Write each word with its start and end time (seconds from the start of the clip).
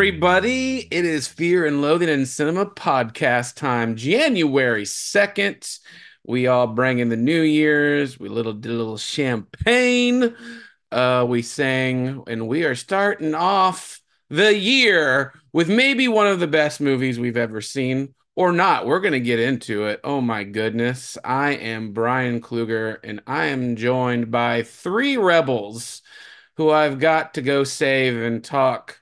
everybody. 0.00 0.88
It 0.90 1.04
is 1.04 1.28
Fear 1.28 1.66
and 1.66 1.82
Loathing 1.82 2.08
in 2.08 2.24
Cinema 2.24 2.64
podcast 2.64 3.54
time, 3.56 3.96
January 3.96 4.84
2nd. 4.84 5.78
We 6.24 6.46
all 6.46 6.68
bring 6.68 7.00
in 7.00 7.10
the 7.10 7.18
New 7.18 7.42
Year's. 7.42 8.18
We 8.18 8.30
little 8.30 8.54
did 8.54 8.72
a 8.72 8.74
little 8.74 8.96
champagne. 8.96 10.34
Uh, 10.90 11.26
we 11.28 11.42
sang, 11.42 12.22
and 12.28 12.48
we 12.48 12.64
are 12.64 12.74
starting 12.74 13.34
off 13.34 14.00
the 14.30 14.56
year 14.56 15.34
with 15.52 15.68
maybe 15.68 16.08
one 16.08 16.28
of 16.28 16.40
the 16.40 16.46
best 16.46 16.80
movies 16.80 17.20
we've 17.20 17.36
ever 17.36 17.60
seen, 17.60 18.14
or 18.34 18.52
not. 18.52 18.86
We're 18.86 19.00
going 19.00 19.12
to 19.12 19.20
get 19.20 19.38
into 19.38 19.84
it. 19.84 20.00
Oh 20.02 20.22
my 20.22 20.44
goodness. 20.44 21.18
I 21.22 21.50
am 21.50 21.92
Brian 21.92 22.40
Kluger, 22.40 22.96
and 23.04 23.20
I 23.26 23.48
am 23.48 23.76
joined 23.76 24.30
by 24.30 24.62
three 24.62 25.18
rebels 25.18 26.00
who 26.56 26.70
I've 26.70 26.98
got 27.00 27.34
to 27.34 27.42
go 27.42 27.64
save 27.64 28.16
and 28.16 28.42
talk 28.42 28.96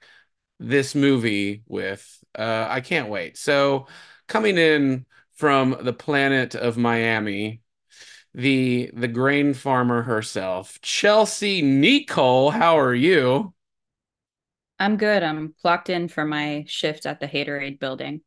this 0.58 0.94
movie 0.94 1.62
with. 1.66 2.06
Uh, 2.38 2.66
I 2.68 2.80
can't 2.80 3.08
wait. 3.08 3.36
So, 3.36 3.86
coming 4.26 4.58
in 4.58 5.06
from 5.34 5.76
the 5.80 5.92
planet 5.92 6.54
of 6.54 6.76
Miami, 6.76 7.62
the 8.34 8.90
the 8.94 9.08
grain 9.08 9.54
farmer 9.54 10.02
herself, 10.02 10.78
Chelsea 10.82 11.62
Nicole. 11.62 12.50
How 12.50 12.78
are 12.78 12.94
you? 12.94 13.54
I'm 14.78 14.96
good. 14.96 15.22
I'm 15.22 15.54
clocked 15.60 15.90
in 15.90 16.08
for 16.08 16.24
my 16.24 16.64
shift 16.68 17.06
at 17.06 17.18
the 17.20 17.26
Haterade 17.26 17.80
building. 17.80 18.20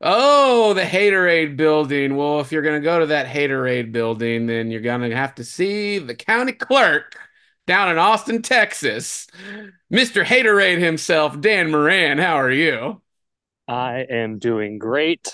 Oh, 0.00 0.72
the 0.72 0.82
Haterade 0.82 1.56
building. 1.56 2.16
Well, 2.16 2.40
if 2.40 2.52
you're 2.52 2.62
going 2.62 2.80
to 2.80 2.84
go 2.84 3.00
to 3.00 3.06
that 3.06 3.26
Haterade 3.26 3.92
building, 3.92 4.46
then 4.46 4.70
you're 4.70 4.80
going 4.80 5.08
to 5.08 5.14
have 5.14 5.34
to 5.34 5.44
see 5.44 5.98
the 5.98 6.14
county 6.14 6.52
clerk 6.52 7.16
down 7.70 7.88
in 7.88 7.98
Austin, 7.98 8.42
Texas. 8.42 9.28
Mr. 9.94 10.24
Haterade 10.24 10.80
himself, 10.80 11.40
Dan 11.40 11.70
Moran. 11.70 12.18
How 12.18 12.34
are 12.34 12.50
you? 12.50 13.00
I 13.68 14.04
am 14.10 14.40
doing 14.40 14.76
great. 14.76 15.28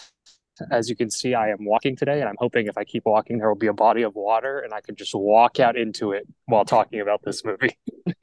As 0.71 0.91
you 0.91 0.97
can 0.97 1.11
see, 1.11 1.33
I 1.33 1.49
am 1.49 1.65
walking 1.65 1.97
today, 1.97 2.21
and 2.21 2.29
I'm 2.29 2.37
hoping 2.39 2.67
if 2.67 2.77
I 2.77 2.85
keep 2.85 3.07
walking, 3.07 3.39
there 3.39 3.49
will 3.49 3.57
be 3.57 3.69
a 3.69 3.73
body 3.73 4.03
of 4.03 4.15
water 4.15 4.59
and 4.59 4.75
I 4.75 4.83
can 4.83 4.97
just 4.97 5.15
walk 5.15 5.61
out 5.61 5.79
into 5.79 6.13
it 6.13 6.27
while 6.45 6.67
talking 6.67 7.01
about 7.01 7.23
this 7.25 7.43
movie. 7.43 7.79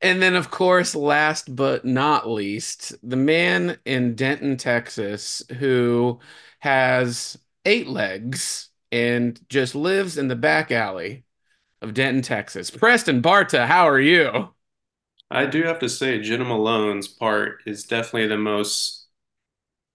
and 0.00 0.22
then, 0.22 0.36
of 0.36 0.52
course, 0.52 0.94
last 0.94 1.56
but 1.56 1.84
not 1.84 2.30
least, 2.30 2.94
the 3.02 3.16
man 3.16 3.76
in 3.84 4.14
Denton, 4.14 4.56
Texas, 4.56 5.42
who 5.58 6.20
has 6.60 7.36
eight 7.64 7.88
legs 7.88 8.68
and 8.92 9.40
just 9.48 9.74
lives 9.74 10.16
in 10.16 10.28
the 10.28 10.36
back 10.36 10.70
alley 10.70 11.24
of 11.82 11.94
Denton, 11.94 12.22
Texas. 12.22 12.70
Preston 12.70 13.20
Barta, 13.20 13.66
how 13.66 13.88
are 13.88 14.00
you? 14.00 14.50
I 15.30 15.46
do 15.46 15.62
have 15.64 15.78
to 15.80 15.88
say, 15.88 16.20
Jena 16.20 16.44
Malone's 16.44 17.08
part 17.08 17.62
is 17.66 17.84
definitely 17.84 18.28
the 18.28 18.38
most, 18.38 19.06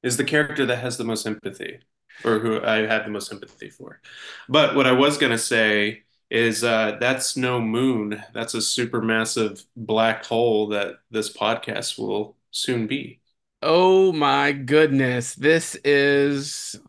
is 0.04 0.18
the 0.18 0.24
character 0.24 0.66
that 0.66 0.80
has 0.80 0.98
the 0.98 1.04
most 1.04 1.26
empathy, 1.26 1.80
or 2.26 2.40
who 2.40 2.62
I 2.62 2.88
had 2.88 3.06
the 3.06 3.12
most 3.12 3.32
empathy 3.32 3.70
for. 3.70 4.02
But 4.50 4.76
what 4.76 4.88
I 4.88 4.92
was 4.92 5.18
going 5.18 5.32
to 5.32 5.38
say 5.38 6.04
is 6.30 6.64
uh, 6.64 6.98
that's 7.00 7.38
no 7.38 7.62
moon. 7.62 8.22
That's 8.34 8.54
a 8.54 8.58
supermassive 8.58 9.64
black 9.76 10.26
hole 10.26 10.68
that 10.70 10.96
this 11.10 11.36
podcast 11.36 11.98
will 11.98 12.36
soon 12.52 12.88
be. 12.88 13.22
Oh 13.62 14.12
my 14.12 14.52
goodness. 14.52 15.36
This 15.36 15.76
is 15.86 16.80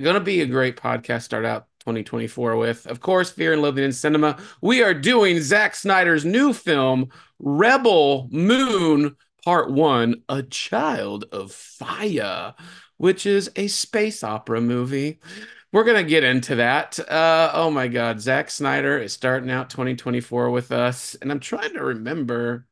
going 0.00 0.14
to 0.14 0.20
be 0.20 0.42
a 0.42 0.46
great 0.46 0.76
podcast 0.76 1.22
start 1.22 1.44
out 1.44 1.66
2024 1.84 2.56
with. 2.56 2.86
Of 2.86 3.00
course, 3.00 3.30
Fear 3.30 3.52
and 3.52 3.62
Loathing 3.62 3.84
in 3.84 3.92
Cinema. 3.92 4.38
We 4.62 4.82
are 4.82 4.94
doing 4.94 5.42
Zack 5.42 5.74
Snyder's 5.74 6.24
new 6.24 6.54
film, 6.54 7.10
Rebel 7.38 8.28
Moon 8.32 9.16
Part 9.44 9.70
1, 9.70 10.22
A 10.30 10.42
Child 10.44 11.26
of 11.30 11.52
Fire, 11.52 12.54
which 12.96 13.26
is 13.26 13.50
a 13.56 13.66
space 13.66 14.24
opera 14.24 14.62
movie. 14.62 15.20
We're 15.72 15.84
going 15.84 16.02
to 16.02 16.08
get 16.08 16.24
into 16.24 16.54
that. 16.54 16.98
Uh, 17.00 17.50
oh 17.52 17.70
my 17.70 17.88
God. 17.88 18.18
Zack 18.18 18.50
Snyder 18.50 18.96
is 18.96 19.12
starting 19.12 19.50
out 19.50 19.68
2024 19.68 20.50
with 20.50 20.72
us. 20.72 21.16
And 21.16 21.30
I'm 21.30 21.40
trying 21.40 21.74
to 21.74 21.84
remember 21.84 22.66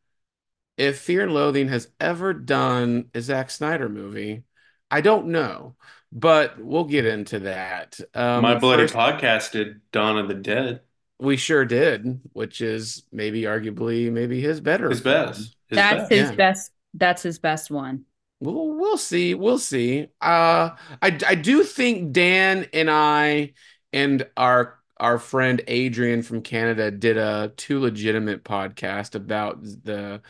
if 0.78 1.00
Fear 1.00 1.24
and 1.24 1.34
Loathing 1.34 1.68
has 1.68 1.88
ever 2.00 2.32
done 2.32 3.10
a 3.14 3.20
Zack 3.20 3.50
Snyder 3.50 3.90
movie. 3.90 4.44
I 4.90 5.02
don't 5.02 5.26
know, 5.28 5.76
but 6.12 6.58
we'll 6.62 6.84
get 6.84 7.06
into 7.06 7.40
that. 7.40 7.98
Um, 8.14 8.42
My 8.42 8.54
Bloody 8.56 8.84
first- 8.84 8.94
Podcast 8.94 9.52
did 9.52 9.80
Dawn 9.92 10.18
of 10.18 10.28
the 10.28 10.34
Dead. 10.34 10.80
we 11.18 11.36
sure 11.36 11.64
did, 11.64 12.20
which 12.32 12.60
is 12.60 13.04
maybe 13.12 13.42
arguably 13.42 14.10
maybe 14.12 14.40
his 14.40 14.60
better. 14.60 14.90
His 14.90 15.00
film. 15.00 15.26
best. 15.26 15.38
His 15.68 15.76
that's 15.76 15.96
best. 16.00 16.10
his 16.12 16.30
yeah. 16.30 16.36
best. 16.36 16.72
That's 16.94 17.22
his 17.22 17.38
best 17.38 17.70
one. 17.70 18.04
We'll, 18.40 18.74
we'll 18.76 18.98
see. 18.98 19.34
We'll 19.34 19.58
see. 19.58 20.08
Uh, 20.20 20.70
I 21.00 21.18
I 21.26 21.34
do 21.36 21.62
think 21.64 22.12
Dan 22.12 22.66
and 22.72 22.90
I 22.90 23.52
and 23.92 24.26
our 24.36 24.78
our 24.98 25.18
friend 25.18 25.62
Adrian 25.68 26.22
from 26.22 26.42
Canada 26.42 26.90
did 26.90 27.16
a 27.16 27.52
two 27.56 27.80
legitimate 27.80 28.44
podcast 28.44 29.14
about 29.14 29.62
the 29.62 30.20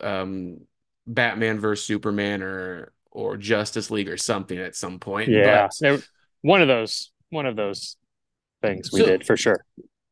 um 0.00 0.60
Batman 1.06 1.60
versus 1.60 1.86
Superman 1.86 2.42
or 2.42 2.92
or 3.16 3.36
Justice 3.36 3.90
League 3.90 4.08
or 4.08 4.16
something 4.16 4.58
at 4.58 4.76
some 4.76 4.98
point. 5.00 5.30
Yeah, 5.30 5.68
But- 5.80 6.06
one 6.42 6.62
of 6.62 6.68
those, 6.68 7.10
one 7.30 7.46
of 7.46 7.56
those 7.56 7.96
things 8.62 8.92
we 8.92 9.00
So- 9.00 9.06
did 9.06 9.26
for 9.26 9.36
sure. 9.36 9.64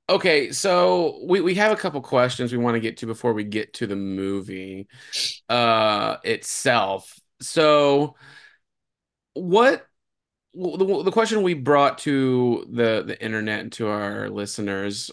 Okay, 0.09 0.53
so 0.53 1.21
we, 1.25 1.41
we 1.41 1.55
have 1.55 1.73
a 1.73 1.77
couple 1.77 1.99
questions 2.03 2.53
we 2.53 2.59
want 2.59 2.75
to 2.75 2.81
get 2.81 2.99
to 2.99 3.07
before 3.07 3.33
we 3.33 3.43
get 3.45 3.73
to 3.75 3.87
the 3.87 3.97
movie 3.97 4.87
uh 5.49 6.17
itself. 6.25 7.19
So 7.41 8.15
what 9.33 9.87
the, 10.55 11.03
the 11.05 11.11
question 11.11 11.43
we 11.43 11.55
brought 11.55 11.99
to 11.99 12.67
the 12.71 13.03
the 13.07 13.21
internet 13.23 13.61
and 13.61 13.73
to 13.73 13.89
our 13.89 14.29
listeners, 14.29 15.11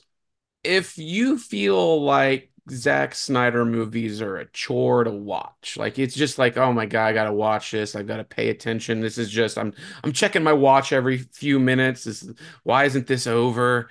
if 0.63 0.98
you 0.98 1.38
feel 1.38 2.04
like 2.04 2.50
Zack 2.71 3.15
Snyder 3.15 3.65
movies 3.65 4.21
are 4.21 4.38
a 4.38 4.45
chore 4.47 5.03
to 5.03 5.12
watch, 5.12 5.75
like 5.77 6.00
it's 6.00 6.15
just 6.15 6.38
like, 6.38 6.57
oh 6.57 6.71
my 6.73 6.85
God, 6.85 7.07
I 7.07 7.13
gotta 7.13 7.33
watch 7.33 7.71
this, 7.71 7.95
I've 7.95 8.07
got 8.07 8.18
to 8.18 8.23
pay 8.23 8.50
attention. 8.50 9.01
This 9.01 9.18
is 9.18 9.29
just 9.29 9.57
I'm 9.57 9.73
I'm 10.03 10.13
checking 10.13 10.44
my 10.44 10.53
watch 10.53 10.94
every 10.94 11.18
few 11.18 11.59
minutes. 11.59 12.06
This 12.06 12.29
why 12.63 12.85
isn't 12.85 13.07
this 13.07 13.27
over? 13.27 13.89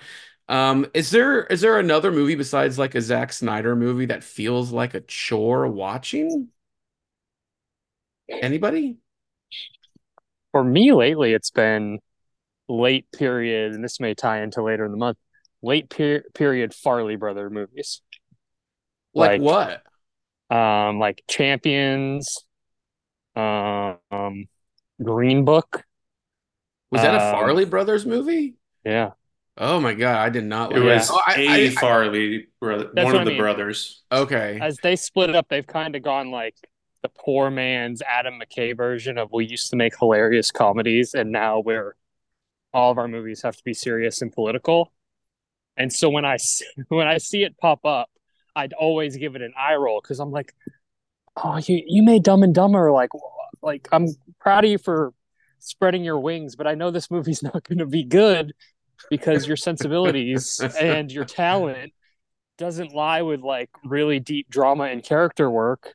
Um, 0.49 0.87
is 0.94 1.11
there 1.11 1.44
is 1.44 1.61
there 1.61 1.79
another 1.79 2.11
movie 2.11 2.35
besides 2.35 2.79
like 2.79 2.94
a 2.94 3.00
Zack 3.00 3.32
Snyder 3.32 3.77
movie 3.77 4.06
that 4.06 4.25
feels 4.25 4.73
like 4.73 4.94
a 4.94 5.00
chore 5.00 5.69
watching? 5.69 6.49
Anybody? 8.29 8.97
For 10.53 10.65
me 10.65 10.93
lately, 10.93 11.33
it's 11.33 11.50
been 11.50 12.00
late 12.69 13.06
period, 13.12 13.73
and 13.75 13.85
this 13.85 14.00
may 14.00 14.15
tie 14.15 14.43
into 14.43 14.62
later 14.62 14.85
in 14.85 14.93
the 14.93 14.97
month. 14.97 15.19
Late 15.62 15.91
per- 15.91 16.25
period 16.35 16.73
Farrelly 16.73 17.19
brother 17.19 17.50
movies, 17.50 18.00
Like, 19.15 19.41
Like- 19.41 19.83
what? 20.51 20.57
um, 20.57 20.99
like 20.99 21.23
Champions, 21.29 22.45
um, 23.37 23.99
Green 25.03 25.45
Book. 25.45 25.85
Was 26.91 27.03
that 27.03 27.15
a 27.15 27.19
um, 27.19 27.35
Farrelly 27.35 27.69
Brothers 27.69 28.05
movie? 28.05 28.57
Yeah, 28.85 29.12
Oh 29.57 29.79
my 29.79 29.95
God, 29.95 30.17
I 30.17 30.31
did 30.31 30.45
not 30.45 30.73
It 30.75 30.81
was 30.81 31.11
Oh, 31.11 31.21
I- 31.27 31.35
a 31.37 31.49
I- 31.49 31.55
I- 31.67 31.69
Farrelly 31.69 32.47
brother, 32.61 32.91
one 32.95 33.05
what 33.05 33.15
of 33.15 33.21
I 33.21 33.25
the 33.25 33.31
mean. 33.31 33.39
brothers. 33.39 34.03
okay. 34.11 34.59
as 34.61 34.79
they 34.83 34.97
split 34.97 35.35
up, 35.37 35.49
they've 35.49 35.67
kind 35.67 35.95
of 35.97 36.03
gone 36.03 36.31
like 36.31 36.55
the 37.03 37.09
poor 37.11 37.51
man's 37.51 38.03
Adam 38.03 38.41
McKay 38.41 38.77
version 38.77 39.19
of 39.19 39.31
we 39.33 39.47
used 39.47 39.71
to 39.71 39.77
make 39.77 39.97
hilarious 39.99 40.51
comedies, 40.51 41.15
and 41.15 41.31
now 41.31 41.61
we're 41.61 41.95
all 42.73 42.91
of 42.91 42.99
our 42.99 43.09
movies 43.09 43.43
have 43.43 43.57
to 43.57 43.65
be 43.65 43.75
serious 43.75 44.23
and 44.23 44.33
political. 44.33 44.93
And 45.77 45.93
so 45.93 46.09
when 46.11 46.25
I 46.25 46.37
when 46.89 47.07
I 47.07 47.19
see 47.19 47.43
it 47.45 47.57
pop 47.59 47.85
up, 47.85 48.11
I'd 48.55 48.73
always 48.73 49.17
give 49.17 49.37
it 49.37 49.43
an 49.43 49.52
eye 49.58 49.75
roll 49.75 50.00
because 50.00 50.20
I'm 50.20 50.31
like, 50.31 50.55
oh, 51.37 51.58
you 51.58 51.82
you 51.87 52.02
made 52.02 52.23
Dumb 52.23 52.43
and 52.43 52.55
Dumber. 52.55 52.93
Like, 52.93 53.11
like 53.62 53.88
I'm 53.93 54.08
proud 54.38 54.64
of 54.64 54.70
you 54.70 54.79
for 54.79 55.12
spreading 55.58 56.05
your 56.05 56.19
wings, 56.19 56.56
but 56.56 56.67
I 56.67 56.75
know 56.75 56.91
this 56.91 57.11
movie's 57.11 57.43
not 57.44 57.64
going 57.64 57.79
to 57.79 57.87
be 57.87 58.05
good 58.05 58.52
because 59.08 59.47
your 59.47 59.56
sensibilities 59.56 60.61
and 60.81 61.11
your 61.11 61.25
talent 61.25 61.93
doesn't 62.58 62.93
lie 62.93 63.23
with 63.23 63.41
like 63.41 63.70
really 63.85 64.20
deep 64.20 64.50
drama 64.50 64.85
and 64.85 65.02
character 65.02 65.50
work 65.50 65.94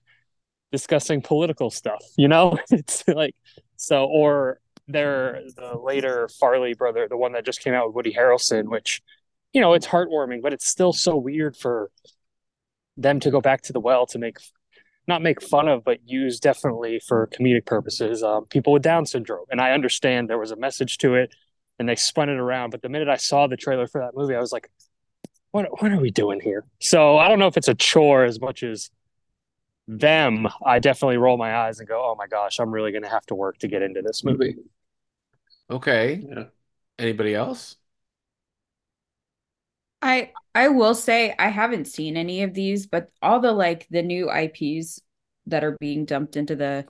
discussing 0.71 1.21
political 1.21 1.69
stuff 1.69 2.03
you 2.17 2.27
know 2.27 2.57
it's 2.71 3.07
like 3.07 3.35
so 3.77 4.05
or 4.05 4.59
they're 4.87 5.41
the 5.55 5.77
later 5.77 6.29
Farrelly 6.41 6.77
brother, 6.77 7.07
the 7.07 7.17
one 7.17 7.33
that 7.33 7.45
just 7.45 7.61
came 7.61 7.73
out 7.73 7.87
with 7.87 7.95
Woody 7.95 8.13
Harrelson, 8.13 8.65
which 8.69 9.01
you 9.53 9.61
know 9.61 9.73
it's 9.73 9.87
heartwarming, 9.87 10.41
but 10.41 10.53
it's 10.53 10.67
still 10.67 10.93
so 10.93 11.15
weird 11.15 11.55
for 11.57 11.91
them 12.97 13.19
to 13.21 13.31
go 13.31 13.41
back 13.41 13.61
to 13.63 13.73
the 13.73 13.79
well 13.79 14.05
to 14.07 14.19
make 14.19 14.37
not 15.07 15.21
make 15.21 15.41
fun 15.41 15.67
of, 15.67 15.83
but 15.83 15.99
use 16.05 16.39
definitely 16.39 16.99
for 16.99 17.27
comedic 17.27 17.65
purposes. 17.65 18.23
Um, 18.23 18.45
people 18.45 18.73
with 18.73 18.81
Down 18.81 19.05
syndrome, 19.05 19.45
and 19.51 19.61
I 19.61 19.71
understand 19.71 20.29
there 20.29 20.39
was 20.39 20.51
a 20.51 20.55
message 20.55 20.97
to 20.99 21.13
it, 21.15 21.35
and 21.77 21.87
they 21.87 21.95
spun 21.95 22.29
it 22.29 22.37
around. 22.37 22.71
But 22.71 22.81
the 22.81 22.89
minute 22.89 23.07
I 23.07 23.17
saw 23.17 23.47
the 23.47 23.57
trailer 23.57 23.87
for 23.87 24.01
that 24.01 24.15
movie, 24.15 24.35
I 24.35 24.39
was 24.39 24.51
like, 24.51 24.69
"What? 25.51 25.81
What 25.81 25.91
are 25.91 25.99
we 25.99 26.11
doing 26.11 26.39
here?" 26.39 26.65
So 26.81 27.17
I 27.17 27.27
don't 27.27 27.39
know 27.39 27.47
if 27.47 27.57
it's 27.57 27.67
a 27.67 27.75
chore 27.75 28.23
as 28.23 28.41
much 28.41 28.63
as 28.63 28.89
them. 29.87 30.47
I 30.65 30.79
definitely 30.79 31.17
roll 31.17 31.37
my 31.37 31.55
eyes 31.55 31.79
and 31.79 31.87
go, 31.87 32.01
"Oh 32.03 32.15
my 32.15 32.27
gosh, 32.27 32.59
I'm 32.59 32.71
really 32.71 32.91
going 32.91 33.03
to 33.03 33.09
have 33.09 33.25
to 33.27 33.35
work 33.35 33.59
to 33.59 33.67
get 33.67 33.81
into 33.83 34.01
this 34.01 34.23
movie." 34.23 34.55
Okay. 35.69 36.23
Yeah. 36.27 36.45
Anybody 36.97 37.35
else? 37.35 37.75
I 40.05 40.33
I 40.53 40.69
will 40.69 40.95
say 40.95 41.35
I 41.37 41.49
haven't 41.49 41.85
seen 41.85 42.17
any 42.17 42.43
of 42.43 42.53
these, 42.53 42.87
but 42.87 43.09
all 43.21 43.39
the 43.39 43.51
like 43.51 43.87
the 43.89 44.01
new 44.01 44.29
IPs 44.29 45.01
that 45.47 45.63
are 45.63 45.77
being 45.79 46.05
dumped 46.05 46.37
into 46.37 46.55
the 46.55 46.87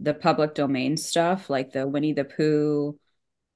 the 0.00 0.14
public 0.14 0.54
domain 0.54 0.96
stuff, 0.96 1.50
like 1.50 1.72
the 1.72 1.86
Winnie 1.88 2.12
the 2.14 2.24
Pooh, 2.24 2.98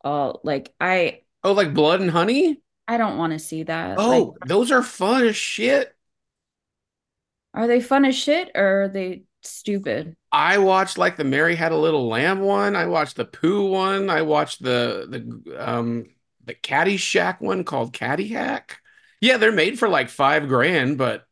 all 0.05 0.41
like 0.45 0.75
I 0.81 1.23
Oh, 1.45 1.53
like 1.53 1.75
Blood 1.75 2.01
and 2.01 2.11
Honey? 2.11 2.63
I 2.89 2.97
don't 2.99 3.19
want 3.19 3.33
to 3.33 3.39
see 3.39 3.63
that. 3.65 3.99
Oh, 3.99 4.09
Like, 4.09 4.47
those 4.47 4.71
are 4.73 4.83
fun 4.83 5.27
as 5.27 5.37
shit. 5.37 5.95
are 7.55 7.67
they 7.67 7.81
fun 7.81 8.05
as 8.05 8.15
shit 8.17 8.51
or 8.55 8.85
are 8.85 8.89
they 8.89 9.25
stupid? 9.43 10.17
I 10.31 10.59
watched 10.59 10.97
like 10.99 11.17
the 11.17 11.25
Mary 11.25 11.55
Had 11.57 11.73
a 11.73 11.77
Little 11.77 12.09
Lamb 12.09 12.41
one. 12.41 12.75
I 12.75 12.87
watched 12.87 13.17
the 13.17 13.25
Pooh 13.25 13.69
one. 13.69 14.09
I 14.11 14.23
watched 14.23 14.63
the 14.63 15.07
the 15.45 15.69
um 15.71 16.07
the 16.45 16.55
Caddyshack 16.55 17.41
one 17.41 17.65
called 17.65 17.93
Caddy 17.93 18.29
Hack. 18.29 18.81
Yeah, 19.23 19.39
they're 19.39 19.53
made 19.53 19.79
for 19.81 19.89
like 19.89 20.11
five 20.11 20.49
grand, 20.49 20.99
but 20.99 21.27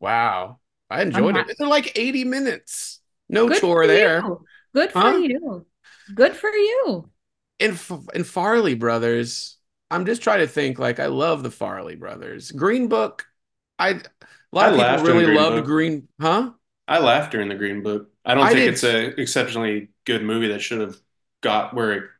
wow, 0.00 0.60
I 0.90 1.02
enjoyed 1.02 1.36
I'm 1.36 1.36
it. 1.36 1.46
Uh-huh. 1.46 1.54
They're 1.58 1.68
like 1.68 1.92
80 1.98 2.24
minutes. 2.24 3.00
No 3.28 3.50
Good 3.50 3.50
chore 3.50 3.86
there. 3.86 4.30
you. 4.30 4.44
Good 4.74 4.92
for 4.92 5.06
Huh? 5.06 5.12
you. 5.12 5.66
Good 6.14 6.36
for 6.36 6.50
you. 6.50 7.10
And, 7.60 7.72
F- 7.72 7.90
in 8.14 8.22
Farrelly 8.22 8.78
Brothers, 8.78 9.56
I'm 9.90 10.06
just 10.06 10.22
trying 10.22 10.40
to 10.40 10.46
think. 10.46 10.78
Like, 10.78 11.00
I 11.00 11.06
love 11.06 11.42
the 11.42 11.48
Farrelly 11.48 11.98
Brothers. 11.98 12.52
Green 12.52 12.88
Book, 12.88 13.26
I 13.78 13.90
a 13.90 14.00
lot 14.56 14.66
I 14.66 14.70
of 14.70 14.76
laughed 14.76 15.04
people 15.04 15.08
in 15.08 15.20
really 15.20 15.24
Green 15.24 15.44
loved 15.44 15.46
Book. 15.46 15.66
Green, 15.66 16.08
huh? 16.20 16.52
I 16.86 16.98
laughed 17.00 17.32
during 17.32 17.48
the 17.48 17.54
Green 17.54 17.82
Book. 17.82 18.10
I 18.24 18.34
don't 18.34 18.48
I 18.48 18.50
think 18.50 18.66
did 18.66 18.66
it's 18.66 18.84
a 18.84 19.06
exceptionally 19.20 19.90
good 20.04 20.22
movie 20.22 20.48
that 20.48 20.60
should 20.62 20.80
have 20.80 20.96
got 21.42 21.74
where 21.74 21.92
it 21.92 22.10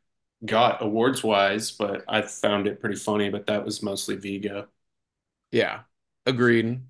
got 0.45 0.83
awards 0.83 1.23
wise, 1.25 1.71
but 1.73 2.05
I 2.09 2.23
found 2.23 2.67
it 2.67 2.81
pretty 2.81 2.97
funny. 2.97 3.31
But 3.31 3.47
that 3.47 3.65
was 3.65 3.83
mostly 3.83 4.17
Viggo. 4.17 4.69
Yeah, 5.51 5.81
agreed. 6.27 6.81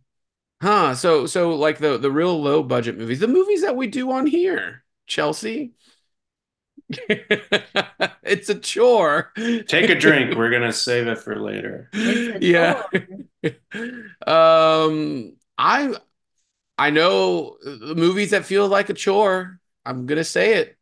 Huh. 0.63 0.95
So 0.95 1.27
so 1.27 1.57
like 1.57 1.79
the 1.79 1.99
the 1.99 2.11
real 2.11 2.41
low 2.43 2.63
budget 2.63 2.99
movies, 2.99 3.21
the 3.21 3.29
movies 3.29 3.63
that 3.63 3.77
we 3.77 3.87
do 3.89 4.11
on 4.13 4.27
here, 4.27 4.85
Chelsea. 5.07 5.75
It's 8.23 8.49
a 8.51 8.55
chore. 8.55 9.33
Take 9.37 9.89
a 9.91 9.95
drink. 9.95 10.37
We're 10.37 10.51
gonna 10.51 10.73
save 10.73 11.07
it 11.07 11.19
for 11.19 11.37
later. 11.37 11.89
Yeah. 12.41 12.83
Um 14.27 15.37
I 15.57 15.95
I 16.79 16.91
know 16.91 17.59
the 17.63 17.95
movies 17.97 18.31
that 18.33 18.45
feel 18.47 18.69
like 18.69 18.91
a 18.91 18.95
chore. 18.95 19.61
I'm 19.87 20.07
gonna 20.07 20.25
say 20.25 20.55
it. 20.55 20.79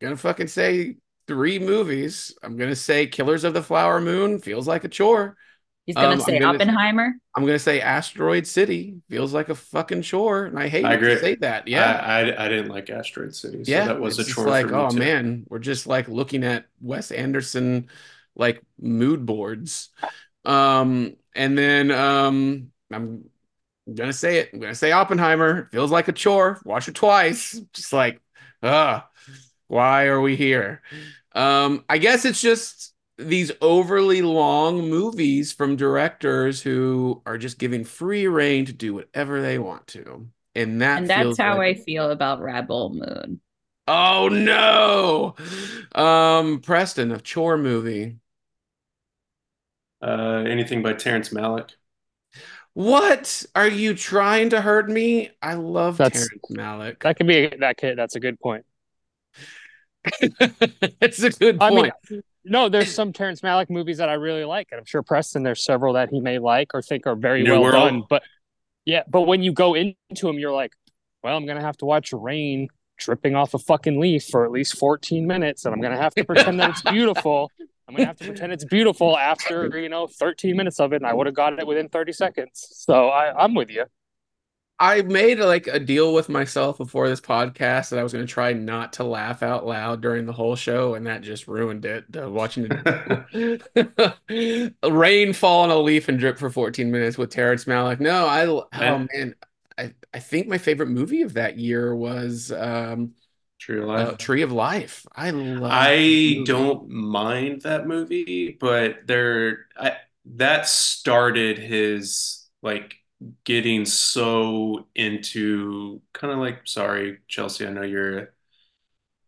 gonna 0.00 0.16
fucking 0.16 0.48
say 0.48 0.96
three 1.28 1.58
movies. 1.58 2.34
I'm 2.42 2.56
gonna 2.58 2.76
say 2.76 3.06
Killers 3.08 3.44
of 3.44 3.54
the 3.54 3.62
Flower 3.62 4.00
Moon 4.00 4.40
feels 4.40 4.68
like 4.68 4.84
a 4.84 4.88
chore. 4.88 5.36
He's 5.86 5.96
gonna 5.96 6.10
Um, 6.14 6.20
say 6.20 6.36
I'm 6.36 6.42
gonna- 6.42 6.54
Oppenheimer. 6.54 7.14
I'm 7.34 7.46
gonna 7.46 7.58
say 7.58 7.80
Asteroid 7.80 8.46
City 8.46 9.00
feels 9.08 9.32
like 9.34 9.48
a 9.48 9.54
fucking 9.54 10.02
chore, 10.02 10.44
and 10.44 10.58
I 10.58 10.68
hate 10.68 10.84
I 10.84 10.96
to 10.96 11.18
say 11.18 11.34
that. 11.36 11.66
Yeah, 11.66 11.92
I, 11.92 12.30
I 12.30 12.46
I 12.46 12.48
didn't 12.48 12.68
like 12.68 12.90
Asteroid 12.90 13.34
City, 13.34 13.64
so 13.64 13.72
yeah, 13.72 13.86
that 13.86 14.00
was 14.00 14.18
a 14.18 14.20
it's 14.22 14.28
just 14.28 14.36
chore 14.36 14.46
like, 14.46 14.66
for 14.68 14.72
me 14.72 14.78
oh 14.78 14.90
too. 14.90 14.98
man, 14.98 15.44
we're 15.48 15.58
just 15.58 15.86
like 15.86 16.08
looking 16.08 16.44
at 16.44 16.66
Wes 16.80 17.10
Anderson 17.10 17.88
like 18.36 18.62
mood 18.80 19.26
boards. 19.26 19.88
Um, 20.44 21.16
and 21.34 21.56
then 21.58 21.90
um, 21.90 22.70
I'm 22.92 23.24
gonna 23.92 24.12
say 24.12 24.38
it. 24.38 24.50
I'm 24.52 24.60
gonna 24.60 24.74
say 24.74 24.92
Oppenheimer 24.92 25.68
feels 25.72 25.90
like 25.90 26.08
a 26.08 26.12
chore. 26.12 26.60
Watch 26.64 26.88
it 26.88 26.94
twice. 26.94 27.60
Just 27.72 27.92
like, 27.92 28.20
ah, 28.62 29.08
why 29.68 30.06
are 30.06 30.20
we 30.20 30.36
here? 30.36 30.82
Um, 31.34 31.84
I 31.88 31.98
guess 31.98 32.24
it's 32.24 32.40
just 32.40 32.89
these 33.20 33.52
overly 33.60 34.22
long 34.22 34.88
movies 34.88 35.52
from 35.52 35.76
directors 35.76 36.62
who 36.62 37.22
are 37.26 37.38
just 37.38 37.58
giving 37.58 37.84
free 37.84 38.26
reign 38.26 38.64
to 38.66 38.72
do 38.72 38.94
whatever 38.94 39.42
they 39.42 39.58
want 39.58 39.86
to. 39.88 40.28
And 40.54 40.80
that 40.82 40.98
And 40.98 41.10
that's 41.10 41.38
how 41.38 41.58
like 41.58 41.78
I 41.78 41.80
feel 41.80 42.10
about 42.10 42.40
Rebel 42.40 42.90
Moon. 42.94 43.40
Oh 43.86 44.28
no. 44.28 45.34
Um 45.94 46.60
Preston, 46.60 47.12
a 47.12 47.20
chore 47.20 47.58
movie. 47.58 48.16
Uh, 50.02 50.44
anything 50.48 50.82
by 50.82 50.94
Terrence 50.94 51.28
Malick? 51.28 51.72
What? 52.72 53.44
Are 53.54 53.68
you 53.68 53.94
trying 53.94 54.50
to 54.50 54.60
hurt 54.60 54.88
me? 54.88 55.30
I 55.42 55.54
love 55.54 55.98
That's- 55.98 56.28
Terrence 56.28 56.50
Malick. 56.50 57.00
That 57.02 57.16
could 57.16 57.26
be 57.26 57.52
that 57.60 57.76
could 57.76 57.98
that's 57.98 58.16
a 58.16 58.20
good 58.20 58.40
point. 58.40 58.64
It's 61.02 61.22
a 61.22 61.30
good 61.30 61.58
I 61.60 61.70
mean, 61.70 61.90
point. 62.08 62.24
No, 62.44 62.68
there's 62.68 62.94
some 62.94 63.12
Terrence 63.12 63.40
Malick 63.40 63.70
movies 63.70 63.98
that 63.98 64.08
I 64.08 64.14
really 64.14 64.44
like, 64.44 64.68
and 64.70 64.78
I'm 64.78 64.84
sure 64.84 65.02
Preston 65.02 65.42
there's 65.42 65.64
several 65.64 65.94
that 65.94 66.10
he 66.10 66.20
may 66.20 66.38
like 66.38 66.74
or 66.74 66.82
think 66.82 67.06
are 67.06 67.16
very 67.16 67.42
New 67.42 67.52
well 67.52 67.62
World. 67.62 67.74
done. 67.74 68.02
But 68.08 68.22
yeah, 68.84 69.02
but 69.08 69.22
when 69.22 69.42
you 69.42 69.52
go 69.52 69.74
into 69.74 70.26
them, 70.26 70.38
you're 70.38 70.52
like, 70.52 70.72
well, 71.22 71.36
I'm 71.36 71.46
gonna 71.46 71.60
have 71.60 71.76
to 71.78 71.84
watch 71.84 72.12
rain 72.12 72.68
dripping 72.98 73.34
off 73.34 73.54
a 73.54 73.58
fucking 73.58 73.98
leaf 73.98 74.26
for 74.26 74.44
at 74.44 74.50
least 74.50 74.76
14 74.78 75.26
minutes, 75.26 75.64
and 75.64 75.74
I'm 75.74 75.80
gonna 75.80 75.96
have 75.96 76.14
to 76.14 76.24
pretend 76.24 76.60
that 76.60 76.70
it's 76.70 76.82
beautiful. 76.82 77.50
I'm 77.88 77.94
gonna 77.94 78.06
have 78.06 78.18
to 78.18 78.24
pretend 78.24 78.52
it's 78.52 78.64
beautiful 78.64 79.18
after 79.18 79.78
you 79.78 79.88
know 79.88 80.06
13 80.06 80.56
minutes 80.56 80.80
of 80.80 80.92
it, 80.92 80.96
and 80.96 81.06
I 81.06 81.12
would 81.12 81.26
have 81.26 81.34
got 81.34 81.58
it 81.58 81.66
within 81.66 81.88
30 81.88 82.12
seconds. 82.12 82.68
So 82.70 83.08
I, 83.08 83.42
I'm 83.42 83.54
with 83.54 83.70
you. 83.70 83.84
I 84.80 85.02
made 85.02 85.38
like 85.38 85.66
a 85.66 85.78
deal 85.78 86.14
with 86.14 86.30
myself 86.30 86.78
before 86.78 87.06
this 87.06 87.20
podcast 87.20 87.90
that 87.90 87.98
I 87.98 88.02
was 88.02 88.14
going 88.14 88.26
to 88.26 88.32
try 88.32 88.54
not 88.54 88.94
to 88.94 89.04
laugh 89.04 89.42
out 89.42 89.66
loud 89.66 90.00
during 90.00 90.24
the 90.24 90.32
whole 90.32 90.56
show, 90.56 90.94
and 90.94 91.06
that 91.06 91.20
just 91.20 91.46
ruined 91.46 91.84
it. 91.84 92.04
Uh, 92.16 92.30
watching 92.30 92.66
it, 92.70 94.74
rain 94.82 95.34
fall 95.34 95.64
on 95.64 95.70
a 95.70 95.76
leaf 95.76 96.08
and 96.08 96.18
drip 96.18 96.38
for 96.38 96.48
14 96.48 96.90
minutes 96.90 97.18
with 97.18 97.28
Terrence 97.28 97.66
Malick. 97.66 98.00
No, 98.00 98.26
I 98.26 98.46
oh 98.46 99.06
man, 99.14 99.34
I 99.76 99.92
I 100.14 100.18
think 100.18 100.48
my 100.48 100.56
favorite 100.56 100.88
movie 100.88 101.22
of 101.22 101.34
that 101.34 101.58
year 101.58 101.94
was 101.94 102.50
um, 102.50 103.12
True 103.58 103.82
uh, 103.82 104.06
Life. 104.06 104.16
Tree 104.16 104.40
of 104.40 104.50
Life. 104.50 105.06
I 105.14 105.30
love. 105.30 105.70
I 105.70 106.42
don't 106.46 106.88
mind 106.88 107.62
that 107.62 107.86
movie, 107.86 108.56
but 108.58 109.06
there 109.06 109.66
I 109.76 109.96
that 110.24 110.66
started 110.66 111.58
his 111.58 112.46
like 112.62 112.96
getting 113.44 113.84
so 113.84 114.86
into 114.94 116.00
kind 116.12 116.32
of 116.32 116.38
like 116.40 116.66
sorry, 116.66 117.20
Chelsea, 117.28 117.66
I 117.66 117.70
know 117.70 117.82
you're 117.82 118.34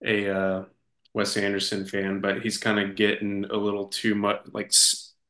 a 0.05 0.29
uh 0.31 0.65
Wes 1.15 1.37
Anderson 1.37 1.87
fan, 1.87 2.21
but 2.21 2.43
he's 2.43 2.59
kind 2.59 2.79
of 2.81 2.97
getting 2.97 3.45
a 3.47 3.57
little 3.57 3.87
too 3.89 4.15
much 4.15 4.41
like 4.53 4.73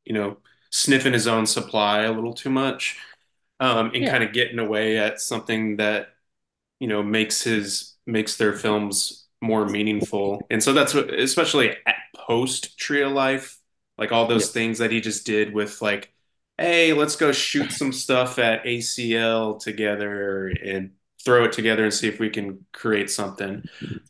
you 0.04 0.14
know, 0.14 0.38
sniffing 0.70 1.12
his 1.12 1.26
own 1.26 1.46
supply 1.46 2.02
a 2.02 2.12
little 2.12 2.34
too 2.34 2.50
much. 2.50 2.98
Um 3.60 3.92
and 3.94 4.06
Yeah. 4.06 4.08
kind 4.08 4.24
of 4.24 4.32
getting 4.32 4.58
away 4.58 4.98
at 4.98 5.20
something 5.20 5.76
that 5.78 6.08
you 6.80 6.88
know 6.88 7.02
makes 7.02 7.42
his 7.42 7.96
makes 8.06 8.36
their 8.36 8.52
films 8.54 9.26
more 9.40 9.66
meaningful 9.68 10.46
and 10.50 10.62
so 10.62 10.72
that's 10.72 10.94
what 10.94 11.12
especially 11.14 11.70
at 11.86 11.96
post 12.16 12.78
tree 12.78 13.02
of 13.02 13.12
life 13.12 13.58
like 13.98 14.12
all 14.12 14.26
those 14.26 14.50
Yeah. 14.50 14.52
things 14.52 14.78
that 14.78 14.90
he 14.92 15.00
just 15.00 15.26
did 15.26 15.52
with 15.54 15.82
like 15.82 16.12
hey 16.58 16.92
let's 16.92 17.16
go 17.16 17.32
shoot 17.32 17.72
some 17.72 17.92
stuff 17.92 18.38
at 18.38 18.64
acl 18.64 19.58
together 19.58 20.48
and 20.48 20.92
throw 21.24 21.44
it 21.44 21.52
together 21.52 21.84
and 21.84 21.94
see 21.94 22.08
if 22.08 22.18
we 22.18 22.30
can 22.30 22.64
create 22.72 23.10
something 23.10 23.64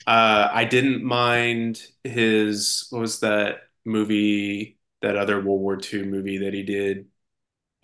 uh 0.06 0.48
i 0.52 0.64
didn't 0.64 1.02
mind 1.04 1.82
his 2.04 2.86
what 2.90 3.00
was 3.00 3.20
that 3.20 3.58
movie 3.84 4.78
that 5.02 5.16
other 5.16 5.36
world 5.40 5.60
war 5.60 5.78
ii 5.92 6.02
movie 6.04 6.38
that 6.38 6.54
he 6.54 6.62
did 6.62 7.06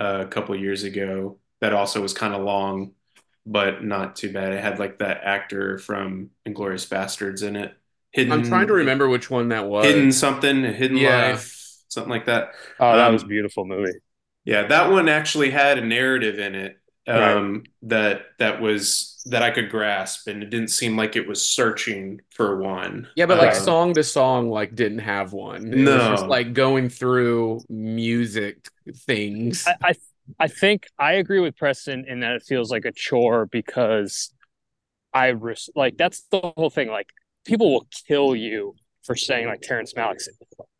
uh, 0.00 0.24
a 0.26 0.28
couple 0.28 0.54
years 0.56 0.84
ago 0.84 1.38
that 1.60 1.72
also 1.74 2.00
was 2.02 2.14
kind 2.14 2.34
of 2.34 2.42
long 2.42 2.92
but 3.46 3.82
not 3.82 4.14
too 4.14 4.32
bad. 4.32 4.52
It 4.52 4.62
had 4.62 4.78
like 4.78 4.98
that 4.98 5.22
actor 5.24 5.78
from 5.78 6.30
Inglourious 6.46 6.86
Basterds 6.88 7.42
in 7.42 7.56
it. 7.56 7.74
Hidden, 8.12 8.32
I'm 8.34 8.42
trying 8.42 8.66
to 8.66 8.74
remember 8.74 9.08
which 9.08 9.30
one 9.30 9.48
that 9.50 9.66
was. 9.66 9.86
Hidden 9.86 10.12
something, 10.12 10.64
Hidden 10.64 10.98
Yeah. 10.98 11.32
Life, 11.32 11.76
something 11.88 12.10
like 12.10 12.26
that. 12.26 12.52
Oh, 12.78 12.96
that 12.96 13.08
Um, 13.08 13.14
was 13.14 13.22
a 13.22 13.26
beautiful 13.26 13.64
movie. 13.64 13.92
Yeah, 14.48 14.66
that 14.68 14.90
one 14.90 15.08
actually 15.10 15.50
had 15.50 15.76
a 15.78 15.84
narrative 15.84 16.38
in 16.38 16.54
it 16.54 16.78
um, 17.06 17.64
that 17.82 18.22
that 18.38 18.62
was 18.62 19.20
that 19.26 19.42
I 19.42 19.50
could 19.50 19.68
grasp, 19.70 20.26
and 20.26 20.42
it 20.42 20.48
didn't 20.48 20.68
seem 20.70 20.96
like 20.96 21.16
it 21.16 21.28
was 21.28 21.42
searching 21.42 22.22
for 22.34 22.56
one. 22.56 23.08
Yeah, 23.14 23.26
but 23.26 23.36
like 23.38 23.54
Um, 23.54 23.62
song 23.62 23.94
to 23.94 24.02
song, 24.02 24.48
like 24.48 24.74
didn't 24.74 25.00
have 25.00 25.34
one. 25.34 25.72
It 25.74 25.84
was 25.90 26.02
just 26.06 26.22
No. 26.24 26.28
like 26.30 26.54
going 26.54 26.88
through 26.88 27.60
music 27.68 28.68
things. 29.06 29.66
I, 29.66 29.74
I 29.90 29.94
I 30.38 30.48
think 30.48 30.86
I 30.98 31.12
agree 31.14 31.40
with 31.40 31.56
Preston 31.56 32.06
in 32.08 32.20
that 32.20 32.32
it 32.32 32.42
feels 32.42 32.70
like 32.70 32.86
a 32.86 32.92
chore 32.92 33.44
because 33.46 34.32
I 35.12 35.28
res- 35.28 35.70
like 35.74 35.96
that's 35.98 36.22
the 36.30 36.40
whole 36.56 36.70
thing. 36.70 36.88
Like 36.88 37.08
people 37.44 37.72
will 37.72 37.86
kill 38.06 38.34
you 38.36 38.74
for 39.04 39.14
saying 39.16 39.46
like 39.46 39.60
Terrence 39.62 39.94
Malick's 39.94 40.28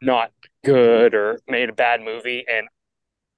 not 0.03 0.33
good 0.65 1.15
or 1.15 1.41
made 1.49 1.69
a 1.69 1.73
bad 1.75 2.01
movie, 2.03 2.45
and 2.51 2.69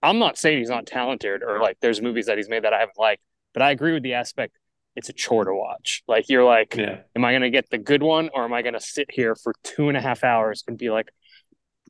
I'm 0.02 0.19
not 0.19 0.38
saying 0.38 0.59
he's 0.59 0.71
not 0.71 0.87
talented 0.87 1.42
or 1.42 1.61
like 1.61 1.78
there's 1.80 2.00
movies 2.00 2.26
that 2.26 2.38
he's 2.38 2.49
made 2.49 2.64
that 2.64 2.73
I 2.73 2.80
haven't 2.80 2.99
liked, 2.99 3.23
but 3.52 3.62
I 3.62 3.71
agree 3.71 3.92
with 3.92 4.02
the 4.02 4.14
aspect 4.14 4.57
it's 4.97 5.09
a 5.09 5.12
chore 5.12 5.45
to 5.45 5.54
watch. 5.54 6.02
Like 6.09 6.28
you're 6.28 6.45
like, 6.45 6.76
yeah, 6.76 7.00
am 7.14 7.25
I 7.25 7.33
going 7.33 7.42
to 7.42 7.50
get 7.50 7.71
the 7.71 7.78
good 7.78 8.02
one 8.02 8.30
or 8.35 8.45
am 8.45 8.52
I 8.52 8.62
going 8.62 8.75
to 8.75 8.80
sit 8.80 9.11
here 9.11 9.35
for 9.35 9.54
two 9.62 9.88
and 9.88 9.97
a 9.97 10.00
half 10.00 10.25
hours 10.25 10.64
and 10.66 10.76
be 10.76 10.90
like, 10.90 11.11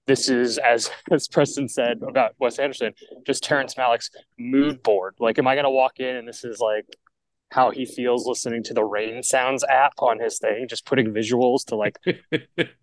this 0.07 0.29
is 0.29 0.59
as 0.59 0.90
as 1.11 1.29
Preston 1.29 1.69
said 1.69 2.00
about 2.07 2.35
Wes 2.38 2.59
Anderson, 2.59 2.93
just 3.26 3.43
Terrence 3.43 3.75
Malick's 3.75 4.11
mood 4.38 4.83
board. 4.83 5.14
Like, 5.19 5.38
am 5.38 5.47
I 5.47 5.55
going 5.55 5.64
to 5.64 5.71
walk 5.71 5.99
in 5.99 6.17
and 6.17 6.29
this 6.29 6.45
is 6.45 6.61
like 6.61 6.87
how 7.50 7.71
he 7.71 7.85
feels 7.85 8.26
listening 8.26 8.62
to 8.62 8.75
the 8.75 8.85
rain 8.85 9.25
sounds 9.25 9.64
app 9.64 9.95
on 9.99 10.21
his 10.21 10.38
thing, 10.38 10.69
just 10.69 10.87
putting 10.87 11.12
visuals 11.12 11.64
to 11.64 11.75
like 11.75 11.99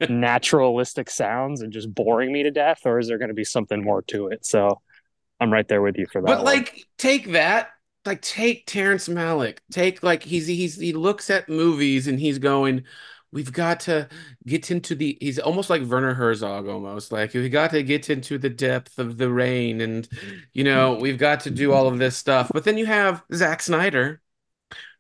naturalistic 0.10 1.10
sounds 1.10 1.62
and 1.62 1.72
just 1.72 1.94
boring 1.94 2.34
me 2.34 2.44
to 2.44 2.52
death, 2.52 2.82
or 2.86 3.00
is 3.00 3.08
there 3.08 3.18
going 3.18 3.30
to 3.30 3.34
be 3.34 3.46
something 3.46 3.82
more 3.82 4.02
to 4.04 4.28
it? 4.28 4.46
So 4.46 4.82
I'm 5.40 5.52
right 5.52 5.68
there 5.68 5.82
with 5.82 5.98
you 5.98 6.08
for 6.12 6.22
that. 6.22 6.28
But 6.28 6.38
one. 6.38 6.46
like, 6.46 6.86
take 6.98 7.32
that. 7.34 7.70
Like, 8.06 8.22
take 8.22 8.66
Terrence 8.66 9.08
Malick. 9.08 9.60
Take 9.72 10.02
like 10.02 10.24
he's 10.24 10.48
he's 10.48 10.78
he 10.78 10.94
looks 10.94 11.30
at 11.30 11.50
movies 11.50 12.08
and 12.08 12.20
he's 12.20 12.40
going, 12.40 12.86
"We've 13.32 13.52
got 13.52 13.82
to 13.82 14.08
get 14.46 14.72
into 14.72 14.96
the." 14.96 15.18
He's 15.20 15.40
almost 15.40 15.70
like 15.70 15.84
Werner 15.84 16.14
Herzog, 16.14 16.68
almost 16.68 17.12
like 17.12 17.34
we 17.34 17.50
got 17.50 17.72
to 17.72 17.84
get 17.84 18.10
into 18.10 18.38
the 18.38 18.50
depth 18.50 18.98
of 18.98 19.18
the 19.18 19.30
rain, 19.30 19.82
and 19.82 20.08
you 20.54 20.64
know 20.64 20.96
we've 20.96 21.18
got 21.18 21.42
to 21.42 21.52
do 21.52 21.74
all 21.74 21.88
of 21.88 22.00
this 22.00 22.16
stuff. 22.16 22.50
But 22.54 22.64
then 22.64 22.78
you 22.78 22.86
have 22.86 23.24
Zack 23.34 23.62
Snyder, 23.62 24.22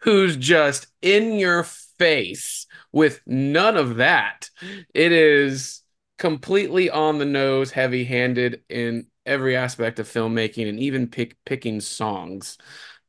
who's 0.01 0.35
just 0.35 0.87
in 1.01 1.39
your 1.39 1.63
face 1.63 2.67
with 2.91 3.21
none 3.25 3.77
of 3.77 3.95
that. 3.97 4.49
It 4.93 5.11
is 5.11 5.81
completely 6.17 6.89
on 6.89 7.19
the 7.19 7.25
nose, 7.25 7.71
heavy 7.71 8.03
handed 8.03 8.61
in 8.69 9.07
every 9.27 9.55
aspect 9.55 9.99
of 9.99 10.07
filmmaking 10.07 10.69
and 10.69 10.79
even 10.79 11.07
pick 11.07 11.37
picking 11.45 11.81
songs. 11.81 12.57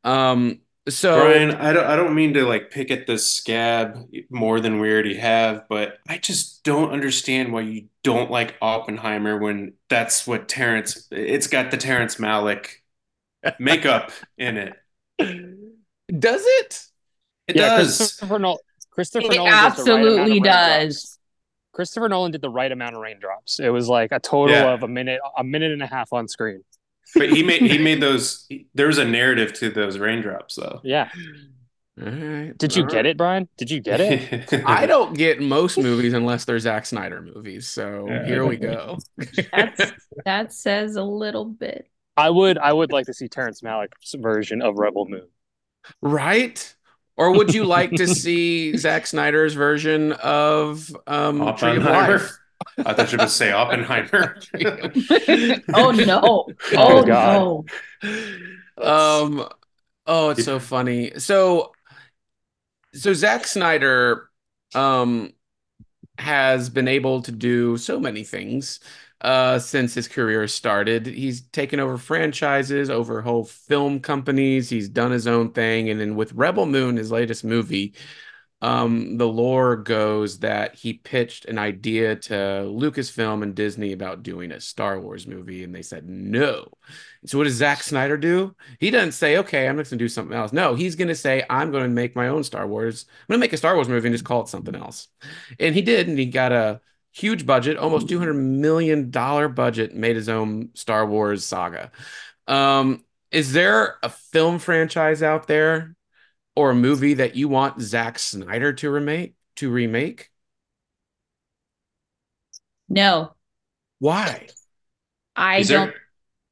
Um, 0.05 0.61
so 0.89 1.15
Brian, 1.15 1.53
I 1.53 1.73
don't 1.73 1.87
I 1.87 1.97
don't 1.97 2.15
mean 2.15 2.35
to 2.35 2.45
like 2.45 2.71
pick 2.71 2.91
at 2.91 3.07
this 3.07 3.31
scab 3.31 4.09
more 4.31 4.61
than 4.61 4.79
we 4.79 4.93
already 4.93 5.17
have, 5.17 5.65
but 5.69 5.99
I 6.07 6.19
just 6.19 6.63
don't 6.65 6.91
understand 6.93 7.53
why 7.53 7.63
you 7.63 7.89
don't 8.03 8.31
like 8.31 8.57
Oppenheimer 8.61 9.39
when 9.39 9.73
that's 9.89 10.27
what 10.27 10.49
Terrence 10.49 11.09
it's 11.11 11.47
got 11.47 11.71
the 11.71 11.79
Terrence 11.79 12.17
Malick 12.17 12.69
makeup 13.59 14.13
in 14.39 14.59
it. 14.59 14.75
does 16.19 16.43
it? 16.45 16.85
It 17.49 17.55
yeah, 17.55 17.71
does. 17.71 17.97
Christopher 17.97 18.39
Nolan. 18.39 18.59
Christopher 18.91 19.35
It 19.35 19.35
Nolan 19.35 19.61
did 19.61 19.77
right 19.77 19.95
absolutely 19.95 20.41
raindrops. 20.41 20.41
does. 20.41 21.18
Christopher 21.79 22.09
Nolan 22.09 22.33
did 22.33 22.43
the 22.43 22.51
right 22.51 22.73
amount 22.73 22.97
of 22.97 23.01
raindrops. 23.01 23.61
It 23.61 23.69
was 23.69 23.89
like 23.89 24.11
a 24.11 24.19
total 24.19 24.57
Yeah. 24.57 24.73
of 24.75 24.83
a 24.83 24.89
minute, 24.89 25.21
a 25.39 25.45
minute 25.45 25.71
and 25.71 25.81
a 25.81 25.87
half 25.87 26.13
on 26.13 26.27
screen. 26.27 26.65
But 27.15 27.31
he 27.31 27.45
made 27.45 27.63
he 27.63 27.79
made 27.89 28.01
those 28.03 28.49
there's 28.75 28.99
a 28.99 29.05
narrative 29.05 29.53
to 29.61 29.71
those 29.71 29.97
raindrops 29.97 30.57
though. 30.57 30.81
Yeah. 30.83 31.09
All 32.01 32.09
right. 32.09 32.59
Did 32.59 32.75
you 32.75 32.83
all 32.83 32.89
get 32.89 32.97
right. 32.97 33.07
it, 33.07 33.17
Brian? 33.17 33.49
Did 33.59 33.71
you 33.71 33.79
get 33.81 34.01
it? 34.01 34.63
I 34.67 34.87
don't 34.87 35.15
get 35.17 35.41
most 35.41 35.79
movies 35.79 36.15
unless 36.15 36.45
they're 36.45 36.59
Zack 36.59 36.85
Snyder 36.85 37.23
movies. 37.23 37.69
So 37.69 38.07
Yeah. 38.09 38.27
here 38.27 38.45
we 38.45 38.57
go. 38.57 38.99
That's 39.53 39.93
that 40.25 40.53
says 40.53 40.97
a 40.97 41.05
little 41.05 41.45
bit. 41.45 41.89
I 42.17 42.31
would. 42.31 42.59
I 42.59 42.73
would 42.73 42.91
like 42.91 43.07
to 43.07 43.15
see 43.15 43.29
Terrence 43.29 43.61
Malick's 43.61 44.15
version 44.19 44.63
of 44.63 44.79
Rebel 44.79 45.07
Moon. 45.09 45.29
right? 46.03 46.75
Or 47.19 47.33
would 47.33 47.53
you 47.53 47.65
like 47.65 47.91
to 47.97 48.07
see 48.07 48.77
Zack 48.79 49.07
Snyder's 49.07 49.55
version 49.55 50.13
of 50.13 50.91
um, 51.07 51.39
Tree 51.57 51.77
of 51.77 51.85
Oppenheimer. 51.87 52.19
Life? 52.19 52.39
I 52.79 52.93
thought 52.95 53.13
you 53.13 53.17
were 53.17 53.19
going 53.19 53.29
to 53.29 53.35
say 53.35 53.53
Oppenheimer. 53.53 54.39
oh 55.75 55.91
no. 55.91 56.49
Oh, 56.77 56.99
Oh, 56.99 57.03
God. 57.05 57.67
no. 58.05 58.83
um 58.85 59.49
oh 60.07 60.31
it's 60.31 60.45
so 60.45 60.61
funny 60.61 61.11
so 61.19 61.73
so 62.95 63.13
Zack 63.13 63.45
Snyder 63.47 64.31
um 64.75 65.33
has 66.19 66.69
been 66.71 66.89
able 66.89 67.23
to 67.23 67.33
do 67.33 67.77
so 67.77 67.99
many 68.01 68.23
things 68.25 68.81
uh 69.21 69.59
since 69.59 69.95
his 69.95 70.07
career 70.07 70.47
started 70.47 71.07
he's 71.07 71.43
taken 71.49 71.81
over 71.81 71.99
franchises 71.99 72.89
over 72.89 73.21
whole 73.21 73.45
film 73.45 73.99
companies 73.99 74.71
he's 74.71 74.89
done 74.89 75.11
his 75.11 75.27
own 75.27 75.51
thing 75.53 75.91
and 75.91 76.01
then 76.01 76.15
with 76.15 76.33
Rebel 76.35 76.67
Moon 76.67 76.97
his 76.97 77.11
latest 77.11 77.45
movie 77.45 77.95
um, 78.61 79.19
the 79.19 79.29
lore 79.29 79.77
goes 79.77 80.41
that 80.41 80.75
he 80.75 80.95
pitched 80.95 81.45
an 81.45 81.59
idea 81.59 82.17
to 82.17 82.35
Lucasfilm 82.35 83.43
and 83.45 83.55
Disney 83.55 83.93
about 83.93 84.25
doing 84.25 84.51
a 84.51 84.61
Star 84.61 85.01
Wars 85.01 85.29
movie, 85.29 85.63
and 85.63 85.73
they 85.73 85.83
said 85.83 86.09
no. 86.09 86.67
So 87.25 87.39
what 87.39 87.45
does 87.45 87.55
Zack 87.55 87.85
Snyder 87.85 88.17
do? 88.17 88.57
He 88.81 88.91
doesn't 88.91 89.13
say, 89.13 89.37
"Okay, 89.39 89.69
I'm 89.69 89.77
just 89.79 89.91
gonna 89.91 89.99
do 89.99 90.09
something 90.09 90.37
else." 90.37 90.53
No, 90.53 90.75
he's 90.75 90.97
gonna 90.97 91.15
say, 91.15 91.45
"I'm 91.49 91.71
gonna 91.71 91.89
make 91.89 92.17
my 92.17 92.29
own 92.29 92.43
Star 92.43 92.67
Wars. 92.67 93.07
I'm 93.09 93.35
gonna 93.35 93.41
make 93.41 93.53
a 93.53 93.57
Star 93.57 93.77
Wars 93.77 93.89
movie 93.89 94.09
and 94.09 94.15
just 94.15 94.25
call 94.25 94.43
it 94.43 94.49
something 94.49 94.75
else." 94.75 95.07
And 95.61 95.75
he 95.75 95.83
did, 95.83 96.09
and 96.09 96.19
he 96.19 96.27
got 96.27 96.51
a 96.51 96.81
huge 97.19 97.45
budget, 97.47 97.77
almost 97.77 98.09
200 98.09 98.35
million 98.35 99.11
dollar 99.11 99.49
budget, 99.49 99.95
made 99.95 100.17
his 100.17 100.29
own 100.29 100.71
Star 100.75 101.07
Wars 101.07 101.45
saga. 101.45 101.91
Um, 102.47 103.05
is 103.31 103.53
there 103.53 103.97
a 104.03 104.09
film 104.09 104.59
franchise 104.59 105.23
out 105.23 105.47
there 105.47 105.95
or 106.57 106.71
a 106.71 106.75
movie 106.75 107.15
that 107.15 107.37
you 107.37 107.49
want 107.49 107.81
Zack 107.81 108.19
Snyder 108.19 108.73
to 108.75 108.91
remake 108.91 109.35
to 109.57 109.71
remake? 109.71 110.31
No. 112.89 113.35
Why? 113.99 114.49
I 115.37 115.59
Is 115.59 115.69
there- 115.69 115.87
don't 115.87 115.95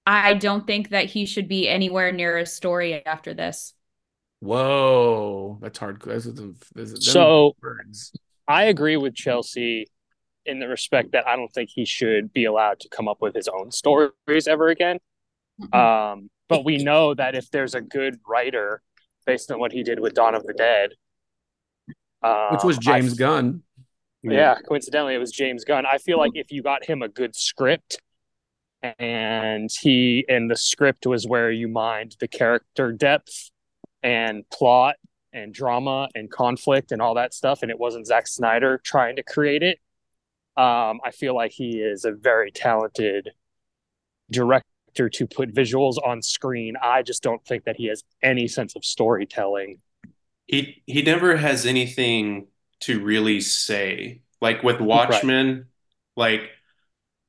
I 0.09 0.35
don't 0.35 0.65
think 0.69 0.91
that 0.91 1.07
he 1.07 1.27
should 1.27 1.49
be 1.49 1.69
anywhere 1.69 2.13
near 2.13 2.39
a 2.39 2.47
story 2.47 3.05
after 3.05 3.35
this. 3.35 3.75
Whoa, 4.39 5.59
that's 5.61 5.79
hard. 5.79 6.01
This 6.03 6.27
is, 6.27 6.35
this 6.75 6.93
is, 6.93 7.13
So- 7.13 7.57
words. 7.61 8.13
I 8.47 8.65
agree 8.67 8.97
with 8.97 9.15
Chelsea 9.17 9.87
in 10.47 10.59
the 10.59 10.69
respect 10.69 11.13
that 11.13 11.27
I 11.27 11.37
don't 11.37 11.53
think 11.53 11.71
he 11.73 11.85
should 11.85 12.33
be 12.33 12.45
allowed 12.45 12.81
to 12.81 12.89
come 12.89 13.09
up 13.09 13.21
with 13.21 13.35
his 13.35 13.49
own 13.49 13.71
stories 13.71 14.47
ever 14.49 14.69
again. 14.69 14.99
Um, 15.73 16.31
but 16.49 16.65
we 16.65 16.79
know 16.79 17.15
that 17.15 17.35
if 17.35 17.51
there's 17.51 17.75
a 17.75 17.81
good 17.81 18.19
writer, 18.27 18.83
based 19.25 19.51
on 19.51 19.59
what 19.59 19.73
he 19.73 19.83
did 19.83 20.01
with 20.01 20.15
Dawn 20.15 20.35
of 20.35 20.45
the 20.45 20.53
Dead, 20.53 20.91
um, 22.23 22.53
which 22.53 22.65
was 22.65 22.79
James 22.79 23.15
I- 23.15 23.17
Gunn. 23.17 23.63
Yeah, 24.23 24.57
coincidentally, 24.67 25.15
it 25.15 25.19
was 25.19 25.31
James 25.31 25.65
Gunn. 25.65 25.87
I 25.87 25.99
feel 25.99 26.19
like 26.19 26.33
if 26.35 26.51
you 26.51 26.61
got 26.61 26.85
him 26.85 27.01
a 27.01 27.09
good 27.09 27.37
script, 27.37 28.01
and 28.99 29.71
he 29.81 30.25
and 30.29 30.51
the 30.51 30.57
script 30.57 31.07
was 31.07 31.27
where 31.27 31.51
you 31.51 31.69
mined 31.69 32.17
the 32.19 32.27
character 32.29 32.93
depth 32.93 33.51
and 34.03 34.49
plot 34.51 34.97
and 35.33 35.53
drama 35.53 36.09
and 36.15 36.31
conflict 36.31 36.91
and 36.93 37.01
all 37.01 37.15
that 37.15 37.35
stuff, 37.35 37.63
and 37.63 37.71
it 37.71 37.79
wasn't 37.79 38.07
Zack 38.07 38.27
Snyder 38.27 38.81
trying 38.83 39.17
to 39.17 39.23
create 39.23 39.63
it. 39.63 39.79
Um, 40.57 41.01
I 41.05 41.11
feel 41.13 41.35
like 41.35 41.53
he 41.53 41.81
is 41.81 42.05
a 42.05 42.13
very 42.13 42.51
talented 42.51 43.31
director 44.31 45.09
to 45.11 45.27
put 45.27 45.55
visuals 45.55 45.97
on 46.05 46.23
screen. 46.23 46.75
I 46.83 47.03
just 47.03 47.23
don't 47.23 47.45
think 47.45 47.65
that 47.65 47.77
he 47.77 47.87
has 47.87 48.03
any 48.23 48.49
sense 48.49 48.75
of 48.75 48.85
storytelling. 48.85 49.79
He 50.47 50.83
he 50.87 51.03
never 51.03 51.37
has 51.37 51.67
anything 51.67 52.47
to 52.81 53.03
really 53.03 53.41
say. 53.41 54.23
Like 54.41 54.63
with 54.63 54.81
Watchmen, 54.81 55.67
like 56.17 56.51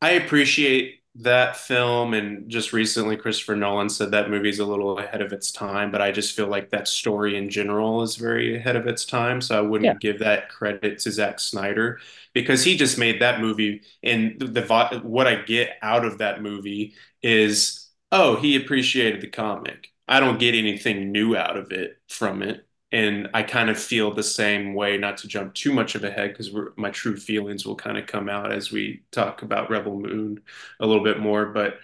I 0.01 0.11
appreciate 0.11 1.01
that 1.19 1.57
film 1.57 2.13
and 2.13 2.49
just 2.49 2.73
recently 2.73 3.17
Christopher 3.17 3.55
Nolan 3.55 3.89
said 3.89 4.11
that 4.11 4.29
movie's 4.29 4.59
a 4.59 4.65
little 4.65 4.99
ahead 4.99 5.21
of 5.21 5.33
its 5.33 5.51
time, 5.51 5.91
but 5.91 6.01
I 6.01 6.11
just 6.11 6.35
feel 6.35 6.47
like 6.47 6.69
that 6.69 6.87
story 6.87 7.37
in 7.37 7.49
general 7.49 8.03
is 8.03 8.17
very 8.17 8.55
ahead 8.57 8.75
of 8.75 8.85
its 8.87 9.05
time. 9.05 9.41
So 9.41 9.57
I 9.57 9.61
wouldn't 9.61 9.85
Yeah. 9.85 9.99
give 9.99 10.19
that 10.19 10.49
credit 10.49 10.99
to 10.99 11.11
Zack 11.11 11.39
Snyder 11.39 11.99
because 12.33 12.63
he 12.63 12.77
just 12.77 12.97
made 12.99 13.21
that 13.21 13.41
movie 13.41 13.81
and 14.03 14.39
the, 14.39 14.47
the 14.47 15.01
what 15.03 15.27
I 15.27 15.35
get 15.43 15.77
out 15.81 16.05
of 16.05 16.19
that 16.19 16.41
movie 16.41 16.95
is 17.23 17.85
oh, 18.11 18.35
he 18.37 18.55
appreciated 18.55 19.21
the 19.21 19.27
comic. 19.27 19.89
I 20.07 20.19
don't 20.19 20.39
get 20.39 20.55
anything 20.55 21.11
new 21.11 21.35
out 21.35 21.57
of 21.57 21.71
it 21.71 21.97
from 22.09 22.41
it. 22.43 22.66
And 22.91 23.29
I 23.33 23.43
kind 23.43 23.69
of 23.69 23.77
feel 23.77 24.13
the 24.13 24.23
same 24.23 24.73
way, 24.73 24.97
not 24.97 25.17
to 25.17 25.27
jump 25.27 25.53
too 25.53 25.73
much 25.73 25.95
of 25.95 26.03
ahead, 26.05 26.31
because 26.31 26.51
my 26.77 26.89
true 26.89 27.17
feelings 27.17 27.65
will 27.65 27.75
kind 27.75 27.97
of 27.97 28.07
come 28.07 28.29
out 28.29 28.53
as 28.53 28.71
we 28.71 29.03
talk 29.11 29.41
about 29.41 29.69
Rebel 29.69 29.99
Moon 29.99 30.41
a 30.79 30.87
little 30.87 31.03
bit 31.03 31.19
more. 31.19 31.47
But 31.47 31.79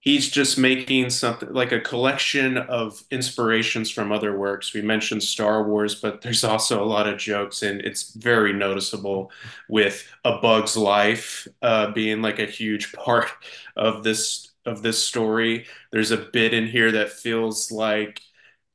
he's 0.00 0.30
just 0.30 0.56
making 0.58 1.10
something 1.10 1.52
like 1.52 1.72
a 1.72 1.80
collection 1.80 2.56
of 2.56 3.02
inspirations 3.10 3.90
from 3.90 4.12
other 4.12 4.36
works. 4.38 4.72
We 4.72 4.80
mentioned 4.82 5.22
Star 5.22 5.64
Wars, 5.68 5.94
but 5.94 6.22
there's 6.22 6.44
also 6.44 6.82
a 6.82 6.86
lot 6.86 7.06
of 7.06 7.18
jokes, 7.18 7.62
and 7.62 7.80
it's 7.82 8.12
very 8.14 8.52
noticeable 8.52 9.30
with 9.68 10.06
A 10.24 10.38
Bug's 10.38 10.76
Life 10.76 11.46
uh, 11.62 11.90
being 11.92 12.22
like 12.22 12.38
a 12.38 12.46
huge 12.46 12.92
part 12.94 13.28
of 13.76 14.02
this 14.02 14.46
of 14.66 14.82
this 14.82 15.02
story. 15.02 15.66
There's 15.90 16.10
a 16.10 16.18
bit 16.18 16.52
in 16.52 16.66
here 16.66 16.92
that 16.92 17.10
feels 17.12 17.70
like 17.72 18.20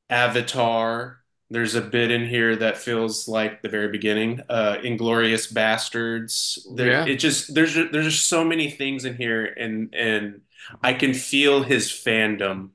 Avatar. 0.10 1.22
There's 1.50 1.76
a 1.76 1.82
bit 1.82 2.10
in 2.12 2.28
here 2.28 2.56
that 2.56 2.78
feels 2.78 3.28
like 3.28 3.62
the 3.62 3.70
very 3.70 3.90
beginning, 3.90 4.42
uh, 4.50 4.78
Inglourious 4.84 5.54
Basterds. 5.54 6.58
There, 6.76 6.90
Yeah. 6.92 7.06
it 7.06 7.18
just 7.18 7.54
there's 7.54 7.76
there's 7.76 8.06
just 8.14 8.28
so 8.30 8.44
many 8.44 8.72
things 8.72 9.06
in 9.06 9.16
here, 9.16 9.46
and 9.46 9.94
and 9.94 10.42
I 10.82 10.94
can 10.94 11.14
feel 11.14 11.62
his 11.64 11.90
fandom 11.92 12.72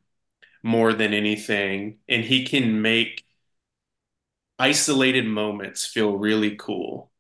more 0.63 0.93
than 0.95 1.15
anything, 1.15 1.99
and 2.09 2.25
he 2.25 2.45
can 2.45 2.83
make 2.83 3.25
isolated 4.59 5.27
moments 5.27 5.87
feel 5.87 6.17
really 6.17 6.57
cool. 6.57 7.11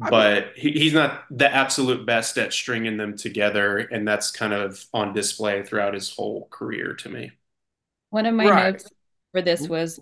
I 0.00 0.10
But 0.10 0.54
he, 0.56 0.72
he's 0.72 0.94
not 0.94 1.24
the 1.30 1.50
absolute 1.52 2.06
best 2.06 2.38
at 2.38 2.52
stringing 2.54 2.98
them 2.98 3.16
together, 3.16 3.78
and 3.78 4.08
that's 4.08 4.30
kind 4.32 4.52
of 4.54 4.86
on 4.94 5.14
display 5.14 5.64
throughout 5.64 5.94
his 5.94 6.10
whole 6.14 6.48
career 6.50 6.94
to 6.96 7.08
me. 7.10 7.32
One 8.10 8.26
of 8.26 8.34
my 8.36 8.48
Right. 8.48 8.50
notes 8.50 8.88
for 9.32 9.42
this 9.42 9.68
was 9.68 10.00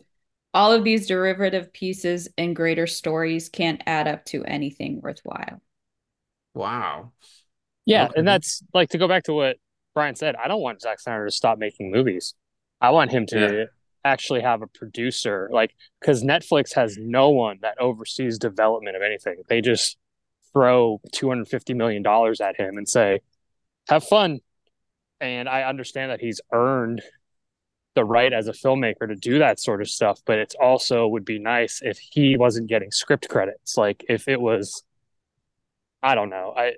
all 0.53 0.73
of 0.73 0.85
these 0.85 1.07
derivative 1.07 1.73
pieces 1.73 2.29
and 2.37 2.57
greater 2.57 2.87
stories 2.87 3.49
can't 3.49 3.83
add 3.87 4.09
up 4.09 4.25
to 4.27 4.45
anything 4.45 5.01
worthwhile. 5.01 5.61
Wow. 6.55 7.13
Yeah, 7.87 8.07
Okay. 8.07 8.15
and 8.17 8.29
that's 8.29 8.63
like 8.75 8.91
to 8.91 8.99
go 8.99 9.09
back 9.09 9.25
to 9.25 9.33
what 9.33 9.57
Brian 9.95 10.17
said. 10.17 10.37
I 10.37 10.49
don't 10.49 10.61
want 10.61 10.83
Zack 10.83 11.01
Snyder 11.01 11.25
to 11.27 11.31
stop 11.31 11.59
making 11.59 11.91
movies. 11.91 12.35
I 12.81 12.91
want 12.91 13.11
him 13.11 13.27
to 13.27 13.39
Yeah. 13.59 13.65
actually 14.05 14.41
have 14.41 14.63
a 14.63 14.67
producer, 14.67 15.49
like 15.53 15.75
because 16.01 16.23
Netflix 16.25 16.75
has 16.75 16.97
no 16.99 17.31
one 17.31 17.59
that 17.63 17.81
oversees 17.81 18.39
development 18.39 18.97
of 18.97 19.03
anything. 19.03 19.43
They 19.49 19.61
just 19.61 19.97
throw 20.53 21.01
two 21.13 21.29
hundred 21.29 21.49
fifty 21.49 21.75
million 21.75 22.03
dollars 22.03 22.41
at 22.41 22.57
him 22.57 22.77
and 22.77 22.89
say, 22.89 23.21
"Have 23.89 24.05
fun." 24.05 24.41
And 25.21 25.49
I 25.49 25.65
understand 25.65 26.11
that 26.11 26.21
he's 26.21 26.41
earned 26.53 27.03
the 27.95 28.05
right 28.05 28.33
as 28.33 28.49
a 28.49 28.53
filmmaker 28.53 29.09
to 29.09 29.17
do 29.17 29.39
that 29.41 29.61
sort 29.61 29.81
of 29.83 29.89
stuff, 29.89 30.21
but 30.26 30.39
it's 30.39 30.55
also 30.61 31.09
would 31.09 31.25
be 31.25 31.39
nice 31.39 31.81
if 31.83 31.99
he 31.99 32.37
wasn't 32.37 32.69
getting 32.69 32.91
script 32.91 33.29
credits. 33.29 33.76
Like 33.76 34.05
if 34.09 34.29
it 34.29 34.41
was, 34.41 34.83
I 36.03 36.15
don't 36.15 36.31
know, 36.31 36.55
I. 36.57 36.73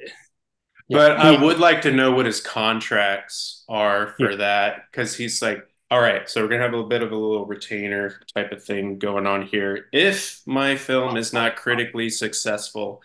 yeah, 0.89 0.99
But 0.99 1.17
I 1.19 1.31
he- 1.31 1.37
would 1.43 1.59
like 1.59 1.83
to 1.83 1.93
know 1.93 2.13
what 2.13 2.27
his 2.27 2.41
contracts 2.41 3.65
are 3.69 4.15
for 4.19 4.37
that 4.37 4.83
because 4.91 5.17
he's 5.17 5.41
like, 5.41 5.67
all 5.91 6.01
right, 6.01 6.29
so 6.29 6.43
we're 6.43 6.49
gonna 6.49 6.63
have 6.63 6.73
a 6.73 6.77
little 6.77 6.89
bit 6.89 7.03
of 7.03 7.13
a 7.13 7.17
little 7.17 7.47
retainer 7.47 8.21
type 8.35 8.53
of 8.53 8.63
thing 8.65 8.99
going 8.99 9.27
on 9.27 9.47
here. 9.47 9.89
If 9.93 10.43
my 10.47 10.77
film 10.77 11.17
is 11.17 11.33
not 11.33 11.57
critically 11.57 12.11
successful, 12.11 13.03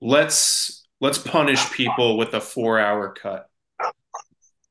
let's 0.00 0.86
let's 1.00 1.18
punish 1.18 1.70
people 1.72 2.16
with 2.16 2.34
a 2.34 2.40
four 2.40 2.78
hour 2.78 3.12
cut. 3.12 3.50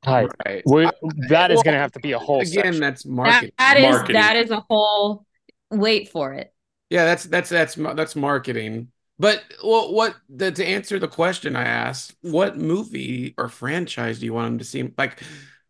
I- 0.07 0.27
Right. 0.45 0.63
we, 0.65 0.89
that 1.29 1.51
is 1.51 1.57
well, 1.57 1.63
going 1.63 1.73
to 1.73 1.79
have 1.79 1.91
to 1.93 1.99
be 1.99 2.13
a 2.13 2.19
whole 2.19 2.41
Again, 2.41 2.63
section. 2.63 2.79
that's 2.81 3.03
That, 3.03 3.09
marketing. 3.11 3.51
That 3.57 3.77
is 3.77 4.07
that 4.13 4.35
is 4.35 4.51
a 4.51 4.59
whole 4.61 5.25
wait 5.71 6.09
for 6.09 6.33
it. 6.33 6.53
Yeah, 6.89 7.05
that's 7.05 7.23
that's 7.25 7.49
that's 7.49 7.75
that's 7.75 8.15
marketing. 8.15 8.91
But 9.17 9.43
well, 9.63 9.93
what 9.93 10.15
the, 10.29 10.51
to 10.51 10.65
answer 10.65 10.99
the 10.99 11.07
question 11.07 11.55
I 11.55 11.63
asked, 11.63 12.15
what 12.21 12.57
movie 12.57 13.33
or 13.37 13.47
franchise 13.47 14.19
do 14.19 14.25
you 14.25 14.33
want 14.33 14.47
him 14.47 14.57
to 14.59 14.65
see? 14.65 14.91
Like, 14.97 15.21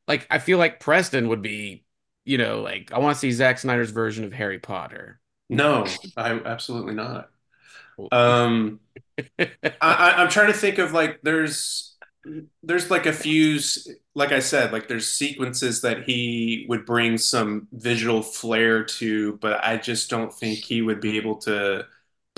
like 0.08 0.28
I 0.32 0.40
feel 0.40 0.58
like 0.58 0.80
Preston 0.80 1.30
would 1.30 1.42
be, 1.42 1.86
you 2.26 2.38
know, 2.38 2.62
like 2.62 2.92
I 2.92 3.00
want 3.00 3.16
to 3.16 3.20
see 3.20 3.32
Zack 3.32 3.60
Snyder's 3.60 3.92
version 3.92 4.24
of 4.26 4.34
Harry 4.34 4.60
Potter. 4.60 5.20
No, 5.50 5.86
I 6.18 6.32
absolutely 6.32 6.96
not. 6.96 7.30
Um, 8.12 8.80
I, 9.40 9.50
I, 9.82 10.14
I'm 10.18 10.30
trying 10.30 10.48
to 10.52 10.58
think 10.58 10.80
of 10.80 10.92
like 10.94 11.20
there's 11.24 11.96
there's 12.64 12.90
like 12.90 13.06
a 13.06 13.14
few 13.14 13.56
s- 13.58 13.88
like 14.16 14.32
I 14.32 14.40
said 14.40 14.72
like 14.72 14.88
there's 14.88 15.08
sequences 15.08 15.82
that 15.82 16.04
he 16.04 16.66
would 16.70 16.86
bring 16.86 17.18
some 17.18 17.68
visual 17.74 18.22
flair 18.22 18.84
to, 18.84 19.34
but 19.38 19.64
I 19.64 19.78
just 19.78 20.10
don't 20.10 20.34
think 20.34 20.60
he 20.60 20.82
would 20.82 21.02
be 21.02 21.18
able 21.18 21.36
to 21.40 21.86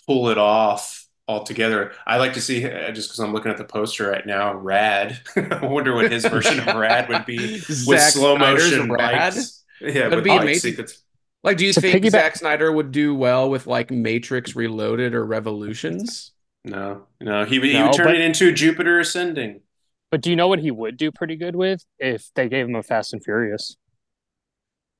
pull 0.07 0.29
it 0.29 0.37
off 0.37 1.05
altogether. 1.27 1.91
I 2.05 2.17
like 2.17 2.33
to 2.33 2.41
see 2.41 2.65
uh, 2.65 2.91
just 2.91 3.09
because 3.09 3.19
I'm 3.19 3.33
looking 3.33 3.51
at 3.51 3.57
the 3.57 3.63
poster 3.65 4.09
right 4.09 4.25
now, 4.25 4.53
Rad. 4.55 5.19
I 5.35 5.65
wonder 5.65 5.93
what 5.93 6.11
his 6.11 6.25
version 6.27 6.59
of 6.59 6.75
Rad 6.75 7.09
would 7.09 7.25
be 7.25 7.61
with 7.85 8.01
slow 8.01 8.37
motion 8.37 8.91
Rad? 8.91 9.35
lights. 9.35 9.63
Yeah, 9.79 10.09
That'd 10.09 10.23
be 10.23 10.31
amazing. 10.31 10.71
sequence. 10.71 11.03
Like, 11.43 11.57
do 11.57 11.65
you 11.65 11.73
To 11.73 11.81
think 11.81 12.03
piggyback- 12.03 12.11
Zack 12.11 12.35
Snyder 12.37 12.71
would 12.71 12.91
do 12.91 13.13
well 13.13 13.49
with 13.49 13.67
like 13.67 13.91
Matrix 13.91 14.55
Reloaded 14.55 15.13
or 15.13 15.23
Revolutions? 15.25 16.31
No, 16.65 17.05
no, 17.21 17.45
he 17.45 17.59
would, 17.59 17.67
he 17.69 17.73
No, 17.73 17.85
would 17.85 17.93
turn 17.93 18.07
but- 18.07 18.15
it 18.15 18.21
into 18.21 18.51
Jupiter 18.51 18.99
Ascending. 18.99 19.61
But 20.09 20.21
do 20.21 20.29
you 20.29 20.35
know 20.35 20.47
what 20.47 20.59
he 20.59 20.71
would 20.71 20.97
do 20.97 21.11
pretty 21.11 21.35
good 21.35 21.55
with 21.55 21.83
if 21.99 22.29
they 22.35 22.47
gave 22.47 22.65
him 22.65 22.75
a 22.75 22.83
Fast 22.83 23.13
and 23.13 23.23
Furious? 23.23 23.75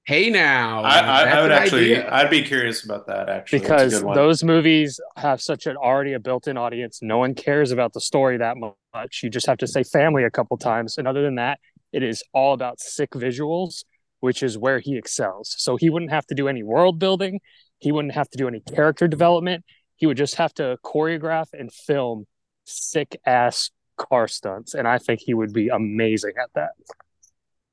Hey 0.06 0.30
now, 0.30 0.84
I, 0.84 1.00
I, 1.00 1.24
I 1.24 1.42
would 1.42 1.52
actually, 1.52 1.96
idea. 1.96 2.10
I'd 2.10 2.30
be 2.30 2.42
curious 2.42 2.86
about 2.86 3.08
that 3.08 3.28
actually. 3.28 3.60
Because 3.60 4.02
those 4.02 4.42
movies 4.42 5.02
have 5.18 5.42
such 5.42 5.66
an 5.66 5.76
already 5.76 6.14
a 6.14 6.20
built-in 6.20 6.58
audience. 6.58 7.00
No 7.02 7.18
one 7.18 7.36
cares 7.36 7.72
about 7.72 7.92
the 7.92 8.00
story 8.00 8.38
that 8.38 8.56
much. 8.56 9.22
You 9.22 9.30
just 9.30 9.48
have 9.48 9.58
to 9.58 9.68
say 9.68 9.84
family 9.84 10.24
a 10.24 10.32
couple 10.32 10.56
times. 10.58 10.98
And 10.98 11.10
other 11.10 11.24
than 11.24 11.36
that, 11.36 11.60
it 11.92 12.04
is 12.04 12.24
all 12.34 12.54
about 12.54 12.80
sick 12.80 13.12
visuals, 13.12 13.84
which 14.22 14.44
is 14.44 14.58
where 14.58 14.80
he 14.80 14.98
excels. 14.98 15.54
So 15.58 15.76
he 15.76 15.90
wouldn't 15.90 16.12
have 16.12 16.26
to 16.28 16.36
do 16.36 16.48
any 16.48 16.64
world 16.64 17.00
building. 17.00 17.42
He 17.80 17.92
wouldn't 17.92 18.14
have 18.14 18.30
to 18.30 18.38
do 18.38 18.48
any 18.48 18.62
character 18.62 19.10
development. 19.10 19.66
He 19.98 20.06
would 20.06 20.18
just 20.18 20.36
have 20.36 20.54
to 20.54 20.78
choreograph 20.86 21.48
and 21.52 21.70
film 21.72 22.28
sick 22.64 23.20
ass 23.26 23.72
car 23.98 24.28
stunts. 24.28 24.74
And 24.74 24.88
I 24.88 24.98
think 24.98 25.20
he 25.20 25.34
would 25.34 25.54
be 25.54 25.70
amazing 25.70 26.34
at 26.42 26.50
that. 26.56 26.72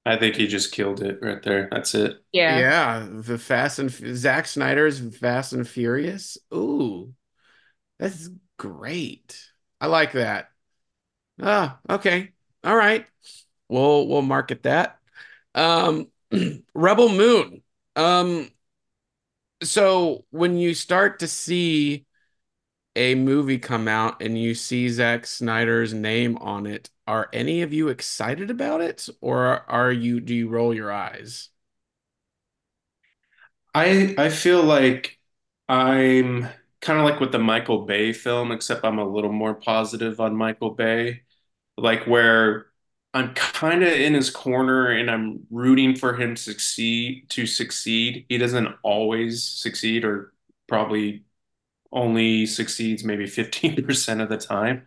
I 0.07 0.17
think 0.17 0.37
he 0.37 0.47
just 0.47 0.73
killed 0.73 1.03
it 1.03 1.19
right 1.23 1.43
there. 1.43 1.69
That's 1.71 1.95
it. 1.95 2.19
Yeah. 2.33 2.59
Yeah, 2.59 3.09
the 3.11 3.39
Fast 3.39 3.79
and 3.79 3.91
Zack 3.91 4.47
Snyder's 4.47 5.01
Fast 5.17 5.53
and 5.55 5.67
Furious. 5.67 6.37
Ooh, 6.53 7.15
that's 7.99 8.29
great. 8.59 9.41
I 9.81 9.87
like 9.87 10.13
that. 10.13 10.49
Ah, 11.41 11.79
okay. 11.89 12.33
All 12.63 12.77
right. 12.77 13.07
We'll 13.69 14.07
we'll 14.09 14.23
market 14.23 14.65
that. 14.65 14.99
Um, 15.55 16.09
Rebel 16.75 17.09
Moon. 17.09 17.63
Um, 17.97 18.51
so 19.63 20.25
when 20.31 20.57
you 20.57 20.75
start 20.75 21.21
to 21.21 21.29
see 21.29 22.07
a 22.97 23.15
movie 23.15 23.59
come 23.59 23.89
out 23.89 24.23
and 24.23 24.39
you 24.41 24.55
see 24.55 24.89
Zack 24.89 25.27
Snyder's 25.27 25.93
name 25.95 26.37
on 26.39 26.67
it, 26.67 26.91
are 27.07 27.29
any 27.33 27.63
of 27.63 27.73
you 27.73 27.89
excited 27.89 28.51
about 28.51 28.81
it, 28.81 29.09
or 29.21 29.45
are 29.71 29.93
you 29.93 30.21
do 30.21 30.35
you 30.35 30.49
roll 30.49 30.75
your 30.75 30.93
eyes? 30.93 31.51
I 33.75 34.15
I 34.19 34.29
feel 34.31 34.63
like 34.63 35.19
I'm 35.69 36.49
kind 36.81 36.99
of 36.99 37.05
like 37.05 37.21
with 37.21 37.33
the 37.33 37.39
Michael 37.39 37.85
Bay 37.87 38.13
film, 38.13 38.53
except 38.53 38.85
I'm 38.85 38.99
a 38.99 39.09
little 39.09 39.33
more 39.33 39.55
positive 39.55 40.21
on 40.21 40.37
Michael 40.37 40.71
Bay. 40.71 41.23
Like 41.79 42.07
where 42.07 42.69
I'm 43.15 43.35
kind 43.35 43.83
of 43.85 43.91
in 43.93 44.15
his 44.15 44.31
corner 44.31 44.89
and 44.91 45.11
I'm 45.11 45.47
rooting 45.51 45.97
for 45.97 46.17
him 46.17 46.35
to 46.37 46.43
succeed 46.43 47.31
to 47.31 47.47
succeed. 47.47 48.27
He 48.29 48.39
doesn't 48.39 48.69
always 48.83 49.43
succeed 49.45 50.05
or 50.05 50.33
probably 50.69 51.25
only 51.95 52.47
succeeds 52.47 53.05
maybe 53.05 53.27
15% 53.29 54.21
of 54.23 54.31
the 54.31 54.39
time. 54.39 54.85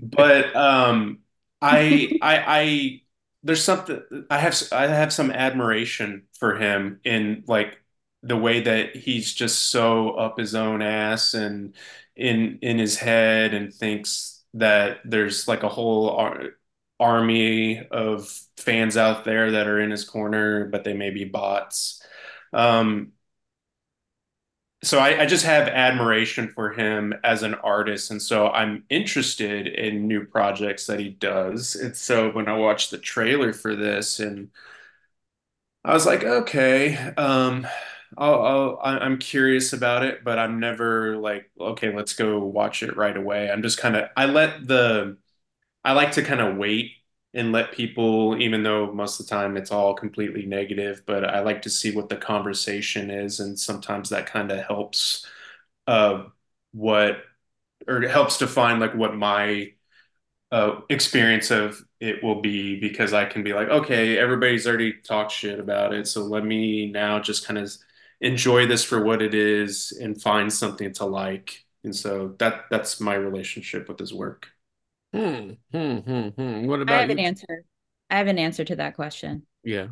But 0.00 0.54
um 0.56 1.20
I 1.62 2.16
I 2.22 2.44
I 2.46 3.02
there's 3.42 3.64
something 3.64 4.02
I 4.30 4.38
have 4.38 4.56
I 4.72 4.86
have 4.88 5.12
some 5.12 5.30
admiration 5.30 6.24
for 6.38 6.56
him 6.56 7.00
in 7.04 7.44
like 7.46 7.80
the 8.22 8.36
way 8.36 8.60
that 8.62 8.96
he's 8.96 9.34
just 9.34 9.70
so 9.70 10.12
up 10.12 10.38
his 10.38 10.54
own 10.54 10.82
ass 10.82 11.34
and 11.34 11.74
in 12.16 12.58
in 12.62 12.78
his 12.78 12.96
head 12.98 13.54
and 13.54 13.72
thinks 13.74 14.44
that 14.54 14.98
there's 15.04 15.48
like 15.48 15.62
a 15.62 15.68
whole 15.68 16.10
ar 16.10 16.50
army 17.00 17.86
of 17.90 18.30
fans 18.56 18.96
out 18.96 19.24
there 19.24 19.50
that 19.52 19.66
are 19.66 19.80
in 19.80 19.90
his 19.90 20.04
corner, 20.04 20.66
but 20.66 20.84
they 20.84 20.94
may 20.94 21.10
be 21.10 21.24
bots. 21.24 22.00
Um, 22.52 23.12
so 24.86 24.98
I, 24.98 25.22
I 25.22 25.26
just 25.26 25.44
have 25.44 25.68
admiration 25.68 26.48
for 26.48 26.72
him 26.72 27.14
as 27.24 27.42
an 27.42 27.54
artist, 27.56 28.10
and 28.10 28.20
so 28.22 28.48
I'm 28.48 28.84
interested 28.90 29.66
in 29.68 30.06
new 30.08 30.24
projects 30.26 30.86
that 30.86 31.00
he 31.00 31.10
does. 31.10 31.74
And 31.76 31.96
so 31.96 32.30
when 32.30 32.48
I 32.48 32.56
watched 32.56 32.90
the 32.90 32.98
trailer 32.98 33.52
for 33.52 33.76
this, 33.76 34.20
and 34.20 34.50
I 35.84 35.92
was 35.92 36.06
like, 36.06 36.24
okay, 36.24 36.96
um, 37.16 37.66
I'll, 38.16 38.78
I- 38.82 38.98
I'm 38.98 39.18
curious 39.18 39.72
about 39.72 40.04
it, 40.04 40.24
but 40.24 40.38
I'm 40.38 40.58
never 40.60 41.16
like, 41.16 41.50
okay, 41.60 41.94
let's 41.94 42.14
go 42.14 42.38
watch 42.44 42.82
it 42.82 42.96
right 42.96 43.16
away. 43.16 43.50
I'm 43.50 43.62
just 43.62 43.78
kind 43.78 43.96
of, 43.96 44.08
I 44.16 44.26
let 44.26 44.66
the, 44.66 45.18
I 45.84 45.92
like 45.94 46.12
to 46.14 46.22
kind 46.24 46.40
of 46.42 46.56
wait 46.58 46.92
and 47.34 47.52
let 47.52 47.72
people, 47.72 48.36
even 48.40 48.62
though 48.62 48.92
most 48.92 49.20
of 49.20 49.26
the 49.26 49.30
time 49.30 49.56
it's 49.56 49.72
all 49.72 49.94
completely 49.94 50.46
negative, 50.46 51.02
but 51.06 51.24
I 51.24 51.40
like 51.40 51.62
to 51.62 51.70
see 51.70 51.94
what 51.94 52.08
the 52.08 52.16
conversation 52.16 53.10
is, 53.10 53.40
and 53.40 53.58
sometimes 53.58 54.10
that 54.10 54.26
kind 54.26 54.50
of 54.52 54.64
helps 54.66 55.26
uh 55.88 56.24
what 56.72 57.18
or 57.88 58.02
helps 58.08 58.38
define 58.38 58.80
like 58.80 58.94
what 58.94 59.14
my 59.16 59.72
uh, 60.52 60.80
experience 60.88 61.50
of 61.50 61.80
it 62.00 62.22
will 62.22 62.40
be 62.40 62.78
because 62.80 63.12
I 63.12 63.24
can 63.24 63.42
be 63.42 63.52
like, 63.52 63.68
okay, 63.68 64.18
everybody's 64.18 64.66
already 64.66 64.94
talked 64.94 65.32
shit 65.32 65.58
about 65.58 65.92
it, 65.94 66.06
so 66.06 66.22
let 66.24 66.44
me 66.44 66.90
now 66.90 67.20
just 67.20 67.46
kind 67.46 67.58
of 67.58 67.72
enjoy 68.20 68.66
this 68.66 68.84
for 68.84 69.02
what 69.04 69.22
it 69.22 69.34
is 69.34 69.92
and 70.00 70.20
find 70.20 70.52
something 70.52 70.92
to 70.94 71.04
like. 71.06 71.64
And 71.82 71.94
so 71.94 72.34
that 72.38 72.64
that's 72.70 73.00
my 73.00 73.14
relationship 73.14 73.88
with 73.88 73.98
his 73.98 74.14
work. 74.14 74.48
Hmm, 75.14 75.52
hmm, 75.72 75.96
hmm, 75.98 76.28
hmm. 76.36 76.66
What 76.66 76.80
about 76.82 76.86
I 76.86 77.00
have 77.00 77.10
an 77.10 77.18
answer. 77.18 77.64
I 78.10 78.18
have 78.18 78.26
an 78.26 78.38
answer 78.38 78.64
to 78.64 78.76
that 78.76 78.94
question. 78.96 79.46
Yeah. 79.64 79.88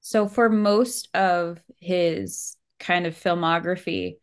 So 0.00 0.28
for 0.28 0.48
most 0.48 1.08
of 1.14 1.62
his 1.80 2.56
kind 2.78 3.06
of 3.06 3.14
filmography, 3.14 4.18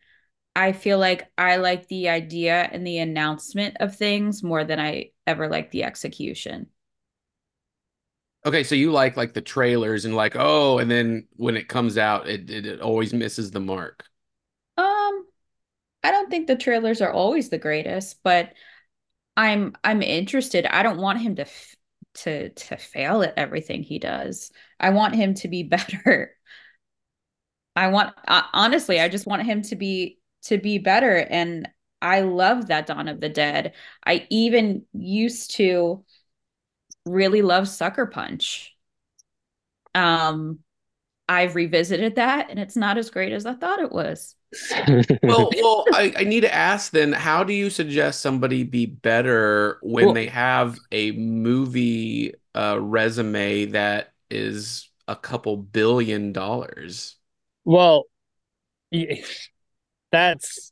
I 0.56 0.74
feel 0.74 1.00
like 1.00 1.32
I 1.38 1.58
like 1.58 1.88
the 1.88 2.10
idea 2.10 2.70
and 2.72 2.86
the 2.88 3.00
announcement 3.00 3.78
of 3.80 3.96
things 3.96 4.44
more 4.44 4.64
than 4.66 4.80
I 4.80 5.12
ever 5.28 5.50
like 5.50 5.72
the 5.72 5.84
execution. 5.86 6.70
Okay, 8.46 8.64
so 8.64 8.74
you 8.76 8.92
like 8.92 9.18
like 9.18 9.34
the 9.34 9.42
trailers 9.42 10.06
and 10.06 10.16
like, 10.16 10.36
oh, 10.36 10.80
and 10.80 10.90
then 10.90 11.28
when 11.36 11.58
it 11.58 11.68
comes 11.68 11.98
out, 11.98 12.28
it 12.30 12.50
it, 12.50 12.66
it 12.66 12.82
always 12.82 13.14
misses 13.14 13.52
the 13.52 13.60
mark. 13.60 14.06
Um, 14.78 15.28
I 16.04 16.12
don't 16.12 16.30
think 16.30 16.48
the 16.48 16.58
trailers 16.58 17.02
are 17.02 17.12
always 17.12 17.50
the 17.50 17.58
greatest, 17.58 18.22
but 18.24 18.54
I'm 19.40 19.74
I'm 19.86 20.02
interested. 20.02 20.66
I 20.66 20.84
don't 20.84 21.00
want 21.00 21.22
him 21.22 21.36
to 21.38 21.44
f 21.44 21.76
to 22.16 22.50
to 22.50 22.76
fail 22.76 23.24
at 23.24 23.36
everything 23.38 23.84
he 23.84 23.98
does. 23.98 24.52
I 24.82 24.90
want 24.90 25.16
him 25.16 25.34
to 25.36 25.48
be 25.48 25.64
better. 25.76 26.36
I 27.76 27.88
want 27.88 28.14
uh, 28.28 28.44
honestly, 28.52 29.00
I 29.00 29.08
just 29.08 29.26
want 29.26 29.44
him 29.44 29.62
to 29.64 29.78
be 29.78 30.20
to 30.44 30.58
be 30.58 30.78
better 30.78 31.16
and 31.16 31.70
I 32.02 32.22
love 32.22 32.68
that 32.68 32.86
Dawn 32.88 33.08
of 33.08 33.22
the 33.22 33.30
Dead. 33.30 33.74
I 34.06 34.28
even 34.30 34.86
used 34.94 35.52
to 35.56 36.04
really 37.06 37.42
love 37.42 37.68
Sucker 37.70 38.08
Punch. 38.08 38.76
Um 39.96 40.60
I've 41.30 41.56
revisited 41.56 42.16
that 42.16 42.50
and 42.50 42.60
it's 42.60 42.76
not 42.76 42.98
as 42.98 43.12
great 43.12 43.32
as 43.32 43.46
I 43.46 43.54
thought 43.54 43.80
it 43.80 43.92
was. 43.92 44.36
Well, 45.22 45.52
well, 45.62 45.86
I, 45.94 46.12
I 46.18 46.24
need 46.24 46.42
to 46.42 46.54
ask 46.54 46.92
then, 46.92 47.14
how 47.14 47.44
do 47.44 47.54
you 47.54 47.70
suggest 47.70 48.22
somebody 48.22 48.64
be 48.64 48.88
better 48.88 49.78
when 49.84 50.06
Well- 50.06 50.14
they 50.16 50.26
have 50.28 50.78
a 50.92 51.12
movie 51.12 52.34
uh, 52.56 52.80
resume 52.82 53.66
that 53.68 54.12
is 54.32 54.90
a 55.08 55.16
couple 55.16 55.56
billion 55.56 56.34
dollars? 56.34 57.16
Well, 57.64 58.06
y- 58.92 59.24
that's 60.12 60.72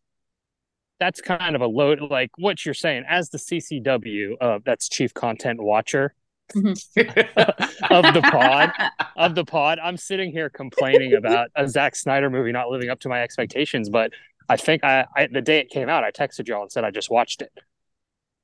that's 0.99 1.21
kind 1.21 1.55
of 1.55 1.61
a 1.61 1.67
load. 1.67 2.01
Like 2.01 2.31
what 2.37 2.65
you're 2.65 2.73
saying, 2.73 3.03
as 3.07 3.29
the 3.29 3.37
CCW, 3.37 4.35
uh, 4.41 4.59
that's 4.65 4.89
Chief 4.89 5.13
Content 5.13 5.61
Watcher 5.61 6.15
Mm-hmm. 6.55 7.93
of 7.93 8.13
the 8.13 8.21
pod, 8.21 8.71
of 9.15 9.35
the 9.35 9.43
pod. 9.43 9.79
I'm 9.83 9.97
sitting 9.97 10.31
here 10.31 10.49
complaining 10.49 11.13
about 11.13 11.49
a 11.55 11.67
Zack 11.67 11.95
Snyder 11.95 12.29
movie 12.29 12.51
not 12.51 12.69
living 12.69 12.89
up 12.89 12.99
to 13.01 13.09
my 13.09 13.21
expectations, 13.21 13.89
but 13.89 14.11
I 14.49 14.57
think 14.57 14.83
I, 14.83 15.05
I 15.15 15.27
the 15.27 15.41
day 15.41 15.59
it 15.59 15.69
came 15.69 15.89
out, 15.89 16.03
I 16.03 16.11
texted 16.11 16.47
y'all 16.47 16.61
and 16.61 16.71
said 16.71 16.83
I 16.83 16.91
just 16.91 17.09
watched 17.09 17.41
it. 17.41 17.51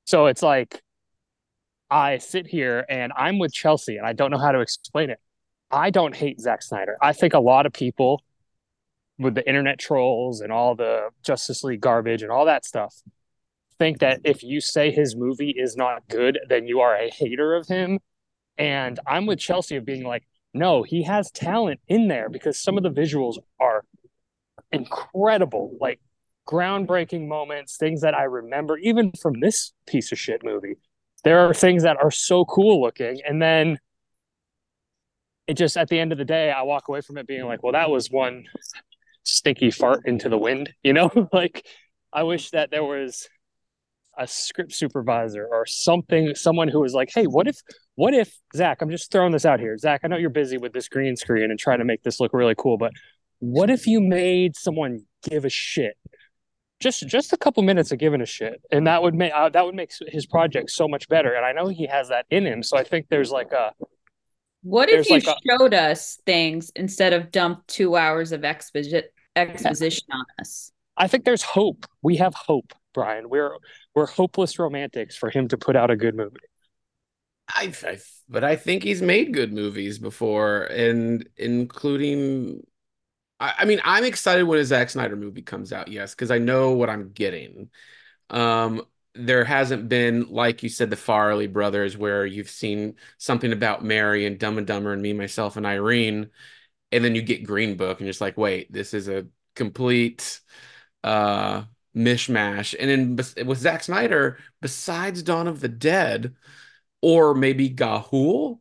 So 0.04 0.26
it's 0.26 0.42
like 0.42 0.82
I 1.90 2.18
sit 2.18 2.46
here 2.46 2.84
and 2.88 3.12
I'm 3.16 3.38
with 3.38 3.52
Chelsea, 3.52 3.96
and 3.96 4.06
I 4.06 4.12
don't 4.12 4.30
know 4.30 4.38
how 4.38 4.52
to 4.52 4.60
explain 4.60 5.10
it. 5.10 5.18
I 5.70 5.90
don't 5.90 6.14
hate 6.14 6.40
Zack 6.40 6.62
Snyder. 6.62 6.96
I 7.00 7.12
think 7.12 7.34
a 7.34 7.40
lot 7.40 7.66
of 7.66 7.72
people 7.72 8.22
with 9.18 9.34
the 9.34 9.46
internet 9.48 9.78
trolls 9.78 10.40
and 10.40 10.52
all 10.52 10.74
the 10.74 11.08
Justice 11.24 11.64
League 11.64 11.80
garbage 11.80 12.22
and 12.22 12.30
all 12.30 12.46
that 12.46 12.64
stuff 12.64 12.96
think 13.78 14.00
that 14.00 14.20
if 14.24 14.42
you 14.42 14.60
say 14.60 14.90
his 14.90 15.16
movie 15.16 15.54
is 15.56 15.76
not 15.76 16.08
good, 16.08 16.38
then 16.48 16.66
you 16.66 16.80
are 16.80 16.96
a 16.96 17.10
hater 17.10 17.54
of 17.54 17.66
him. 17.66 17.98
And 18.56 18.98
I'm 19.06 19.26
with 19.26 19.38
Chelsea 19.38 19.76
of 19.76 19.84
being 19.84 20.04
like, 20.04 20.24
no, 20.52 20.82
he 20.82 21.02
has 21.02 21.30
talent 21.30 21.80
in 21.88 22.08
there 22.08 22.28
because 22.28 22.58
some 22.58 22.76
of 22.76 22.84
the 22.84 22.90
visuals 22.90 23.38
are 23.58 23.84
incredible, 24.70 25.76
like 25.80 26.00
groundbreaking 26.48 27.26
moments, 27.26 27.76
things 27.76 28.02
that 28.02 28.14
I 28.14 28.24
remember 28.24 28.78
even 28.78 29.12
from 29.20 29.40
this 29.40 29.72
piece 29.86 30.12
of 30.12 30.18
shit 30.18 30.44
movie. 30.44 30.76
There 31.24 31.40
are 31.40 31.54
things 31.54 31.82
that 31.82 31.96
are 31.96 32.10
so 32.10 32.44
cool 32.44 32.82
looking. 32.82 33.20
And 33.26 33.40
then 33.40 33.78
it 35.46 35.54
just 35.54 35.76
at 35.76 35.88
the 35.88 35.98
end 35.98 36.12
of 36.12 36.18
the 36.18 36.24
day, 36.24 36.52
I 36.52 36.62
walk 36.62 36.88
away 36.88 37.00
from 37.00 37.18
it 37.18 37.26
being 37.26 37.46
like, 37.46 37.62
well, 37.62 37.72
that 37.72 37.90
was 37.90 38.10
one 38.10 38.44
stinky 39.24 39.70
fart 39.70 40.02
into 40.06 40.28
the 40.28 40.38
wind, 40.38 40.72
you 40.82 40.92
know? 40.92 41.10
like 41.32 41.66
I 42.12 42.22
wish 42.22 42.50
that 42.50 42.70
there 42.70 42.84
was 42.84 43.28
a 44.18 44.26
script 44.26 44.72
supervisor 44.72 45.46
or 45.50 45.66
something, 45.66 46.34
someone 46.34 46.68
who 46.68 46.80
was 46.80 46.94
like, 46.94 47.10
hey, 47.14 47.24
what 47.24 47.46
if, 47.46 47.60
what 47.94 48.14
if, 48.14 48.36
Zack, 48.54 48.82
I'm 48.82 48.90
just 48.90 49.10
throwing 49.10 49.32
this 49.32 49.44
out 49.44 49.60
here. 49.60 49.76
Zack, 49.78 50.00
I 50.04 50.08
know 50.08 50.16
you're 50.16 50.30
busy 50.30 50.58
with 50.58 50.72
this 50.72 50.88
green 50.88 51.16
screen 51.16 51.50
and 51.50 51.58
trying 51.58 51.78
to 51.78 51.84
make 51.84 52.02
this 52.02 52.20
look 52.20 52.32
really 52.32 52.54
cool, 52.56 52.78
but 52.78 52.92
what 53.40 53.70
if 53.70 53.86
you 53.86 54.00
made 54.00 54.56
someone 54.56 55.04
give 55.28 55.44
a 55.44 55.50
shit? 55.50 55.96
Just, 56.80 57.06
just 57.06 57.32
a 57.32 57.36
couple 57.36 57.62
minutes 57.62 57.92
of 57.92 57.98
giving 57.98 58.20
a 58.20 58.26
shit, 58.26 58.60
and 58.70 58.86
that 58.86 59.02
would 59.02 59.14
make 59.14 59.32
uh, 59.32 59.48
that 59.50 59.64
would 59.64 59.74
make 59.74 59.90
his 60.08 60.26
project 60.26 60.70
so 60.70 60.86
much 60.86 61.08
better. 61.08 61.32
And 61.32 61.46
I 61.46 61.52
know 61.52 61.68
he 61.68 61.86
has 61.86 62.08
that 62.08 62.26
in 62.30 62.44
him, 62.44 62.62
so 62.62 62.76
I 62.76 62.82
think 62.84 63.06
there's 63.08 63.30
like 63.30 63.52
a 63.52 63.72
What 64.62 64.90
if 64.90 65.08
you 65.08 65.14
like 65.14 65.26
a- 65.26 65.36
showed 65.48 65.72
us 65.72 66.20
things 66.26 66.70
instead 66.76 67.12
of 67.12 67.30
dumped 67.30 67.68
two 67.68 67.96
hours 67.96 68.32
of 68.32 68.42
exposi- 68.42 69.04
exposition 69.34 70.08
on 70.12 70.24
us? 70.40 70.72
I 70.96 71.06
think 71.06 71.24
there's 71.24 71.42
hope. 71.42 71.86
We 72.02 72.16
have 72.16 72.34
hope, 72.34 72.74
Brian. 72.94 73.28
We're 73.28 73.56
we're 73.94 74.06
hopeless 74.06 74.58
romantics 74.58 75.16
for 75.16 75.30
him 75.30 75.48
to 75.48 75.58
put 75.58 75.76
out 75.76 75.90
a 75.90 75.96
good 75.96 76.14
movie. 76.14 76.38
I, 77.48 77.74
I, 77.86 77.98
but 78.28 78.42
I 78.42 78.56
think 78.56 78.82
he's 78.82 79.02
made 79.02 79.34
good 79.34 79.52
movies 79.52 79.98
before, 79.98 80.62
and 80.64 81.28
including. 81.36 82.62
I, 83.40 83.54
I 83.60 83.64
mean, 83.66 83.80
I'm 83.84 84.04
excited 84.04 84.44
when 84.44 84.60
a 84.60 84.64
Zack 84.64 84.90
Snyder 84.90 85.16
movie 85.16 85.42
comes 85.42 85.72
out. 85.72 85.88
Yes, 85.88 86.14
because 86.14 86.30
I 86.30 86.38
know 86.38 86.72
what 86.72 86.88
I'm 86.90 87.10
getting. 87.12 87.70
Um, 88.30 88.82
there 89.14 89.44
hasn't 89.44 89.88
been, 89.88 90.28
like 90.30 90.62
you 90.62 90.68
said, 90.68 90.90
the 90.90 90.96
Farrelly 90.96 91.52
brothers, 91.52 91.96
where 91.96 92.26
you've 92.26 92.50
seen 92.50 92.96
something 93.18 93.52
about 93.52 93.84
Mary 93.84 94.26
and 94.26 94.38
Dumb 94.38 94.58
and 94.58 94.66
Dumber 94.66 94.92
and 94.92 95.02
Me, 95.02 95.12
Myself, 95.12 95.56
and 95.56 95.66
Irene, 95.66 96.30
and 96.92 97.04
then 97.04 97.14
you 97.14 97.22
get 97.22 97.44
Green 97.44 97.76
Book, 97.76 97.98
and 97.98 98.06
you're 98.06 98.12
just 98.12 98.20
like, 98.20 98.38
wait, 98.38 98.72
this 98.72 98.94
is 98.94 99.08
a 99.08 99.26
complete 99.54 100.40
uh 101.04 101.62
mishmash. 101.96 102.74
And 102.78 103.16
then 103.16 103.46
with 103.46 103.58
Zack 103.58 103.84
Snyder, 103.84 104.38
besides 104.60 105.22
Dawn 105.22 105.46
of 105.48 105.60
the 105.60 105.68
Dead, 105.68 106.34
or 107.02 107.34
maybe 107.34 107.68
Ga'Hoole. 107.70 108.58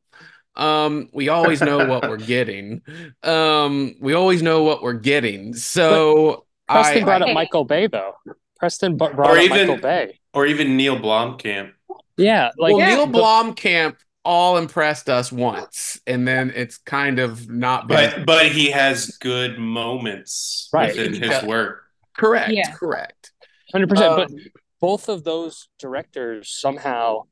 Um, 0.55 1.09
we 1.13 1.29
always 1.29 1.61
know 1.61 1.85
what 1.87 2.03
we're 2.07 2.17
getting. 2.35 2.81
Um, 3.23 3.95
we 3.99 4.13
always 4.13 4.43
know 4.43 4.63
what 4.63 4.83
we're 4.83 4.93
getting. 4.93 5.55
So 5.55 6.45
Preston 6.69 7.03
I, 7.03 7.05
brought 7.05 7.23
I- 7.23 7.29
up 7.29 7.33
Michael 7.33 7.65
Bay 7.65 7.87
though. 7.87 8.13
Preston 8.59 8.97
bu- 8.97 9.09
brought 9.13 9.31
Or 9.31 9.37
up 9.37 9.43
even- 9.43 9.57
Michael 9.67 9.77
Bay. 9.77 10.19
Or 10.33 10.45
even 10.45 10.77
Neil 10.77 10.97
Blomkamp. 10.97 11.71
Yeah, 12.17 12.51
like 12.57 12.73
well, 12.75 12.79
Yeah. 12.79 12.95
Neil 12.95 13.07
Blomkamp 13.07 13.95
all 14.25 14.57
impressed 14.57 15.09
us 15.09 15.31
once, 15.31 15.99
and 16.07 16.27
then 16.27 16.51
it's 16.55 16.77
kind 16.77 17.19
of 17.19 17.49
not 17.49 17.87
been 17.87 18.11
But 18.17 18.25
but 18.25 18.45
he 18.47 18.71
has 18.71 19.17
good 19.17 19.57
moments 19.59 20.69
Right. 20.73 20.95
within 20.95 21.13
his 21.13 21.43
work. 21.43 21.82
Correct. 22.17 22.51
Yeah. 22.51 22.71
Correct. 22.71 23.31
hundred 23.71 23.89
percent. 23.89 24.13
Um, 24.13 24.19
But 24.19 24.31
both 24.79 25.09
of 25.09 25.23
those 25.23 25.69
directors 25.79 26.49
somehow, 26.49 27.23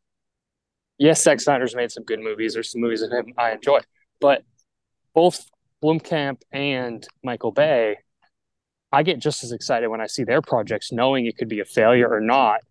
yes, 0.98 1.24
Zack 1.24 1.40
Snyder's 1.42 1.76
made 1.76 1.92
some 1.92 2.04
good 2.04 2.20
movies. 2.20 2.54
There's 2.54 2.72
some 2.72 2.82
movies 2.82 3.02
in 3.02 3.12
him 3.12 3.34
I 3.38 3.52
enjoy, 3.52 3.80
but 4.20 4.44
both 5.14 5.46
Blomkamp 5.84 6.42
and 6.52 7.06
Michael 7.24 7.52
Bay, 7.52 7.98
I 8.92 9.04
get 9.04 9.20
just 9.20 9.44
as 9.44 9.52
excited 9.52 9.88
when 9.90 10.02
I 10.02 10.08
see 10.08 10.24
their 10.24 10.42
projects, 10.42 10.92
knowing 10.92 11.26
it 11.26 11.38
could 11.38 11.50
be 11.50 11.60
a 11.60 11.66
failure 11.66 12.10
or 12.10 12.22
not. 12.22 12.62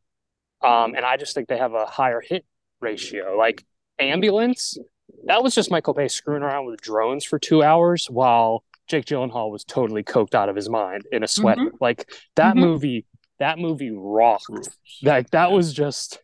Um, 0.62 0.94
and 0.94 1.04
I 1.04 1.16
just 1.16 1.34
think 1.34 1.48
they 1.48 1.58
have 1.58 1.74
a 1.74 1.86
higher 1.86 2.20
hit 2.20 2.44
ratio. 2.80 3.36
Like 3.36 3.64
Ambulance, 3.98 4.76
that 5.24 5.42
was 5.42 5.54
just 5.54 5.70
Michael 5.70 5.94
Bay 5.94 6.08
screwing 6.08 6.42
around 6.42 6.66
with 6.66 6.80
drones 6.80 7.24
for 7.24 7.38
two 7.38 7.62
hours 7.62 8.06
while 8.10 8.64
Jake 8.90 9.04
Gyllenhaal 9.06 9.50
was 9.50 9.64
totally 9.64 10.02
coked 10.02 10.34
out 10.34 10.48
of 10.48 10.56
his 10.56 10.68
mind 10.68 11.02
in 11.12 11.22
a 11.22 11.28
sweater. 11.28 11.70
Like 11.80 12.10
that 12.34 12.56
Mhm. 12.56 12.60
movie, 12.60 13.06
that 13.38 13.58
movie 13.58 13.92
rocked. 13.92 14.68
Like 15.02 15.30
that 15.30 15.52
was 15.52 15.72
just 15.72 16.20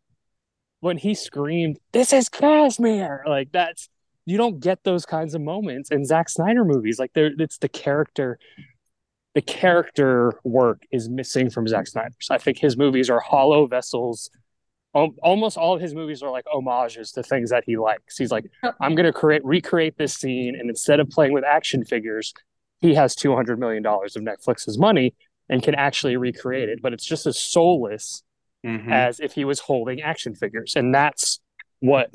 when 0.80 0.98
he 0.98 1.14
screamed, 1.14 1.78
"This 1.92 2.12
is 2.12 2.28
Cashmere!" 2.28 3.22
Like 3.26 3.52
that's 3.52 3.88
you 4.26 4.36
don't 4.36 4.58
get 4.58 4.82
those 4.82 5.06
kinds 5.06 5.36
of 5.36 5.40
moments 5.40 5.90
in 5.92 6.04
Zack 6.04 6.28
Snyder 6.28 6.64
movies. 6.64 6.98
Like 6.98 7.12
there, 7.14 7.30
it's 7.38 7.58
the 7.58 7.68
character. 7.68 8.38
The 9.34 9.42
character 9.42 10.32
work 10.44 10.82
is 10.90 11.08
missing 11.08 11.50
from 11.50 11.68
Zack 11.68 11.86
Snyder's. 11.86 12.28
I 12.30 12.38
think 12.38 12.58
his 12.58 12.76
movies 12.76 13.08
are 13.08 13.20
hollow 13.20 13.66
vessels 13.66 14.28
almost 15.22 15.58
all 15.58 15.74
of 15.74 15.80
his 15.82 15.94
movies 15.94 16.22
are 16.22 16.30
like 16.30 16.46
homages 16.50 17.12
to 17.12 17.22
things 17.22 17.50
that 17.50 17.62
he 17.66 17.76
likes. 17.76 18.16
He's 18.16 18.32
like, 18.32 18.46
I'm 18.80 18.94
going 18.94 19.04
to 19.04 19.12
create 19.12 19.44
recreate 19.44 19.98
this 19.98 20.14
scene, 20.14 20.56
and 20.58 20.70
instead 20.70 21.00
of 21.00 21.10
playing 21.10 21.34
with 21.34 21.44
action 21.44 21.84
figures, 21.84 22.32
he 22.86 22.94
has 22.94 23.14
two 23.14 23.34
hundred 23.34 23.58
million 23.58 23.82
dollars 23.82 24.16
of 24.16 24.22
Netflix's 24.22 24.78
money 24.78 25.14
and 25.48 25.62
can 25.62 25.74
actually 25.74 26.16
recreate 26.16 26.68
it. 26.68 26.80
But 26.82 26.92
it's 26.92 27.04
just 27.04 27.26
as 27.26 27.40
soulless 27.40 28.22
Mhm. 28.64 28.90
as 28.90 29.20
if 29.20 29.32
he 29.32 29.44
was 29.44 29.60
holding 29.60 30.02
action 30.02 30.34
figures, 30.34 30.74
and 30.74 30.94
that's 30.94 31.40
what 31.80 32.10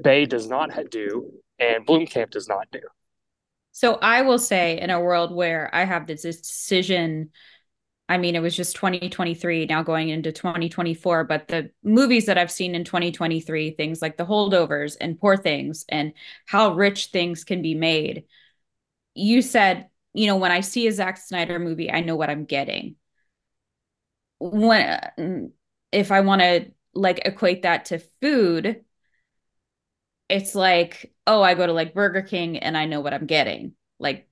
Bay 0.00 0.26
does 0.26 0.48
not 0.48 0.70
do, 0.90 1.32
and 1.58 1.86
Blomkamp 1.86 2.30
does 2.30 2.48
not 2.48 2.68
do. 2.70 2.80
So 3.72 3.98
I 4.00 4.22
will 4.22 4.38
say, 4.38 4.80
in 4.80 4.90
a 4.90 5.00
world 5.00 5.34
where 5.34 5.68
I 5.74 5.84
have 5.84 6.06
this 6.06 6.22
decision, 6.22 7.30
I 8.08 8.18
mean, 8.18 8.36
it 8.36 8.40
was 8.40 8.54
just 8.54 8.76
2023, 8.76 9.66
now 9.66 9.82
going 9.82 10.10
into 10.10 10.30
2024, 10.30 11.24
but 11.24 11.48
the 11.48 11.70
movies 11.82 12.26
that 12.26 12.38
I've 12.38 12.52
seen 12.52 12.74
in 12.74 12.84
2023, 12.84 13.72
things 13.72 14.00
like 14.00 14.16
The 14.16 14.24
Holdovers 14.24 14.96
and 15.00 15.18
Poor 15.18 15.36
Things 15.36 15.84
and 15.88 16.12
how 16.46 16.74
rich 16.74 17.06
things 17.06 17.42
can 17.42 17.62
be 17.62 17.74
made. 17.74 18.24
You 19.14 19.42
said, 19.42 19.88
you 20.16 20.26
know, 20.26 20.36
when 20.36 20.52
I 20.52 20.60
see 20.60 20.86
a 20.86 20.92
Zack 20.92 21.18
Snyder 21.18 21.58
movie, 21.58 21.90
I 21.90 22.00
know 22.00 22.16
what 22.16 22.30
I'm 22.30 22.44
getting. 22.46 22.96
When, 24.38 25.52
if 25.92 26.10
I 26.12 26.20
want 26.20 26.42
to 26.42 26.70
like 26.94 27.20
equate 27.24 27.62
that 27.62 27.86
to 27.86 27.98
food, 28.20 28.84
it's 30.28 30.54
like, 30.54 31.12
oh, 31.26 31.42
I 31.42 31.54
go 31.54 31.66
to 31.66 31.72
like 31.72 31.94
Burger 31.94 32.22
King 32.22 32.58
and 32.58 32.76
I 32.76 32.86
know 32.86 33.00
what 33.00 33.14
I'm 33.14 33.26
getting. 33.26 33.74
Like 33.98 34.28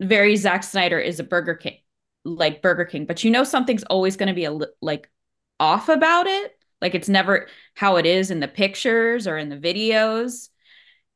very 0.00 0.36
Zack 0.36 0.64
Snyder 0.64 0.98
is 0.98 1.20
a 1.20 1.24
Burger 1.24 1.54
King, 1.54 1.78
like 2.24 2.62
Burger 2.62 2.84
King, 2.84 3.06
but 3.06 3.24
you 3.24 3.30
know 3.30 3.44
something's 3.44 3.84
always 3.84 4.16
going 4.16 4.28
to 4.28 4.34
be 4.34 4.44
a 4.44 4.52
li- 4.52 4.66
like 4.82 5.10
off 5.58 5.88
about 5.88 6.26
it. 6.26 6.56
Like 6.80 6.94
it's 6.94 7.08
never 7.08 7.48
how 7.74 7.96
it 7.96 8.06
is 8.06 8.30
in 8.30 8.40
the 8.40 8.48
pictures 8.48 9.26
or 9.26 9.38
in 9.38 9.48
the 9.48 9.56
videos. 9.56 10.48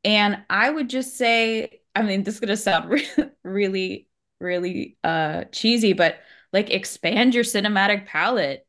And 0.05 0.43
I 0.51 0.71
would 0.71 0.91
just 0.91 1.17
say, 1.17 1.81
I 1.95 2.03
mean, 2.03 2.23
this 2.23 2.35
is 2.35 2.41
going 2.41 2.49
to 2.49 2.57
sound 2.57 2.91
re- 2.91 3.09
really, 3.43 4.09
really 4.41 4.97
uh 5.05 5.45
cheesy, 5.53 5.93
but 5.93 6.17
like 6.53 6.71
expand 6.71 7.35
your 7.35 7.45
cinematic 7.45 8.07
palette. 8.07 8.67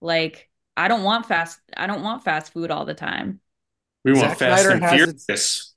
Like 0.00 0.48
I 0.76 0.88
don't 0.88 1.02
want 1.02 1.26
fast, 1.26 1.60
I 1.76 1.86
don't 1.86 2.02
want 2.02 2.24
fast 2.24 2.52
food 2.52 2.70
all 2.70 2.84
the 2.84 2.94
time. 2.94 3.40
We 4.04 4.12
want 4.12 4.22
Zack 4.30 4.38
Fast 4.38 4.62
Snyder 4.62 4.74
and 4.74 4.82
has 4.82 5.08
its- 5.08 5.24
Furious. 5.24 5.74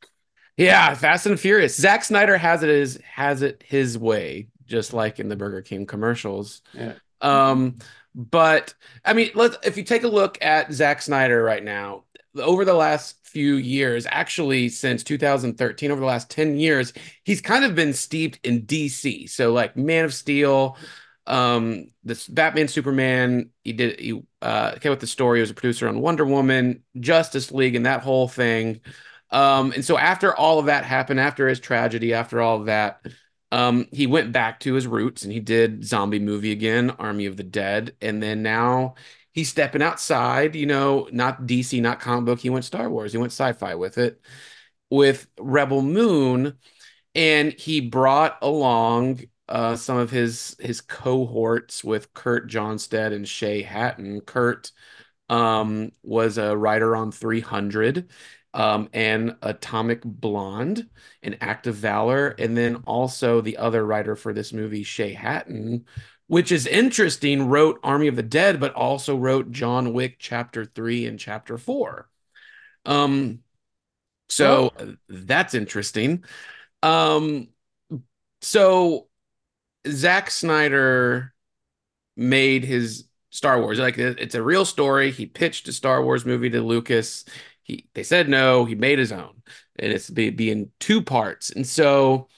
Yeah, 0.58 0.94
Fast 0.94 1.26
and 1.26 1.40
Furious. 1.40 1.76
Zack 1.76 2.04
Snyder 2.04 2.38
has 2.38 2.62
it 2.62 2.70
his 2.70 3.00
has 3.04 3.42
it 3.42 3.64
his 3.66 3.98
way, 3.98 4.48
just 4.66 4.94
like 4.94 5.20
in 5.20 5.28
the 5.28 5.36
Burger 5.36 5.62
King 5.62 5.86
commercials. 5.86 6.62
Yeah. 6.74 6.94
Um, 7.20 7.78
but 8.14 8.74
I 9.04 9.14
mean, 9.14 9.32
let's 9.34 9.58
if 9.66 9.78
you 9.78 9.84
take 9.84 10.04
a 10.04 10.08
look 10.08 10.38
at 10.42 10.72
Zack 10.72 11.02
Snyder 11.02 11.42
right 11.44 11.64
now, 11.64 12.04
over 12.36 12.66
the 12.66 12.74
last 12.74 13.18
few 13.32 13.56
years, 13.56 14.06
actually 14.10 14.70
since 14.70 15.04
2013, 15.04 15.92
over 15.92 16.00
the 16.00 16.06
last 16.06 16.30
10 16.30 16.58
years, 16.58 16.94
he's 17.24 17.42
kind 17.42 17.66
of 17.66 17.76
been 17.76 17.94
steeped 17.94 18.40
in 18.46 18.66
DC. 18.66 19.28
So 19.30 19.52
like 19.54 19.76
Man 19.78 20.06
of 20.06 20.14
Steel, 20.14 20.78
um, 21.28 21.92
this 22.04 22.28
Batman 22.28 22.68
Superman, 22.68 23.52
he 23.64 23.74
did 23.74 24.00
he 24.00 24.22
uh 24.42 24.74
came 24.76 24.90
with 24.90 25.00
the 25.00 25.08
story, 25.08 25.40
he 25.40 25.42
was 25.42 25.52
a 25.52 25.56
producer 25.56 25.88
on 25.88 26.02
Wonder 26.02 26.26
Woman, 26.26 26.84
Justice 27.00 27.52
League, 27.52 27.76
and 27.76 27.86
that 27.86 28.02
whole 28.02 28.28
thing. 28.28 28.82
Um, 29.30 29.72
and 29.72 29.86
so 29.86 29.98
after 29.98 30.36
all 30.36 30.60
of 30.60 30.66
that 30.66 30.84
happened, 30.84 31.20
after 31.20 31.48
his 31.48 31.60
tragedy, 31.60 32.14
after 32.14 32.42
all 32.42 32.60
of 32.60 32.66
that, 32.66 33.06
um, 33.52 33.88
he 33.92 34.08
went 34.08 34.32
back 34.32 34.60
to 34.62 34.74
his 34.74 34.88
roots 34.88 35.24
and 35.24 35.32
he 35.32 35.40
did 35.40 35.86
zombie 35.86 36.20
movie 36.20 36.52
again, 36.52 36.90
Army 36.92 37.26
of 37.26 37.38
the 37.38 37.44
Dead, 37.44 37.96
and 38.02 38.22
then 38.22 38.44
now 38.44 38.96
he's 39.34 39.50
stepping 39.50 39.82
outside, 39.82 40.56
you 40.56 40.66
know, 40.66 41.08
not 41.12 41.46
DC, 41.46 41.82
not 41.82 42.00
comic 42.00 42.26
book. 42.26 42.40
He 42.40 42.50
went 42.50 42.66
Star 42.66 42.90
Wars, 42.90 43.12
he 43.12 43.18
went 43.18 43.32
sci-fi 43.32 43.76
with 43.76 43.98
it, 43.98 44.22
with 44.90 45.28
Rebel 45.40 45.82
Moon, 45.82 46.58
and 47.16 47.54
he 47.54 47.82
brought 47.82 48.38
along 48.42 49.22
uh, 49.50 49.76
some 49.76 49.98
of 49.98 50.10
his 50.12 50.56
his 50.60 50.82
cohorts 50.82 51.84
with 51.84 52.14
Kurt 52.14 52.50
Johnstad 52.50 53.14
and 53.14 53.28
Shay 53.28 53.62
Hatten. 53.62 54.22
Kurt 54.22 54.72
um, 55.30 55.92
was 56.04 56.38
a 56.38 56.56
writer 56.56 56.96
on 56.96 57.12
300 57.12 58.10
um, 58.54 58.90
and 58.94 59.36
Atomic 59.42 60.02
Blonde, 60.04 60.90
an 61.24 61.38
Act 61.42 61.68
of 61.68 61.76
Valor, 61.76 62.30
and 62.38 62.58
then 62.58 62.78
also 62.86 63.42
the 63.42 63.58
other 63.58 63.86
writer 63.86 64.16
for 64.16 64.34
this 64.34 64.52
movie, 64.54 64.84
Shay 64.84 65.14
Hatten, 65.14 65.86
which 66.32 66.50
is 66.50 66.66
interesting, 66.66 67.50
wrote 67.50 67.78
Army 67.84 68.08
of 68.08 68.16
the 68.16 68.24
Dead, 68.24 68.58
but 68.62 68.74
also 68.74 69.18
wrote 69.18 69.52
John 69.52 69.92
Wick 69.92 70.16
Chapter 70.18 70.64
3 70.64 71.06
and 71.08 71.20
Chapter 71.20 71.58
4. 71.58 72.08
Um, 72.86 73.40
so 74.30 74.72
that's 75.10 75.54
interesting. 75.54 76.24
Um, 76.82 77.50
so 78.40 79.10
Zack 79.86 80.32
Snyder 80.32 81.34
made 82.16 82.64
his 82.64 83.10
Star 83.32 83.60
Wars. 83.60 83.80
Like 83.80 83.98
it's 83.98 84.36
a 84.36 84.42
real 84.42 84.64
story. 84.64 85.12
He 85.12 85.26
pitched 85.26 85.68
a 85.68 85.74
Star 85.74 86.02
Wars 86.02 86.26
movie 86.26 86.50
to 86.52 86.62
Lucas. 86.62 87.26
He 87.62 87.90
they 87.94 88.04
said 88.04 88.30
no. 88.30 88.64
He 88.64 88.76
made 88.76 89.00
his 89.00 89.12
own, 89.12 89.44
and 89.78 89.92
it's 89.92 90.10
be, 90.10 90.30
be 90.30 90.50
in 90.50 90.72
two 90.80 91.02
parts. 91.02 91.50
And 91.50 91.68
so, 91.68 92.30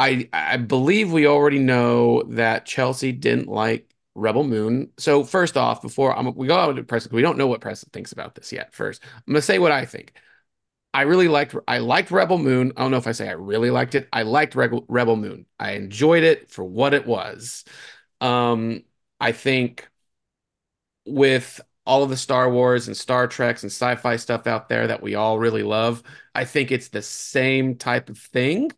I 0.00 0.28
I 0.32 0.56
believe 0.56 1.12
we 1.12 1.26
already 1.26 1.58
know 1.58 2.22
that 2.22 2.64
Chelsea 2.64 3.12
didn't 3.12 3.48
like 3.48 3.94
Rebel 4.14 4.44
Moon. 4.44 4.90
So 4.98 5.24
first 5.24 5.58
off, 5.58 5.82
before 5.82 6.16
I'm, 6.16 6.34
we 6.34 6.46
go 6.46 6.56
out 6.56 6.74
to 6.76 6.82
Preston, 6.82 7.14
we 7.14 7.20
don't 7.22 7.36
know 7.36 7.46
what 7.46 7.60
Preston 7.60 7.90
thinks 7.92 8.12
about 8.12 8.34
this 8.34 8.50
yet. 8.50 8.72
First, 8.74 9.02
I'm 9.04 9.34
gonna 9.34 9.42
say 9.42 9.58
what 9.58 9.72
I 9.72 9.84
think. 9.84 10.14
I 10.94 11.02
really 11.02 11.28
liked 11.28 11.54
I 11.68 11.78
liked 11.78 12.10
Rebel 12.10 12.38
Moon. 12.38 12.72
I 12.76 12.82
don't 12.82 12.90
know 12.92 12.96
if 12.98 13.06
I 13.06 13.12
say 13.12 13.28
I 13.28 13.32
really 13.32 13.70
liked 13.70 13.94
it. 13.94 14.08
I 14.12 14.22
liked 14.22 14.54
Rebel, 14.54 14.86
Rebel 14.88 15.16
Moon. 15.16 15.46
I 15.58 15.72
enjoyed 15.72 16.24
it 16.24 16.50
for 16.50 16.64
what 16.64 16.94
it 16.94 17.06
was. 17.06 17.64
Um, 18.20 18.84
I 19.20 19.32
think 19.32 19.88
with 21.06 21.60
all 21.86 22.02
of 22.02 22.10
the 22.10 22.16
Star 22.16 22.50
Wars 22.50 22.86
and 22.86 22.96
Star 22.96 23.26
Treks 23.26 23.62
and 23.62 23.72
sci-fi 23.72 24.16
stuff 24.16 24.46
out 24.46 24.68
there 24.68 24.86
that 24.86 25.02
we 25.02 25.14
all 25.14 25.38
really 25.38 25.62
love, 25.62 26.02
I 26.34 26.44
think 26.44 26.70
it's 26.70 26.88
the 26.88 27.02
same 27.02 27.76
type 27.76 28.08
of 28.10 28.18
thing 28.18 28.70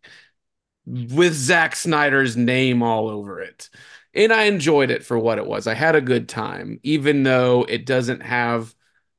with 0.87 1.35
Zack 1.35 1.77
Snyder's 1.77 2.37
name 2.37 2.83
all 2.83 3.09
over 3.09 3.41
it. 3.41 3.71
And 4.15 4.33
I 4.33 4.45
enjoyed 4.45 4.91
it 4.91 5.05
for 5.05 5.19
what 5.19 5.39
it 5.39 5.47
was. 5.47 5.67
I 5.67 5.75
had 5.75 5.95
a 5.95 6.01
good 6.01 6.29
time, 6.29 6.81
even 6.83 7.23
though 7.23 7.65
it 7.69 7.87
doesn't 7.87 8.23
have 8.23 8.75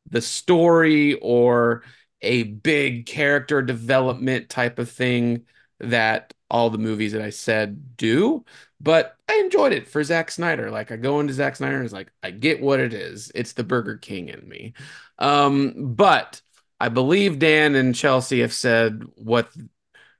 the 0.10 0.22
story 0.22 1.16
or 1.16 1.84
a 2.22 2.44
big 2.44 3.06
character 3.06 3.62
development 3.62 4.50
type 4.50 4.80
of 4.80 4.90
thing 4.90 5.46
that 5.80 6.34
all 6.50 6.70
the 6.70 6.78
movies 6.78 7.14
that 7.14 7.22
I 7.22 7.32
said 7.32 7.98
do. 7.98 8.46
But 8.80 9.16
I 9.28 9.36
enjoyed 9.38 9.74
it 9.74 9.88
for 9.88 10.04
Zack 10.04 10.30
Snyder. 10.30 10.70
Like 10.70 10.92
I 10.92 10.98
go 10.98 11.20
into 11.20 11.34
Zack 11.34 11.56
Snyder 11.56 11.78
and 11.78 11.86
it's 11.86 11.94
like, 11.94 12.12
I 12.22 12.32
get 12.32 12.62
what 12.62 12.80
it 12.80 12.94
is. 12.94 13.32
It's 13.34 13.54
the 13.54 13.64
Burger 13.64 13.98
King 13.98 14.30
in 14.30 14.48
me. 14.48 14.74
Um, 15.18 15.96
but 15.96 16.42
I 16.80 16.90
believe 16.90 17.40
Dan 17.40 17.76
and 17.76 17.96
Chelsea 17.96 18.42
have 18.42 18.54
said 18.54 19.04
what 19.16 19.50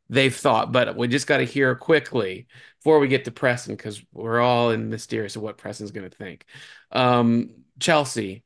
they've 0.10 0.36
thought, 0.36 0.72
but 0.72 0.96
we 0.96 1.08
just 1.08 1.28
got 1.28 1.38
to 1.38 1.46
hear 1.46 1.76
quickly 1.76 2.48
before 2.80 3.00
we 3.00 3.08
get 3.08 3.26
to 3.26 3.32
Preston 3.32 3.76
because 3.76 4.04
we're 4.12 4.42
all 4.42 4.72
in 4.72 4.90
mysterious 4.90 5.36
of 5.36 5.42
what 5.42 5.58
Preston's 5.58 5.92
going 5.92 6.10
to 6.10 6.16
think. 6.16 6.46
Um, 6.92 7.52
Chelsea, 7.80 8.44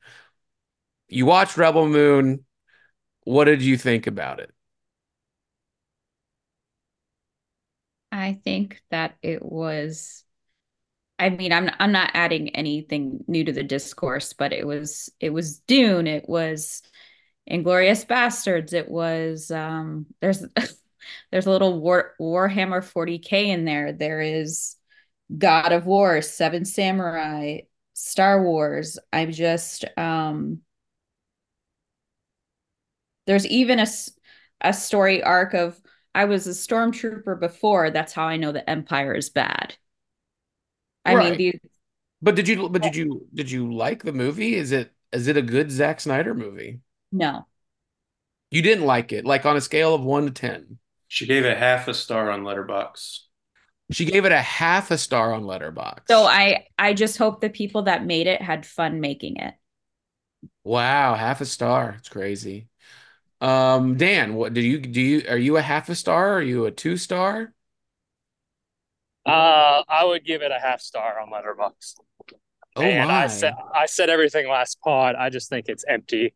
you 1.08 1.26
watched 1.26 1.58
Rebel 1.58 1.88
Moon. 1.88 2.46
What 3.24 3.46
did 3.46 3.62
you 3.62 3.78
think 3.78 4.08
about 4.08 4.40
it? 4.40 4.52
I 8.12 8.40
think 8.44 8.82
that 8.90 9.16
it 9.22 9.44
was 9.44 10.24
I 11.20 11.30
mean, 11.30 11.52
I'm 11.52 11.70
I'm 11.80 11.92
not 11.92 12.12
adding 12.14 12.56
anything 12.56 13.24
new 13.28 13.44
to 13.44 13.52
the 13.52 13.64
discourse, 13.64 14.34
but 14.34 14.54
it 14.54 14.66
was 14.68 15.10
it 15.20 15.32
was 15.32 15.60
Dune, 15.60 16.08
it 16.08 16.30
was 16.30 16.84
Inglourious 17.50 18.06
Basterds, 18.06 18.74
it 18.74 18.90
was 18.90 19.50
um 19.52 20.06
there's 20.22 20.46
there's 21.32 21.46
a 21.46 21.52
little 21.52 21.80
War 21.80 22.14
Warhammer 22.20 22.84
40K 22.84 23.50
in 23.50 23.66
there. 23.66 23.94
There 23.94 24.22
is 24.22 24.76
God 25.38 25.74
of 25.74 25.86
War, 25.86 26.22
Seven 26.22 26.66
Samurai, 26.66 27.62
Star 27.94 28.44
Wars. 28.44 29.00
I'm 29.14 29.32
just 29.32 29.86
um 29.98 30.62
there's 33.26 33.46
even 33.48 33.80
a 33.80 33.88
a 34.62 34.74
story 34.74 35.22
arc 35.24 35.54
of 35.54 35.80
I 36.16 36.26
was 36.26 36.48
a 36.48 36.52
stormtrooper 36.52 37.40
before. 37.40 37.92
That's 37.92 38.14
how 38.14 38.26
I 38.26 38.38
know 38.38 38.52
the 38.52 38.68
Empire 38.68 39.14
is 39.14 39.30
bad. 39.30 39.76
I 41.06 41.16
Right. 41.16 41.42
mean, 41.42 41.62
But 42.22 42.36
did 42.36 42.48
you 42.50 42.70
but 42.70 42.82
did 42.84 42.96
you 42.96 43.28
did 43.34 43.52
you 43.52 43.74
like 43.74 44.04
the 44.04 44.14
movie? 44.14 44.56
Is 44.56 44.72
it 44.74 44.94
is 45.14 45.28
it 45.28 45.38
a 45.38 45.42
good 45.44 45.72
Zack 45.72 46.02
Snyder 46.02 46.36
movie? 46.36 46.82
no. 47.12 47.48
You 48.52 48.62
didn't 48.62 48.84
like 48.86 49.14
it, 49.14 49.24
like 49.26 49.46
on 49.46 49.56
a 49.56 49.62
scale 49.62 49.96
of 49.96 50.02
one 50.04 50.26
to 50.26 50.32
ten. 50.32 50.80
She 51.08 51.26
gave 51.26 51.46
it 51.46 51.58
half 51.58 51.88
a 51.88 51.94
star 51.94 52.30
on 52.30 52.44
Letterboxd. 52.44 53.20
She 53.92 54.06
gave 54.06 54.26
it 54.26 54.32
a 54.34 54.42
half 54.42 54.92
a 54.92 54.98
star 54.98 55.34
on 55.34 55.44
Letterboxd. 55.44 56.02
So 56.08 56.24
I 56.24 56.66
I 56.78 56.94
just 56.94 57.18
hope 57.18 57.40
the 57.40 57.50
people 57.50 57.84
that 57.84 58.06
made 58.06 58.28
it 58.28 58.42
had 58.42 58.66
fun 58.66 59.00
making 59.00 59.38
it. 59.38 59.54
Wow, 60.64 61.16
half 61.16 61.40
a 61.40 61.46
star. 61.46 61.96
It's 61.98 62.10
crazy. 62.10 62.68
Um, 63.40 63.96
Dan, 63.98 64.36
what 64.36 64.54
do 64.54 64.62
you 64.62 64.80
do 64.80 65.00
you 65.00 65.24
are 65.30 65.38
you 65.38 65.58
a 65.58 65.62
half 65.62 65.90
a 65.90 65.96
star? 65.96 66.34
Are 66.34 66.42
you 66.42 66.66
a 66.66 66.72
two 66.72 66.98
star? 66.98 67.54
Uh, 69.26 69.84
I 69.88 70.06
would 70.06 70.26
give 70.26 70.42
it 70.42 70.52
a 70.52 70.60
half 70.60 70.82
star 70.82 71.20
on 71.20 71.30
Letterboxd. 71.30 71.96
Oh 72.76 72.82
and 72.82 73.12
I 73.12 73.28
said 73.28 73.54
I 73.74 73.86
said 73.86 74.10
everything 74.10 74.48
last 74.50 74.80
pod. 74.82 75.16
I 75.16 75.30
just 75.30 75.50
think 75.50 75.66
it's 75.70 75.86
empty. 75.88 76.34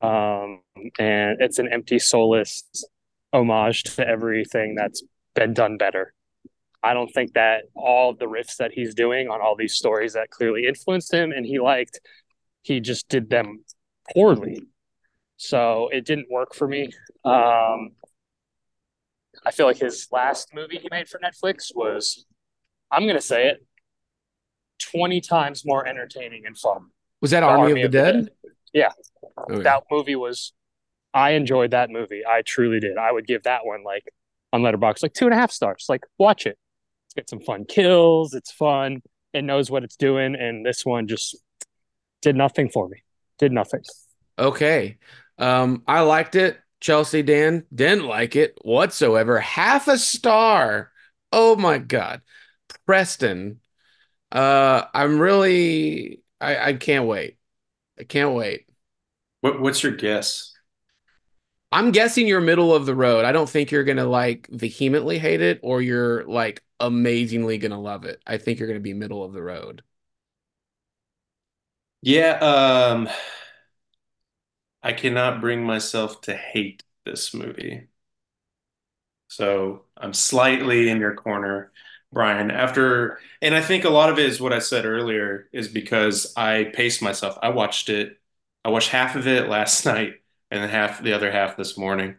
Um, 0.00 0.60
and 0.98 1.40
it's 1.40 1.58
an 1.58 1.68
empty, 1.72 1.98
soulless 1.98 2.62
homage 3.34 3.82
to 3.82 4.06
everything 4.06 4.74
that's 4.76 5.02
been 5.34 5.52
done 5.52 5.76
better. 5.76 6.14
I 6.82 6.94
don't 6.94 7.12
think 7.12 7.32
that 7.34 7.64
all 7.74 8.10
of 8.10 8.18
the 8.18 8.26
riffs 8.26 8.56
that 8.58 8.72
he's 8.72 8.94
doing 8.94 9.28
on 9.28 9.40
all 9.40 9.56
these 9.56 9.74
stories 9.74 10.12
that 10.12 10.30
clearly 10.30 10.66
influenced 10.66 11.12
him 11.12 11.32
and 11.32 11.44
he 11.44 11.58
liked, 11.58 11.98
he 12.62 12.80
just 12.80 13.08
did 13.08 13.30
them 13.30 13.64
poorly. 14.12 14.60
So 15.36 15.88
it 15.92 16.04
didn't 16.04 16.30
work 16.30 16.54
for 16.54 16.68
me. 16.68 16.90
Um, 17.24 17.90
I 19.44 19.50
feel 19.50 19.66
like 19.66 19.78
his 19.78 20.08
last 20.12 20.54
movie 20.54 20.78
he 20.78 20.88
made 20.90 21.08
for 21.08 21.18
Netflix 21.18 21.74
was, 21.74 22.26
I'm 22.90 23.04
going 23.04 23.16
to 23.16 23.22
say 23.22 23.48
it, 23.48 23.66
20 24.92 25.20
times 25.20 25.62
more 25.64 25.86
entertaining 25.86 26.44
and 26.46 26.56
fun. 26.56 26.86
Was 27.20 27.30
that 27.30 27.40
The 27.40 27.46
Army, 27.46 27.82
of 27.82 27.90
the 27.90 27.98
Dead? 27.98 28.28
Yeah. 28.72 28.90
Okay. 29.50 29.62
That 29.62 29.84
movie 29.90 30.16
was, 30.16 30.52
I 31.14 31.30
enjoyed 31.30 31.70
that 31.70 31.90
movie. 31.90 32.22
I 32.28 32.42
truly 32.42 32.80
did. 32.80 32.98
I 32.98 33.10
would 33.10 33.26
give 33.26 33.44
that 33.44 33.64
one 33.64 33.84
like 33.84 34.04
on 34.52 34.62
Letterboxd 34.62 35.02
like 35.02 35.14
two 35.14 35.26
and 35.26 35.32
a 35.34 35.36
half 35.36 35.52
stars. 35.52 35.86
Like 35.88 36.02
watch 36.18 36.46
it. 36.46 36.58
It's 37.06 37.14
got 37.14 37.30
some 37.30 37.40
fun 37.40 37.64
kills. 37.64 38.34
It's 38.34 38.50
fun. 38.50 39.00
It 39.32 39.42
knows 39.42 39.70
what 39.70 39.84
it's 39.84 39.96
doing. 39.96 40.34
And 40.34 40.66
this 40.66 40.84
one 40.84 41.06
just 41.06 41.36
did 42.20 42.36
nothing 42.36 42.68
for 42.68 42.88
me. 42.88 43.02
Did 43.38 43.52
nothing. 43.52 43.82
Okay. 44.38 44.98
Um, 45.38 45.82
I 45.86 46.00
liked 46.00 46.34
it. 46.34 46.58
Chelsea 46.80 47.22
Dan 47.22 47.64
didn't 47.74 48.06
like 48.06 48.36
it 48.36 48.58
whatsoever. 48.62 49.38
Half 49.40 49.88
a 49.88 49.96
star. 49.96 50.90
Oh 51.32 51.56
my 51.56 51.78
God. 51.78 52.20
Preston. 52.86 53.60
Uh, 54.30 54.82
I'm 54.92 55.18
really 55.20 56.22
I, 56.40 56.68
I 56.68 56.72
can't 56.74 57.06
wait. 57.06 57.38
I 57.98 58.04
can't 58.04 58.34
wait. 58.34 58.66
What, 59.40 59.60
what's 59.60 59.82
your 59.82 59.92
guess? 59.92 60.53
I'm 61.74 61.90
guessing 61.92 62.26
you're 62.28 62.40
middle 62.40 62.74
of 62.74 62.86
the 62.86 62.94
road. 62.94 63.24
I 63.26 63.32
don't 63.32 63.48
think 63.50 63.70
you're 63.70 63.84
gonna 63.84 64.06
like 64.06 64.48
vehemently 64.50 65.18
hate 65.18 65.42
it 65.42 65.60
or 65.62 65.82
you're 65.82 66.24
like 66.24 66.62
amazingly 66.80 67.58
gonna 67.58 67.80
love 67.80 68.04
it. 68.06 68.22
I 68.26 68.38
think 68.38 68.58
you're 68.58 68.68
gonna 68.68 68.80
be 68.80 68.94
middle 68.94 69.24
of 69.24 69.32
the 69.34 69.42
road. 69.42 69.82
Yeah, 72.02 72.38
um, 72.40 73.08
I 74.84 74.92
cannot 74.92 75.40
bring 75.40 75.64
myself 75.64 76.20
to 76.22 76.36
hate 76.36 76.84
this 77.04 77.34
movie. 77.34 77.88
So 79.28 79.84
I'm 79.96 80.12
slightly 80.14 80.88
in 80.88 80.98
your 81.00 81.14
corner, 81.14 81.72
Brian. 82.12 82.50
After, 82.50 83.18
and 83.42 83.54
I 83.54 83.60
think 83.60 83.84
a 83.84 83.90
lot 83.90 84.10
of 84.10 84.18
it 84.18 84.26
is 84.26 84.40
what 84.40 84.52
I 84.52 84.58
said 84.60 84.84
earlier, 84.84 85.48
is 85.52 85.68
because 85.68 86.32
I 86.36 86.64
paced 86.74 87.02
myself. 87.02 87.38
I 87.42 87.50
watched 87.50 87.88
it, 87.88 88.18
I 88.64 88.70
watched 88.70 88.90
half 88.90 89.16
of 89.16 89.26
it 89.26 89.48
last 89.48 89.84
night 89.86 90.20
and 90.62 90.70
half 90.70 91.02
the 91.02 91.12
other 91.12 91.30
half 91.30 91.56
this 91.56 91.76
morning. 91.78 92.16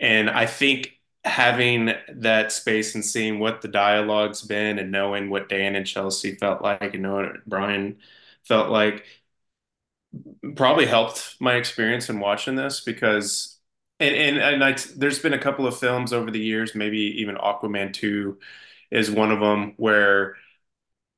And 0.00 0.30
I 0.30 0.46
think 0.46 0.92
having 1.24 1.92
that 2.14 2.52
space 2.52 2.94
and 2.94 3.04
seeing 3.04 3.38
what 3.40 3.62
the 3.62 3.68
dialogue's 3.68 4.42
been 4.42 4.78
and 4.78 4.92
knowing 4.92 5.30
what 5.30 5.48
Dan 5.48 5.76
and 5.76 5.86
Chelsea 5.86 6.34
felt 6.36 6.62
like 6.62 6.94
and 6.94 7.02
knowing 7.02 7.26
what 7.28 7.46
Brian 7.46 7.98
felt 8.44 8.70
like 8.70 9.04
probably 10.56 10.86
helped 10.86 11.36
my 11.40 11.54
experience 11.54 12.08
in 12.08 12.20
watching 12.20 12.54
this 12.56 12.80
because 12.80 13.58
and 14.00 14.14
and, 14.14 14.38
and 14.38 14.64
I, 14.64 14.76
there's 14.96 15.18
been 15.18 15.34
a 15.34 15.38
couple 15.38 15.66
of 15.66 15.78
films 15.78 16.12
over 16.12 16.30
the 16.30 16.38
years, 16.40 16.74
maybe 16.74 16.98
even 17.20 17.36
Aquaman 17.36 17.92
2 17.92 18.38
is 18.90 19.10
one 19.10 19.32
of 19.32 19.40
them 19.40 19.74
where 19.76 20.36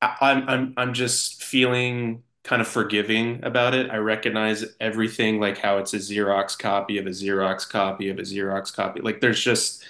I, 0.01 0.17
I'm 0.21 0.49
I'm 0.49 0.73
I'm 0.77 0.93
just 0.93 1.43
feeling 1.43 2.23
kind 2.43 2.61
of 2.61 2.67
forgiving 2.67 3.43
about 3.43 3.73
it. 3.73 3.91
I 3.91 3.97
recognize 3.97 4.65
everything 4.79 5.39
like 5.39 5.57
how 5.57 5.77
it's 5.77 5.93
a 5.93 5.97
Xerox 5.97 6.57
copy 6.57 6.97
of 6.97 7.05
a 7.07 7.11
Xerox 7.11 7.69
copy 7.69 8.09
of 8.09 8.17
a 8.17 8.23
Xerox 8.23 8.73
copy. 8.73 9.01
Like 9.01 9.21
there's 9.21 9.41
just 9.43 9.83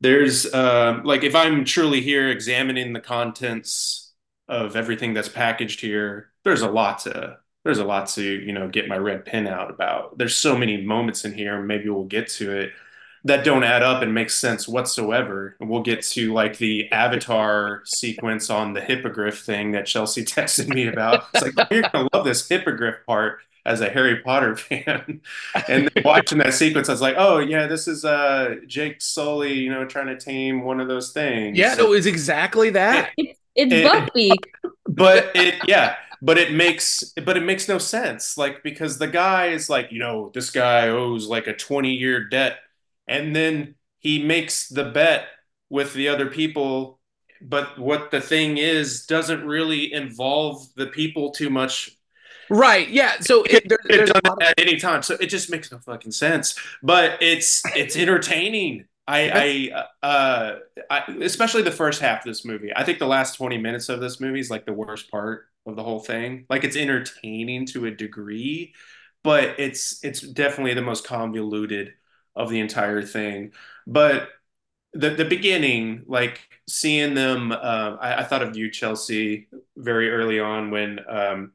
there's 0.00 0.52
um 0.54 1.04
like 1.04 1.24
if 1.24 1.34
I'm 1.34 1.64
truly 1.64 2.00
here 2.00 2.28
examining 2.28 2.92
the 2.92 3.00
contents 3.00 4.12
of 4.48 4.76
everything 4.76 5.14
that's 5.14 5.28
packaged 5.28 5.80
here, 5.80 6.32
there's 6.44 6.62
a 6.62 6.70
lot 6.70 7.00
to 7.00 7.38
there's 7.64 7.78
a 7.78 7.84
lot 7.84 8.08
to, 8.10 8.22
you 8.22 8.52
know, 8.52 8.68
get 8.68 8.86
my 8.88 8.96
red 8.96 9.24
pen 9.24 9.48
out 9.48 9.70
about. 9.70 10.18
There's 10.18 10.36
so 10.36 10.56
many 10.56 10.82
moments 10.82 11.24
in 11.24 11.34
here, 11.34 11.60
maybe 11.60 11.88
we'll 11.88 12.04
get 12.04 12.28
to 12.34 12.52
it, 12.56 12.72
that 13.26 13.44
don't 13.44 13.64
add 13.64 13.82
up 13.82 14.02
and 14.02 14.14
make 14.14 14.30
sense 14.30 14.66
whatsoever. 14.68 15.56
And 15.60 15.68
we'll 15.68 15.82
get 15.82 16.02
to 16.02 16.32
like 16.32 16.58
the 16.58 16.90
Avatar 16.92 17.82
sequence 17.84 18.50
on 18.50 18.72
the 18.72 18.80
hippogriff 18.80 19.40
thing 19.42 19.72
that 19.72 19.86
Chelsea 19.86 20.24
texted 20.36 20.68
me 20.68 20.86
about. 20.86 21.24
It's 21.34 21.42
like, 21.44 21.54
oh, 21.58 21.74
you're 21.74 21.88
gonna 21.92 22.08
love 22.12 22.24
this 22.24 22.48
hippogriff 22.48 23.04
part 23.06 23.38
as 23.64 23.80
a 23.80 23.88
Harry 23.90 24.20
Potter 24.20 24.54
fan. 24.68 25.20
And 25.68 25.90
then 25.94 26.04
watching 26.04 26.38
that 26.38 26.54
sequence, 26.54 26.88
I 26.88 26.92
was 26.92 27.02
like, 27.02 27.16
oh 27.18 27.38
yeah, 27.38 27.66
this 27.66 27.88
is 27.88 28.04
uh 28.04 28.56
Jake 28.66 29.00
Sully, 29.02 29.54
you 29.54 29.70
know, 29.70 29.84
trying 29.84 30.06
to 30.06 30.18
tame 30.18 30.62
one 30.62 30.80
of 30.80 30.88
those 30.88 31.12
things. 31.12 31.58
Yeah, 31.58 31.74
no, 31.74 31.92
it's 31.92 32.06
exactly 32.06 32.70
that. 32.70 33.10
It's 33.16 33.38
it's 33.54 33.72
It- 33.72 33.86
Buckbeak. 33.90 34.72
but 34.88 35.30
it 35.34 35.54
yeah 35.66 35.96
but 36.22 36.38
it 36.38 36.52
makes 36.52 37.02
but 37.24 37.36
it 37.36 37.42
makes 37.42 37.68
no 37.68 37.78
sense 37.78 38.38
like 38.38 38.62
because 38.62 38.98
the 38.98 39.06
guy 39.06 39.46
is 39.48 39.68
like 39.68 39.90
you 39.92 39.98
know 39.98 40.30
this 40.34 40.50
guy 40.50 40.88
owes 40.88 41.26
like 41.26 41.46
a 41.46 41.52
20 41.54 41.90
year 41.92 42.24
debt 42.24 42.58
and 43.06 43.34
then 43.34 43.74
he 43.98 44.22
makes 44.22 44.68
the 44.68 44.84
bet 44.84 45.26
with 45.68 45.94
the 45.94 46.08
other 46.08 46.26
people 46.26 46.98
but 47.42 47.78
what 47.78 48.10
the 48.10 48.20
thing 48.20 48.56
is 48.56 49.04
doesn't 49.06 49.44
really 49.44 49.92
involve 49.92 50.66
the 50.76 50.86
people 50.86 51.30
too 51.30 51.50
much 51.50 51.90
Right. 52.48 52.88
Yeah. 52.88 53.18
So 53.20 53.42
it, 53.42 53.68
there, 53.68 53.78
it 53.88 53.96
there's 53.96 54.10
a 54.10 54.20
done 54.20 54.32
of- 54.34 54.42
at 54.42 54.54
any 54.58 54.76
time 54.76 55.02
so 55.02 55.16
it 55.20 55.26
just 55.26 55.50
makes 55.50 55.72
no 55.72 55.78
fucking 55.78 56.12
sense 56.12 56.54
but 56.82 57.20
it's 57.20 57.62
it's 57.74 57.96
entertaining 57.96 58.84
I, 59.08 59.70
I, 60.02 60.06
uh, 60.06 60.58
I, 60.90 61.04
especially 61.22 61.62
the 61.62 61.70
first 61.70 62.00
half 62.00 62.20
of 62.20 62.24
this 62.24 62.44
movie. 62.44 62.72
I 62.74 62.82
think 62.82 62.98
the 62.98 63.06
last 63.06 63.36
20 63.36 63.56
minutes 63.56 63.88
of 63.88 64.00
this 64.00 64.20
movie 64.20 64.40
is 64.40 64.50
like 64.50 64.66
the 64.66 64.72
worst 64.72 65.12
part 65.12 65.46
of 65.64 65.76
the 65.76 65.82
whole 65.84 66.00
thing. 66.00 66.44
Like 66.50 66.64
it's 66.64 66.74
entertaining 66.74 67.66
to 67.66 67.86
a 67.86 67.92
degree, 67.92 68.74
but 69.22 69.60
it's 69.60 70.02
it's 70.04 70.20
definitely 70.20 70.74
the 70.74 70.82
most 70.82 71.06
convoluted 71.06 71.94
of 72.36 72.50
the 72.50 72.60
entire 72.60 73.02
thing. 73.02 73.52
But 73.86 74.28
the 74.92 75.10
the 75.10 75.24
beginning, 75.24 76.04
like 76.06 76.40
seeing 76.68 77.14
them, 77.14 77.52
uh, 77.52 77.96
I, 78.00 78.20
I 78.20 78.24
thought 78.24 78.42
of 78.42 78.56
you, 78.56 78.70
Chelsea, 78.70 79.48
very 79.76 80.10
early 80.10 80.40
on 80.40 80.70
when 80.70 81.00
um, 81.08 81.52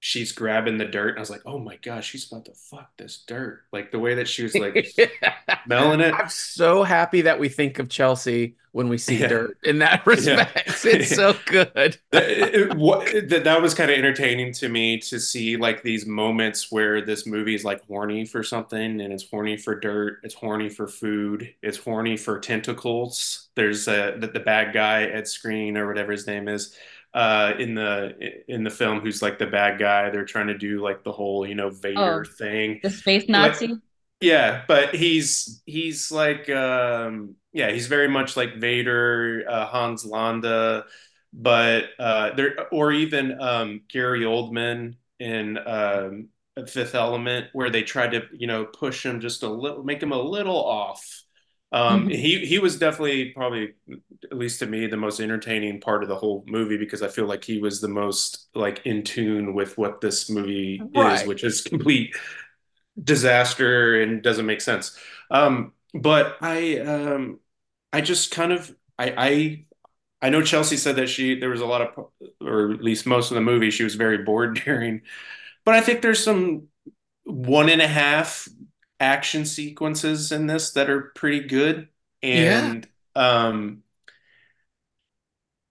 she's 0.00 0.32
grabbing 0.32 0.78
the 0.78 0.84
dirt. 0.86 1.10
And 1.10 1.18
I 1.18 1.20
was 1.20 1.30
like, 1.30 1.42
oh 1.46 1.58
my 1.58 1.76
gosh, 1.76 2.08
she's 2.08 2.26
about 2.30 2.46
to 2.46 2.52
fuck 2.54 2.90
this 2.96 3.22
dirt. 3.26 3.62
Like 3.72 3.92
the 3.92 3.98
way 3.98 4.14
that 4.16 4.26
she 4.28 4.42
was 4.42 4.54
like 4.56 4.94
smelling 5.66 6.00
it. 6.00 6.14
I'm 6.14 6.28
so 6.28 6.82
happy 6.82 7.22
that 7.22 7.38
we 7.38 7.48
think 7.48 7.78
of 7.78 7.88
Chelsea 7.88 8.56
when 8.72 8.88
we 8.88 8.96
see 8.98 9.16
Yeah. 9.18 9.26
dirt 9.28 9.58
in 9.64 9.78
that 9.80 10.06
respect. 10.06 10.56
It's 10.84 11.14
so 11.14 11.34
good. 11.46 11.70
It- 11.74 11.98
it- 12.12 12.74
what, 12.76 13.04
that, 13.28 13.44
that 13.44 13.60
was 13.60 13.74
kind 13.74 13.90
of 13.90 13.98
entertaining 13.98 14.52
to 14.54 14.68
me 14.70 14.98
to 15.00 15.20
see 15.20 15.56
like 15.58 15.82
these 15.82 16.06
moments 16.06 16.72
where 16.72 17.02
this 17.04 17.26
movie 17.26 17.54
is 17.54 17.64
like 17.64 17.84
horny 17.86 18.24
for 18.24 18.42
something 18.42 19.00
and 19.02 19.12
it's 19.12 19.28
horny 19.28 19.56
for 19.58 19.78
dirt, 19.78 20.20
it's 20.22 20.34
horny 20.34 20.68
for 20.70 20.86
food, 20.86 21.52
it's 21.62 21.76
horny 21.78 22.16
for 22.16 22.38
tentacles. 22.40 23.48
There's 23.54 23.86
a, 23.88 24.14
the, 24.18 24.28
the 24.28 24.40
bad 24.40 24.72
guy 24.72 25.02
Ed 25.02 25.24
Skrein 25.24 25.76
or 25.76 25.86
whatever 25.86 26.12
his 26.12 26.26
name 26.26 26.48
is 26.48 26.74
uh 27.14 27.54
in 27.58 27.74
the 27.74 28.42
in 28.48 28.64
the 28.64 28.70
film 28.70 29.00
who's 29.00 29.22
like 29.22 29.38
the 29.38 29.46
bad 29.46 29.78
guy 29.78 30.10
they're 30.10 30.24
trying 30.24 30.46
to 30.48 30.56
do 30.58 30.80
like 30.80 31.02
the 31.04 31.12
whole 31.12 31.46
you 31.46 31.54
know 31.54 31.70
Vader 31.70 32.24
Oh. 32.24 32.24
thing 32.24 32.82
The 32.82 32.90
space 32.90 33.28
Nazi. 33.28 33.80
yeah, 34.20 34.64
but 34.68 34.94
he's 34.94 35.62
he's 35.66 36.10
like 36.12 36.48
um 36.50 37.36
yeah, 37.52 37.70
he's 37.70 37.86
very 37.88 38.08
much 38.08 38.36
like 38.36 38.56
Vader, 38.58 39.44
uh, 39.48 39.66
Hans 39.66 40.04
Landa, 40.04 40.84
but 41.32 41.84
uh 41.98 42.34
there 42.34 42.68
or 42.72 42.92
even 42.92 43.40
um 43.40 43.82
Gary 43.88 44.20
Oldman 44.22 44.96
in 45.18 45.58
um 45.66 46.28
Fifth 46.68 46.94
Element 46.94 47.46
where 47.54 47.70
they 47.70 47.82
tried 47.82 48.12
to, 48.12 48.22
you 48.34 48.46
know, 48.46 48.66
push 48.66 49.04
him 49.06 49.20
just 49.20 49.42
a 49.42 49.48
little 49.48 49.82
make 49.84 50.02
him 50.02 50.12
a 50.12 50.20
little 50.22 50.62
off. 50.64 51.22
Um 51.72 52.06
Mhm. 52.06 52.10
he 52.10 52.44
he 52.46 52.58
was 52.58 52.78
definitely 52.78 53.30
probably 53.30 53.74
at 54.24 54.36
least 54.36 54.58
to 54.60 54.66
me 54.66 54.86
the 54.88 54.96
most 54.96 55.20
entertaining 55.20 55.80
part 55.80 56.02
of 56.02 56.08
the 56.08 56.16
whole 56.16 56.44
movie 56.48 56.76
because 56.76 57.02
I 57.02 57.08
feel 57.08 57.26
like 57.26 57.44
he 57.44 57.58
was 57.60 57.80
the 57.80 57.88
most 57.88 58.48
like 58.54 58.84
in 58.86 59.04
tune 59.04 59.54
with 59.54 59.78
what 59.78 60.00
this 60.00 60.28
movie 60.30 60.88
Right. 60.94 60.94
is, 60.94 61.24
which 61.26 61.44
is 61.44 61.60
complete 61.62 62.14
disaster 63.02 64.02
and 64.02 64.22
doesn't 64.22 64.46
make 64.46 64.60
sense. 64.60 64.98
Um, 65.30 65.72
but 65.94 66.36
I 66.40 66.78
um, 66.80 67.40
I 67.92 68.00
just 68.00 68.30
kind 68.30 68.52
of 68.52 68.74
I, 68.98 69.14
I 69.16 69.66
I 70.26 70.30
know 70.30 70.42
Chelsea 70.42 70.76
said 70.76 70.96
that 70.96 71.08
she 71.08 71.38
there 71.38 71.50
was 71.50 71.60
a 71.62 71.66
lot 71.66 71.82
of 71.82 72.06
or 72.40 72.72
at 72.72 72.82
least 72.82 73.06
most 73.06 73.30
of 73.30 73.36
the 73.36 73.40
movie 73.40 73.70
she 73.70 73.84
was 73.84 73.94
very 73.96 74.18
bored 74.18 74.60
during. 74.66 75.02
but 75.64 75.74
I 75.74 75.80
think 75.80 76.02
there's 76.02 76.22
some 76.24 76.68
one 77.24 77.68
and 77.70 77.82
a 77.82 77.88
half 77.88 78.48
action 79.00 79.44
sequences 79.46 80.32
in 80.32 80.46
this 80.46 80.72
that 80.72 80.90
are 80.90 81.12
pretty 81.14 81.40
good, 81.48 81.88
and 82.22 82.86
um, 83.16 83.82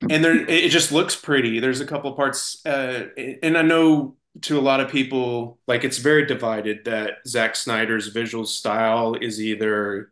and 0.10 0.24
there 0.24 0.36
it 0.50 0.70
just 0.70 0.92
looks 0.92 1.16
pretty. 1.16 1.60
There's 1.60 1.82
a 1.82 1.86
couple 1.86 2.10
of 2.12 2.18
parts, 2.18 2.66
uh, 2.66 3.08
and 3.44 3.58
I 3.58 3.62
know 3.62 4.16
to 4.42 4.58
a 4.58 4.62
lot 4.62 4.80
of 4.80 4.90
people, 4.90 5.60
like 5.68 5.84
it's 5.84 5.98
very 5.98 6.26
divided 6.26 6.86
that 6.86 7.16
Zack 7.28 7.56
Snyder's 7.56 8.08
visual 8.08 8.46
style 8.46 9.16
is 9.16 9.42
either 9.42 10.12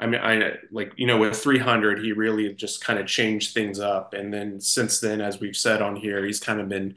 I 0.00 0.06
mean, 0.06 0.20
I 0.22 0.54
like 0.70 0.92
you 0.96 1.06
know 1.06 1.18
with 1.18 1.36
300, 1.36 2.00
he 2.00 2.12
really 2.12 2.52
just 2.54 2.84
kind 2.84 2.98
of 2.98 3.06
changed 3.06 3.54
things 3.54 3.80
up, 3.80 4.14
and 4.14 4.32
then 4.32 4.60
since 4.60 5.00
then, 5.00 5.20
as 5.20 5.40
we've 5.40 5.56
said 5.56 5.82
on 5.82 5.96
here, 5.96 6.24
he's 6.24 6.40
kind 6.40 6.60
of 6.60 6.68
been 6.68 6.96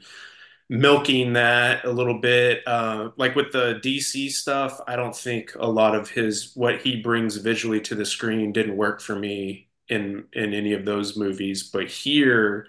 milking 0.70 1.34
that 1.34 1.84
a 1.84 1.90
little 1.92 2.20
bit. 2.20 2.62
Uh, 2.66 3.10
like 3.18 3.36
with 3.36 3.52
the 3.52 3.80
DC 3.82 4.30
stuff, 4.30 4.80
I 4.88 4.96
don't 4.96 5.16
think 5.16 5.54
a 5.56 5.68
lot 5.68 5.96
of 5.96 6.10
his 6.10 6.52
what 6.56 6.82
he 6.82 7.02
brings 7.02 7.36
visually 7.38 7.82
to 7.82 7.96
the 7.96 8.06
screen 8.06 8.52
didn't 8.52 8.78
work 8.78 9.02
for 9.02 9.16
me 9.18 9.68
in 9.88 10.26
in 10.34 10.54
any 10.54 10.74
of 10.74 10.86
those 10.86 11.18
movies, 11.18 11.64
but 11.70 11.88
here. 11.90 12.68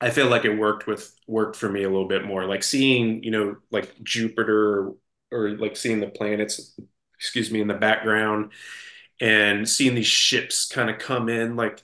I 0.00 0.10
feel 0.10 0.28
like 0.28 0.44
it 0.44 0.56
worked 0.56 0.86
with 0.86 1.14
worked 1.26 1.56
for 1.56 1.68
me 1.68 1.82
a 1.82 1.88
little 1.88 2.06
bit 2.08 2.24
more. 2.24 2.44
Like 2.46 2.62
seeing, 2.62 3.22
you 3.24 3.30
know, 3.30 3.56
like 3.70 4.00
Jupiter 4.02 4.78
or, 4.80 4.96
or 5.32 5.50
like 5.56 5.76
seeing 5.76 6.00
the 6.00 6.06
planets, 6.08 6.78
excuse 7.18 7.50
me, 7.50 7.60
in 7.60 7.68
the 7.68 7.74
background 7.74 8.52
and 9.20 9.68
seeing 9.68 9.94
these 9.94 10.06
ships 10.06 10.66
kind 10.68 10.90
of 10.90 10.98
come 10.98 11.28
in 11.28 11.56
like 11.56 11.82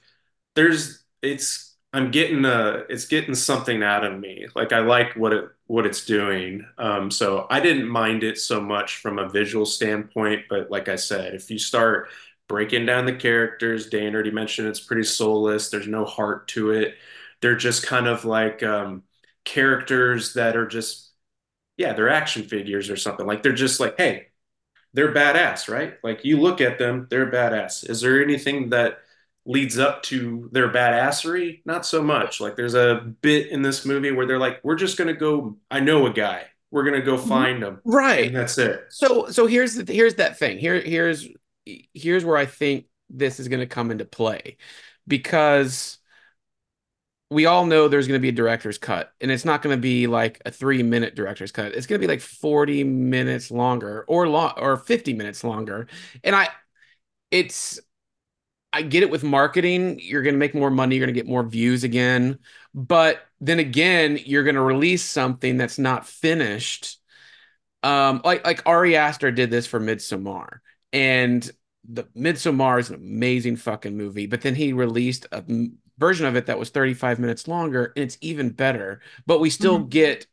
there's 0.54 1.04
it's 1.22 1.63
i'm 1.94 2.10
getting 2.10 2.44
a 2.44 2.84
it's 2.88 3.06
getting 3.06 3.34
something 3.34 3.82
out 3.82 4.04
of 4.04 4.18
me 4.18 4.46
like 4.54 4.72
i 4.72 4.80
like 4.80 5.14
what 5.16 5.32
it 5.32 5.44
what 5.66 5.86
it's 5.86 6.04
doing 6.04 6.64
um 6.78 7.10
so 7.10 7.46
i 7.50 7.60
didn't 7.60 7.88
mind 7.88 8.24
it 8.24 8.38
so 8.38 8.60
much 8.60 8.96
from 8.96 9.18
a 9.18 9.28
visual 9.28 9.66
standpoint 9.66 10.42
but 10.50 10.70
like 10.70 10.88
i 10.88 10.96
said 10.96 11.34
if 11.34 11.50
you 11.50 11.58
start 11.58 12.08
breaking 12.48 12.86
down 12.86 13.06
the 13.06 13.14
characters 13.14 13.88
dan 13.88 14.14
already 14.14 14.30
mentioned 14.30 14.68
it's 14.68 14.80
pretty 14.80 15.04
soulless 15.04 15.70
there's 15.70 15.88
no 15.88 16.04
heart 16.04 16.48
to 16.48 16.70
it 16.72 16.96
they're 17.40 17.56
just 17.56 17.86
kind 17.86 18.06
of 18.06 18.24
like 18.24 18.62
um 18.62 19.02
characters 19.44 20.34
that 20.34 20.56
are 20.56 20.66
just 20.66 21.12
yeah 21.76 21.92
they're 21.94 22.10
action 22.10 22.44
figures 22.44 22.90
or 22.90 22.96
something 22.96 23.26
like 23.26 23.42
they're 23.42 23.52
just 23.54 23.80
like 23.80 23.96
hey 23.98 24.28
they're 24.92 25.12
badass, 25.14 25.68
right? 25.68 25.94
Like 26.02 26.24
you 26.24 26.40
look 26.40 26.60
at 26.60 26.78
them, 26.78 27.06
they're 27.10 27.30
badass. 27.30 27.88
Is 27.88 28.00
there 28.00 28.22
anything 28.22 28.70
that 28.70 28.98
leads 29.46 29.78
up 29.78 30.02
to 30.04 30.48
their 30.52 30.70
badassery? 30.70 31.60
Not 31.64 31.84
so 31.86 32.02
much. 32.02 32.40
Like 32.40 32.56
there's 32.56 32.74
a 32.74 33.14
bit 33.20 33.48
in 33.48 33.62
this 33.62 33.84
movie 33.84 34.12
where 34.12 34.26
they're 34.26 34.38
like, 34.38 34.60
we're 34.62 34.76
just 34.76 34.96
gonna 34.96 35.14
go. 35.14 35.56
I 35.70 35.80
know 35.80 36.06
a 36.06 36.12
guy. 36.12 36.46
We're 36.70 36.84
gonna 36.84 37.02
go 37.02 37.16
mm-hmm. 37.16 37.28
find 37.28 37.62
him. 37.62 37.80
Right. 37.84 38.26
And 38.26 38.36
that's 38.36 38.58
it. 38.58 38.84
So 38.90 39.28
so 39.28 39.46
here's 39.46 39.74
the 39.74 39.92
here's 39.92 40.16
that 40.16 40.38
thing. 40.38 40.58
Here 40.58 40.80
here's 40.80 41.28
here's 41.92 42.24
where 42.24 42.36
I 42.36 42.46
think 42.46 42.86
this 43.10 43.38
is 43.40 43.48
gonna 43.48 43.66
come 43.66 43.90
into 43.90 44.04
play 44.04 44.56
because 45.06 45.98
we 47.30 47.46
all 47.46 47.66
know 47.66 47.88
there's 47.88 48.06
going 48.06 48.18
to 48.18 48.22
be 48.22 48.28
a 48.28 48.32
director's 48.32 48.78
cut 48.78 49.12
and 49.20 49.30
it's 49.30 49.44
not 49.44 49.60
going 49.60 49.76
to 49.76 49.80
be 49.80 50.06
like 50.06 50.40
a 50.46 50.50
three 50.50 50.82
minute 50.82 51.14
director's 51.14 51.50
cut 51.50 51.72
it's 51.72 51.86
going 51.86 52.00
to 52.00 52.06
be 52.06 52.10
like 52.10 52.20
40 52.20 52.84
minutes 52.84 53.50
longer 53.50 54.04
or 54.06 54.28
long 54.28 54.52
or 54.56 54.76
50 54.76 55.14
minutes 55.14 55.42
longer 55.42 55.88
and 56.22 56.36
i 56.36 56.48
it's 57.30 57.80
i 58.74 58.82
get 58.82 59.02
it 59.02 59.10
with 59.10 59.22
marketing 59.22 59.98
you're 60.02 60.22
going 60.22 60.34
to 60.34 60.38
make 60.38 60.54
more 60.54 60.70
money 60.70 60.96
you're 60.96 61.06
going 61.06 61.14
to 61.14 61.18
get 61.18 61.28
more 61.28 61.44
views 61.44 61.84
again 61.84 62.38
but 62.74 63.20
then 63.40 63.58
again 63.58 64.18
you're 64.24 64.42
going 64.42 64.54
to 64.56 64.60
release 64.60 65.02
something 65.02 65.56
that's 65.56 65.78
not 65.78 66.06
finished 66.06 66.98
um 67.82 68.20
like 68.24 68.44
like 68.44 68.62
ari 68.66 68.96
aster 68.96 69.30
did 69.30 69.50
this 69.50 69.66
for 69.66 69.80
midsommar 69.80 70.58
and 70.92 71.50
the 71.88 72.04
midsommar 72.16 72.80
is 72.80 72.88
an 72.90 72.96
amazing 72.96 73.56
fucking 73.56 73.96
movie 73.96 74.26
but 74.26 74.40
then 74.40 74.54
he 74.54 74.72
released 74.72 75.26
a 75.32 75.44
version 75.98 76.26
of 76.26 76.34
it 76.34 76.46
that 76.46 76.58
was 76.58 76.70
35 76.70 77.18
minutes 77.18 77.46
longer 77.46 77.92
and 77.94 78.04
it's 78.04 78.18
even 78.20 78.50
better 78.50 79.00
but 79.26 79.40
we 79.40 79.50
still 79.50 79.78
mm-hmm. 79.78 79.88
get 79.88 80.26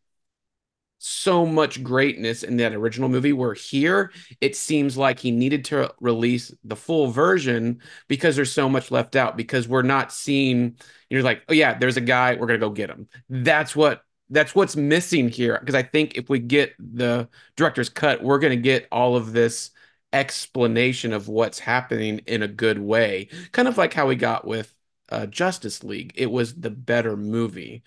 so 1.04 1.46
much 1.46 1.84
greatness 1.84 2.44
in 2.44 2.58
that 2.58 2.74
original 2.74 3.10
movie 3.10 3.34
where 3.34 3.56
here 3.56 4.12
it 4.40 4.56
seems 4.56 4.96
like 4.96 5.20
he 5.20 5.32
needed 5.32 5.66
to 5.66 5.92
release 6.00 6.54
the 6.64 6.76
full 6.76 7.08
version 7.08 7.82
because 8.08 8.36
there's 8.36 8.52
so 8.52 8.70
much 8.70 8.92
left 8.92 9.16
out 9.16 9.36
because 9.36 9.68
we're 9.68 9.82
not 9.82 10.12
seeing 10.12 10.76
you're 11.10 11.24
like 11.24 11.42
oh 11.50 11.54
yeah 11.54 11.78
there's 11.78 11.98
a 11.98 12.02
guy 12.02 12.36
we're 12.36 12.46
to 12.48 12.58
go 12.60 12.70
get 12.70 12.90
him 12.90 13.08
that's 13.30 13.76
what 13.76 14.04
that's 14.30 14.54
what's 14.54 14.76
missing 14.76 15.28
here 15.28 15.58
because 15.60 15.76
i 15.76 15.82
think 15.82 16.16
if 16.18 16.30
we 16.30 16.38
get 16.38 16.74
the 16.78 17.28
director's 17.56 17.90
cut 17.90 18.22
we're 18.22 18.40
to 18.40 18.56
get 18.56 18.88
all 18.92 19.16
of 19.16 19.34
this 19.34 19.72
explanation 20.14 21.14
of 21.14 21.28
what's 21.28 21.58
happening 21.58 22.20
in 22.28 22.44
a 22.44 22.48
good 22.48 22.78
way 22.78 23.28
kind 23.52 23.68
of 23.68 23.78
like 23.78 23.94
how 23.94 24.06
we 24.06 24.16
got 24.16 24.46
with 24.46 24.72
uh, 25.12 25.26
Justice 25.26 25.84
League. 25.84 26.14
It 26.16 26.32
was 26.32 26.56
the 26.56 26.70
better 26.70 27.18
movie. 27.18 27.84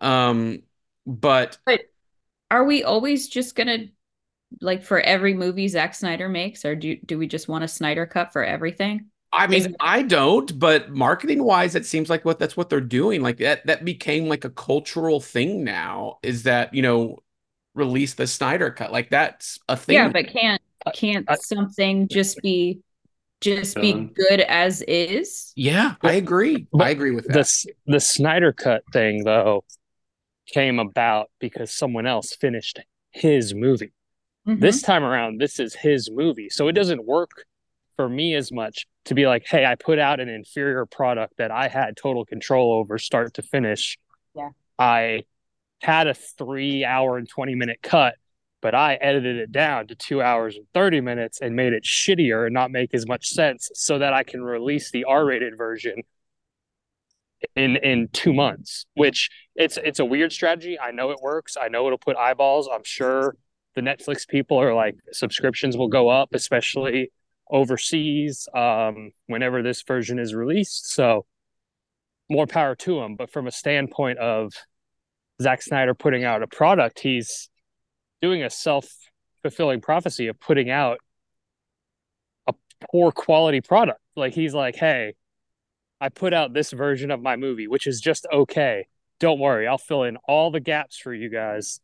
Um, 0.00 0.62
but 1.04 1.58
but 1.66 1.80
are 2.50 2.64
we 2.64 2.84
always 2.84 3.28
just 3.28 3.54
gonna 3.54 3.86
like 4.60 4.82
for 4.84 5.00
every 5.00 5.34
movie 5.34 5.68
Zack 5.68 5.94
Snyder 5.94 6.28
makes, 6.28 6.64
or 6.64 6.76
do 6.76 6.96
do 7.04 7.18
we 7.18 7.26
just 7.26 7.48
want 7.48 7.64
a 7.64 7.68
Snyder 7.68 8.06
cut 8.06 8.32
for 8.32 8.44
everything? 8.44 9.06
I 9.32 9.46
mean, 9.46 9.66
it- 9.66 9.76
I 9.80 10.02
don't, 10.02 10.58
but 10.58 10.90
marketing 10.90 11.44
wise, 11.44 11.74
it 11.74 11.84
seems 11.84 12.08
like 12.08 12.24
what 12.24 12.38
that's 12.38 12.56
what 12.56 12.70
they're 12.70 12.80
doing. 12.80 13.20
Like 13.20 13.38
that 13.38 13.66
that 13.66 13.84
became 13.84 14.26
like 14.28 14.44
a 14.44 14.50
cultural 14.50 15.20
thing 15.20 15.64
now. 15.64 16.18
Is 16.22 16.44
that 16.44 16.72
you 16.72 16.82
know 16.82 17.18
release 17.74 18.14
the 18.14 18.26
Snyder 18.26 18.70
cut? 18.70 18.90
Like 18.92 19.10
that's 19.10 19.58
a 19.68 19.76
thing. 19.76 19.96
Yeah, 19.96 20.08
but 20.08 20.28
can't 20.28 20.62
can't 20.92 21.28
I, 21.28 21.36
something 21.36 22.08
just 22.08 22.40
be 22.42 22.80
just 23.40 23.80
be 23.80 23.92
um, 23.92 24.10
good 24.14 24.40
as 24.40 24.82
is. 24.82 25.52
Yeah, 25.56 25.96
I 26.02 26.12
agree. 26.12 26.66
But 26.72 26.86
I 26.86 26.90
agree 26.90 27.10
with 27.10 27.26
that. 27.26 27.34
The, 27.34 27.72
the 27.86 28.00
Snyder 28.00 28.52
Cut 28.52 28.82
thing, 28.92 29.24
though, 29.24 29.64
came 30.48 30.78
about 30.78 31.30
because 31.38 31.70
someone 31.70 32.06
else 32.06 32.34
finished 32.34 32.80
his 33.10 33.54
movie. 33.54 33.92
Mm-hmm. 34.46 34.60
This 34.60 34.82
time 34.82 35.04
around, 35.04 35.40
this 35.40 35.60
is 35.60 35.74
his 35.74 36.10
movie. 36.10 36.48
So 36.50 36.68
it 36.68 36.72
doesn't 36.72 37.04
work 37.04 37.44
for 37.96 38.08
me 38.08 38.34
as 38.34 38.50
much 38.50 38.86
to 39.06 39.14
be 39.14 39.26
like, 39.26 39.46
hey, 39.46 39.64
I 39.64 39.74
put 39.74 39.98
out 39.98 40.20
an 40.20 40.28
inferior 40.28 40.86
product 40.86 41.34
that 41.38 41.50
I 41.50 41.68
had 41.68 41.96
total 41.96 42.24
control 42.24 42.72
over 42.72 42.98
start 42.98 43.34
to 43.34 43.42
finish. 43.42 43.98
Yeah. 44.34 44.50
I 44.78 45.24
had 45.82 46.06
a 46.06 46.14
three 46.14 46.84
hour 46.84 47.18
and 47.18 47.28
20 47.28 47.54
minute 47.54 47.78
cut 47.82 48.14
but 48.60 48.74
I 48.74 48.94
edited 48.94 49.36
it 49.36 49.52
down 49.52 49.86
to 49.88 49.94
two 49.94 50.20
hours 50.20 50.56
and 50.56 50.66
30 50.74 51.00
minutes 51.00 51.40
and 51.40 51.54
made 51.54 51.72
it 51.72 51.84
shittier 51.84 52.46
and 52.46 52.54
not 52.54 52.70
make 52.70 52.92
as 52.92 53.06
much 53.06 53.28
sense 53.28 53.70
so 53.74 53.98
that 53.98 54.12
I 54.12 54.24
can 54.24 54.42
release 54.42 54.90
the 54.90 55.04
R-rated 55.04 55.56
version 55.56 56.02
in 57.54 57.76
in 57.76 58.08
two 58.12 58.32
months, 58.32 58.86
which 58.94 59.30
it's 59.54 59.78
it's 59.82 59.98
a 59.98 60.04
weird 60.04 60.32
strategy. 60.32 60.78
I 60.78 60.90
know 60.90 61.10
it 61.10 61.18
works. 61.22 61.56
I 61.60 61.68
know 61.68 61.86
it'll 61.86 61.98
put 61.98 62.16
eyeballs. 62.16 62.68
I'm 62.72 62.84
sure 62.84 63.36
the 63.74 63.80
Netflix 63.80 64.26
people 64.26 64.60
are 64.60 64.74
like 64.74 64.96
subscriptions 65.12 65.76
will 65.76 65.88
go 65.88 66.08
up, 66.08 66.30
especially 66.32 67.12
overseas, 67.50 68.48
um, 68.54 69.12
whenever 69.26 69.62
this 69.62 69.82
version 69.82 70.18
is 70.18 70.34
released. 70.34 70.92
So 70.92 71.26
more 72.28 72.46
power 72.46 72.74
to 72.74 73.00
them. 73.00 73.16
But 73.16 73.30
from 73.30 73.46
a 73.46 73.50
standpoint 73.50 74.18
of 74.18 74.52
Zack 75.40 75.62
Snyder 75.62 75.94
putting 75.94 76.24
out 76.24 76.42
a 76.42 76.46
product, 76.46 77.00
he's 77.00 77.48
doing 78.20 78.42
a 78.42 78.50
self 78.50 78.88
fulfilling 79.42 79.80
prophecy 79.80 80.26
of 80.26 80.38
putting 80.40 80.70
out 80.70 80.98
a 82.46 82.54
poor 82.90 83.12
quality 83.12 83.60
product. 83.60 84.00
Like 84.16 84.34
he's 84.34 84.54
like, 84.54 84.76
hey, 84.76 85.14
I 86.00 86.08
put 86.08 86.32
out 86.32 86.52
this 86.52 86.70
version 86.70 87.10
of 87.10 87.20
my 87.20 87.36
movie, 87.36 87.66
which 87.66 87.86
is 87.86 88.00
just 88.00 88.26
okay. 88.32 88.86
Don't 89.20 89.40
worry, 89.40 89.66
I'll 89.66 89.78
fill 89.78 90.04
in 90.04 90.16
all 90.28 90.50
the 90.50 90.60
gaps 90.60 90.96
for 90.96 91.12
you 91.12 91.28
guys 91.28 91.80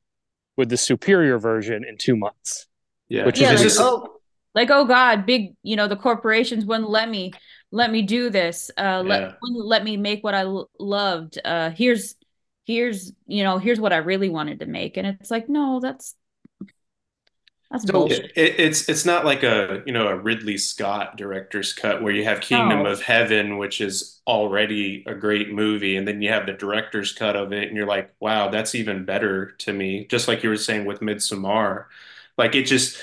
with 0.56 0.68
the 0.68 0.76
superior 0.76 1.38
version 1.38 1.84
in 1.84 1.96
two 1.98 2.16
months. 2.16 2.68
Yeah, 3.08 3.26
which 3.26 3.40
yeah, 3.40 3.52
is 3.52 3.60
like, 3.60 3.68
just... 3.68 3.80
oh, 3.80 4.20
like 4.54 4.70
oh 4.70 4.84
god, 4.84 5.26
big, 5.26 5.54
you 5.62 5.76
know, 5.76 5.88
the 5.88 5.96
corporations 5.96 6.64
wouldn't 6.64 6.88
let 6.88 7.08
me 7.08 7.32
let 7.72 7.90
me 7.90 8.02
do 8.02 8.30
this. 8.30 8.70
Uh, 8.78 9.02
let 9.04 9.22
yeah. 9.22 9.32
let 9.42 9.82
me 9.82 9.96
make 9.96 10.22
what 10.22 10.34
I 10.34 10.42
l- 10.42 10.70
loved. 10.78 11.38
Uh, 11.44 11.70
here's 11.70 12.14
here's 12.64 13.12
you 13.26 13.42
know 13.42 13.58
here's 13.58 13.80
what 13.80 13.92
I 13.92 13.98
really 13.98 14.28
wanted 14.28 14.60
to 14.60 14.66
make, 14.66 14.96
and 14.96 15.06
it's 15.06 15.30
like 15.30 15.48
no, 15.48 15.80
that's 15.80 16.14
that's 17.74 17.88
so 17.88 18.06
it, 18.06 18.30
it's 18.36 18.88
it's 18.88 19.04
not 19.04 19.24
like 19.24 19.42
a 19.42 19.82
you 19.84 19.92
know 19.92 20.06
a 20.06 20.16
Ridley 20.16 20.56
Scott 20.56 21.16
director's 21.16 21.72
cut 21.72 22.02
where 22.02 22.12
you 22.12 22.22
have 22.22 22.40
Kingdom 22.40 22.84
no. 22.84 22.90
of 22.90 23.02
Heaven, 23.02 23.58
which 23.58 23.80
is 23.80 24.20
already 24.28 25.02
a 25.08 25.14
great 25.14 25.52
movie, 25.52 25.96
and 25.96 26.06
then 26.06 26.22
you 26.22 26.28
have 26.28 26.46
the 26.46 26.52
director's 26.52 27.12
cut 27.12 27.34
of 27.34 27.52
it, 27.52 27.66
and 27.66 27.76
you're 27.76 27.86
like, 27.86 28.14
wow, 28.20 28.48
that's 28.48 28.76
even 28.76 29.04
better 29.04 29.50
to 29.58 29.72
me. 29.72 30.06
Just 30.06 30.28
like 30.28 30.44
you 30.44 30.50
were 30.50 30.56
saying 30.56 30.84
with 30.84 31.00
Midsommar, 31.00 31.86
like 32.38 32.54
it 32.54 32.64
just 32.66 32.96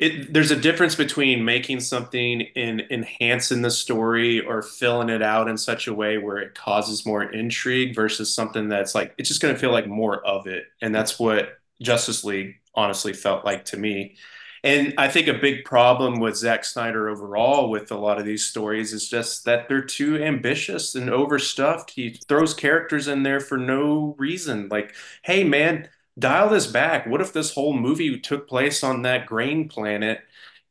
it 0.00 0.32
there's 0.32 0.50
a 0.50 0.56
difference 0.56 0.96
between 0.96 1.44
making 1.44 1.78
something 1.78 2.48
and 2.56 2.82
enhancing 2.90 3.62
the 3.62 3.70
story 3.70 4.44
or 4.44 4.60
filling 4.62 5.08
it 5.08 5.22
out 5.22 5.46
in 5.46 5.56
such 5.56 5.86
a 5.86 5.94
way 5.94 6.18
where 6.18 6.38
it 6.38 6.56
causes 6.56 7.06
more 7.06 7.22
intrigue 7.22 7.94
versus 7.94 8.34
something 8.34 8.68
that's 8.68 8.92
like 8.92 9.14
it's 9.18 9.28
just 9.28 9.40
going 9.40 9.54
to 9.54 9.60
feel 9.60 9.70
like 9.70 9.86
more 9.86 10.24
of 10.26 10.48
it, 10.48 10.64
and 10.82 10.92
that's 10.92 11.16
what 11.20 11.60
Justice 11.80 12.24
League 12.24 12.59
honestly 12.74 13.12
felt 13.12 13.44
like 13.44 13.64
to 13.66 13.76
me. 13.76 14.16
And 14.62 14.92
I 14.98 15.08
think 15.08 15.26
a 15.26 15.34
big 15.34 15.64
problem 15.64 16.20
with 16.20 16.36
Zack 16.36 16.64
Snyder 16.66 17.08
overall 17.08 17.70
with 17.70 17.90
a 17.90 17.96
lot 17.96 18.18
of 18.18 18.26
these 18.26 18.44
stories 18.44 18.92
is 18.92 19.08
just 19.08 19.44
that 19.46 19.68
they're 19.68 19.80
too 19.82 20.22
ambitious 20.22 20.94
and 20.94 21.08
overstuffed. 21.08 21.90
He 21.92 22.10
throws 22.28 22.52
characters 22.52 23.08
in 23.08 23.22
there 23.22 23.40
for 23.40 23.56
no 23.56 24.14
reason. 24.18 24.68
Like, 24.70 24.94
hey, 25.22 25.44
man, 25.44 25.88
dial 26.18 26.50
this 26.50 26.66
back. 26.66 27.06
What 27.06 27.22
if 27.22 27.32
this 27.32 27.54
whole 27.54 27.72
movie 27.72 28.20
took 28.20 28.46
place 28.48 28.84
on 28.84 29.02
that 29.02 29.26
grain 29.26 29.68
planet? 29.68 30.20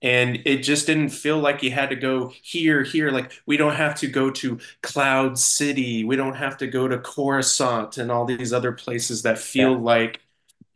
And 0.02 0.39
it 0.45 0.58
just 0.60 0.86
didn't 0.88 1.10
feel 1.10 1.39
like 1.39 1.62
you 1.62 1.72
had 1.72 1.89
to 1.89 1.95
go 1.95 2.32
here, 2.41 2.84
here. 2.84 3.12
Like, 3.12 3.34
we 3.45 3.58
don't 3.58 3.76
have 3.76 3.95
to 4.00 4.08
go 4.08 4.30
to 4.32 4.60
Cloud 4.82 5.38
City. 5.38 6.06
We 6.06 6.16
don't 6.16 6.36
have 6.36 6.58
to 6.60 6.68
go 6.68 6.88
to 6.88 7.00
Coruscant 7.00 7.97
and 7.97 8.10
all 8.12 8.26
these 8.26 8.54
other 8.54 8.72
places 8.72 9.24
that 9.24 9.39
feel 9.39 9.78
Yeah. 9.78 9.78
like 9.78 10.22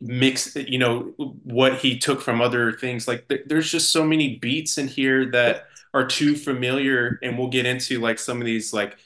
mix 0.00 0.54
you 0.56 0.78
know 0.78 1.12
what 1.44 1.78
he 1.78 1.98
took 1.98 2.20
from 2.20 2.40
other 2.40 2.72
things. 2.72 3.08
Like 3.08 3.28
th- 3.28 3.42
there's 3.46 3.70
just 3.70 3.90
so 3.92 4.04
many 4.04 4.36
beats 4.36 4.78
in 4.78 4.88
here 4.88 5.30
that 5.32 5.64
are 5.94 6.06
too 6.06 6.36
familiar 6.36 7.18
and 7.22 7.38
we'll 7.38 7.48
get 7.48 7.66
into 7.66 8.00
like 8.00 8.18
some 8.18 8.40
of 8.40 8.44
these 8.46 8.72
like 8.72 8.96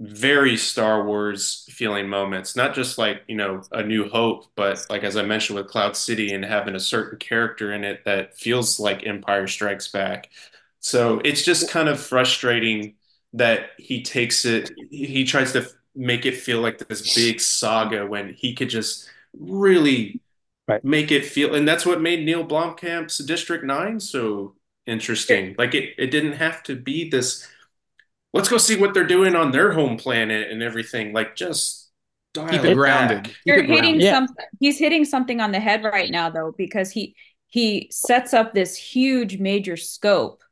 very 0.00 0.56
Star 0.56 1.04
Wars 1.04 1.66
feeling 1.70 2.08
moments. 2.08 2.56
Not 2.56 2.74
just 2.74 2.98
like 2.98 3.22
you 3.28 3.36
know 3.36 3.62
a 3.72 3.82
new 3.82 4.08
hope 4.08 4.46
but 4.56 4.84
like 4.90 5.04
as 5.04 5.16
I 5.16 5.22
mentioned 5.22 5.58
with 5.58 5.68
Cloud 5.68 5.96
City 5.96 6.32
and 6.32 6.44
having 6.44 6.74
a 6.74 6.80
certain 6.80 7.18
character 7.18 7.72
in 7.72 7.84
it 7.84 8.04
that 8.04 8.36
feels 8.36 8.80
like 8.80 9.06
Empire 9.06 9.46
Strikes 9.46 9.88
Back. 9.88 10.30
So 10.80 11.20
it's 11.24 11.44
just 11.44 11.70
kind 11.70 11.88
of 11.88 12.00
frustrating 12.00 12.94
that 13.34 13.70
he 13.78 14.02
takes 14.02 14.44
it 14.44 14.72
he 14.90 15.24
tries 15.24 15.52
to 15.52 15.68
make 15.94 16.26
it 16.26 16.36
feel 16.36 16.60
like 16.60 16.78
this 16.78 17.14
big 17.14 17.40
saga 17.40 18.06
when 18.06 18.34
he 18.34 18.54
could 18.54 18.68
just 18.70 19.08
really 19.38 20.20
Right. 20.68 20.82
make 20.82 21.10
it 21.12 21.26
feel 21.26 21.54
and 21.54 21.66
that's 21.68 21.86
what 21.86 22.00
made 22.00 22.24
Neil 22.24 22.46
Blomkamp's 22.46 23.18
District 23.18 23.64
9 23.64 24.00
so 24.00 24.56
interesting. 24.86 25.54
Like 25.58 25.74
it 25.74 25.94
it 25.98 26.08
didn't 26.08 26.34
have 26.34 26.62
to 26.64 26.76
be 26.76 27.08
this 27.10 27.48
let's 28.32 28.48
go 28.48 28.58
see 28.58 28.76
what 28.76 28.94
they're 28.94 29.06
doing 29.06 29.34
on 29.36 29.52
their 29.52 29.72
home 29.72 29.96
planet 29.96 30.50
and 30.50 30.62
everything. 30.62 31.12
Like 31.12 31.36
just 31.36 31.90
dial 32.34 32.48
Keep 32.48 32.64
it 32.64 32.74
grounded. 32.74 33.24
back. 33.24 33.24
Keep 33.24 33.36
You're 33.44 33.58
it 33.58 33.66
grounded. 33.66 33.96
hitting 33.96 34.00
Yeah. 34.00 34.10
some 34.10 34.28
he's 34.60 34.78
hitting 34.78 35.04
something 35.04 35.40
on 35.40 35.52
the 35.52 35.60
head 35.60 35.84
right 35.84 36.10
now 36.10 36.30
though 36.30 36.54
because 36.56 36.90
he 36.90 37.14
he 37.48 37.88
sets 37.92 38.34
up 38.34 38.54
this 38.54 38.76
huge 38.76 39.38
major 39.38 39.76
scope 39.76 40.42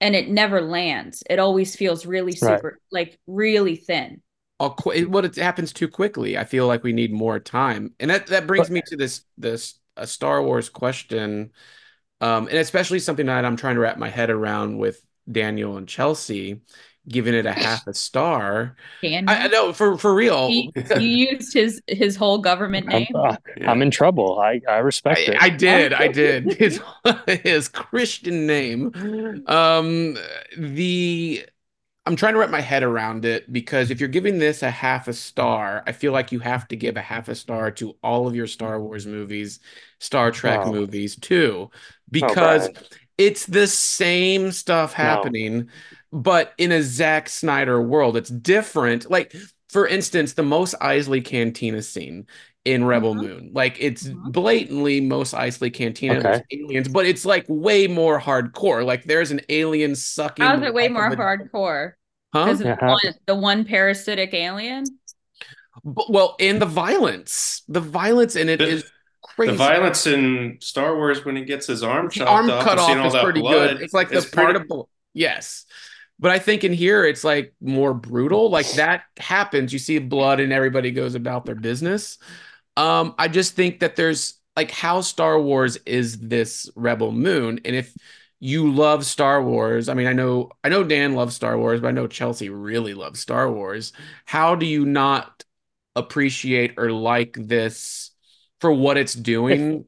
and 0.00 0.16
it 0.16 0.28
never 0.30 0.62
lands. 0.62 1.22
It 1.30 1.38
always 1.40 1.76
feels 1.76 2.06
really 2.06 2.34
Right. 2.40 2.62
super 2.62 2.80
like 2.92 3.18
really 3.26 3.76
thin. 3.76 4.22
All 4.60 4.74
qu- 4.74 4.90
it- 4.92 5.10
what 5.10 5.24
it 5.24 5.36
happens 5.36 5.72
too 5.72 5.88
quickly. 5.88 6.38
I 6.38 6.44
feel 6.44 6.66
like 6.66 6.82
we 6.82 6.92
need 6.92 7.12
more 7.12 7.38
time, 7.40 7.92
and 8.00 8.10
that 8.10 8.28
that 8.28 8.46
brings 8.46 8.70
me 8.70 8.82
to 8.86 8.96
this 8.96 9.24
this 9.36 9.78
a 9.96 10.06
Star 10.06 10.42
Wars 10.42 10.68
question, 10.68 11.52
um, 12.20 12.48
and 12.48 12.58
especially 12.58 12.98
something 12.98 13.26
that 13.26 13.44
I'm 13.44 13.56
trying 13.56 13.74
to 13.76 13.80
wrap 13.80 13.98
my 13.98 14.08
head 14.10 14.30
around 14.30 14.78
with 14.78 15.00
Daniel 15.30 15.76
and 15.76 15.88
Chelsea, 15.88 16.60
giving 17.08 17.34
it 17.34 17.46
a 17.46 17.52
half 17.52 17.86
a 17.86 17.94
star. 17.94 18.76
Dan, 19.02 19.28
I, 19.28 19.44
I 19.44 19.46
know 19.48 19.72
for 19.72 19.96
for 19.98 20.14
real. 20.14 20.48
he, 20.48 20.70
you 20.98 21.28
used 21.30 21.52
his 21.52 21.80
his 21.86 22.16
whole 22.16 22.38
government 22.38 22.86
I'm, 22.88 23.02
name. 23.02 23.06
uh, 23.14 23.36
Yeah. 23.56 23.70
I'm 23.70 23.82
in 23.82 23.90
trouble. 23.90 24.38
I, 24.40 24.60
I 24.68 24.78
respect 24.78 25.20
I, 25.20 25.32
it. 25.32 25.42
I 25.42 25.48
did, 25.50 25.92
I 25.92 26.08
did. 26.08 26.52
His 26.58 26.80
his 27.26 27.68
Christian 27.68 28.46
name. 28.46 28.92
Um, 29.46 30.16
the 30.56 31.44
I'm 32.06 32.16
trying 32.16 32.34
to 32.34 32.38
wrap 32.38 32.50
my 32.50 32.60
head 32.60 32.82
around 32.82 33.24
it 33.24 33.50
because 33.50 33.90
if 33.90 33.98
you're 33.98 34.10
giving 34.10 34.38
this 34.38 34.62
a 34.62 34.70
half 34.70 35.08
a 35.08 35.14
star, 35.14 35.82
I 35.86 35.92
feel 35.92 36.12
like 36.12 36.32
you 36.32 36.38
have 36.40 36.68
to 36.68 36.76
give 36.76 36.96
a 36.96 37.02
half 37.02 37.28
a 37.28 37.34
star 37.34 37.70
to 37.72 37.96
all 38.02 38.26
of 38.28 38.36
your 38.36 38.46
Star 38.46 38.78
Wars 38.80 39.06
movies, 39.06 39.60
Star 40.00 40.30
Trek 40.30 40.66
Oh. 40.66 40.72
movies 40.72 41.16
too, 41.16 41.70
because 42.10 42.68
Brian. 42.68 42.86
it's 43.16 43.46
the 43.46 43.66
same 43.66 44.52
stuff 44.52 44.92
happening, 44.92 45.70
but 46.12 46.52
in 46.58 46.72
a 46.72 46.82
Zack 46.82 47.28
Snyder 47.30 47.80
world. 47.80 48.16
It's 48.18 48.30
different. 48.30 49.10
Like, 49.10 49.34
for 49.70 49.86
instance, 49.88 50.34
the 50.34 50.42
Mos 50.42 50.74
Eisley 50.74 51.24
Cantina 51.24 51.80
scene 51.80 52.26
in 52.64 52.84
Rebel 52.84 53.14
Mhm. 53.14 53.20
Moon. 53.22 53.50
Like, 53.52 53.76
it's 53.78 54.04
Mhm. 54.04 54.32
blatantly 54.32 55.00
Mos 55.00 55.32
Eisley 55.32 55.72
Cantina. 55.72 56.18
Okay. 56.18 56.42
Aliens, 56.52 56.88
but 56.88 57.04
it's 57.06 57.24
like 57.26 57.44
way 57.48 57.86
more 57.86 58.18
hardcore. 58.20 58.84
Like, 58.84 59.04
there's 59.04 59.30
an 59.30 59.40
alien 59.48 59.94
sucking. 59.94 60.44
How's 60.44 60.60
the 60.60 60.66
it 60.66 60.74
way 60.74 60.88
more 60.88 61.06
a- 61.08 61.16
hardcore? 61.16 61.92
Huh? 62.32 62.46
Yeah, 62.58 62.74
the, 62.74 62.86
one, 62.86 63.14
the 63.26 63.34
one 63.34 63.64
parasitic 63.64 64.32
alien. 64.34 64.84
But, 65.84 66.10
well, 66.10 66.36
and 66.40 66.60
the 66.60 66.66
violence. 66.66 67.62
The 67.68 67.80
violence 67.80 68.34
in 68.36 68.48
it 68.48 68.58
The- 68.58 68.68
is 68.68 68.84
crazy. 69.22 69.52
The 69.52 69.58
violence 69.58 70.06
in 70.06 70.56
Star 70.60 70.96
Wars 70.96 71.24
when 71.24 71.36
he 71.36 71.44
gets 71.44 71.66
his 71.66 71.82
arm 71.82 72.06
His 72.06 72.14
chopped 72.14 72.30
arm 72.30 72.50
off, 72.50 72.64
cut 72.64 72.78
seeing 72.80 72.98
off 72.98 73.02
all 73.02 73.06
is 73.08 73.12
that 73.12 73.24
pretty 73.24 73.40
blood, 73.40 73.70
good. 73.76 73.82
It's 73.82 73.92
like 73.94 74.08
the 74.08 74.16
it's 74.18 74.26
pretty- 74.26 74.52
particle. 74.54 74.88
Yes. 75.12 75.66
But 76.18 76.30
I 76.30 76.38
think 76.38 76.64
in 76.64 76.72
here 76.72 77.04
it's 77.04 77.24
like 77.24 77.52
more 77.60 77.92
brutal. 77.92 78.48
Like 78.48 78.70
that 78.72 79.02
happens. 79.18 79.72
You 79.72 79.78
see 79.78 79.98
blood 79.98 80.40
and 80.40 80.52
everybody 80.52 80.92
goes 80.92 81.14
about 81.16 81.44
their 81.44 81.56
business. 81.56 82.18
Um, 82.76 83.14
I 83.18 83.28
just 83.28 83.54
think 83.54 83.80
that 83.80 83.96
there's 83.96 84.34
like 84.56 84.70
how 84.70 85.00
Star 85.00 85.40
Wars 85.40 85.76
is 85.86 86.18
this 86.18 86.68
Rebel 86.76 87.12
Moon. 87.12 87.60
And 87.64 87.74
if 87.76 87.94
you 88.40 88.72
love 88.72 89.04
Star 89.04 89.42
Wars, 89.42 89.88
I 89.88 89.94
mean, 89.94 90.06
I 90.06 90.12
know 90.12 90.50
I 90.62 90.68
know 90.68 90.84
Dan 90.84 91.14
loves 91.14 91.34
Star 91.34 91.56
Wars, 91.58 91.80
but 91.80 91.88
I 91.88 91.92
know 91.92 92.06
Chelsea 92.06 92.50
really 92.50 92.94
loves 92.94 93.20
Star 93.20 93.50
Wars. 93.50 93.92
How 94.24 94.54
do 94.54 94.66
you 94.66 94.84
not 94.84 95.44
appreciate 95.96 96.74
or 96.76 96.90
like 96.90 97.36
this 97.38 98.10
for 98.60 98.72
what 98.72 98.96
it's 98.96 99.14
doing 99.14 99.86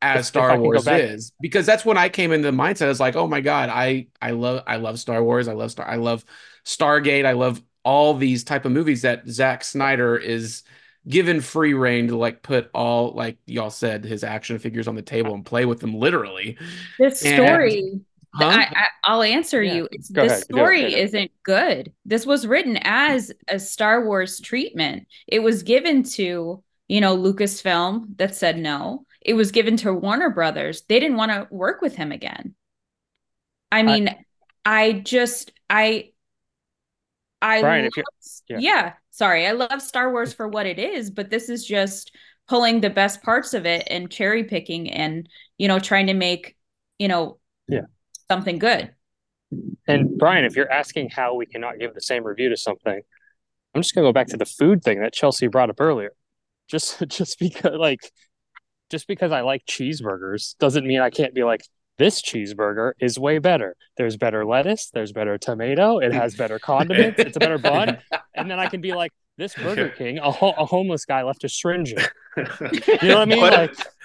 as 0.00 0.20
if 0.20 0.26
Star 0.26 0.56
go 0.56 0.62
Wars 0.62 0.86
is? 0.86 1.32
Because 1.40 1.66
that's 1.66 1.84
when 1.84 1.98
I 1.98 2.08
came 2.08 2.32
into 2.32 2.50
the 2.50 2.56
mindset. 2.56 2.86
I 2.86 2.88
was 2.88 3.00
like, 3.00 3.16
oh 3.16 3.26
my 3.26 3.40
God, 3.40 3.68
I 3.68 4.08
I 4.20 4.32
love 4.32 4.62
I 4.66 4.76
love 4.76 4.98
Star 4.98 5.22
Wars. 5.22 5.48
I 5.48 5.52
love 5.54 5.70
Star 5.70 5.88
I 5.88 5.96
love 5.96 6.24
Stargate. 6.64 7.24
I 7.24 7.32
love 7.32 7.62
all 7.84 8.14
these 8.14 8.44
type 8.44 8.64
of 8.64 8.72
movies 8.72 9.02
that 9.02 9.26
Zack 9.28 9.64
Snyder 9.64 10.16
is 10.16 10.62
given 11.08 11.40
free 11.40 11.74
reign 11.74 12.08
to 12.08 12.16
like 12.16 12.42
put 12.42 12.70
all 12.74 13.12
like 13.12 13.38
y'all 13.46 13.70
said 13.70 14.04
his 14.04 14.22
action 14.24 14.58
figures 14.58 14.86
on 14.88 14.94
the 14.94 15.02
table 15.02 15.34
and 15.34 15.44
play 15.46 15.64
with 15.64 15.80
them 15.80 15.94
literally. 15.94 16.56
This 16.98 17.24
And- 17.24 17.34
story, 17.46 18.00
Huh? 18.34 18.44
I, 18.44 18.60
I, 18.60 18.86
I'll 19.04 19.22
answer 19.22 19.62
Yeah. 19.62 19.74
you. 19.74 19.88
It's 19.90 20.10
Go 20.10 20.22
this 20.24 20.32
ahead, 20.32 20.44
go 20.50 20.56
story 20.58 20.84
ahead. 20.84 20.98
isn't 20.98 21.30
good. 21.44 21.92
This 22.04 22.26
was 22.26 22.46
written 22.46 22.78
as 22.82 23.32
a 23.48 23.58
Star 23.58 24.04
Wars 24.04 24.38
treatment. 24.38 25.06
It 25.26 25.38
was 25.38 25.62
given 25.62 26.02
to, 26.02 26.62
you 26.88 27.00
know, 27.00 27.16
Lucasfilm 27.16 28.18
that 28.18 28.34
said 28.36 28.58
no. 28.58 29.06
It 29.22 29.32
was 29.32 29.50
given 29.50 29.78
to 29.78 29.94
Warner 29.94 30.28
Brothers. 30.30 30.82
They 30.88 31.00
didn't 31.00 31.16
want 31.16 31.32
to 31.32 31.48
work 31.50 31.80
with 31.80 31.96
him 31.96 32.12
again. 32.12 32.54
I 33.72 33.82
mean, 33.82 34.14
I, 34.64 34.92
just 34.92 35.52
I 35.70 36.10
I 37.40 37.60
Brian, 37.62 37.84
love, 37.84 37.92
if 37.96 38.04
yeah. 38.48 38.58
yeah. 38.58 38.92
Sorry. 39.18 39.46
I 39.46 39.52
love 39.52 39.82
Star 39.82 40.12
Wars 40.12 40.32
for 40.32 40.46
what 40.46 40.64
it 40.64 40.78
is, 40.78 41.10
but 41.10 41.28
this 41.28 41.48
is 41.48 41.66
just 41.66 42.14
pulling 42.46 42.80
the 42.80 42.88
best 42.88 43.20
parts 43.22 43.52
of 43.52 43.66
it 43.66 43.86
and 43.90 44.08
cherry 44.10 44.44
picking 44.44 44.90
and, 44.90 45.28
you 45.58 45.66
know, 45.66 45.80
trying 45.80 46.06
to 46.06 46.14
make, 46.14 46.56
you 46.98 47.08
know, 47.08 47.38
Yeah. 47.66 47.86
something 48.30 48.58
good. 48.58 48.94
And 49.88 50.16
Brian, 50.18 50.44
if 50.44 50.54
you're 50.54 50.70
asking 50.70 51.10
how 51.10 51.34
we 51.34 51.46
cannot 51.46 51.80
give 51.80 51.94
the 51.94 52.00
same 52.00 52.22
review 52.22 52.48
to 52.50 52.56
something, 52.56 53.00
I'm 53.74 53.82
just 53.82 53.92
gonna 53.94 54.06
go 54.06 54.12
back 54.12 54.28
to 54.28 54.36
the 54.36 54.46
food 54.46 54.84
thing 54.84 55.00
that 55.00 55.12
Chelsea 55.12 55.48
brought 55.48 55.68
up 55.68 55.80
earlier. 55.80 56.12
Just 56.68 57.00
just 57.08 57.38
because 57.40 57.76
like 57.76 58.12
just 58.90 59.08
because 59.08 59.32
I 59.32 59.40
like 59.40 59.66
cheeseburgers 59.66 60.56
doesn't 60.58 60.86
mean 60.86 61.00
I 61.00 61.10
can't 61.10 61.34
be 61.34 61.42
like 61.42 61.62
this 61.98 62.22
cheeseburger 62.22 62.92
is 63.00 63.18
way 63.18 63.38
better. 63.38 63.76
There's 63.96 64.16
better 64.16 64.44
lettuce, 64.44 64.90
there's 64.90 65.12
better 65.12 65.36
tomato, 65.36 65.98
it 65.98 66.12
has 66.12 66.36
better 66.36 66.58
condiments, 66.58 67.18
it's 67.18 67.36
a 67.36 67.40
better 67.40 67.58
bun, 67.58 67.98
and 68.34 68.50
then 68.50 68.58
I 68.58 68.68
can 68.68 68.80
be 68.80 68.92
like 68.92 69.12
this 69.36 69.54
Burger 69.54 69.88
King, 69.90 70.18
a, 70.18 70.30
ho- 70.30 70.54
a 70.58 70.64
homeless 70.64 71.04
guy 71.04 71.22
left 71.22 71.44
a 71.44 71.48
syringe. 71.48 71.92
in. 71.92 71.98
You 73.02 73.08
know 73.08 73.18
what 73.18 73.22
I 73.22 73.24
mean? 73.24 73.40
But- 73.40 73.52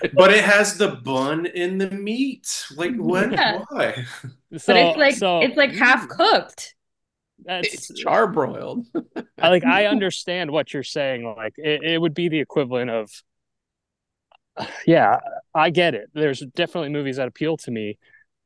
Like 0.02 0.12
but 0.14 0.32
it 0.32 0.44
has 0.44 0.78
the 0.78 0.90
bun 1.04 1.46
in 1.46 1.78
the 1.78 1.92
meat. 1.92 2.66
Like 2.76 2.96
what? 2.96 3.32
Yeah. 3.32 3.64
Why? 3.70 4.06
so, 4.58 4.74
but 4.74 4.76
it's 4.76 4.98
like 4.98 5.16
so 5.16 5.42
it's 5.42 5.56
like 5.56 5.72
half 5.74 6.08
mm. 6.08 6.10
cooked. 6.10 6.76
that's 7.44 7.74
It's 7.74 8.04
charbroiled. 8.04 8.86
I, 9.40 9.50
like 9.50 9.66
I 9.66 9.86
understand 9.86 10.50
what 10.50 10.74
you're 10.74 10.82
saying. 10.84 11.32
Like 11.38 11.54
it, 11.58 11.84
it 11.84 12.02
would 12.02 12.16
be 12.16 12.30
the 12.30 12.40
equivalent 12.40 12.90
of, 12.90 13.12
yeah, 14.88 15.20
I 15.54 15.70
get 15.70 15.96
it. 15.96 16.10
There's 16.14 16.42
definitely 16.56 16.90
movies 16.90 17.18
that 17.18 17.28
appeal 17.28 17.58
to 17.58 17.72
me, 17.72 17.98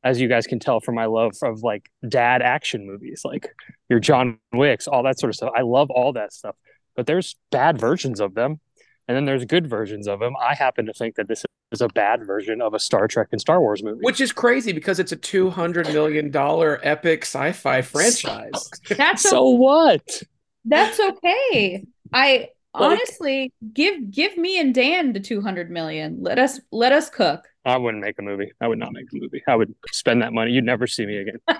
as 0.04 0.20
you 0.20 0.28
guys 0.28 0.46
can 0.46 0.58
tell 0.58 0.80
from 0.80 0.94
my 0.94 1.06
love 1.06 1.32
of 1.42 1.62
like 1.62 1.90
dad 2.08 2.42
action 2.42 2.86
movies, 2.86 3.22
like 3.24 3.48
your 3.88 4.00
John 4.00 4.38
Wicks, 4.52 4.86
all 4.86 5.02
that 5.04 5.18
sort 5.18 5.30
of 5.30 5.36
stuff. 5.36 5.52
I 5.56 5.62
love 5.62 5.90
all 5.90 6.12
that 6.14 6.32
stuff, 6.32 6.56
but 6.96 7.06
there's 7.06 7.36
bad 7.50 7.78
versions 7.78 8.20
of 8.20 8.34
them, 8.34 8.60
and 9.06 9.16
then 9.16 9.24
there's 9.24 9.44
good 9.44 9.68
versions 9.68 10.06
of 10.06 10.20
them. 10.20 10.34
I 10.40 10.54
happen 10.54 10.86
to 10.86 10.92
think 10.92 11.16
that 11.16 11.28
this 11.28 11.44
is 11.72 11.80
a 11.80 11.88
bad 11.88 12.26
version 12.26 12.62
of 12.62 12.74
a 12.74 12.78
Star 12.78 13.08
Trek 13.08 13.28
and 13.32 13.40
Star 13.40 13.60
Wars 13.60 13.82
movie. 13.82 14.00
Which 14.00 14.20
is 14.20 14.32
crazy 14.32 14.72
because 14.72 14.98
it's 14.98 15.12
a 15.12 15.16
two 15.16 15.50
hundred 15.50 15.88
million 15.88 16.30
dollar 16.30 16.80
epic 16.82 17.22
sci-fi 17.22 17.82
franchise. 17.82 18.70
That's 18.88 19.22
so 19.22 19.48
what? 19.48 20.22
That's 20.64 21.00
okay. 21.00 21.84
I 22.12 22.48
honestly, 22.78 23.52
give 23.72 24.10
give 24.10 24.36
me 24.36 24.58
and 24.58 24.74
Dan 24.74 25.12
the 25.12 25.20
200 25.20 25.70
million. 25.70 26.18
Let 26.20 26.38
us 26.38 26.60
let 26.72 26.92
us 26.92 27.10
cook. 27.10 27.44
I 27.64 27.76
wouldn't 27.76 28.02
make 28.02 28.18
a 28.18 28.22
movie. 28.22 28.50
I 28.60 28.68
would 28.68 28.78
not 28.78 28.92
make 28.92 29.06
a 29.12 29.16
movie. 29.16 29.42
I 29.46 29.54
would 29.54 29.74
spend 29.92 30.22
that 30.22 30.32
money. 30.32 30.52
You'd 30.52 30.64
never 30.64 30.86
see 30.86 31.04
me 31.04 31.18
again. 31.18 31.38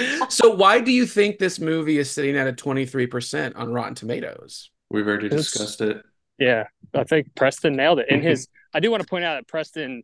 so 0.28 0.50
why 0.50 0.80
do 0.80 0.90
you 0.90 1.06
think 1.06 1.38
this 1.38 1.60
movie 1.60 1.98
is 1.98 2.10
sitting 2.10 2.36
at 2.36 2.48
a 2.48 2.52
23% 2.52 3.52
on 3.56 3.72
Rotten 3.72 3.94
Tomatoes? 3.94 4.70
We've 4.90 5.06
already 5.06 5.28
discussed 5.28 5.80
it. 5.80 6.02
Yeah, 6.38 6.64
I 6.94 7.04
think 7.04 7.34
Preston 7.34 7.76
nailed 7.76 8.00
it. 8.00 8.06
In 8.08 8.22
his, 8.28 8.48
I 8.74 8.80
do 8.80 8.90
want 8.90 9.02
to 9.02 9.08
point 9.08 9.24
out 9.24 9.34
that 9.34 9.46
Preston, 9.46 10.02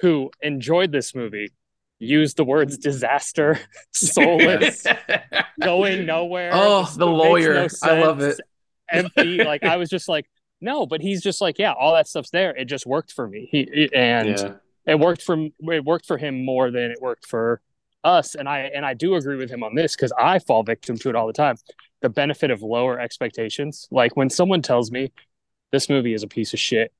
who 0.00 0.30
enjoyed 0.40 0.92
this 0.92 1.14
movie, 1.14 1.52
used 1.98 2.36
the 2.36 2.44
words 2.44 2.76
disaster, 2.78 3.58
soulless, 3.92 4.86
going 5.62 6.06
nowhere. 6.06 6.50
Oh, 6.52 6.92
the 6.96 7.06
lawyer. 7.06 7.54
no 7.54 7.68
I 7.82 8.00
love 8.00 8.20
it. 8.20 8.40
Empty. 8.90 9.42
Like 9.44 9.64
I 9.64 9.76
was 9.76 9.88
just 9.88 10.08
like, 10.08 10.26
no, 10.60 10.86
but 10.86 11.00
he's 11.00 11.22
just 11.22 11.40
like, 11.40 11.58
yeah, 11.58 11.72
all 11.72 11.94
that 11.94 12.06
stuff's 12.08 12.30
there. 12.30 12.54
It 12.56 12.66
just 12.66 12.86
worked 12.86 13.12
for 13.12 13.26
me. 13.28 13.48
He 13.50 13.88
and 13.94 14.28
Yeah. 14.38 14.52
it 14.86 14.98
worked 14.98 15.22
for 15.22 15.36
it 15.60 15.84
worked 15.84 16.06
for 16.06 16.18
him 16.18 16.44
more 16.44 16.70
than 16.70 16.90
it 16.90 16.98
worked 17.00 17.26
for 17.26 17.60
us. 18.02 18.34
And 18.34 18.48
I 18.48 18.70
and 18.74 18.84
I 18.84 18.94
do 18.94 19.14
agree 19.14 19.36
with 19.36 19.50
him 19.50 19.62
on 19.62 19.74
this 19.74 19.96
because 19.96 20.12
I 20.18 20.38
fall 20.38 20.62
victim 20.62 20.96
to 20.98 21.08
it 21.08 21.16
all 21.16 21.26
the 21.26 21.32
time. 21.32 21.56
The 22.02 22.08
benefit 22.10 22.50
of 22.50 22.62
lower 22.62 23.00
expectations. 23.00 23.88
Like 23.90 24.16
when 24.16 24.28
someone 24.30 24.62
tells 24.62 24.90
me 24.90 25.12
this 25.72 25.88
movie 25.88 26.12
is 26.14 26.22
a 26.22 26.28
piece 26.28 26.52
of 26.52 26.60
shit, 26.60 26.92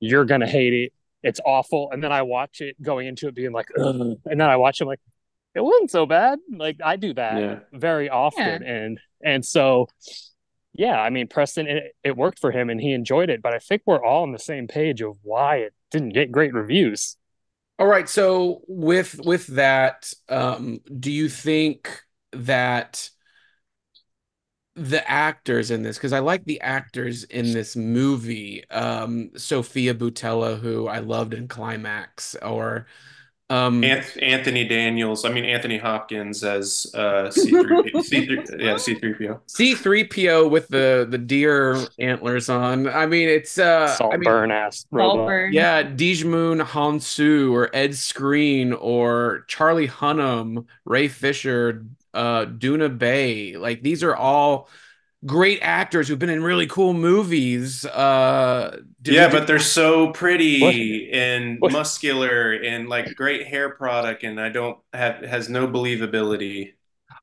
you're 0.00 0.24
gonna 0.24 0.48
hate 0.48 0.72
it. 0.74 0.92
It's 1.22 1.40
awful. 1.44 1.90
And 1.92 2.02
then 2.02 2.12
I 2.12 2.22
watch 2.22 2.60
it 2.60 2.80
going 2.82 3.06
into 3.06 3.28
it 3.28 3.34
being 3.34 3.52
like, 3.52 3.68
Ugh. 3.78 4.18
and 4.24 4.40
then 4.40 4.48
I 4.48 4.56
watch 4.56 4.80
it 4.80 4.86
like, 4.86 5.00
it 5.54 5.60
wasn't 5.60 5.90
so 5.90 6.06
bad. 6.06 6.38
Like 6.50 6.78
I 6.84 6.96
do 6.96 7.12
that 7.14 7.40
Yeah. 7.40 7.58
very 7.72 8.08
often. 8.08 8.62
And 8.62 9.00
and 9.22 9.44
so 9.44 9.88
yeah, 10.72 11.00
I 11.00 11.10
mean 11.10 11.26
Preston 11.26 11.66
it, 11.66 11.94
it 12.04 12.16
worked 12.16 12.38
for 12.38 12.52
him 12.52 12.70
and 12.70 12.80
he 12.80 12.92
enjoyed 12.92 13.28
it, 13.30 13.42
but 13.42 13.52
I 13.54 13.58
think 13.58 13.82
we're 13.84 14.04
all 14.04 14.22
on 14.22 14.32
the 14.32 14.38
same 14.38 14.68
page 14.68 15.00
of 15.02 15.16
why 15.22 15.56
it 15.56 15.74
didn't 15.90 16.10
get 16.10 16.30
great 16.30 16.54
reviews. 16.54 17.16
All 17.78 17.86
right, 17.86 18.08
so 18.08 18.60
with 18.68 19.18
with 19.24 19.46
that, 19.48 20.12
um, 20.28 20.80
do 20.98 21.10
you 21.10 21.28
think 21.28 22.02
that 22.32 23.10
the 24.76 25.08
actors 25.10 25.70
in 25.70 25.82
this, 25.82 25.96
because 25.96 26.12
I 26.12 26.20
like 26.20 26.44
the 26.44 26.60
actors 26.60 27.24
in 27.24 27.52
this 27.52 27.76
movie, 27.76 28.68
um, 28.70 29.30
Sofia 29.36 29.94
Boutella, 29.94 30.58
who 30.58 30.86
I 30.88 30.98
loved 31.00 31.34
in 31.34 31.48
Climax, 31.48 32.36
or 32.42 32.86
um, 33.50 33.82
Anth- 33.82 34.22
Anthony 34.22 34.64
Daniels, 34.66 35.24
I 35.24 35.30
mean 35.32 35.44
Anthony 35.44 35.76
Hopkins 35.76 36.44
as 36.44 36.86
uh 36.94 37.30
C3, 37.30 37.90
C3 37.98 38.60
yeah, 38.60 38.74
C3PO. 38.74 39.40
C3PO 39.48 40.48
with 40.50 40.68
the 40.68 41.06
the 41.10 41.18
deer 41.18 41.88
antlers 41.98 42.48
on. 42.48 42.86
I 42.88 43.06
mean, 43.06 43.28
it's 43.28 43.58
uh, 43.58 43.86
I 43.86 43.86
Salt 43.86 44.12
mean, 44.18 44.22
burn 44.22 44.50
ass 44.52 44.86
robot. 44.92 45.26
Saltburn. 45.26 45.52
Yeah, 45.52 45.82
Djimon 45.82 46.64
Hounsou 46.64 47.52
or 47.52 47.74
Ed 47.74 47.90
Skrein 47.90 48.76
or 48.80 49.44
Charlie 49.48 49.88
Hunnam, 49.88 50.66
Ray 50.84 51.08
Fisher, 51.08 51.84
uh, 52.14 52.46
Doona 52.46 52.88
Bae. 52.96 53.58
Like 53.58 53.82
these 53.82 54.02
are 54.02 54.14
all 54.14 54.68
great 55.26 55.58
actors 55.60 56.08
who've 56.08 56.18
been 56.18 56.30
in 56.30 56.42
really 56.42 56.66
cool 56.66 56.92
movies. 56.94 57.84
Uh, 57.84 58.78
did 59.02 59.14
yeah, 59.14 59.30
but 59.30 59.46
they're 59.46 59.58
so 59.58 60.10
pretty 60.12 61.10
and 61.12 61.60
What? 61.60 61.72
muscular 61.72 62.52
and 62.52 62.88
like 62.88 63.14
great 63.16 63.46
hair 63.46 63.70
product, 63.70 64.22
and 64.24 64.40
I 64.40 64.48
don't 64.48 64.78
have 64.92 65.16
has 65.22 65.48
no 65.48 65.66
believability 65.68 66.72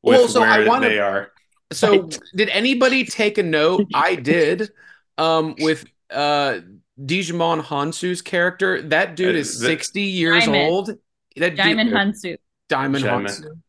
Well, 0.04 0.24
with 0.24 0.32
so 0.32 0.44
I 0.44 0.60
where 0.60 0.68
wanna- 0.68 0.90
they 0.90 1.00
are. 1.00 1.32
so 1.72 2.02
Right. 2.04 2.20
did 2.36 2.50
anybody 2.50 3.04
take 3.06 3.38
a 3.38 3.44
note? 3.44 3.86
I 3.94 4.16
did. 4.16 4.70
Um, 5.18 5.56
with 5.60 5.86
uh 6.12 6.60
Digimon 7.00 7.62
Hounsou's 7.64 8.22
character. 8.22 8.82
That 8.82 9.16
dude 9.16 9.36
Uh, 9.36 9.40
is 9.40 9.60
60 9.60 10.02
years 10.02 10.46
Diamond. 10.46 10.64
old. 10.72 10.88
That 11.36 11.50
dude- 11.52 11.58
Diamond 11.58 11.90
Hounsou. 11.92 12.38
Diamond 12.70 13.04
Diamond. 13.04 13.28
Hounsou. 13.30 13.62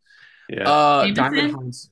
Yeah. 0.49 0.69
Uh, 0.69 1.03
Jameson? 1.07 1.15
Diamond 1.15 1.53
Hans. 1.55 1.91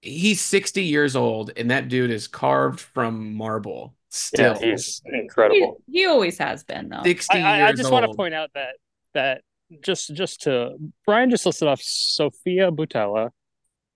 He's 0.00 0.40
60 0.40 0.84
years 0.84 1.16
old, 1.16 1.50
and 1.56 1.70
that 1.70 1.88
dude 1.88 2.10
is 2.10 2.28
carved 2.28 2.80
from 2.80 3.34
marble. 3.34 3.94
Still, 4.10 4.56
Yeah, 4.60 4.70
he's 4.70 5.02
incredible. 5.04 5.82
he 5.90 6.06
always 6.06 6.38
has 6.38 6.64
been 6.64 6.88
though. 6.88 7.02
60 7.02 7.36
I, 7.36 7.40
I, 7.40 7.54
I 7.62 7.66
years 7.68 7.78
just 7.80 7.90
want 7.92 8.06
to 8.10 8.14
point 8.16 8.32
out 8.32 8.50
that 8.54 8.76
that 9.14 9.42
just 9.82 10.14
just 10.14 10.42
to 10.42 10.76
Brian 11.04 11.28
just 11.30 11.44
listed 11.44 11.68
off 11.68 11.80
Sofia 11.82 12.70
Boutella 12.70 13.30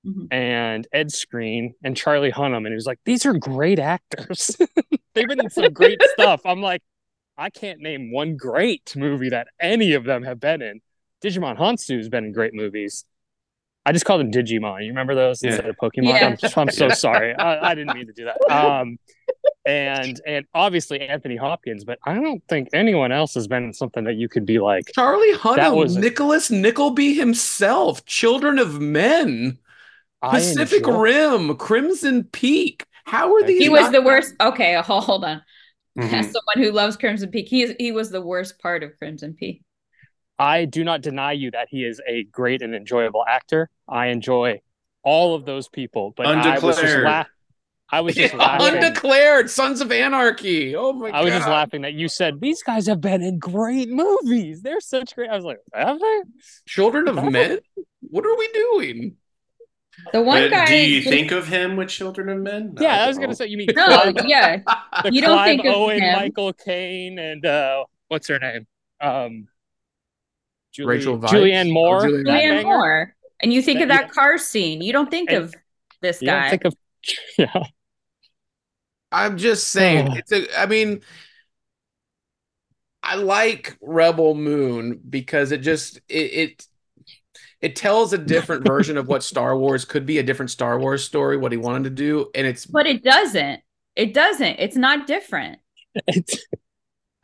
Mhm. 0.06 0.26
and 0.32 0.86
Ed 0.92 1.06
Skrein 1.08 1.74
and 1.84 1.96
Charlie 1.96 2.32
Hunnam, 2.32 2.58
and 2.58 2.66
he 2.68 2.74
was 2.74 2.86
like, 2.86 2.98
"These 3.04 3.24
are 3.24 3.32
great 3.34 3.78
actors. 3.78 4.56
They've 5.14 5.28
been 5.28 5.40
in 5.40 5.48
some 5.50 5.72
great 5.72 6.02
stuff." 6.14 6.42
I'm 6.44 6.60
like, 6.60 6.82
I 7.38 7.48
can't 7.50 7.78
name 7.80 8.12
one 8.12 8.36
great 8.36 8.94
movie 8.96 9.30
that 9.30 9.46
any 9.60 9.92
of 9.92 10.02
them 10.04 10.24
have 10.24 10.40
been 10.40 10.60
in. 10.60 10.80
Digimon 11.24 11.56
Hounsou's 11.56 12.08
been 12.08 12.24
in 12.24 12.32
great 12.32 12.52
movies. 12.52 13.04
I 13.84 13.92
just 13.92 14.04
called 14.04 14.20
them 14.20 14.30
Digimon. 14.30 14.82
You 14.82 14.88
remember 14.88 15.14
those 15.14 15.42
Yeah. 15.42 15.50
instead 15.50 15.68
of 15.68 15.76
Pokemon? 15.76 16.04
Yeah. 16.04 16.36
I'm, 16.56 16.68
I'm 16.68 16.70
so 16.70 16.88
sorry. 16.90 17.34
I, 17.34 17.70
I 17.70 17.74
didn't 17.74 17.94
mean 17.96 18.06
to 18.06 18.12
do 18.12 18.26
that. 18.26 18.38
Um, 18.50 18.98
and 19.66 20.20
and 20.26 20.44
obviously 20.54 21.00
Anthony 21.00 21.36
Hopkins, 21.36 21.84
but 21.84 21.98
I 22.04 22.14
don't 22.14 22.42
think 22.48 22.68
anyone 22.72 23.10
else 23.12 23.34
has 23.34 23.48
been 23.48 23.72
something 23.72 24.04
that 24.04 24.14
you 24.14 24.28
could 24.28 24.46
be 24.46 24.58
like, 24.60 24.84
Charlie 24.94 25.32
Hunnam, 25.34 25.56
That 25.56 25.74
was- 25.74 25.96
Nicholas 25.96 26.50
Nickleby 26.50 27.14
himself, 27.14 28.04
Children 28.06 28.58
of 28.58 28.80
Men, 28.80 29.58
I 30.20 30.30
Pacific 30.38 30.78
enjoy- 30.86 30.98
Rim, 31.00 31.56
Crimson 31.56 32.24
Peak. 32.24 32.84
How 33.04 33.34
are 33.34 33.42
these? 33.42 33.62
He 33.62 33.68
was 33.68 33.82
not- 33.82 33.92
the 33.92 34.02
worst. 34.02 34.34
Okay, 34.40 34.74
hold, 34.80 35.04
hold 35.10 35.24
on. 35.24 35.42
Mhm. 35.98 36.12
As 36.12 36.26
someone 36.26 36.56
who 36.64 36.70
loves 36.72 36.96
Crimson 36.96 37.30
Peak, 37.30 37.48
he 37.48 37.62
is, 37.62 37.74
he 37.78 37.92
was 37.92 38.10
the 38.10 38.22
worst 38.22 38.58
part 38.60 38.82
of 38.82 38.96
Crimson 38.98 39.34
Peak. 39.34 39.62
I 40.38 40.64
do 40.64 40.82
not 40.84 41.02
deny 41.02 41.32
you 41.32 41.50
that 41.52 41.68
he 41.70 41.84
is 41.84 42.00
a 42.08 42.24
great 42.24 42.62
and 42.62 42.74
enjoyable 42.74 43.24
actor. 43.28 43.68
I 43.88 44.06
enjoy 44.08 44.60
all 45.04 45.34
of 45.34 45.44
those 45.44 45.68
people, 45.68 46.12
but 46.16 46.26
I 46.26 46.58
was 46.58 46.76
just 46.76 46.82
Undeclared. 46.82 47.04
la- 47.04 47.24
I 47.90 48.00
was 48.00 48.14
just 48.14 48.34
laughing. 48.34 48.74
Undeclared 48.76 49.50
Sons 49.50 49.80
of 49.80 49.92
Anarchy. 49.92 50.74
Oh 50.74 50.92
my 50.94 51.10
I 51.10 51.22
was 51.22 51.32
just 51.32 51.46
laughing 51.48 51.82
that 51.82 51.92
you 51.92 52.08
said 52.08 52.40
these 52.40 52.62
guys 52.62 52.86
have 52.86 53.00
been 53.00 53.22
in 53.22 53.38
great 53.38 53.88
movies. 53.90 54.62
They're 54.62 54.80
such 54.80 55.14
great. 55.14 55.28
I 55.30 55.36
was 55.36 55.44
like, 55.44 55.58
have 55.74 56.00
they? 56.00 56.20
Children 56.66 57.08
of 57.08 57.22
Men. 57.22 57.58
What 58.00 58.24
are 58.24 58.36
we 58.36 58.48
doing? 58.48 59.16
The 60.12 60.22
one 60.22 60.44
But 60.44 60.50
guy. 60.50 60.66
do 60.66 60.74
you 60.76 61.02
think 61.02 61.32
of 61.32 61.46
him 61.46 61.76
with 61.76 61.88
Children 61.90 62.30
of 62.30 62.38
Men? 62.38 62.74
Yeah, 62.80 63.04
I 63.04 63.08
was 63.08 63.16
don't. 63.16 63.24
gonna 63.26 63.34
say 63.36 63.46
you 63.46 63.58
mean 63.58 63.68
No, 63.76 63.86
Clive, 63.86 64.14
yeah. 64.26 64.56
the 65.04 65.12
you 65.12 65.20
don't 65.20 65.32
Clive 65.36 65.46
think 65.48 65.64
of 65.66 65.74
Owen, 65.74 66.00
him. 66.00 66.14
Michael 66.16 66.52
Caine, 66.54 67.18
and 67.18 67.44
uh, 67.44 67.84
what's 68.08 68.26
her 68.28 68.38
name? 68.38 68.66
Um, 69.02 69.48
Julie, 70.72 70.96
Rachel 70.96 71.18
Weisz? 71.18 71.28
Julianne 71.30 71.70
Oh, 71.70 71.72
Moore. 71.72 72.02
Julianne 72.02 72.24
Julianne. 72.26 72.62
Moore. 72.64 73.14
And 73.42 73.52
you 73.52 73.60
think 73.62 73.80
of 73.80 73.88
That- 73.88 74.02
that 74.08 74.10
car 74.12 74.38
scene. 74.38 74.80
You 74.82 74.92
don't 74.92 75.10
think 75.10 75.30
And- 75.30 75.44
of 75.44 75.54
this 76.00 76.20
You 76.22 76.28
don't 76.28 76.40
guy. 76.40 76.50
think 76.50 76.64
of 76.64 76.74
yeah. 77.38 77.64
I'm 79.10 79.36
just 79.36 79.68
saying. 79.68 80.08
Oh. 80.10 80.14
It's 80.14 80.32
a. 80.32 80.58
I 80.60 80.66
mean, 80.66 81.02
I 83.02 83.16
like 83.16 83.76
Rebel 83.80 84.34
Moon 84.34 85.00
because 85.08 85.52
it 85.52 85.58
just 85.58 85.96
it 86.08 86.32
it, 86.32 86.66
it 87.60 87.76
tells 87.76 88.12
a 88.12 88.18
different 88.18 88.66
version 88.66 88.96
of 88.96 89.08
what 89.08 89.22
Star 89.22 89.56
Wars 89.58 89.84
could 89.84 90.06
be, 90.06 90.18
a 90.18 90.22
different 90.22 90.50
Star 90.50 90.78
Wars 90.78 91.04
story, 91.04 91.36
what 91.36 91.52
he 91.52 91.58
wanted 91.58 91.84
to 91.84 91.90
do, 91.90 92.30
and 92.34 92.46
it's 92.46 92.64
but 92.64 92.86
it 92.86 93.02
doesn't. 93.04 93.60
It 93.96 94.14
doesn't. 94.14 94.56
It's 94.58 94.76
not 94.76 95.06
different. 95.06 95.58
It's, 96.06 96.46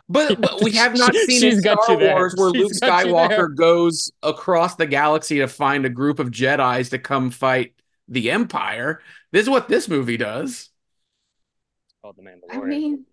But, 0.09 0.41
but 0.41 0.63
we 0.63 0.73
have 0.73 0.97
not 0.97 1.15
seen 1.15 1.41
She's 1.41 1.59
in 1.59 1.63
got 1.63 1.83
Star 1.85 1.97
you 1.97 2.01
there. 2.01 2.15
Wars 2.15 2.35
where 2.37 2.51
She's 2.53 2.63
Luke 2.63 2.73
got 2.81 3.07
you 3.07 3.13
there. 3.13 3.29
Skywalker 3.29 3.55
goes 3.55 4.11
across 4.23 4.77
the 4.77 4.87
galaxy 4.87 5.39
to 5.39 5.49
find 5.49 5.85
a 5.85 5.91
group 5.91 6.19
of 6.19 6.31
Jedi's 6.31 6.91
to 6.91 6.99
come 6.99 7.31
fight 7.31 7.75
the 8.09 8.31
Empire. 8.31 9.01
This 9.33 9.43
is 9.43 9.51
what 9.51 9.69
this 9.69 9.89
movie 9.89 10.17
does. 10.17 10.71
called 12.03 12.17
the 12.17 12.23
Mandalorian. 12.23 12.63
I 12.63 12.67
mean, 12.67 13.05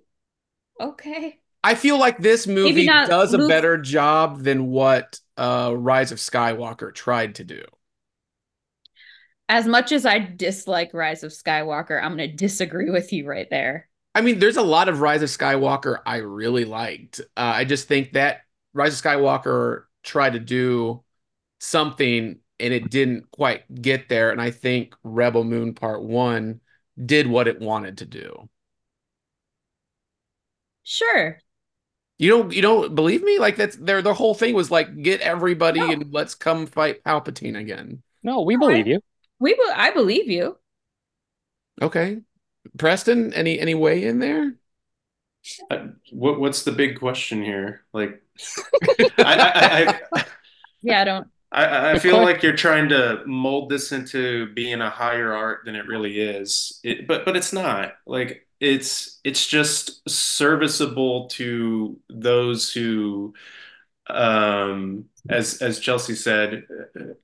okay. 0.79 1.39
I 1.63 1.75
feel 1.75 1.97
like 1.97 2.19
this 2.19 2.45
movie 2.45 2.85
not 2.85 3.09
does 3.09 3.33
a 3.33 3.47
better 3.47 3.77
job 3.77 4.43
than 4.43 4.67
what 4.67 5.19
uh, 5.35 5.73
Rise 5.75 6.11
of 6.11 6.19
Skywalker 6.19 6.93
tried 6.93 7.35
to 7.35 7.43
do. 7.43 7.63
As 9.49 9.67
much 9.67 9.91
as 9.91 10.05
I 10.05 10.19
dislike 10.19 10.93
Rise 10.93 11.23
of 11.23 11.31
Skywalker, 11.31 12.01
I'm 12.01 12.15
going 12.15 12.29
to 12.29 12.35
disagree 12.35 12.89
with 12.89 13.11
you 13.11 13.27
right 13.27 13.49
there. 13.49 13.89
I 14.15 14.21
mean, 14.21 14.39
there's 14.39 14.57
a 14.57 14.61
lot 14.63 14.87
of 14.89 15.01
Rise 15.01 15.21
of 15.21 15.29
Skywalker 15.29 15.99
I 16.05 16.17
really 16.17 16.63
liked. 16.65 17.19
Uh, 17.35 17.53
I 17.55 17.65
just 17.65 17.87
think 17.87 18.13
that 18.13 18.41
Rise 18.73 18.97
of 18.97 19.03
Skywalker 19.05 19.83
tried 20.03 20.33
to 20.33 20.39
do 20.39 21.03
something 21.59 22.39
and 22.59 22.73
it 22.73 22.89
didn't 22.89 23.29
quite 23.31 23.63
get 23.81 24.07
there. 24.07 24.31
And 24.31 24.41
I 24.41 24.51
think 24.51 24.95
Rebel 25.03 25.43
Moon 25.43 25.73
Part 25.73 26.01
One 26.01 26.61
did 27.03 27.27
what 27.27 27.49
it 27.49 27.59
wanted 27.59 27.97
to 27.99 28.05
do. 28.05 28.49
Sure. 30.83 31.37
You 32.17 32.29
don't 32.29 32.53
you 32.53 32.61
don't 32.61 32.95
believe 32.95 33.21
me? 33.23 33.39
Like 33.39 33.57
that's 33.57 33.75
their 33.75 34.01
the 34.01 34.13
whole 34.13 34.33
thing 34.33 34.53
was 34.55 34.71
like 34.71 35.01
get 35.01 35.19
everybody 35.21 35.79
No. 35.81 35.91
and 35.91 36.13
let's 36.13 36.35
come 36.35 36.65
fight 36.67 37.03
Palpatine 37.03 37.59
again. 37.59 38.01
No, 38.23 38.41
we 38.43 38.55
No, 38.55 38.67
I- 38.67 38.69
believe 38.69 38.87
you. 38.87 39.01
We 39.39 39.53
be- 39.53 39.61
I 39.75 39.91
believe 39.91 40.29
you. 40.29 40.57
Okay. 41.81 42.21
Preston, 42.77 43.33
any 43.33 43.59
any 43.59 43.75
way 43.75 44.03
in 44.05 44.19
there? 44.19 44.55
Uh, 45.69 45.87
what 46.11 46.39
what's 46.39 46.63
the 46.63 46.71
big 46.71 46.99
question 46.99 47.43
here? 47.43 47.85
Like, 47.93 48.21
I, 48.99 49.13
I, 49.19 49.99
I, 50.19 50.25
Yeah, 50.81 51.01
I 51.01 51.03
don't. 51.03 51.27
I, 51.51 51.91
I 51.91 51.99
feel 51.99 52.17
que- 52.17 52.25
like 52.25 52.43
you're 52.43 52.55
trying 52.55 52.89
to 52.89 53.21
mold 53.25 53.69
this 53.69 53.91
into 53.91 54.47
being 54.53 54.81
a 54.81 54.89
higher 54.89 55.31
art 55.33 55.61
than 55.65 55.75
it 55.75 55.87
really 55.87 56.19
is. 56.19 56.79
It, 56.83 57.07
but 57.07 57.23
but 57.25 57.37
it's 57.37 57.53
not. 57.53 57.93
Like 58.05 58.47
it's 58.59 59.19
it's 59.23 59.45
just 59.45 60.07
serviceable 60.09 61.27
to 61.29 61.99
those 62.09 62.73
who, 62.73 63.33
um, 64.09 65.05
as 65.29 65.61
as 65.61 65.79
Chelsea 65.79 66.15
said, 66.15 66.65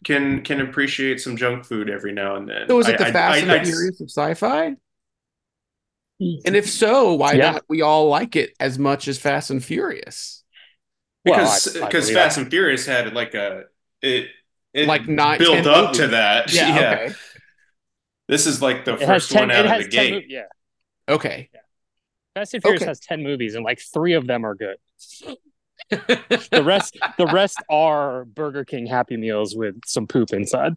can 0.05 0.43
can 0.43 0.61
appreciate 0.61 1.19
some 1.19 1.35
junk 1.35 1.65
food 1.65 1.89
every 1.89 2.11
now 2.13 2.35
and 2.35 2.47
then. 2.47 2.67
So 2.69 2.79
is 2.79 2.87
it 2.87 2.97
the 2.99 3.05
I- 3.05 3.09
I- 3.09 3.11
Fast 3.11 3.37
I- 3.37 3.41
and 3.41 3.51
I'd- 3.51 3.65
Furious 3.65 3.99
of 4.01 4.09
sci-fi? 4.09 4.75
And 6.45 6.55
if 6.55 6.69
so, 6.69 7.13
why 7.15 7.33
Yeah. 7.33 7.51
not 7.53 7.63
we 7.67 7.81
all 7.81 8.07
like 8.07 8.35
it 8.35 8.53
as 8.59 8.77
much 8.77 9.07
as 9.07 9.17
Fast 9.17 9.49
and 9.49 9.63
Furious? 9.63 10.43
Because 11.25 11.75
I- 11.75 11.81
I 11.81 11.85
because 11.87 12.05
believe 12.05 12.17
Fast 12.23 12.35
that. 12.35 12.41
and 12.43 12.51
Furious 12.51 12.85
had 12.85 13.13
like 13.13 13.33
a 13.33 13.63
it 14.01 14.27
it 14.73 14.87
Like 14.87 15.07
nine- 15.07 15.37
built 15.39 15.65
up 15.67 15.85
movies. 15.87 15.97
to 15.97 16.07
that. 16.09 16.53
Yeah, 16.53 16.67
Yeah, 16.79 16.91
okay. 17.05 17.13
this 18.27 18.45
is 18.47 18.61
like 18.61 18.85
the 18.85 18.93
It 18.95 19.05
first 19.05 19.31
ten. 19.31 19.49
one 19.49 19.51
out 19.51 19.65
of 19.65 19.83
the 19.83 19.89
gate. 19.89 20.13
mo- 20.13 20.21
yeah, 20.27 20.43
Okay. 21.09 21.49
Fast 22.35 22.53
and 22.53 22.63
Furious 22.63 22.81
Okay. 22.83 22.89
has 22.89 22.99
ten 22.99 23.23
movies, 23.23 23.55
and 23.55 23.65
like 23.65 23.79
three 23.79 24.13
of 24.13 24.27
them 24.27 24.45
are 24.45 24.55
good. 24.55 24.77
The 25.89 26.61
rest, 26.63 26.97
the 27.17 27.25
rest 27.25 27.57
are 27.69 28.23
Burger 28.23 28.63
King 28.63 28.85
Happy 28.85 29.17
Meals 29.17 29.55
with 29.55 29.75
some 29.85 30.07
poop 30.07 30.31
inside, 30.31 30.73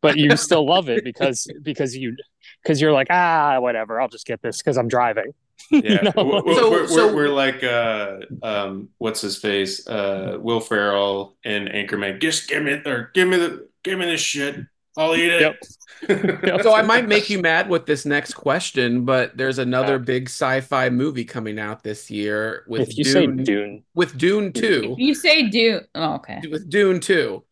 but 0.00 0.16
you 0.16 0.36
still 0.36 0.64
love 0.64 0.88
it 0.88 1.02
because 1.02 1.48
because 1.62 1.96
you 1.96 2.16
because 2.64 2.80
you're 2.80 2.92
like 2.92 3.06
ah 3.10 3.60
whatever, 3.60 4.00
I'll 4.00 4.08
just 4.08 4.26
get 4.26 4.42
this 4.42 4.58
because 4.58 4.76
I'm 4.76 4.88
driving. 4.88 5.32
Yeah, 5.70 6.02
know? 6.02 6.12
We're- 6.16 6.42
we're, 6.44 6.54
So- 6.56 6.70
we're, 6.70 6.86
so- 6.88 7.06
we're, 7.08 7.14
we're 7.14 7.28
like 7.28 7.62
uh 7.62 8.18
um 8.42 8.88
what's 8.98 9.20
his 9.20 9.36
face 9.38 9.86
uh 9.86 10.36
Will 10.40 10.60
Ferrell 10.60 11.36
and 11.44 11.68
Anchorman. 11.68 12.20
Just 12.20 12.48
give 12.48 12.62
me 12.64 12.72
or 12.84 13.10
give 13.14 13.28
me 13.28 13.36
the 13.36 13.68
give 13.82 13.98
me 13.98 14.06
this 14.06 14.20
shit. 14.20 14.56
I'll 14.96 15.14
eat 15.16 15.30
it. 15.32 15.40
Yep. 15.40 15.56
Yep. 16.08 16.62
So 16.62 16.74
I 16.74 16.82
might 16.82 17.08
make 17.08 17.30
you 17.30 17.40
mad 17.40 17.70
with 17.70 17.86
this 17.86 18.04
next 18.04 18.34
question, 18.34 19.06
but 19.06 19.34
there's 19.38 19.58
another 19.58 19.94
Yeah. 19.94 19.98
big 20.12 20.28
sci-fi 20.28 20.90
movie 20.90 21.24
coming 21.24 21.58
out 21.58 21.82
this 21.82 22.10
year 22.10 22.64
with 22.68 22.82
if 22.90 22.98
you 22.98 23.04
Dune, 23.04 23.38
say 23.38 23.44
Dune, 23.44 23.84
with 23.94 24.18
Dune 24.18 24.52
2. 24.52 24.90
If 24.92 24.98
you 24.98 25.14
say 25.14 25.48
Dune. 25.48 25.80
oh, 25.94 26.14
okay. 26.16 26.42
with 26.50 26.68
Dune 26.68 27.00
2. 27.00 27.42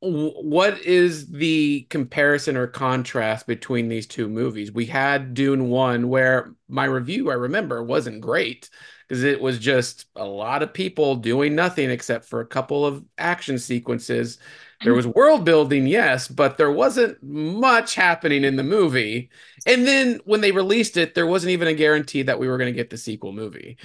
What 0.00 0.78
is 0.82 1.28
the 1.28 1.86
comparison 1.88 2.56
or 2.56 2.66
contrast 2.66 3.46
between 3.46 3.88
these 3.88 4.06
two 4.06 4.28
movies? 4.28 4.70
We 4.70 4.86
had 4.86 5.32
Dune 5.32 5.70
1 5.70 6.08
where 6.08 6.54
my 6.68 6.84
review 6.84 7.30
I 7.30 7.34
remember 7.34 7.82
wasn't 7.82 8.20
great 8.20 8.68
because 9.08 9.24
it 9.24 9.40
was 9.40 9.58
just 9.58 10.06
a 10.14 10.24
lot 10.24 10.62
of 10.62 10.74
people 10.74 11.16
doing 11.16 11.54
nothing 11.54 11.90
except 11.90 12.26
for 12.26 12.40
a 12.40 12.46
couple 12.46 12.84
of 12.84 13.04
action 13.16 13.58
sequences. 13.58 14.38
There 14.82 14.94
was 14.94 15.06
world 15.06 15.44
building, 15.44 15.86
yes, 15.86 16.28
but 16.28 16.58
there 16.58 16.70
wasn't 16.70 17.22
much 17.22 17.94
happening 17.94 18.44
in 18.44 18.56
the 18.56 18.62
movie. 18.62 19.30
And 19.64 19.86
then 19.86 20.20
when 20.24 20.42
they 20.42 20.52
released 20.52 20.98
it, 20.98 21.14
there 21.14 21.26
wasn't 21.26 21.52
even 21.52 21.68
a 21.68 21.74
guarantee 21.74 22.22
that 22.22 22.38
we 22.38 22.48
were 22.48 22.58
going 22.58 22.72
to 22.72 22.76
get 22.76 22.90
the 22.90 22.98
sequel 22.98 23.32
movie. 23.32 23.78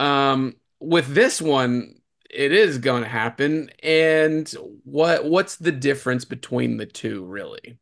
Um, 0.00 0.54
with 0.80 1.06
this 1.14 1.40
one, 1.40 1.94
it 2.32 2.52
is 2.52 2.78
going 2.78 3.02
to 3.02 3.08
happen. 3.08 3.70
And 3.82 4.48
what 4.84 5.24
what's 5.24 5.56
the 5.56 5.72
difference 5.72 6.24
between 6.24 6.76
the 6.76 6.86
two, 6.86 7.24
really? 7.24 7.78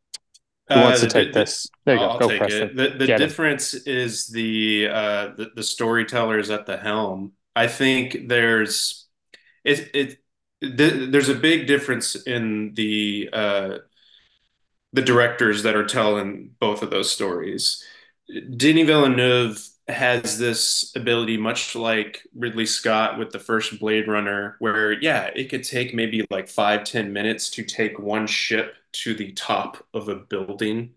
who 0.69 0.79
wants 0.79 1.03
Uh, 1.03 1.07
to 1.07 1.13
take 1.13 1.33
the- 1.33 1.39
this? 1.39 1.67
There 1.85 1.95
you 1.95 2.01
I'll 2.01 2.19
go. 2.19 2.27
Go, 2.27 2.39
take 2.39 2.49
it. 2.49 2.75
The, 2.75 2.89
the 2.97 3.07
difference 3.17 3.73
is 3.73 4.27
the, 4.27 4.87
uh, 4.89 5.27
the 5.35 5.51
the 5.55 5.63
storytellers 5.63 6.49
at 6.49 6.65
the 6.65 6.77
helm. 6.77 7.33
I 7.55 7.67
think 7.67 8.27
there's 8.29 9.07
it 9.63 9.89
it 9.93 10.17
th 10.61 11.11
there's 11.11 11.29
a 11.29 11.35
big 11.35 11.67
difference 11.67 12.15
in 12.15 12.73
the 12.75 13.29
uh, 13.33 13.77
the 14.93 15.01
directors 15.01 15.63
that 15.63 15.75
are 15.75 15.85
telling 15.85 16.51
both 16.59 16.83
of 16.83 16.89
those 16.89 17.11
stories. 17.11 17.83
Denis 18.55 18.87
Villeneuve 18.87 19.59
has 19.87 20.37
this 20.37 20.91
ability, 20.95 21.37
much 21.37 21.75
like 21.75 22.25
Ridley 22.35 22.65
Scott 22.65 23.17
with 23.19 23.31
the 23.31 23.39
first 23.39 23.79
Blade 23.79 24.07
Runner, 24.07 24.55
where 24.59 24.93
yeah, 24.93 25.31
it 25.35 25.49
could 25.49 25.63
take 25.63 25.93
maybe 25.93 26.25
like 26.29 26.47
five 26.47 26.83
ten 26.83 27.11
minutes 27.13 27.49
to 27.51 27.63
take 27.63 27.99
one 27.99 28.27
ship 28.27 28.75
to 28.93 29.13
the 29.13 29.31
top 29.33 29.85
of 29.93 30.09
a 30.09 30.15
building 30.15 30.93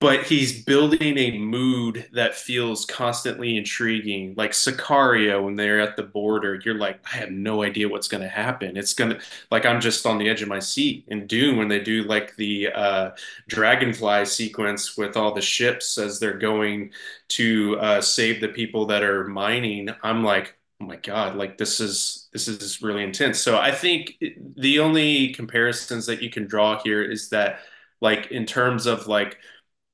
but 0.00 0.22
he's 0.22 0.64
building 0.64 1.18
a 1.18 1.36
mood 1.38 2.08
that 2.12 2.36
feels 2.36 2.86
constantly 2.86 3.56
intriguing. 3.56 4.34
Like 4.36 4.52
Sicario, 4.52 5.42
when 5.42 5.56
they're 5.56 5.80
at 5.80 5.96
the 5.96 6.04
border, 6.04 6.60
you're 6.64 6.76
like, 6.78 7.00
I 7.12 7.16
have 7.16 7.32
no 7.32 7.64
idea 7.64 7.88
what's 7.88 8.06
going 8.06 8.22
to 8.22 8.28
happen. 8.28 8.76
It's 8.76 8.94
going 8.94 9.10
to, 9.10 9.20
like, 9.50 9.66
I'm 9.66 9.80
just 9.80 10.06
on 10.06 10.18
the 10.18 10.28
edge 10.28 10.40
of 10.40 10.48
my 10.48 10.60
seat. 10.60 11.04
In 11.08 11.26
Dune, 11.26 11.56
when 11.56 11.66
they 11.66 11.80
do 11.80 12.04
like 12.04 12.36
the 12.36 12.68
uh, 12.72 13.10
dragonfly 13.48 14.24
sequence 14.26 14.96
with 14.96 15.16
all 15.16 15.34
the 15.34 15.40
ships 15.40 15.98
as 15.98 16.20
they're 16.20 16.38
going 16.38 16.92
to 17.30 17.76
uh, 17.80 18.00
save 18.00 18.40
the 18.40 18.48
people 18.48 18.86
that 18.86 19.02
are 19.02 19.26
mining, 19.26 19.88
I'm 20.04 20.22
like, 20.22 20.54
oh 20.80 20.86
my 20.86 20.96
God, 20.96 21.34
like 21.34 21.58
this 21.58 21.80
is 21.80 22.28
this 22.32 22.46
is 22.46 22.82
really 22.82 23.02
intense. 23.02 23.40
So 23.40 23.58
I 23.58 23.72
think 23.72 24.14
the 24.56 24.78
only 24.78 25.32
comparisons 25.32 26.06
that 26.06 26.22
you 26.22 26.30
can 26.30 26.46
draw 26.46 26.80
here 26.84 27.02
is 27.02 27.30
that, 27.30 27.60
like, 28.00 28.30
in 28.30 28.46
terms 28.46 28.86
of 28.86 29.08
like 29.08 29.38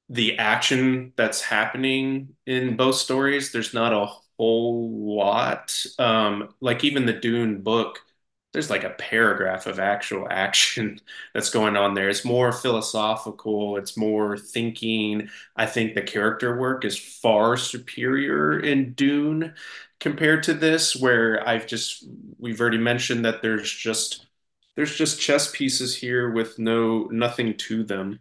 the 0.08 0.38
action 0.38 1.12
that's 1.16 1.40
happening 1.40 2.36
in 2.46 2.76
both 2.76 2.96
stories, 2.96 3.52
there's 3.52 3.74
not 3.74 3.92
a 3.92 4.06
whole 4.38 5.16
lot. 5.16 5.84
Um, 5.98 6.54
like 6.60 6.84
even 6.84 7.06
the 7.06 7.12
Dune 7.14 7.62
book, 7.62 8.00
there's 8.52 8.70
like 8.70 8.84
a 8.84 8.90
paragraph 8.90 9.66
of 9.66 9.78
actual 9.80 10.28
action 10.30 11.00
that's 11.32 11.50
going 11.50 11.76
on 11.76 11.94
there. 11.94 12.08
It's 12.08 12.24
more 12.24 12.52
philosophical, 12.52 13.76
it's 13.76 13.96
more 13.96 14.36
thinking. 14.38 15.28
I 15.56 15.66
think 15.66 15.94
the 15.94 16.02
character 16.02 16.58
work 16.58 16.84
is 16.84 16.98
far 16.98 17.56
superior 17.56 18.60
in 18.60 18.92
Dune 18.94 19.54
compared 20.00 20.42
to 20.44 20.54
this, 20.54 20.94
where 20.96 21.46
I've 21.48 21.66
just 21.66 22.04
we've 22.38 22.60
already 22.60 22.78
mentioned 22.78 23.24
that 23.24 23.42
there's 23.42 23.70
just 23.72 24.26
there's 24.76 24.96
just 24.96 25.20
chess 25.20 25.50
pieces 25.56 25.96
here 25.96 26.30
with 26.30 26.58
no 26.58 27.04
nothing 27.06 27.56
to 27.56 27.84
them. 27.84 28.20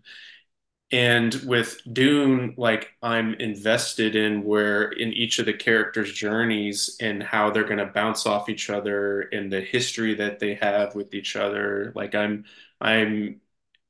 And 0.94 1.34
with 1.48 1.82
Dune, 1.92 2.56
like 2.58 2.92
I'm 3.04 3.36
invested 3.36 4.16
in 4.16 4.44
where 4.44 4.92
in 4.92 5.12
each 5.14 5.40
of 5.40 5.48
the 5.48 5.54
characters' 5.54 6.14
journeys 6.14 6.98
and 7.02 7.24
how 7.24 7.52
they're 7.52 7.66
going 7.66 7.80
to 7.80 7.88
bounce 7.88 8.28
off 8.28 8.48
each 8.50 8.70
other 8.70 9.22
and 9.24 9.52
the 9.52 9.62
history 9.62 10.16
that 10.16 10.40
they 10.40 10.56
have 10.56 10.96
with 10.96 11.16
each 11.16 11.36
other. 11.36 11.94
Like 11.96 12.16
I'm, 12.16 12.46
I'm 12.80 13.42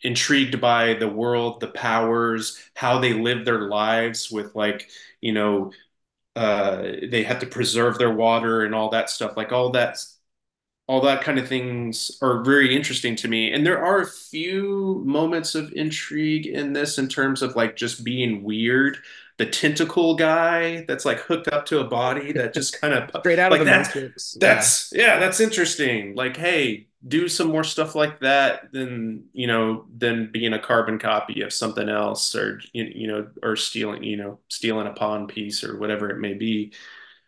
intrigued 0.01 0.61
by 0.61 0.93
the 0.95 1.07
world, 1.09 1.59
the 1.61 1.67
powers, 1.69 2.59
how 2.75 2.99
they 2.99 3.13
live 3.13 3.45
their 3.45 3.61
lives 3.69 4.31
with 4.31 4.55
like, 4.55 4.89
you 5.21 5.33
know, 5.33 5.73
uh, 6.35 6.83
they 7.09 7.23
have 7.23 7.39
to 7.39 7.47
preserve 7.47 7.97
their 7.99 8.13
water 8.13 8.63
and 8.65 8.75
all 8.75 8.89
that 8.89 9.09
stuff. 9.09 9.37
Like 9.37 9.51
all 9.51 9.71
that 9.71 9.97
all 10.87 11.01
that 11.01 11.23
kind 11.23 11.39
of 11.39 11.47
things 11.47 12.17
are 12.21 12.43
very 12.43 12.75
interesting 12.75 13.15
to 13.17 13.27
me. 13.27 13.51
And 13.51 13.65
there 13.65 13.83
are 13.83 14.01
a 14.01 14.07
few 14.07 15.01
moments 15.05 15.55
of 15.55 15.71
intrigue 15.73 16.45
in 16.45 16.73
this 16.73 16.97
in 16.97 17.07
terms 17.07 17.41
of 17.41 17.55
like 17.55 17.75
just 17.75 18.03
being 18.03 18.43
weird. 18.43 18.97
The 19.37 19.45
tentacle 19.45 20.15
guy 20.15 20.85
that's 20.87 21.05
like 21.05 21.19
hooked 21.19 21.47
up 21.47 21.65
to 21.67 21.79
a 21.79 21.85
body 21.85 22.33
that 22.33 22.53
just 22.53 22.79
kind 22.81 22.93
of 22.93 23.09
Straight 23.21 23.39
out 23.39 23.51
like 23.51 23.61
of 23.61 23.67
the 23.67 23.71
that's 23.71 23.89
Matrix. 23.95 24.37
that's 24.39 24.91
yeah, 24.93 25.19
that's 25.19 25.39
interesting. 25.39 26.15
Like, 26.15 26.35
hey, 26.37 26.87
do 27.07 27.27
some 27.27 27.47
more 27.47 27.63
stuff 27.63 27.95
like 27.95 28.19
that 28.21 28.71
than 28.71 29.25
you 29.33 29.47
know 29.47 29.85
than 29.95 30.31
being 30.31 30.53
a 30.53 30.59
carbon 30.59 30.99
copy 30.99 31.41
of 31.41 31.53
something 31.53 31.89
else 31.89 32.35
or 32.35 32.61
you 32.73 32.83
you 32.95 33.07
know 33.07 33.27
or 33.41 33.55
stealing 33.55 34.03
you 34.03 34.17
know 34.17 34.39
stealing 34.49 34.87
a 34.87 34.93
pawn 34.93 35.27
piece 35.27 35.63
or 35.63 35.77
whatever 35.79 36.09
it 36.09 36.19
may 36.19 36.33
be. 36.33 36.73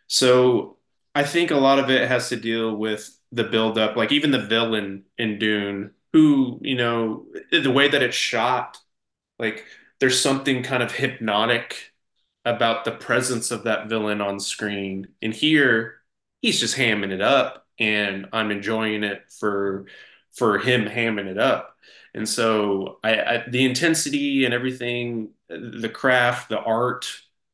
So 0.08 0.78
I 1.14 1.24
think 1.24 1.50
a 1.50 1.56
lot 1.56 1.78
of 1.78 1.90
it 1.90 2.08
has 2.08 2.28
to 2.30 2.36
deal 2.36 2.76
with 2.76 3.15
the 3.32 3.44
build 3.44 3.78
up, 3.78 3.96
like 3.96 4.12
even 4.12 4.30
the 4.30 4.46
villain 4.46 5.04
in 5.18 5.38
Dune, 5.38 5.92
who, 6.12 6.58
you 6.62 6.76
know, 6.76 7.26
the 7.50 7.70
way 7.70 7.88
that 7.88 8.02
it's 8.02 8.16
shot, 8.16 8.78
like 9.38 9.64
there's 10.00 10.20
something 10.20 10.62
kind 10.62 10.82
of 10.82 10.92
hypnotic 10.92 11.92
about 12.44 12.84
the 12.84 12.92
presence 12.92 13.50
of 13.50 13.64
that 13.64 13.88
villain 13.88 14.20
on 14.20 14.38
screen. 14.40 15.08
And 15.20 15.34
here, 15.34 15.96
he's 16.40 16.60
just 16.60 16.76
hamming 16.76 17.10
it 17.10 17.20
up, 17.20 17.66
and 17.78 18.28
I'm 18.32 18.50
enjoying 18.50 19.02
it 19.02 19.24
for 19.30 19.86
for 20.32 20.58
him 20.58 20.84
hamming 20.86 21.26
it 21.26 21.38
up. 21.38 21.76
And 22.14 22.28
so 22.28 22.98
I, 23.02 23.20
I 23.20 23.44
the 23.48 23.64
intensity 23.64 24.44
and 24.44 24.54
everything, 24.54 25.30
the 25.48 25.90
craft, 25.92 26.48
the 26.50 26.60
art, 26.60 27.06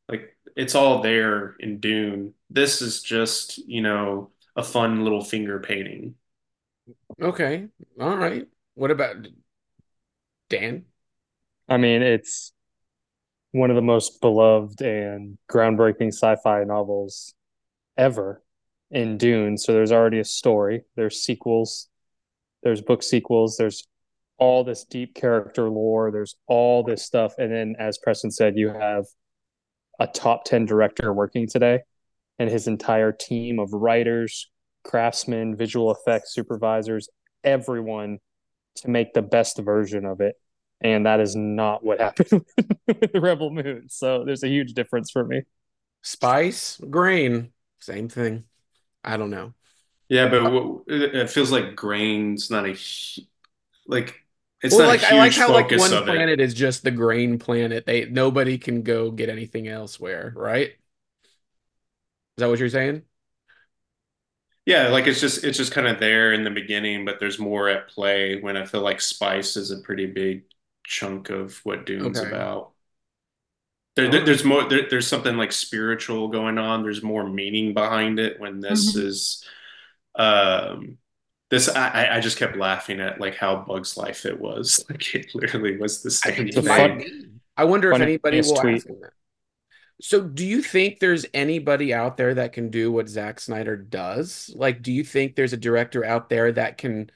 like 0.08 0.36
it's 0.56 0.74
all 0.74 1.00
there 1.02 1.56
in 1.58 1.80
Dune. 1.80 2.34
This 2.50 2.82
is 2.82 3.02
just, 3.02 3.58
you 3.66 3.80
know, 3.82 4.30
a 4.56 4.62
fun 4.62 5.02
little 5.02 5.24
finger 5.24 5.60
painting. 5.60 6.14
Okay. 7.20 7.68
All 8.00 8.16
right. 8.16 8.46
What 8.74 8.90
about 8.90 9.26
Dan? 10.48 10.84
I 11.68 11.76
mean, 11.76 12.02
it's 12.02 12.52
one 13.52 13.70
of 13.70 13.76
the 13.76 13.82
most 13.82 14.20
beloved 14.20 14.80
and 14.80 15.38
groundbreaking 15.50 16.08
sci-fi 16.08 16.64
novels 16.64 17.34
ever 17.96 18.42
in 18.90 19.18
Dune. 19.18 19.56
So 19.56 19.72
there's 19.72 19.92
already 19.92 20.18
a 20.18 20.24
story. 20.24 20.82
There's 20.96 21.22
sequels. 21.22 21.88
There's 22.62 22.80
book 22.80 23.02
sequels. 23.02 23.56
There's 23.56 23.86
all 24.38 24.64
this 24.64 24.84
deep 24.84 25.14
character 25.14 25.68
lore. 25.68 26.10
There's 26.10 26.36
all 26.46 26.82
this 26.82 27.04
stuff. 27.04 27.34
And 27.38 27.52
then, 27.52 27.76
as 27.78 27.98
Preston 27.98 28.30
said, 28.30 28.56
you 28.56 28.68
have 28.68 29.06
a 30.00 30.06
top 30.06 30.44
10 30.44 30.66
director 30.66 31.12
working 31.12 31.46
today 31.46 31.80
and 32.38 32.50
his 32.50 32.66
entire 32.66 33.12
team 33.12 33.58
of 33.58 33.72
writers, 33.72 34.50
craftsmen, 34.84 35.56
visual 35.56 35.92
effects 35.92 36.34
supervisors, 36.34 37.08
everyone 37.44 38.18
to 38.76 38.88
make 38.88 39.12
the 39.12 39.22
best 39.22 39.58
version 39.58 40.04
of 40.04 40.20
it. 40.20 40.36
And 40.80 41.06
that 41.06 41.20
is 41.20 41.36
not 41.36 41.84
what 41.84 42.00
happened 42.00 42.44
with 42.86 43.10
Rebel 43.14 43.50
Moon. 43.50 43.86
So 43.88 44.24
there's 44.24 44.42
a 44.42 44.48
huge 44.48 44.72
difference 44.74 45.10
for 45.10 45.24
me. 45.24 45.42
Spice, 46.02 46.80
grain, 46.90 47.52
same 47.80 48.08
thing. 48.08 48.44
I 49.04 49.16
don't 49.16 49.30
know. 49.30 49.54
Yeah, 50.08 50.28
but 50.28 50.42
w- 50.42 50.84
it 50.88 51.30
feels 51.30 51.50
like 51.50 51.74
grain's 51.74 52.50
not 52.50 52.66
a 52.66 52.76
like 53.86 54.20
it's 54.62 54.74
well, 54.74 54.86
not 54.86 54.88
like 54.88 55.02
a 55.02 55.14
I 55.14 55.18
like 55.18 55.34
how 55.34 55.52
like 55.52 55.70
one 55.70 56.04
planet 56.04 56.40
is 56.40 56.54
just 56.54 56.84
the 56.84 56.90
grain 56.90 57.38
planet. 57.38 57.86
They 57.86 58.04
nobody 58.04 58.58
can 58.58 58.82
go 58.82 59.10
get 59.10 59.28
anything 59.28 59.68
elsewhere, 59.68 60.32
right? 60.36 60.72
Is 62.36 62.42
that 62.42 62.48
what 62.48 62.58
you're 62.58 62.68
saying? 62.68 63.02
Yeah, 64.64 64.88
like 64.88 65.06
it's 65.08 65.20
just 65.20 65.42
it's 65.44 65.58
just 65.58 65.72
kind 65.72 65.88
of 65.88 65.98
there 65.98 66.32
in 66.32 66.44
the 66.44 66.50
beginning, 66.50 67.04
but 67.04 67.18
there's 67.18 67.38
more 67.38 67.68
at 67.68 67.88
play 67.88 68.40
when 68.40 68.56
I 68.56 68.64
feel 68.64 68.80
like 68.82 69.00
spice 69.00 69.56
is 69.56 69.70
a 69.72 69.78
pretty 69.80 70.06
big 70.06 70.44
chunk 70.84 71.30
of 71.30 71.56
what 71.64 71.84
Dune's 71.84 72.18
Okay. 72.18 72.28
about. 72.28 72.70
There, 73.96 74.08
there- 74.10 74.24
there's 74.24 74.44
more 74.44 74.64
there, 74.68 74.88
there's 74.88 75.06
something 75.08 75.36
like 75.36 75.52
spiritual 75.52 76.28
going 76.28 76.58
on. 76.58 76.82
There's 76.82 77.02
more 77.02 77.28
meaning 77.28 77.74
behind 77.74 78.18
it 78.20 78.38
when 78.40 78.60
this 78.60 78.94
Mhm. 78.96 79.04
is 79.04 79.44
um 80.14 80.98
this 81.50 81.68
I, 81.68 81.88
I- 82.06 82.16
I 82.16 82.20
just 82.20 82.38
kept 82.38 82.56
laughing 82.56 83.00
at 83.00 83.20
like 83.20 83.34
how 83.34 83.56
Bug's 83.56 83.96
life 83.96 84.24
it 84.26 84.40
was. 84.40 84.84
Like 84.90 85.14
it 85.14 85.34
literally 85.34 85.76
was 85.76 86.02
the 86.02 86.10
same 86.10 86.46
It 86.48 86.54
The 86.54 86.62
might 86.62 86.88
fun- 86.88 86.98
be. 86.98 87.26
I 87.56 87.64
wonder 87.64 87.92
if 87.92 88.00
anybody 88.00 88.40
will 88.40 88.56
tweet. 88.56 88.76
ask 88.76 88.86
him 88.86 89.00
that. 89.00 89.12
So, 90.04 90.20
do 90.20 90.44
you 90.44 90.62
think 90.62 90.98
there's 90.98 91.26
anybody 91.32 91.94
out 91.94 92.16
there 92.16 92.34
that 92.34 92.52
can 92.52 92.70
do 92.70 92.90
what 92.90 93.08
Zack 93.08 93.38
Snyder 93.38 93.76
does? 93.76 94.52
Like, 94.52 94.82
do 94.82 94.90
you 94.90 95.04
think 95.04 95.36
there's 95.36 95.52
a 95.52 95.56
director 95.56 96.04
out 96.04 96.28
there 96.28 96.50
that 96.50 96.76
can 96.76 97.08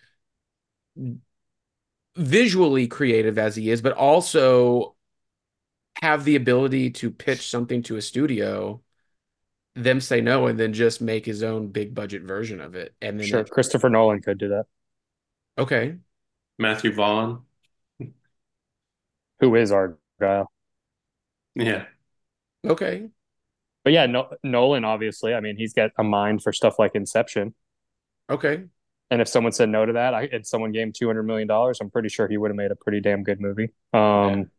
visually 2.15 2.87
creative 2.87 3.39
as 3.39 3.57
he 3.57 3.71
is, 3.71 3.83
but 3.83 3.95
also 3.95 4.95
have 6.01 6.25
the 6.25 6.37
ability 6.37 6.91
to 6.91 7.11
pitch 7.11 7.51
something 7.51 7.83
to 7.83 7.97
a 7.97 8.03
studio, 8.03 8.81
them 9.75 10.01
say 10.01 10.21
no, 10.21 10.47
and 10.47 10.57
then 10.57 10.73
just 10.73 11.01
make 11.01 11.27
his 11.27 11.43
own 11.43 11.67
big 11.67 11.93
budget 11.93 12.23
version 12.23 12.61
of 12.61 12.77
it? 12.77 12.95
And 13.03 13.19
then, 13.19 13.27
Sure, 13.27 13.41
it- 13.41 13.51
Christopher 13.51 13.91
Nolan 13.91 14.23
could 14.23 14.39
do 14.39 14.51
that. 14.51 14.67
okay, 15.59 15.97
Matthew 16.57 16.93
Vaughn. 16.93 17.43
Who 19.41 19.57
is 19.57 19.73
Argylle? 19.73 20.47
Yeah. 21.57 21.87
Okay, 22.67 23.09
But 23.85 23.93
yeah, 23.93 24.07
no, 24.07 24.29
Nolan 24.43 24.85
obviously. 24.85 25.35
I 25.35 25.41
mean, 25.41 25.57
he's 25.57 25.73
got 25.73 25.91
a 25.99 26.05
mind 26.05 26.43
for 26.43 26.53
stuff 26.53 26.79
like 26.79 26.95
Inception. 26.95 27.55
okay. 28.29 28.65
And 29.11 29.23
if 29.23 29.29
someone 29.29 29.53
said 29.53 29.69
no 29.69 29.87
to 29.87 29.93
that, 29.93 30.15
I, 30.15 30.25
and 30.33 30.45
someone 30.45 30.73
gave 30.73 30.83
him 30.83 30.93
two 30.93 31.07
hundred 31.07 31.25
million 31.25 31.47
dollars, 31.47 31.79
I'm 31.81 31.91
pretty 31.91 32.09
sure 32.09 32.27
he 32.27 32.37
would 32.37 32.51
have 32.51 32.57
made 32.57 32.73
a 32.73 32.77
pretty 32.77 33.01
damn 33.01 33.23
good 33.23 33.41
movie. 33.41 33.71
Um, 33.93 34.51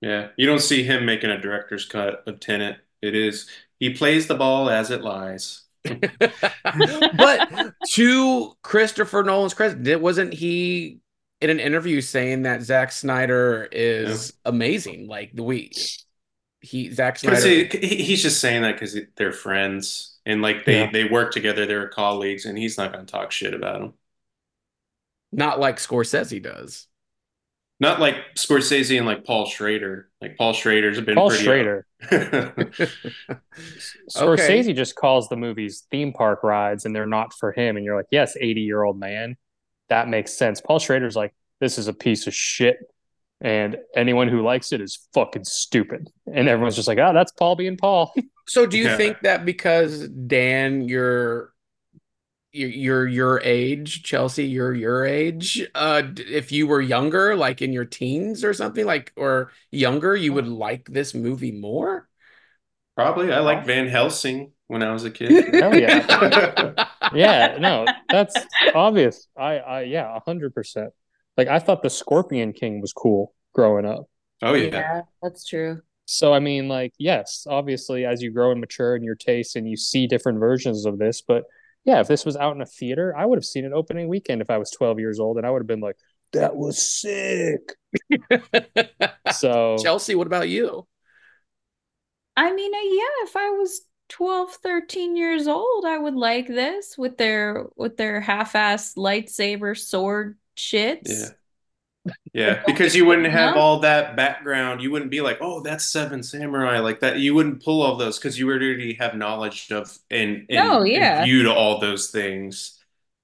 Yeah. 0.00 0.28
You 0.36 0.46
don't 0.46 0.60
see 0.60 0.82
him 0.82 1.06
making 1.06 1.30
a 1.30 1.40
director's 1.40 1.84
cut 1.86 2.22
of 2.26 2.40
Tenet. 2.40 2.78
It 3.02 3.14
is 3.14 3.48
he 3.78 3.90
plays 3.94 4.26
the 4.26 4.34
ball 4.34 4.70
as 4.70 4.90
it 4.90 5.02
lies. 5.02 5.62
but 5.84 7.74
to 7.90 8.52
Christopher 8.62 9.22
Nolan's 9.22 9.54
credit, 9.54 10.00
wasn't 10.00 10.34
he 10.34 11.00
in 11.40 11.50
an 11.50 11.60
interview 11.60 12.00
saying 12.00 12.42
that 12.42 12.62
Zack 12.62 12.90
Snyder 12.92 13.68
is 13.70 14.32
amazing? 14.44 15.06
Like 15.06 15.32
the 15.34 15.44
we 15.44 15.70
he 16.66 16.90
Zack 16.92 17.18
Snyder. 17.18 17.40
He, 17.46 17.64
he- 17.86 18.02
he's 18.02 18.22
just 18.22 18.40
saying 18.40 18.62
that 18.62 18.72
because 18.72 18.96
they're 19.16 19.32
friends 19.32 20.18
and 20.26 20.42
like 20.42 20.64
they 20.64 20.80
Yeah. 20.80 20.90
they 20.90 21.04
work 21.04 21.32
together, 21.32 21.66
they're 21.66 21.88
colleagues, 21.88 22.44
and 22.46 22.58
he's 22.58 22.76
not 22.78 22.92
going 22.92 23.06
to 23.06 23.10
talk 23.10 23.32
shit 23.32 23.54
about 23.54 23.80
him. 23.82 23.92
not 25.32 25.58
like 25.60 25.76
Scorsese 25.76 26.42
does. 26.42 26.86
Not 27.78 28.00
like 28.00 28.16
Scorsese 28.36 28.96
and 28.96 29.06
like 29.06 29.24
Paul 29.24 29.44
Schrader. 29.46 30.08
Like 30.22 30.36
Paul 30.38 30.54
Schrader's 30.54 30.98
been 31.02 31.14
Paul 31.14 31.28
pretty 31.28 31.44
Schrader, 31.44 31.86
Okay. 32.10 32.86
Scorsese 34.10 34.74
just 34.74 34.94
calls 34.94 35.28
the 35.28 35.36
movies 35.36 35.86
theme 35.90 36.12
park 36.12 36.42
rides, 36.42 36.84
and 36.86 36.94
they're 36.96 37.06
not 37.06 37.34
for 37.34 37.52
him. 37.52 37.76
And 37.76 37.84
you're 37.84 37.96
like, 37.96 38.06
yes, 38.10 38.36
eighty 38.40 38.62
year 38.62 38.82
old 38.82 38.98
man, 38.98 39.36
that 39.88 40.08
makes 40.08 40.32
sense. 40.32 40.60
Paul 40.60 40.78
Schrader's 40.78 41.16
like, 41.16 41.34
this 41.60 41.76
is 41.78 41.88
a 41.88 41.92
piece 41.92 42.26
of 42.26 42.34
shit, 42.34 42.78
and 43.40 43.76
anyone 43.94 44.28
who 44.28 44.42
likes 44.42 44.72
it 44.72 44.80
is 44.80 45.06
fucking 45.14 45.44
stupid. 45.44 46.08
And 46.32 46.48
everyone's 46.48 46.76
just 46.76 46.88
like, 46.88 46.98
oh, 46.98 47.12
that's 47.12 47.32
Paul 47.32 47.56
being 47.56 47.76
Paul. 47.76 48.12
So 48.48 48.64
do 48.64 48.78
you 48.78 48.84
Yeah. 48.84 48.96
think 48.96 49.20
that 49.22 49.44
because 49.44 50.08
Dan, 50.08 50.82
you're 50.88 51.52
you're 52.52 52.70
you're 52.70 53.06
your 53.08 53.40
age, 53.42 54.02
Chelsea, 54.02 54.46
you're 54.46 54.74
your 54.74 55.04
age, 55.04 55.66
uh 55.74 56.02
if 56.16 56.52
you 56.52 56.66
were 56.66 56.80
younger, 56.80 57.36
like 57.36 57.60
in 57.62 57.72
your 57.72 57.84
teens 57.84 58.44
or 58.44 58.54
something 58.54 58.86
like 58.86 59.12
or 59.16 59.52
younger, 59.70 60.16
you 60.16 60.32
would 60.32 60.48
like 60.48 60.86
this 60.88 61.14
movie 61.14 61.52
more? 61.52 62.08
Probably. 62.94 63.32
I 63.32 63.40
like 63.40 63.66
Van 63.66 63.88
Helsing 63.88 64.52
when 64.68 64.82
I 64.82 64.92
was 64.92 65.04
a 65.04 65.10
kid. 65.10 65.42
Hell 65.60 65.74
yeah. 65.76 66.06
yeah, 67.12 67.58
no, 67.60 67.88
that's 68.10 68.46
obvious. 68.74 69.28
I, 69.36 69.58
I, 69.58 69.80
yeah, 69.82 70.16
a 70.16 70.20
hundred 70.20 70.54
percent. 70.54 70.92
Like 71.36 71.48
I 71.48 71.58
thought 71.58 71.82
the 71.82 71.90
Scorpion 71.90 72.52
King 72.52 72.80
was 72.80 72.92
cool 72.92 73.34
growing 73.54 73.86
up. 73.86 74.08
oh 74.42 74.54
yeah. 74.54 75.02
that's 75.22 75.46
true. 75.46 75.80
So 76.06 76.32
I 76.32 76.38
mean, 76.38 76.68
like, 76.68 76.92
yes, 76.98 77.46
obviously, 77.48 78.04
as 78.04 78.22
you 78.22 78.30
grow 78.30 78.52
and 78.52 78.60
mature 78.60 78.94
in 78.94 79.02
your 79.02 79.16
taste 79.16 79.56
and 79.56 79.68
you 79.68 79.76
see 79.76 80.06
different 80.06 80.38
versions 80.38 80.86
of 80.86 80.98
this. 80.98 81.20
But 81.20 81.44
yeah, 81.84 82.00
if 82.00 82.08
this 82.08 82.24
was 82.24 82.36
out 82.36 82.54
in 82.54 82.62
a 82.62 82.66
theater, 82.66 83.14
I 83.16 83.26
would 83.26 83.38
have 83.38 83.44
seen 83.44 83.64
it 83.64 83.72
opening 83.72 84.08
weekend 84.08 84.40
if 84.40 84.50
I 84.50 84.58
was 84.58 84.70
twelve 84.70 84.98
years 84.98 85.18
old, 85.18 85.36
and 85.36 85.46
I 85.46 85.50
would 85.50 85.62
have 85.62 85.66
been 85.66 85.80
like, 85.80 85.96
"That 86.32 86.56
was 86.56 86.80
sick." 86.80 87.74
So 89.32 89.76
Chelsea, 89.82 90.14
what 90.14 90.28
about 90.28 90.48
you? 90.48 90.86
I 92.36 92.52
mean, 92.52 92.74
uh, 92.74 92.78
yeah, 92.78 93.24
if 93.24 93.36
I 93.36 93.50
was 93.50 93.82
12, 94.08 94.52
13 94.62 95.16
years 95.16 95.48
old, 95.48 95.84
I 95.84 95.98
would 95.98 96.14
like 96.14 96.46
this 96.46 96.96
with 96.96 97.16
their 97.16 97.66
with 97.76 97.96
their 97.96 98.20
half-ass 98.20 98.94
lightsaber 98.94 99.76
sword 99.76 100.36
shits. 100.56 101.08
Yeah. 101.08 101.28
Yeah, 102.32 102.62
because 102.66 102.94
you 102.94 103.04
wouldn't 103.04 103.26
have 103.32 103.56
No. 103.56 103.60
all 103.60 103.80
that 103.80 104.14
background. 104.14 104.80
You 104.82 104.92
wouldn't 104.92 105.10
be 105.10 105.20
like, 105.20 105.38
"Oh, 105.40 105.60
that's 105.60 105.84
Seven 105.84 106.22
Samurai," 106.22 106.78
like 106.78 107.00
that. 107.00 107.18
You 107.18 107.34
wouldn't 107.34 107.64
pull 107.64 107.82
all 107.82 107.96
those 107.96 108.18
because 108.18 108.38
you 108.38 108.48
already 108.48 108.94
have 108.94 109.16
knowledge 109.16 109.72
of 109.72 109.96
and, 110.10 110.46
and, 110.48 110.70
Oh, 110.70 110.84
yeah. 110.84 111.22
and 111.22 111.24
view 111.24 111.42
to 111.44 111.52
all 111.52 111.80
those 111.80 112.10
things. 112.10 112.78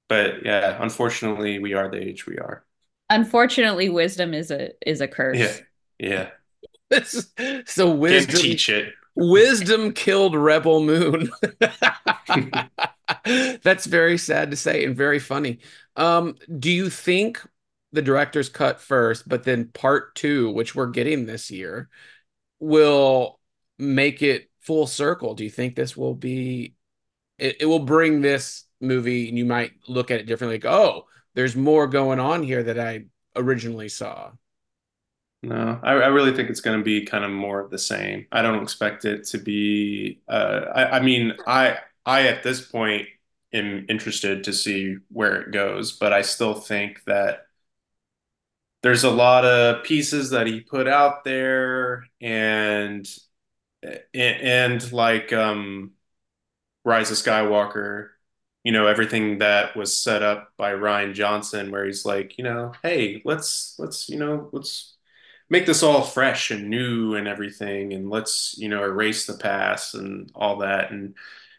But 0.09 0.45
yeah, 0.45 0.79
unfortunately, 0.83 1.59
we 1.61 1.75
are 1.75 1.89
the 1.91 1.99
age 2.03 2.27
we 2.27 2.39
are. 2.39 2.65
Unfortunately, 3.11 3.89
wisdom 3.89 4.35
is 4.35 4.51
a 4.51 4.71
is 4.89 5.01
a 5.01 5.09
curse. 5.09 5.39
Yeah, 5.39 5.57
yeah. 5.99 6.31
This 6.91 7.15
is- 7.39 7.65
so 7.67 7.87
Can't 7.89 7.99
wisdom 8.01 8.41
teach 8.41 8.69
it. 8.69 8.95
wisdom 9.15 9.93
killed 9.93 10.35
Rebel 10.37 10.83
Moon. 10.83 11.31
That's 13.63 13.87
very 13.87 14.19
sad 14.19 14.51
to 14.51 14.57
say 14.57 14.85
and 14.85 14.97
very 14.97 15.19
funny. 15.19 15.61
Um, 15.97 16.37
do 16.59 16.71
you 16.71 16.91
think 16.91 17.41
the 17.93 18.03
director's 18.03 18.49
cut 18.49 18.81
first, 18.81 19.29
but 19.29 19.45
then 19.45 19.69
part 19.69 20.15
two, 20.15 20.51
which 20.51 20.75
we're 20.75 20.87
getting 20.89 21.27
this 21.27 21.51
year, 21.51 21.89
will 22.59 23.39
make 23.79 24.23
it 24.23 24.51
full 24.61 24.87
circle? 24.87 25.35
Do 25.35 25.45
you 25.45 25.51
think 25.51 25.75
this 25.75 25.97
will 25.97 26.15
be 26.15 26.75
it, 27.39 27.59
it 27.61 27.67
will 27.67 27.81
bring 27.81 28.21
this 28.21 28.65
movie 28.81 29.29
and 29.29 29.37
you 29.37 29.45
might 29.45 29.73
look 29.89 30.11
at 30.11 30.21
it 30.21 30.27
differently, 30.27 30.57
like, 30.57 30.65
oh, 30.65 31.07
there's 31.35 31.57
more 31.57 31.87
going 31.87 32.21
on 32.21 32.43
here 32.43 32.63
that 32.63 32.79
I 32.79 33.07
originally 33.37 33.89
saw. 33.89 34.31
No, 35.43 35.81
I, 35.83 35.95
I 35.95 36.07
really 36.07 36.33
think 36.33 36.51
it's 36.51 36.61
going 36.61 36.79
to 36.79 36.85
be 36.85 37.05
kind 37.05 37.25
of 37.25 37.31
more 37.33 37.59
of 37.59 37.71
the 37.71 37.79
same. 37.79 38.27
I 38.31 38.43
don't 38.43 38.63
expect 38.63 39.05
it 39.05 39.25
to 39.29 39.39
be. 39.39 40.21
Uh, 40.29 40.61
I, 40.73 40.99
I 40.99 41.01
mean, 41.01 41.33
I 41.47 41.79
I 42.07 42.29
at 42.29 42.43
this 42.43 42.61
point 42.67 43.09
am 43.53 43.87
interested 43.89 44.45
to 44.45 44.53
see 44.53 44.97
where 45.11 45.43
it 45.43 45.53
goes, 45.53 45.93
but 45.93 46.13
I 46.13 46.23
still 46.23 46.55
think 46.55 47.05
that 47.07 47.47
there's 48.83 49.05
a 49.05 49.11
lot 49.11 49.45
of 49.45 49.85
pieces 49.85 50.31
that 50.31 50.47
he 50.47 50.61
put 50.61 50.89
out 50.89 51.25
there, 51.25 52.07
and 52.21 53.07
and, 54.15 54.93
like 54.93 55.33
um, 55.33 55.93
Rise 56.85 57.11
of 57.11 57.17
Skywalker, 57.19 58.11
you 58.65 58.73
know, 58.73 58.87
everything 58.87 59.39
that 59.39 59.77
was 59.77 59.99
set 59.99 60.23
up 60.23 60.53
by 60.57 60.73
Rian 60.73 61.15
Johnson, 61.15 61.71
where 61.71 61.85
he's 61.87 62.05
like, 62.05 62.39
you 62.39 62.45
know, 62.45 62.73
hey, 62.83 63.23
let's 63.25 63.77
let's 63.79 64.09
you 64.09 64.19
know 64.19 64.49
let's 64.53 64.97
make 65.51 65.67
this 65.67 65.83
all 65.83 66.03
fresh 66.03 66.51
and 66.51 66.71
new 66.71 67.15
and 67.17 67.29
everything, 67.29 67.93
and 67.93 68.11
let's 68.11 68.57
you 68.59 68.69
know 68.69 68.85
erase 68.85 69.27
the 69.27 69.35
past 69.39 69.95
and 69.95 70.31
all 70.35 70.59
that, 70.59 70.91
and 70.93 71.15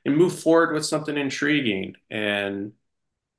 and 0.06 0.18
move 0.18 0.38
forward 0.40 0.74
with 0.74 0.86
something 0.86 1.18
intriguing. 1.18 1.96
And 2.10 2.74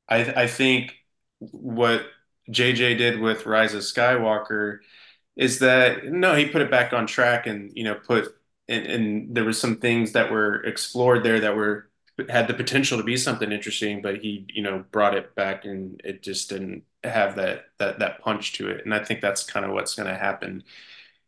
I 0.09 0.45
I 0.45 0.47
think 0.49 0.97
what 1.41 2.07
JJ 2.51 2.97
did 2.97 3.21
with 3.21 3.47
Rise 3.47 3.75
of 3.75 3.83
Skywalker 3.83 4.81
is 5.37 5.59
that 5.61 6.05
no, 6.07 6.35
he 6.35 6.47
put 6.49 6.63
it 6.63 6.71
back 6.71 6.93
on 6.93 7.07
track 7.07 7.47
and 7.47 7.73
you 7.75 7.85
know 7.85 7.95
put 7.95 8.37
and, 8.69 8.87
and 8.87 9.37
there 9.37 9.45
was 9.45 9.61
some 9.61 9.79
things 9.79 10.13
that 10.13 10.31
were 10.31 10.63
explored 10.65 11.25
there 11.25 11.41
that 11.41 11.57
were 11.57 11.91
had 12.29 12.47
the 12.49 12.55
potential 12.55 12.99
to 12.99 13.05
be 13.05 13.17
something 13.17 13.53
interesting, 13.53 14.03
but 14.03 14.19
he 14.19 14.47
you 14.55 14.63
know 14.63 14.85
brought 14.93 15.15
it 15.17 15.35
back 15.35 15.65
and 15.65 16.01
it 16.05 16.23
just 16.23 16.49
didn't 16.51 16.85
have 17.05 17.37
that 17.37 17.67
that 17.79 17.99
that 18.01 18.21
punch 18.23 18.55
to 18.55 18.69
it. 18.71 18.85
And 18.85 18.95
I 18.95 19.05
think 19.05 19.21
that's 19.21 19.45
kind 19.45 19.67
of 19.67 19.73
what's 19.73 19.95
going 19.95 20.09
to 20.09 20.17
happen 20.19 20.65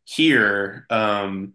here. 0.04 0.86
Um, 0.90 1.54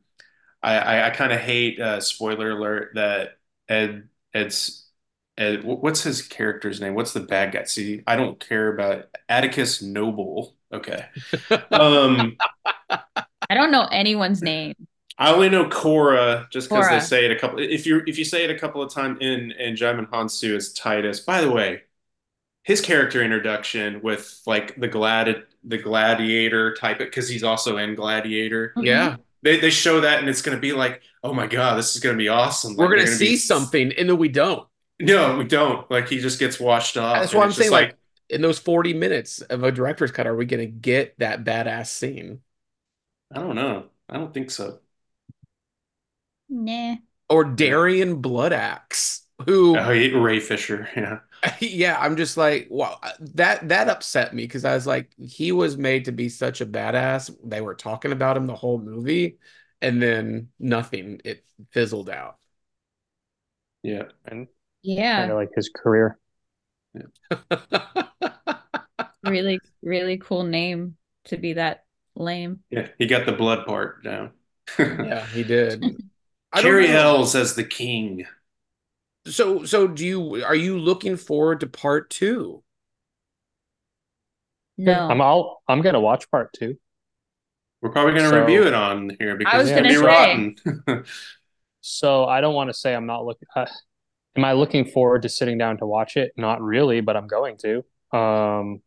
I 0.63 0.77
I, 0.79 1.07
I 1.07 1.09
kind 1.11 1.34
of 1.34 1.39
hate 1.41 1.79
uh, 1.79 1.99
spoiler 2.01 2.51
alert 2.51 2.91
that 2.95 3.38
Ed 3.72 4.09
Ed's 4.34 4.89
Ed, 5.38 5.63
what's 5.63 6.03
his 6.03 6.22
character's 6.22 6.82
name? 6.82 6.93
What's 6.93 7.13
the 7.13 7.22
bad 7.22 7.53
guy? 7.53 7.63
See, 7.63 8.03
I 8.05 8.15
don't 8.15 8.39
care 8.39 8.67
about 8.74 9.05
Atticus 9.30 9.82
Noble. 9.82 10.55
Okay. 10.72 11.05
Um, 11.72 12.38
I 12.89 13.55
don't 13.55 13.72
know 13.72 13.88
anyone's 13.91 14.41
name. 14.41 14.76
I 15.17 15.34
only 15.34 15.49
know 15.49 15.67
Cora 15.69 16.47
just 16.51 16.69
because 16.69 16.89
they 16.89 16.99
say 16.99 17.26
it 17.26 17.32
a 17.32 17.39
couple. 17.39 17.59
If 17.59 17.86
you 17.86 18.01
if 18.07 18.17
you 18.17 18.26
say 18.26 18.43
it 18.43 18.49
a 18.49 18.57
couple 18.57 18.82
of 18.82 18.93
times 18.93 19.17
in 19.22 19.51
in 19.51 19.76
Djimon 19.76 20.09
Hounsou 20.09 20.55
as 20.55 20.74
Titus. 20.74 21.19
By 21.22 21.41
the 21.41 21.51
way, 21.51 21.82
his 22.63 22.82
character 22.82 23.24
introduction 23.24 24.01
with 24.01 24.41
like 24.45 24.76
the 24.80 24.88
glad 24.88 25.43
the 25.63 25.78
gladiator 25.78 26.74
type 26.76 26.99
because 26.99 27.28
he's 27.30 27.43
also 27.43 27.78
in 27.78 27.95
Gladiator. 27.95 28.74
Yeah. 28.78 29.17
They 29.43 29.59
they 29.59 29.69
show 29.69 30.01
that 30.01 30.19
and 30.19 30.29
it's 30.29 30.41
gonna 30.41 30.59
be 30.59 30.73
like, 30.73 31.01
oh 31.23 31.33
my 31.33 31.47
god, 31.47 31.77
this 31.77 31.95
is 31.95 32.01
gonna 32.01 32.17
be 32.17 32.29
awesome. 32.29 32.75
We're 32.75 32.89
gonna 32.89 33.07
see 33.07 33.29
be- 33.31 33.35
something, 33.37 33.91
and 33.93 34.09
then 34.09 34.17
we 34.17 34.29
don't. 34.29 34.67
No, 34.99 35.37
we 35.37 35.45
don't. 35.45 35.89
Like 35.89 36.07
he 36.09 36.19
just 36.19 36.39
gets 36.39 36.59
washed 36.59 36.97
off. 36.97 37.15
That's 37.19 37.31
and 37.31 37.39
why 37.39 37.43
I'm 37.45 37.49
it's 37.49 37.57
just 37.57 37.69
saying, 37.69 37.87
like, 37.87 37.97
in 38.29 38.41
those 38.41 38.59
40 38.59 38.93
minutes 38.93 39.41
of 39.41 39.63
a 39.63 39.71
director's 39.71 40.11
cut, 40.11 40.27
are 40.27 40.35
we 40.35 40.45
gonna 40.45 40.67
get 40.67 41.17
that 41.19 41.43
badass 41.43 41.87
scene? 41.87 42.41
I 43.33 43.39
don't 43.39 43.55
know. 43.55 43.85
I 44.07 44.17
don't 44.17 44.33
think 44.33 44.51
so. 44.51 44.79
Nah. 46.49 46.95
Or 47.29 47.45
Darrian 47.45 48.21
Bloodaxe, 48.21 49.21
who 49.45 49.77
Oh, 49.77 49.91
he- 49.91 50.11
Ray 50.13 50.39
Fisher. 50.39 50.87
Yeah. 50.95 51.19
yeah, 51.59 51.97
I'm 51.99 52.17
just 52.17 52.37
like, 52.37 52.67
wow, 52.69 52.99
uh, 53.01 53.11
that 53.33 53.67
that 53.69 53.89
upset 53.89 54.33
me 54.33 54.43
because 54.43 54.65
I 54.65 54.75
was 54.75 54.85
like, 54.85 55.11
he 55.17 55.51
was 55.51 55.77
made 55.77 56.05
to 56.05 56.11
be 56.11 56.29
such 56.29 56.61
a 56.61 56.65
badass. 56.65 57.35
They 57.43 57.61
were 57.61 57.75
talking 57.75 58.11
about 58.11 58.37
him 58.37 58.45
the 58.47 58.55
whole 58.55 58.77
movie, 58.79 59.39
and 59.81 60.01
then 60.01 60.49
nothing. 60.59 61.21
It 61.25 61.43
fizzled 61.71 62.09
out. 62.09 62.37
Yeah. 63.83 64.03
And 64.25 64.47
Yeah. 64.83 65.15
kind 65.15 65.31
of 65.31 65.37
like 65.37 65.51
his 65.55 65.69
career. 65.69 66.19
Really, 69.23 69.59
really 69.81 70.17
cool 70.17 70.43
name 70.43 70.97
to 71.25 71.37
be 71.37 71.53
that 71.53 71.85
lame. 72.15 72.63
Yeah. 72.69 72.87
He 72.97 73.07
got 73.07 73.25
the 73.25 73.31
blood 73.33 73.65
part 73.65 74.03
down. 74.03 74.31
yeah, 74.97 75.27
he 75.31 75.43
did. 75.43 75.89
I 76.53 76.61
don't 76.61 76.77
Cary 76.77 76.87
know. 76.87 76.95
Elwes 76.95 77.35
as 77.35 77.55
the 77.55 77.63
king. 77.63 78.25
So, 79.28 79.65
so 79.65 79.88
do 79.88 80.05
you? 80.05 80.43
Are 80.43 80.55
you 80.55 80.80
looking 80.80 81.15
forward 81.17 81.59
to 81.59 81.67
part 81.67 82.09
two? 82.09 82.63
No. 84.78 84.93
I'm 84.93 85.22
all 85.22 85.61
I'm 85.67 85.82
gonna 85.82 85.99
watch 85.99 86.30
part 86.32 86.53
two. 86.53 86.78
We're 87.82 87.89
probably 87.91 88.13
going 88.13 88.26
to 88.26 88.30
So- 88.30 88.39
review 88.41 88.67
it 88.67 88.76
on 88.76 89.11
here 89.19 89.36
because 89.36 89.63
it's 89.63 89.72
going 89.72 89.84
to 89.86 89.89
be 89.89 89.95
gonna 89.95 90.07
rotten. 90.07 91.03
So 91.84 92.26
I 92.26 92.41
don't 92.41 92.53
want 92.53 92.69
to 92.69 92.76
say 92.76 92.93
I'm 92.93 93.07
not 93.07 93.26
looking. 93.26 93.47
Uh, 93.55 93.65
am 94.36 94.45
I 94.45 94.53
looking 94.53 94.86
forward 94.86 95.24
to 95.24 95.30
sitting 95.30 95.57
down 95.57 95.78
to 95.80 95.88
watch 95.88 96.15
it? 96.15 96.32
Not 96.38 96.61
really, 96.61 97.01
but 97.01 97.17
I'm 97.17 97.26
going 97.26 97.57
to. 97.63 97.84
Um, 98.15 98.84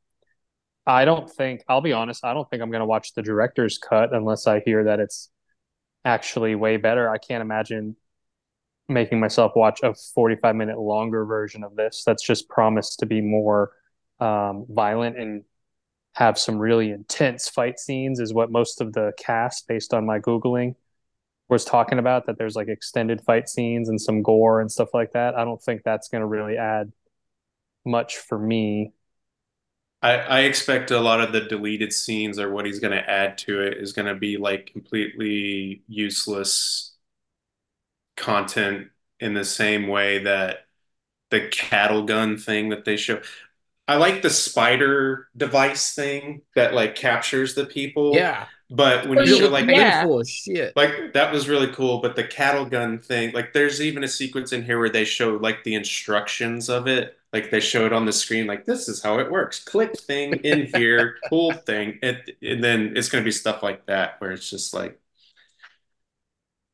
I 0.86 1.04
don't 1.04 1.28
think 1.28 1.64
I'll 1.68 1.80
be 1.80 1.92
honest. 1.92 2.24
I 2.24 2.34
don't 2.34 2.48
think 2.48 2.62
I'm 2.62 2.70
going 2.70 2.82
to 2.82 2.86
watch 2.86 3.12
the 3.14 3.22
director's 3.22 3.78
cut 3.78 4.14
unless 4.14 4.46
I 4.46 4.60
hear 4.60 4.84
that 4.84 5.00
it's 5.00 5.28
actually 6.04 6.54
way 6.54 6.76
better. 6.76 7.10
I 7.10 7.18
can't 7.18 7.42
imagine 7.42 7.96
making 8.88 9.20
myself 9.20 9.52
watch 9.56 9.80
a 9.82 9.94
45 9.94 10.56
minute 10.56 10.78
longer 10.78 11.24
version 11.24 11.64
of 11.64 11.76
this. 11.76 12.02
That's 12.04 12.22
just 12.22 12.48
promised 12.48 13.00
to 13.00 13.06
be 13.06 13.20
more 13.20 13.72
um, 14.20 14.66
violent 14.68 15.18
and 15.18 15.44
have 16.12 16.38
some 16.38 16.58
really 16.58 16.90
intense 16.90 17.48
fight 17.48 17.78
scenes. 17.78 18.20
Is 18.20 18.34
what 18.34 18.50
most 18.50 18.80
of 18.80 18.92
the 18.92 19.12
cast, 19.18 19.66
based 19.66 19.94
on 19.94 20.06
my 20.06 20.18
googling, 20.18 20.74
was 21.48 21.64
talking 21.64 21.98
about 21.98 22.26
that 22.26 22.38
there's 22.38 22.56
like 22.56 22.68
extended 22.68 23.20
fight 23.22 23.48
scenes 23.48 23.88
and 23.88 24.00
some 24.00 24.22
gore 24.22 24.60
and 24.60 24.70
stuff 24.70 24.94
like 24.94 25.12
that. 25.12 25.34
I 25.34 25.44
don't 25.44 25.62
think 25.62 25.82
that's 25.82 26.08
going 26.08 26.20
to 26.20 26.26
really 26.26 26.56
add 26.56 26.92
much 27.84 28.16
for 28.16 28.38
me. 28.38 28.92
I, 30.02 30.12
I 30.16 30.40
expect 30.40 30.90
a 30.90 31.00
lot 31.00 31.20
of 31.20 31.32
the 31.32 31.42
deleted 31.42 31.92
scenes 31.92 32.38
or 32.38 32.50
what 32.50 32.66
he's 32.66 32.78
going 32.78 32.92
to 32.92 33.10
add 33.10 33.38
to 33.38 33.62
it 33.62 33.78
is 33.78 33.92
going 33.92 34.06
to 34.06 34.14
be 34.14 34.36
like 34.36 34.66
completely 34.66 35.82
useless 35.88 36.93
content 38.16 38.88
in 39.20 39.34
the 39.34 39.44
same 39.44 39.88
way 39.88 40.24
that 40.24 40.66
the 41.30 41.48
cattle 41.48 42.04
gun 42.04 42.36
thing 42.38 42.70
that 42.70 42.84
they 42.84 42.96
show. 42.96 43.20
I 43.86 43.96
like 43.96 44.22
the 44.22 44.30
spider 44.30 45.28
device 45.36 45.94
thing 45.94 46.42
that 46.56 46.74
like 46.74 46.94
captures 46.94 47.54
the 47.54 47.66
people. 47.66 48.14
Yeah, 48.16 48.46
But 48.70 49.08
when 49.08 49.18
Well, 49.18 49.26
you 49.26 49.34
you- 49.36 49.38
show 49.40 49.48
like 49.50 49.66
yeah. 49.68 50.06
shit. 50.26 50.74
like 50.76 51.12
that 51.14 51.32
was 51.32 51.48
really 51.48 51.68
cool 51.72 52.00
but 52.00 52.16
the 52.16 52.24
cattle 52.24 52.64
gun 52.64 52.98
thing 52.98 53.32
like 53.32 53.52
there's 53.52 53.80
even 53.80 54.04
a 54.04 54.08
sequence 54.08 54.52
in 54.52 54.64
here 54.64 54.78
where 54.78 54.88
they 54.90 55.04
show 55.04 55.36
like 55.36 55.62
the 55.64 55.74
instructions 55.74 56.68
of 56.68 56.86
it 56.88 57.16
like 57.32 57.50
they 57.50 57.60
show 57.60 57.86
it 57.86 57.92
on 57.92 58.06
the 58.06 58.12
screen 58.12 58.46
like 58.46 58.64
this 58.64 58.88
is 58.88 59.02
how 59.02 59.18
it 59.20 59.30
works 59.30 59.62
click 59.62 59.96
thing 59.98 60.34
in 60.44 60.66
here 60.74 61.16
cool 61.28 61.52
thing 61.52 61.98
and, 62.02 62.18
and 62.42 62.62
then 62.64 62.96
it's 62.96 63.08
going 63.08 63.22
to 63.22 63.26
be 63.26 63.32
stuff 63.32 63.62
like 63.62 63.86
that 63.86 64.20
where 64.20 64.32
it's 64.32 64.48
just 64.50 64.74
like 64.74 64.98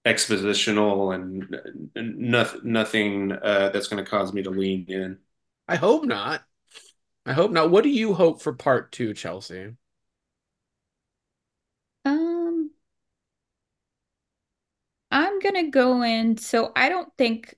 expositional 0.07 1.14
and, 1.14 1.57
and 1.94 2.18
nothing 2.18 2.61
nothing 2.64 3.32
uh, 3.32 3.70
that's 3.72 3.88
going 3.88 4.03
to 4.03 4.11
cause 4.11 4.32
me 4.32 4.42
to 4.42 4.51
lean 4.51 4.86
in 4.88 5.18
I 5.70 5.76
hope 5.76 6.05
not. 6.05 6.42
I 7.24 7.32
hope 7.32 7.53
not. 7.53 7.70
What 7.70 7.84
do 7.84 7.90
you 7.90 8.12
hope 8.12 8.42
for 8.42 8.53
part 8.53 8.90
two, 8.90 9.14
Chelsea? 9.14 9.76
Um, 12.05 12.72
I'm 15.12 15.38
gonna 15.38 15.70
go 15.70 16.03
in. 16.03 16.38
So 16.38 16.72
I 16.74 16.88
don't 16.88 17.09
think 17.16 17.55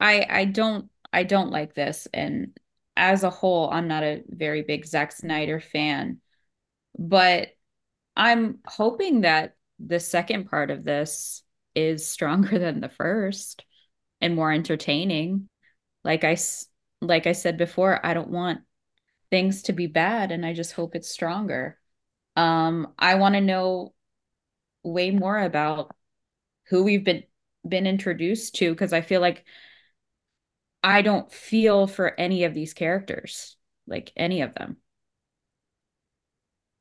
I 0.00 0.26
I 0.30 0.44
don't 0.46 0.88
I 1.12 1.24
don't 1.24 1.50
like 1.50 1.74
this. 1.74 2.08
And 2.14 2.58
as 2.96 3.22
a 3.22 3.28
whole, 3.28 3.68
I'm 3.70 3.86
not 3.86 4.02
a 4.02 4.22
very 4.28 4.62
big 4.62 4.86
Zack 4.86 5.12
Snyder 5.12 5.60
fan. 5.60 6.22
But 6.98 7.48
I'm 8.16 8.60
hoping 8.66 9.22
that 9.22 9.56
the 9.78 10.00
second 10.00 10.48
part 10.48 10.70
of 10.70 10.84
this 10.84 11.41
is 11.74 12.06
stronger 12.06 12.58
than 12.60 12.80
the 12.80 12.88
first 12.88 13.64
and 14.20 14.34
more 14.36 14.52
entertaining. 14.52 15.48
Like 16.04 16.24
I 16.24 16.32
s- 16.32 16.68
like 17.00 17.26
I 17.26 17.32
said 17.32 17.58
before, 17.58 18.04
I 18.04 18.14
don't 18.14 18.30
want 18.30 18.60
things 19.30 19.64
to 19.64 19.72
be 19.74 19.86
bad, 19.88 20.32
and 20.32 20.46
I 20.46 20.54
just 20.54 20.72
hope 20.72 20.94
it's 20.96 21.10
stronger. 21.10 21.78
Um, 22.36 22.94
I 22.98 23.16
want 23.16 23.34
to 23.36 23.40
know 23.42 23.94
way 24.84 25.10
more 25.10 25.38
about 25.40 25.94
who 26.68 26.84
we've 26.84 27.04
been 27.04 27.24
been 27.68 27.86
introduced 27.86 28.56
to 28.56 28.72
because 28.72 28.92
I 28.92 29.02
feel 29.02 29.20
like 29.20 29.44
I 30.84 31.02
don't 31.02 31.32
feel 31.32 31.86
for 31.88 32.18
any 32.20 32.44
of 32.44 32.54
these 32.54 32.72
characters, 32.74 33.56
like 33.86 34.12
any 34.16 34.42
of 34.42 34.54
them. 34.54 34.76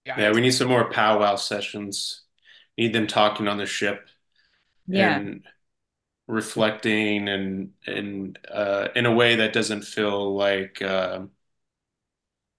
yeah 0.05 0.31
we 0.31 0.41
need 0.41 0.51
some 0.51 0.67
more 0.67 0.89
powwow 0.91 1.35
sessions 1.35 2.23
need 2.77 2.93
them 2.93 3.07
talking 3.07 3.47
on 3.47 3.57
the 3.57 3.65
ship 3.65 4.07
Yeah. 4.91 5.17
and 5.17 5.45
reflecting 6.27 7.29
and 7.29 7.73
and 7.87 8.39
uh, 8.51 8.89
in 8.95 9.05
a 9.05 9.13
way 9.13 9.35
that 9.37 9.53
doesn't 9.53 9.83
feel 9.83 10.35
like 10.35 10.81
uh, 10.81 11.21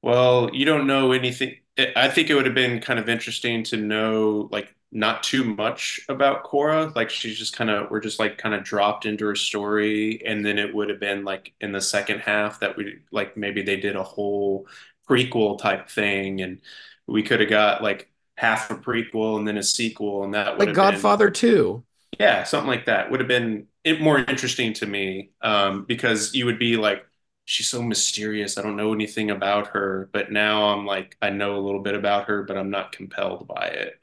well 0.03 0.51
you 0.53 0.65
don't 0.65 0.87
know 0.87 1.13
anything 1.13 1.57
I 1.97 2.09
think 2.09 2.29
it 2.29 2.35
would 2.35 2.45
have 2.47 2.55
been 2.55 2.81
kind 2.81 2.99
of 2.99 3.09
interesting 3.09 3.63
to 3.65 3.77
know 3.77 4.49
like 4.53 4.75
not 4.95 5.23
too 5.23 5.43
much 5.45 6.01
about 6.09 6.45
Cora 6.45 6.93
like 6.95 7.09
she's 7.11 7.39
just 7.39 7.57
kind 7.57 7.71
of 7.71 7.91
we're 7.91 8.01
just 8.01 8.19
like 8.19 8.37
kind 8.39 8.55
of 8.55 8.63
dropped 8.63 9.07
into 9.07 9.25
her 9.27 9.35
story 9.37 10.23
and 10.27 10.45
then 10.45 10.59
it 10.59 10.75
would 10.75 10.91
have 10.91 11.01
been 11.01 11.25
like 11.25 11.55
in 11.61 11.73
the 11.73 11.81
second 11.81 12.21
half 12.21 12.61
that 12.61 12.77
we 12.77 12.99
like 13.11 13.37
maybe 13.37 13.63
they 13.63 13.77
did 13.77 13.97
a 13.97 14.03
whole 14.03 14.67
prequel 15.09 15.59
type 15.59 15.89
thing 15.89 16.43
and 16.43 16.61
we 17.07 17.23
could 17.23 17.41
have 17.41 17.49
got 17.49 17.83
like 17.83 18.11
half 18.37 18.71
a 18.71 18.75
prequel 18.75 19.39
and 19.39 19.49
then 19.49 19.57
a 19.57 19.63
sequel 19.63 20.25
and 20.25 20.35
that 20.35 20.59
would 20.59 20.69
like 20.69 20.69
have 20.69 20.81
been 20.81 21.13
Godfather 21.13 21.31
2. 21.31 21.85
Yeah, 22.19 22.45
something 22.45 22.69
like 22.69 22.87
that 22.87 23.11
would 23.11 23.21
have 23.21 23.29
been 23.29 23.67
more 24.01 24.19
interesting 24.19 24.73
to 24.75 24.87
me 24.87 25.31
um, 25.41 25.85
because 25.85 26.35
you 26.35 26.47
would 26.47 26.59
be 26.59 26.77
like, 26.77 27.05
she's 27.45 27.69
so 27.69 27.83
mysterious. 27.83 28.57
I 28.59 28.63
don't 28.63 28.77
know 28.77 28.93
anything 28.93 29.31
about 29.31 29.69
her, 29.69 30.09
but 30.13 30.31
now 30.31 30.65
I'm 30.71 30.87
like, 30.87 31.17
I 31.21 31.31
know 31.31 31.57
a 31.57 31.61
little 31.65 31.81
bit 31.83 31.95
about 31.95 32.27
her, 32.29 32.43
but 32.45 32.57
I'm 32.57 32.71
not 32.71 32.93
compelled 32.93 33.49
by 33.49 33.67
it. 33.69 34.01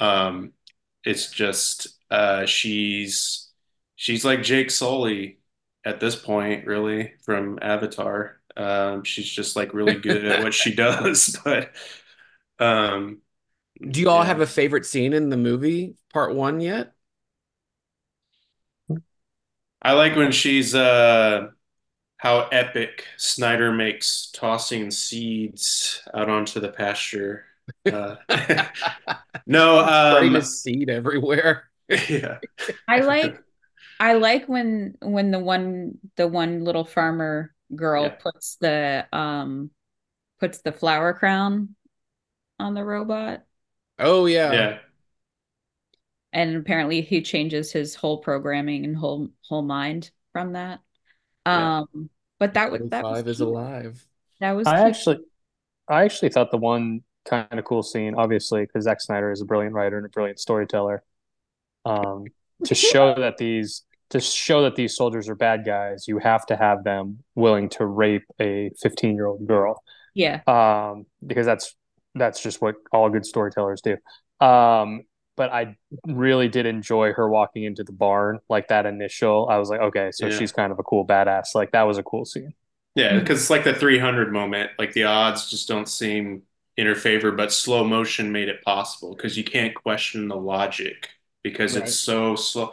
Um, 0.00 0.52
it's 1.04 1.30
just 1.30 1.88
uh, 2.10 2.46
she's 2.46 3.50
she's 3.96 4.24
like 4.24 4.42
Jake 4.42 4.70
Sully 4.70 5.40
at 5.84 6.00
this 6.00 6.16
point, 6.16 6.66
really, 6.66 7.14
from 7.24 7.58
Avatar. 7.62 8.40
Um, 8.56 9.04
she's 9.04 9.28
just 9.30 9.56
like 9.56 9.74
really 9.74 9.96
good 9.96 10.24
at 10.26 10.40
what 10.40 10.54
she 10.54 10.74
does. 10.76 11.38
But 11.44 11.72
um, 12.60 13.22
Do 13.90 14.00
you 14.00 14.08
all 14.10 14.22
yeah. 14.22 14.24
have 14.24 14.40
a 14.40 14.46
favorite 14.46 14.86
scene 14.86 15.12
in 15.12 15.30
the 15.30 15.36
movie, 15.36 15.96
part 16.12 16.34
one, 16.34 16.60
yet? 16.60 16.93
I 19.84 19.92
like 19.92 20.16
when 20.16 20.32
she's 20.32 20.74
uh 20.74 21.48
how 22.18 22.48
epic 22.52 23.06
Snyder 23.18 23.72
makes 23.72 24.30
tossing 24.32 24.90
seeds 24.90 26.02
out 26.14 26.30
onto 26.30 26.60
the 26.60 26.70
pasture. 26.70 27.46
Uh, 27.88 28.16
no, 29.46 29.78
Spraying 30.06 30.36
um, 30.36 30.36
a 30.36 30.42
seed 30.42 30.90
everywhere. 30.90 31.70
yeah, 31.88 32.40
I 32.88 33.00
like 33.00 33.42
I 34.00 34.14
like 34.14 34.48
when 34.48 34.96
when 35.02 35.30
the 35.30 35.38
one 35.40 35.98
the 36.16 36.28
one 36.28 36.64
little 36.64 36.84
farmer 36.84 37.54
girl 37.76 38.10
Yeah. 38.10 38.16
puts 38.22 38.56
the 38.58 39.06
um 39.12 39.70
puts 40.40 40.60
the 40.62 40.72
flower 40.72 41.14
crown 41.14 41.76
on 42.60 42.74
the 42.74 42.84
robot 42.84 43.44
Oh 43.98 44.26
yeah. 44.26 44.68
yeah, 44.68 44.78
and 46.34 46.56
apparently 46.56 47.00
he 47.00 47.22
changes 47.22 47.72
his 47.72 47.94
whole 47.94 48.18
programming 48.18 48.84
and 48.84 48.96
whole 48.96 49.28
whole 49.48 49.62
mind 49.62 50.10
from 50.32 50.52
that. 50.52 50.80
Yeah. 51.46 51.78
Um 51.78 52.10
but 52.38 52.54
that 52.54 52.70
was 52.70 52.82
that 52.90 53.04
was 53.04 53.26
is 53.26 53.36
cute. 53.38 53.48
alive. 53.48 54.06
That 54.40 54.52
was 54.52 54.66
I 54.66 54.76
cute. 54.76 54.86
actually, 54.88 55.18
I 55.88 56.04
actually 56.04 56.30
thought 56.30 56.50
the 56.50 56.58
one 56.58 57.02
kind 57.24 57.46
of 57.52 57.64
cool 57.64 57.82
scene, 57.82 58.14
obviously, 58.16 58.62
because 58.62 58.84
Zack 58.84 59.00
Snyder 59.00 59.30
is 59.30 59.40
a 59.40 59.44
brilliant 59.44 59.74
writer 59.74 59.96
and 59.96 60.04
a 60.04 60.10
brilliant 60.10 60.38
storyteller. 60.38 61.02
Um, 61.84 62.24
to 62.64 62.74
show 62.74 63.14
that 63.14 63.38
these 63.38 63.84
to 64.10 64.20
show 64.20 64.62
that 64.62 64.76
these 64.76 64.94
soldiers 64.96 65.28
are 65.28 65.34
bad 65.34 65.64
guys, 65.64 66.06
you 66.06 66.18
have 66.18 66.44
to 66.46 66.56
have 66.56 66.84
them 66.84 67.20
willing 67.34 67.68
to 67.70 67.86
rape 67.86 68.24
a 68.40 68.70
15 68.82 69.14
year 69.14 69.26
old 69.26 69.46
girl. 69.46 69.82
Yeah. 70.14 70.40
Um, 70.46 71.06
because 71.24 71.46
that's 71.46 71.74
that's 72.14 72.42
just 72.42 72.60
what 72.60 72.76
all 72.92 73.08
good 73.10 73.26
storytellers 73.26 73.80
do. 73.80 73.96
Um, 74.44 75.02
but 75.36 75.52
I 75.52 75.76
really 76.06 76.48
did 76.48 76.66
enjoy 76.66 77.12
her 77.12 77.28
walking 77.28 77.64
into 77.64 77.84
the 77.84 77.92
barn, 77.92 78.40
like 78.48 78.68
that 78.68 78.86
initial. 78.86 79.48
I 79.50 79.58
was 79.58 79.68
like, 79.70 79.80
okay, 79.80 80.10
so 80.12 80.28
Yeah. 80.28 80.30
she's 80.30 80.52
kind 80.52 80.72
of 80.72 80.78
a 80.78 80.82
cool 80.84 81.06
badass. 81.06 81.54
Like 81.54 81.72
that 81.72 81.82
was 81.82 81.98
a 81.98 82.02
cool 82.02 82.24
scene. 82.24 82.54
yeah, 82.94 83.18
because 83.18 83.40
it's 83.40 83.50
like 83.50 83.64
the 83.64 83.74
300 83.74 84.32
moment. 84.32 84.70
Like 84.78 84.92
the 84.92 85.04
odds 85.04 85.50
just 85.50 85.68
don't 85.68 85.88
seem 85.88 86.42
in 86.76 86.86
her 86.86 86.94
favor, 86.94 87.32
but 87.32 87.52
slow 87.52 87.84
motion 87.84 88.32
made 88.32 88.48
it 88.48 88.62
possible 88.62 89.14
because 89.14 89.36
you 89.36 89.44
can't 89.44 89.74
question 89.74 90.28
the 90.28 90.36
logic 90.36 91.08
because 91.42 91.76
Right. 91.76 91.82
it's 91.82 91.94
so 91.94 92.36
slow. 92.36 92.72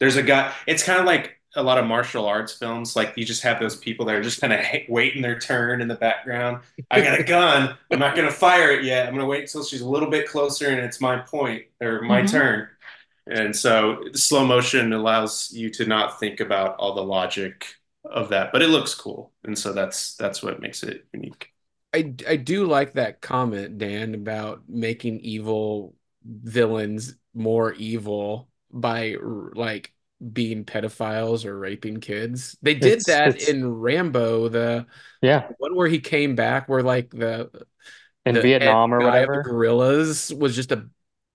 There's 0.00 0.16
a 0.16 0.22
guy. 0.22 0.54
It's 0.66 0.82
kind 0.84 1.00
of 1.00 1.06
like 1.06 1.33
a 1.56 1.62
lot 1.62 1.78
of 1.78 1.86
martial 1.86 2.26
arts 2.26 2.52
films. 2.52 2.96
Like 2.96 3.14
you 3.16 3.24
just 3.24 3.42
have 3.42 3.60
those 3.60 3.76
people 3.76 4.06
that 4.06 4.14
are 4.16 4.22
just 4.22 4.40
kind 4.40 4.52
of 4.52 4.60
waiting 4.88 5.22
their 5.22 5.38
turn 5.38 5.80
in 5.80 5.88
the 5.88 5.94
background. 5.94 6.62
I 6.90 7.00
got 7.00 7.18
a 7.20 7.22
gun. 7.24 7.76
I'm 7.90 7.98
not 7.98 8.16
gonna 8.16 8.30
fire 8.30 8.70
it 8.72 8.84
yet. 8.84 9.06
I'm 9.06 9.14
gonna 9.14 9.26
wait 9.26 9.42
until 9.42 9.64
she's 9.64 9.80
a 9.80 9.88
little 9.88 10.10
bit 10.10 10.28
closer 10.28 10.68
and 10.68 10.80
it's 10.80 11.00
my 11.00 11.18
point 11.18 11.64
or 11.80 12.02
my 12.02 12.22
Mhm. 12.22 12.28
turn. 12.28 12.68
And 13.26 13.56
so 13.56 14.02
slow 14.14 14.46
motion 14.46 14.92
allows 14.92 15.50
you 15.52 15.70
to 15.70 15.86
not 15.86 16.20
think 16.20 16.40
about 16.40 16.76
all 16.76 16.94
the 16.94 17.04
logic 17.04 17.66
of 18.04 18.28
that, 18.30 18.52
but 18.52 18.62
it 18.62 18.68
looks 18.68 18.94
cool. 18.94 19.32
And 19.44 19.58
so 19.58 19.72
that's 19.72 20.14
that's 20.16 20.42
what 20.42 20.60
makes 20.60 20.82
it 20.82 21.06
unique. 21.12 21.50
I 21.92 22.14
I 22.28 22.36
do 22.36 22.66
like 22.66 22.94
that 22.94 23.20
comment, 23.20 23.78
Dan, 23.78 24.14
about 24.14 24.68
making 24.68 25.20
evil 25.20 25.94
villains 26.24 27.14
more 27.34 27.72
evil 27.74 28.48
by 28.70 29.16
like 29.54 29.92
being 30.32 30.64
pedophiles 30.64 31.44
or 31.44 31.58
raping 31.58 32.00
kids. 32.00 32.56
They 32.62 32.74
did 32.74 32.84
It's- 33.00 33.06
that 33.06 33.28
it's- 33.28 33.48
in 33.48 33.66
Rambo, 33.66 34.48
the 34.48 34.86
Yeah, 35.22 35.48
one 35.58 35.74
where 35.74 35.88
he 35.88 35.98
came 36.00 36.34
back 36.34 36.68
where 36.68 36.82
like 36.82 37.10
the 37.10 37.50
in 38.26 38.34
the 38.34 38.40
Vietnam 38.40 38.92
or 38.94 38.98
of 38.98 39.02
the 39.04 39.10
whatever. 39.10 39.42
gorillas 39.42 40.32
was 40.32 40.56
just 40.56 40.72
a 40.72 40.88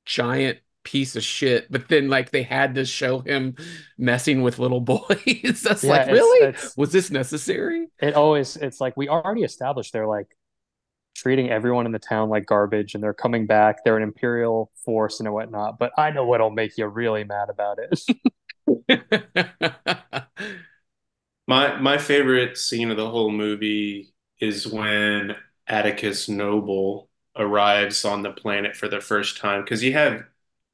giant 0.05 0.59
piece 0.83 1.15
of 1.15 1.23
shit, 1.23 1.71
but 1.71 1.87
then 1.87 2.09
like 2.09 2.31
they 2.31 2.41
had 2.43 2.75
to 2.75 2.85
show 2.85 3.19
him 3.19 3.55
messing 3.97 4.41
with 4.41 4.57
little 4.59 4.81
boys. 4.93 5.61
That's 5.61 5.83
Yeah, 5.83 5.89
like, 5.91 6.01
it's- 6.07 6.17
really? 6.17 6.55
Was 6.77 6.91
this 6.91 7.11
necessary? 7.11 7.87
It 8.01 8.15
always 8.15 8.55
it's 8.57 8.81
like 8.81 8.97
we 8.97 9.07
already 9.07 9.43
established 9.43 9.93
they're 9.93 10.07
like 10.07 10.27
treating 11.15 11.49
everyone 11.49 11.85
in 11.85 11.91
the 11.91 11.99
town 11.99 12.29
like 12.29 12.45
garbage 12.45 12.95
and 12.95 13.03
they're 13.03 13.13
coming 13.13 13.45
back. 13.45 13.83
They're 13.83 13.97
an 13.97 14.03
imperial 14.03 14.71
force 14.85 15.19
and 15.19 15.31
whatnot. 15.33 15.77
But 15.77 15.91
I 15.97 16.11
know 16.11 16.25
what'll 16.25 16.49
make 16.49 16.77
you 16.77 16.87
really 16.87 17.25
mad 17.25 17.49
about 17.49 17.77
it. 17.79 17.99
My 21.47 21.80
my 21.80 21.97
favorite 21.97 22.57
scene 22.59 22.91
of 22.91 22.97
the 22.97 23.09
whole 23.09 23.32
movie 23.32 24.13
is 24.39 24.67
when 24.67 25.36
Atticus 25.67 26.30
Noble 26.30 27.09
arrives 27.36 28.05
on 28.05 28.22
the 28.22 28.32
planet 28.32 28.76
for 28.76 28.88
the 28.88 29.01
first 29.01 29.38
time 29.38 29.63
because 29.63 29.84
you 29.84 29.93
have 29.93 30.24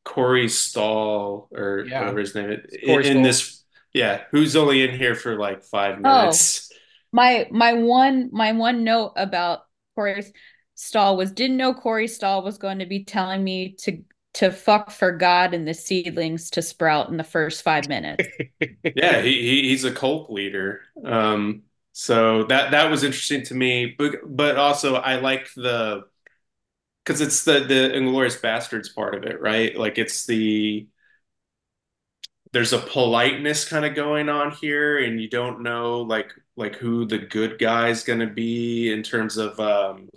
Corey 0.03 0.49
Stoll 0.49 1.47
or 1.53 1.85
Yeah. 1.87 2.01
whatever 2.01 2.19
his 2.19 2.35
name 2.35 2.49
is 2.51 2.77
Corey 2.85 3.07
in, 3.07 3.17
in 3.17 3.23
this 3.23 3.63
yeah 3.93 4.23
who's 4.31 4.57
only 4.57 4.83
in 4.83 4.97
here 4.97 5.15
for 5.15 5.37
like 5.39 5.63
five 5.63 5.95
oh. 6.03 6.19
minutes. 6.19 6.69
My 7.13 7.47
my 7.51 7.71
one 7.73 8.29
my 8.33 8.51
one 8.51 8.83
note 8.83 9.13
about 9.15 9.61
Corey 9.95 10.25
Stoll 10.73 11.15
was 11.15 11.31
didn't 11.31 11.55
know 11.55 11.73
Corey 11.73 12.09
Stoll 12.09 12.43
was 12.43 12.57
going 12.57 12.79
to 12.79 12.85
be 12.85 13.05
telling 13.05 13.41
me 13.45 13.75
to 13.79 14.03
to 14.35 14.51
fuck 14.51 14.91
for 14.91 15.11
God 15.13 15.53
and 15.53 15.67
the 15.67 15.73
seedlings 15.73 16.51
to 16.51 16.61
sprout 16.61 17.09
in 17.09 17.17
the 17.17 17.23
first 17.23 17.63
five 17.63 17.87
minutes. 17.87 18.29
Yeah, 18.93 19.21
he, 19.21 19.41
he 19.41 19.69
he's 19.69 19.83
a 19.83 19.91
cult 19.93 20.31
leader. 20.31 20.81
Um, 21.03 21.63
so 21.91 22.43
that 22.45 22.71
that 22.71 22.89
was 22.89 23.03
interesting 23.03 23.43
to 23.43 23.53
me, 23.53 23.95
but 23.97 24.15
but 24.25 24.57
also 24.57 24.95
I 24.95 25.15
like 25.17 25.53
the 25.55 26.05
because 27.03 27.21
it's 27.21 27.43
the 27.45 27.61
the 27.61 27.91
Inglourious 27.95 28.39
Basterds 28.41 28.93
part 28.93 29.15
of 29.15 29.23
it, 29.23 29.41
right? 29.41 29.77
Like 29.77 29.97
it's 29.97 30.25
the 30.25 30.87
there's 32.51 32.73
a 32.73 32.79
politeness 32.79 33.67
kind 33.67 33.85
of 33.85 33.95
going 33.95 34.29
on 34.29 34.51
here, 34.51 34.97
and 35.03 35.19
you 35.21 35.29
don't 35.29 35.61
know 35.61 36.01
like 36.01 36.31
like 36.55 36.75
who 36.75 37.05
the 37.05 37.17
good 37.17 37.59
guy's 37.59 38.03
gonna 38.03 38.27
be 38.27 38.91
in 38.91 39.03
terms 39.03 39.37
of 39.37 39.59
um 39.59 40.09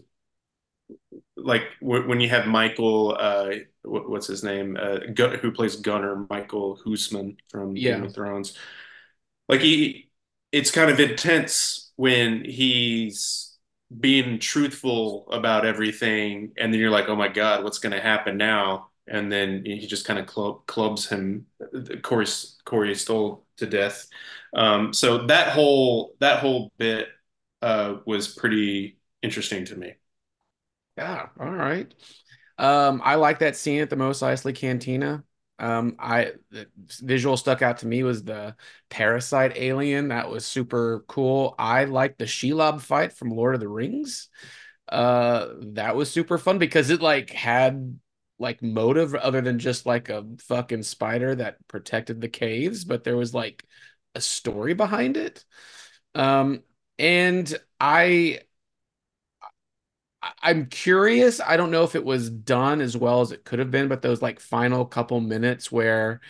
like 1.44 1.62
w 1.80 2.06
when 2.08 2.20
you 2.20 2.28
have 2.28 2.46
Michael 2.46 3.16
uh 3.18 3.50
wh- 3.82 4.08
what's 4.10 4.26
his 4.26 4.44
name? 4.44 4.76
Uh 4.80 4.98
Gu 5.14 5.36
who 5.38 5.52
plays 5.52 5.76
Gunnar 5.76 6.26
Michael 6.30 6.78
Huisman 6.84 7.36
from 7.50 7.74
Yeah. 7.74 7.82
Game 7.82 8.02
of 8.04 8.14
Thrones. 8.14 8.56
Like 9.48 9.60
he 9.60 10.10
it's 10.52 10.70
kind 10.70 10.90
of 10.90 11.00
intense 11.00 11.92
when 11.96 12.44
he's 12.44 13.56
being 14.00 14.38
truthful 14.38 15.28
about 15.32 15.64
everything 15.66 16.52
and 16.58 16.72
then 16.72 16.80
you're 16.80 16.90
like 16.90 17.08
oh 17.08 17.16
my 17.16 17.28
god 17.28 17.64
what's 17.64 17.78
going 17.78 17.92
to 17.94 18.00
happen 18.02 18.36
now? 18.38 18.90
And 19.08 19.32
then 19.32 19.64
he 19.64 19.86
just 19.86 20.06
kind 20.06 20.18
of 20.18 20.26
club, 20.26 20.66
clubs 20.66 21.08
him 21.08 21.46
Corey 22.02 22.26
Corey 22.64 22.94
Stoll 22.94 23.46
to 23.58 23.66
death. 23.66 24.06
Um 24.54 24.92
so 24.92 25.26
that 25.26 25.50
whole 25.52 26.14
that 26.20 26.40
whole 26.40 26.72
bit 26.78 27.08
uh 27.62 27.96
was 28.06 28.28
pretty 28.28 28.98
interesting 29.22 29.64
to 29.66 29.76
me 29.76 29.94
Yeah, 30.98 31.28
all 31.38 31.50
right. 31.52 31.92
Um, 32.58 33.02
I 33.04 33.16
like 33.16 33.40
that 33.40 33.56
scene 33.56 33.80
at 33.80 33.90
the 33.90 33.96
Mos 33.96 34.20
Eisley 34.20 34.54
Cantina. 34.54 35.24
Um, 35.60 35.96
I 35.98 36.32
the 36.50 36.68
visual 37.00 37.36
stuck 37.36 37.62
out 37.62 37.78
to 37.78 37.86
me 37.86 38.02
was 38.04 38.24
the 38.24 38.56
parasite 38.90 39.54
alien. 39.56 40.08
That 40.08 40.30
was 40.30 40.46
super 40.46 41.04
cool. 41.08 41.54
I 41.58 41.84
like 41.84 42.18
the 42.18 42.26
Shelob 42.26 42.80
fight 42.80 43.12
from 43.14 43.30
Lord 43.30 43.54
of 43.54 43.60
the 43.60 43.68
Rings. 43.68 44.28
Uh, 44.88 45.48
that 45.74 45.96
was 45.96 46.10
super 46.10 46.38
fun 46.38 46.58
because 46.58 46.90
it 46.90 47.02
like 47.02 47.30
had 47.30 47.98
like 48.38 48.62
motive 48.62 49.14
other 49.14 49.40
than 49.40 49.58
just 49.58 49.86
like 49.86 50.10
a 50.10 50.26
fucking 50.42 50.82
spider 50.84 51.34
that 51.36 51.58
protected 51.68 52.20
the 52.20 52.28
caves, 52.28 52.84
but 52.84 53.04
there 53.04 53.16
was 53.16 53.34
like 53.34 53.64
a 54.14 54.20
story 54.20 54.74
behind 54.74 55.16
it. 55.16 55.44
Um, 56.14 56.62
and 56.98 57.56
I- 57.80 58.40
I'm 60.42 60.66
curious. 60.66 61.40
I 61.40 61.56
don't 61.56 61.70
know 61.70 61.84
if 61.84 61.94
it 61.94 62.04
was 62.04 62.30
done 62.30 62.80
as 62.80 62.96
well 62.96 63.20
as 63.20 63.32
it 63.32 63.44
could 63.44 63.58
have 63.58 63.70
been, 63.70 63.88
but 63.88 64.02
those 64.02 64.22
like 64.22 64.40
final 64.40 64.84
couple 64.84 65.20
minutes 65.20 65.70
where 65.70 66.20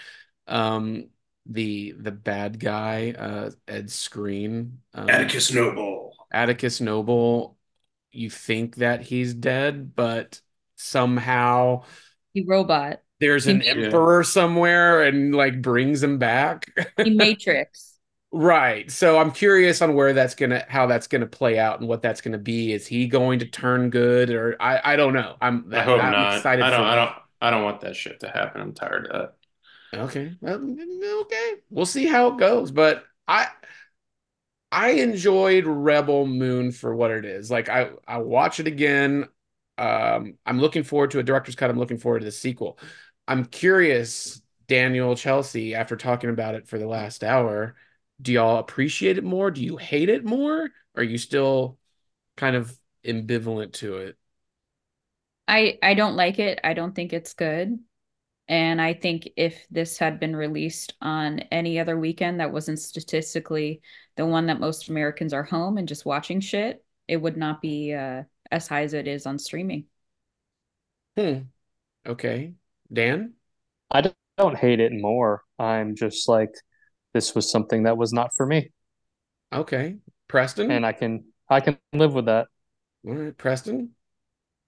um 0.46 1.08
the 1.46 1.92
the 1.92 2.12
bad 2.12 2.58
guy, 2.60 3.12
uh 3.12 3.50
Ed 3.66 3.86
Skrein, 3.86 4.78
um, 4.94 5.08
Atticus 5.08 5.52
Noble 5.52 6.12
Atticus 6.30 6.80
Noble, 6.80 7.56
you 8.12 8.30
think 8.30 8.76
that 8.76 9.02
he's 9.02 9.34
dead, 9.34 9.94
but 9.94 10.40
somehow 10.76 11.84
He 12.34 12.42
robot. 12.44 13.00
there's 13.20 13.46
an 13.46 13.62
He- 13.62 13.68
emperor 13.68 14.22
somewhere 14.24 15.02
and 15.02 15.34
like 15.34 15.60
brings 15.60 16.02
him 16.02 16.18
back. 16.18 16.66
He 17.02 17.10
Matrix. 17.10 17.97
Right. 18.30 18.90
So 18.90 19.18
I'm 19.18 19.30
curious 19.30 19.80
on 19.80 19.94
where 19.94 20.12
that's 20.12 20.34
gonna 20.34 20.64
how 20.68 20.86
that's 20.86 21.06
gonna 21.06 21.26
play 21.26 21.59
out 21.59 21.80
and 21.80 21.88
what 21.88 22.02
that's 22.02 22.20
gonna 22.20 22.38
be. 22.38 22.72
Is 22.72 22.86
he 22.86 23.06
going 23.06 23.38
to 23.38 23.46
turn 23.46 23.90
good 23.90 24.30
or 24.30 24.56
I 24.60 24.92
I 24.92 24.96
don't 24.96 25.14
know. 25.14 25.36
I'm 25.40 25.72
I 25.72 25.80
hope 25.80 26.02
I'm 26.02 26.12
not 26.12 26.36
excited 26.36 26.62
I 26.62 26.70
don't 26.70 26.84
I 26.84 26.94
don't 26.94 27.12
I 27.40 27.50
don't 27.50 27.64
want 27.64 27.80
that 27.80 27.96
shit 27.96 28.20
to 28.20 28.28
happen. 28.28 28.60
I'm 28.60 28.74
tired 28.74 29.06
of 29.06 29.30
that. 29.92 29.98
Okay. 30.00 30.34
Okay. 30.44 31.52
We'll 31.70 31.86
see 31.86 32.06
how 32.06 32.28
it 32.28 32.38
goes. 32.38 32.70
But 32.70 33.05
I 33.26 33.48
I 34.70 34.90
enjoyed 34.90 35.64
Rebel 35.66 36.26
Moon 36.26 36.72
for 36.72 36.94
what 36.94 37.10
it 37.10 37.24
is. 37.24 37.50
Like 37.50 37.68
I 37.68 37.90
I 38.06 38.18
watch 38.18 38.60
it 38.60 38.66
again. 38.66 39.28
Um, 39.78 40.34
I'm 40.44 40.60
looking 40.60 40.82
forward 40.82 41.12
to 41.12 41.20
a 41.20 41.22
director's 41.22 41.55
cut. 41.55 41.70
I'm 41.70 41.78
looking 41.78 41.98
forward 41.98 42.20
to 42.20 42.24
the 42.24 42.32
sequel. 42.32 42.78
I'm 43.26 43.44
curious, 43.44 44.42
Daniel 44.66 45.14
Chelsea, 45.16 45.74
after 45.74 45.96
talking 45.96 46.30
about 46.30 46.55
it 46.55 46.66
for 46.68 46.78
the 46.78 46.86
last 46.86 47.24
hour, 47.24 47.76
do 48.20 48.32
y'all 48.32 48.59
appreciate 48.59 49.19
it 49.19 49.24
more? 49.24 49.51
Do 49.51 49.62
you 49.62 49.77
hate 49.77 50.09
it 50.09 50.24
more? 50.24 50.70
Are 50.97 51.03
you 51.03 51.19
still 51.19 51.78
kind 52.36 52.57
of 52.57 52.77
ambivalent 53.05 53.73
to 53.74 53.99
it? 53.99 54.16
I 55.47 55.78
I 55.82 55.95
don't 55.95 56.16
like 56.16 56.39
it. 56.39 56.61
I 56.65 56.74
don't 56.74 56.95
think 56.95 57.12
it's 57.12 57.35
good. 57.35 57.78
And 58.49 58.81
I 58.81 58.95
think 58.95 59.28
if 59.36 59.66
this 59.70 59.99
had 59.99 60.19
been 60.19 60.35
released 60.35 60.95
on 61.03 61.40
any 61.53 61.78
other 61.78 61.99
weekend 61.99 62.40
that 62.40 62.53
wasn't 62.53 62.78
statistically 62.78 63.82
the 64.16 64.24
one 64.24 64.47
that 64.47 64.59
most 64.59 64.89
Americans 64.89 65.35
are 65.35 65.43
home 65.43 65.77
and 65.77 65.86
just 65.86 66.07
watching 66.07 66.40
shit, 66.40 66.82
it 67.07 67.19
would 67.19 67.36
not 67.36 67.61
be 67.61 67.93
uh, 67.93 68.23
as 68.51 68.66
high 68.66 68.85
as 68.85 68.95
it 68.95 69.07
is 69.07 69.27
on 69.27 69.39
streaming. 69.39 69.85
Hmm. 71.16 71.40
Okay. 72.07 72.55
Dan? 72.93 73.35
I 73.90 74.12
don't 74.39 74.57
hate 74.57 74.81
it 74.81 74.93
more. 74.93 75.43
I'm 75.59 75.95
just 75.95 76.28
like, 76.28 76.55
this 77.19 77.35
was 77.35 77.51
something 77.51 77.82
that 77.82 77.97
was 77.99 78.12
not 78.12 78.32
for 78.32 78.47
me. 78.47 78.70
Okay. 79.53 79.97
Preston? 80.28 80.70
And 80.70 80.86
I 80.86 80.93
can 80.93 81.24
I 81.51 81.59
can 81.59 81.77
live 81.93 82.15
with 82.15 82.27
that. 82.27 82.47
All 83.05 83.15
right, 83.15 83.36
Preston? 83.36 83.90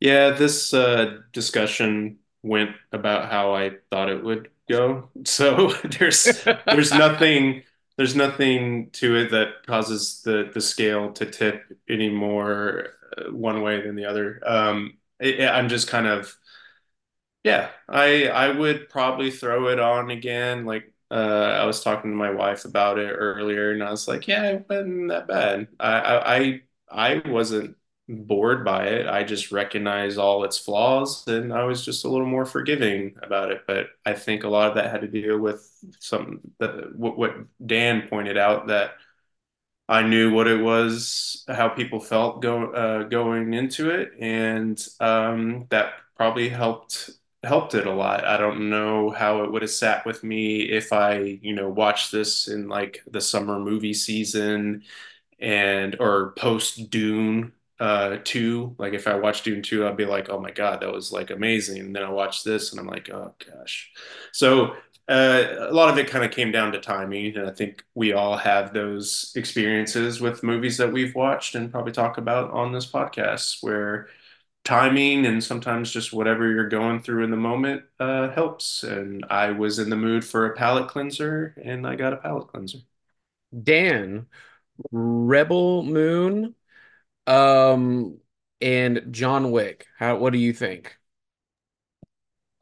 Yeah, 0.01 0.31
this 0.31 0.75
uh, 0.75 1.19
discussion 1.33 2.19
went 2.43 2.71
about 2.91 3.31
how 3.31 3.55
I 3.55 3.77
thought 3.91 4.11
it 4.11 4.25
would 4.25 4.49
go. 4.69 5.11
So 5.25 5.73
there's 5.99 6.25
there's 6.67 6.93
nothing 6.93 7.63
there's 7.97 8.17
nothing 8.17 8.91
to 8.95 9.15
it 9.15 9.31
that 9.31 9.65
causes 9.65 10.23
the 10.25 10.51
the 10.53 10.61
scale 10.61 11.13
to 11.13 11.27
tip 11.27 11.63
any 11.89 12.09
more 12.09 12.95
uh, 13.17 13.31
one 13.31 13.63
way 13.63 13.81
than 13.81 13.95
the 13.95 14.07
other. 14.07 14.41
Um, 14.45 14.99
it, 15.21 15.49
I'm 15.49 15.69
just 15.69 15.87
kind 15.87 16.09
of 16.09 16.37
yeah, 17.45 17.71
I 17.89 18.27
I 18.27 18.51
would 18.51 18.89
probably 18.89 19.31
throw 19.31 19.69
it 19.69 19.79
on 19.79 20.11
again. 20.11 20.65
Like 20.65 20.93
uh, 21.11 21.15
I 21.61 21.65
was 21.67 21.83
talking 21.83 22.11
to 22.11 22.17
my 22.17 22.31
wife 22.31 22.65
about 22.65 22.99
it 22.99 23.11
earlier, 23.13 23.73
and 23.73 23.83
I 23.83 23.91
was 23.91 24.07
like, 24.09 24.29
yeah, 24.29 24.45
it 24.53 24.67
wasn't 24.69 25.09
that 25.09 25.27
bad. 25.29 25.69
I 25.81 26.63
I 26.91 27.17
I 27.25 27.29
wasn't 27.29 27.77
bored 28.09 28.65
by 28.65 28.87
it. 28.89 29.07
I 29.07 29.23
just 29.25 29.53
recognize 29.53 30.19
all 30.19 30.43
its 30.45 30.59
flaws 30.59 31.27
and 31.29 31.53
I 31.53 31.63
was 31.65 31.85
just 31.85 32.05
a 32.05 32.09
little 32.09 32.27
more 32.27 32.45
forgiving 32.45 33.15
about 33.23 33.53
it. 33.53 33.63
But 33.69 33.89
I 34.05 34.15
think 34.15 34.43
a 34.43 34.49
lot 34.49 34.69
of 34.69 34.75
that 34.75 34.91
had 34.91 35.03
to 35.03 35.09
do 35.09 35.41
with 35.41 35.65
some 36.01 36.41
what, 36.97 37.17
what 37.17 37.37
Dan 37.65 38.09
pointed 38.09 38.37
out 38.37 38.67
that 38.69 38.95
I 39.89 40.03
knew 40.03 40.33
what 40.33 40.47
it 40.47 40.63
was, 40.63 41.45
how 41.49 41.69
people 41.69 41.99
felt 42.01 42.43
go, 42.43 42.71
uh, 42.73 43.03
going 43.05 43.55
into 43.55 43.91
it, 43.91 44.13
and 44.21 44.81
um, 45.01 45.67
that 45.71 45.95
probably 46.17 46.49
helped 46.49 47.11
helped 47.43 47.75
it 47.75 47.87
a 47.87 47.93
lot. 47.93 48.25
I 48.25 48.37
don't 48.37 48.69
know 48.71 49.11
how 49.11 49.45
it 49.45 49.53
would 49.53 49.63
have 49.63 49.71
sat 49.71 50.05
with 50.05 50.23
me 50.23 50.63
if 50.63 50.93
I, 50.93 51.39
you 51.43 51.55
know, 51.55 51.69
watched 51.71 52.13
this 52.13 52.49
in 52.49 52.69
like 52.69 53.03
the 53.11 53.21
summer 53.21 53.59
movie 53.59 53.95
season 53.95 54.83
and 55.39 55.97
or 56.01 56.33
post 56.33 56.91
Dune 56.91 57.53
uh 57.79 58.19
two. 58.25 58.75
Like 58.79 58.93
if 58.93 59.09
i 59.09 59.15
watched 59.15 59.45
dune 59.45 59.63
2 59.63 59.87
i'd 59.87 59.97
be 59.97 60.05
like 60.05 60.29
oh 60.29 60.39
my 60.39 60.51
god 60.51 60.81
that 60.81 60.93
was 60.93 61.13
like 61.13 61.31
amazing. 61.31 61.79
And 61.81 61.97
then 61.97 62.03
i 62.03 62.11
watched 62.11 62.45
this 62.45 62.73
and 62.73 62.81
i'm 62.81 62.87
like 62.87 63.09
oh 63.11 63.35
gosh. 63.51 63.91
So 64.33 64.77
uh, 65.09 65.69
a 65.69 65.73
lot 65.73 65.89
of 65.89 65.99
it 65.99 66.07
kind 66.09 66.25
of 66.25 66.31
came 66.31 66.53
down 66.53 66.71
to 66.71 66.79
timing 66.79 67.37
and 67.37 67.49
i 67.49 67.51
think 67.51 67.83
we 67.95 68.13
all 68.13 68.37
have 68.37 68.73
those 68.73 69.33
experiences 69.35 70.21
with 70.21 70.45
movies 70.45 70.77
that 70.77 70.93
we've 70.93 71.15
watched 71.17 71.57
and 71.57 71.73
probably 71.73 71.91
talk 71.91 72.19
about 72.19 72.51
on 72.53 72.71
this 72.71 72.87
podcast 72.87 73.57
where 73.61 74.09
timing 74.65 75.27
and 75.27 75.43
sometimes 75.43 75.91
just 75.91 76.13
whatever 76.13 76.51
you're 76.51 76.69
going 76.69 77.01
through 77.01 77.25
in 77.25 77.31
the 77.31 77.37
moment 77.37 77.83
uh, 77.99 78.29
helps 78.31 78.83
and 78.83 79.25
i 79.31 79.51
was 79.51 79.79
in 79.79 79.91
the 79.91 79.97
mood 79.97 80.25
for 80.25 80.47
a 80.47 80.55
palate 80.57 80.89
cleanser 80.89 81.55
and 81.65 81.87
i 81.87 81.95
got 81.95 82.13
a 82.13 82.17
palate 82.17 82.49
cleanser 82.49 82.79
dan 83.63 84.27
rebel 84.93 85.83
moon 85.83 86.55
um, 87.27 88.19
and 88.61 89.07
John 89.11 89.51
Wick. 89.51 89.87
How? 89.99 90.17
What 90.17 90.33
do 90.33 90.39
you 90.39 90.53
think? 90.53 90.97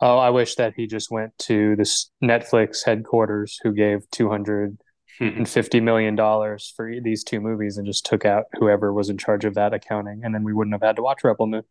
Oh, 0.00 0.18
I 0.18 0.30
wish 0.30 0.54
that 0.56 0.74
he 0.76 0.86
just 0.86 1.10
went 1.10 1.36
to 1.40 1.74
this 1.74 2.10
Netflix 2.22 2.84
headquarters 2.84 3.58
who 3.62 3.72
gave 3.72 4.08
two 4.10 4.28
hundred 4.28 4.78
and 5.20 5.48
fifty 5.48 5.80
million 5.80 6.14
dollars 6.14 6.72
for 6.76 6.92
these 7.02 7.24
two 7.24 7.40
movies 7.40 7.76
and 7.76 7.86
just 7.86 8.06
took 8.06 8.24
out 8.24 8.44
whoever 8.58 8.92
was 8.92 9.08
in 9.08 9.18
charge 9.18 9.44
of 9.44 9.54
that 9.54 9.74
accounting, 9.74 10.20
and 10.22 10.34
then 10.34 10.44
we 10.44 10.52
wouldn't 10.52 10.74
have 10.74 10.82
had 10.82 10.96
to 10.96 11.02
watch 11.02 11.24
Rebel 11.24 11.46
Moon. 11.46 11.64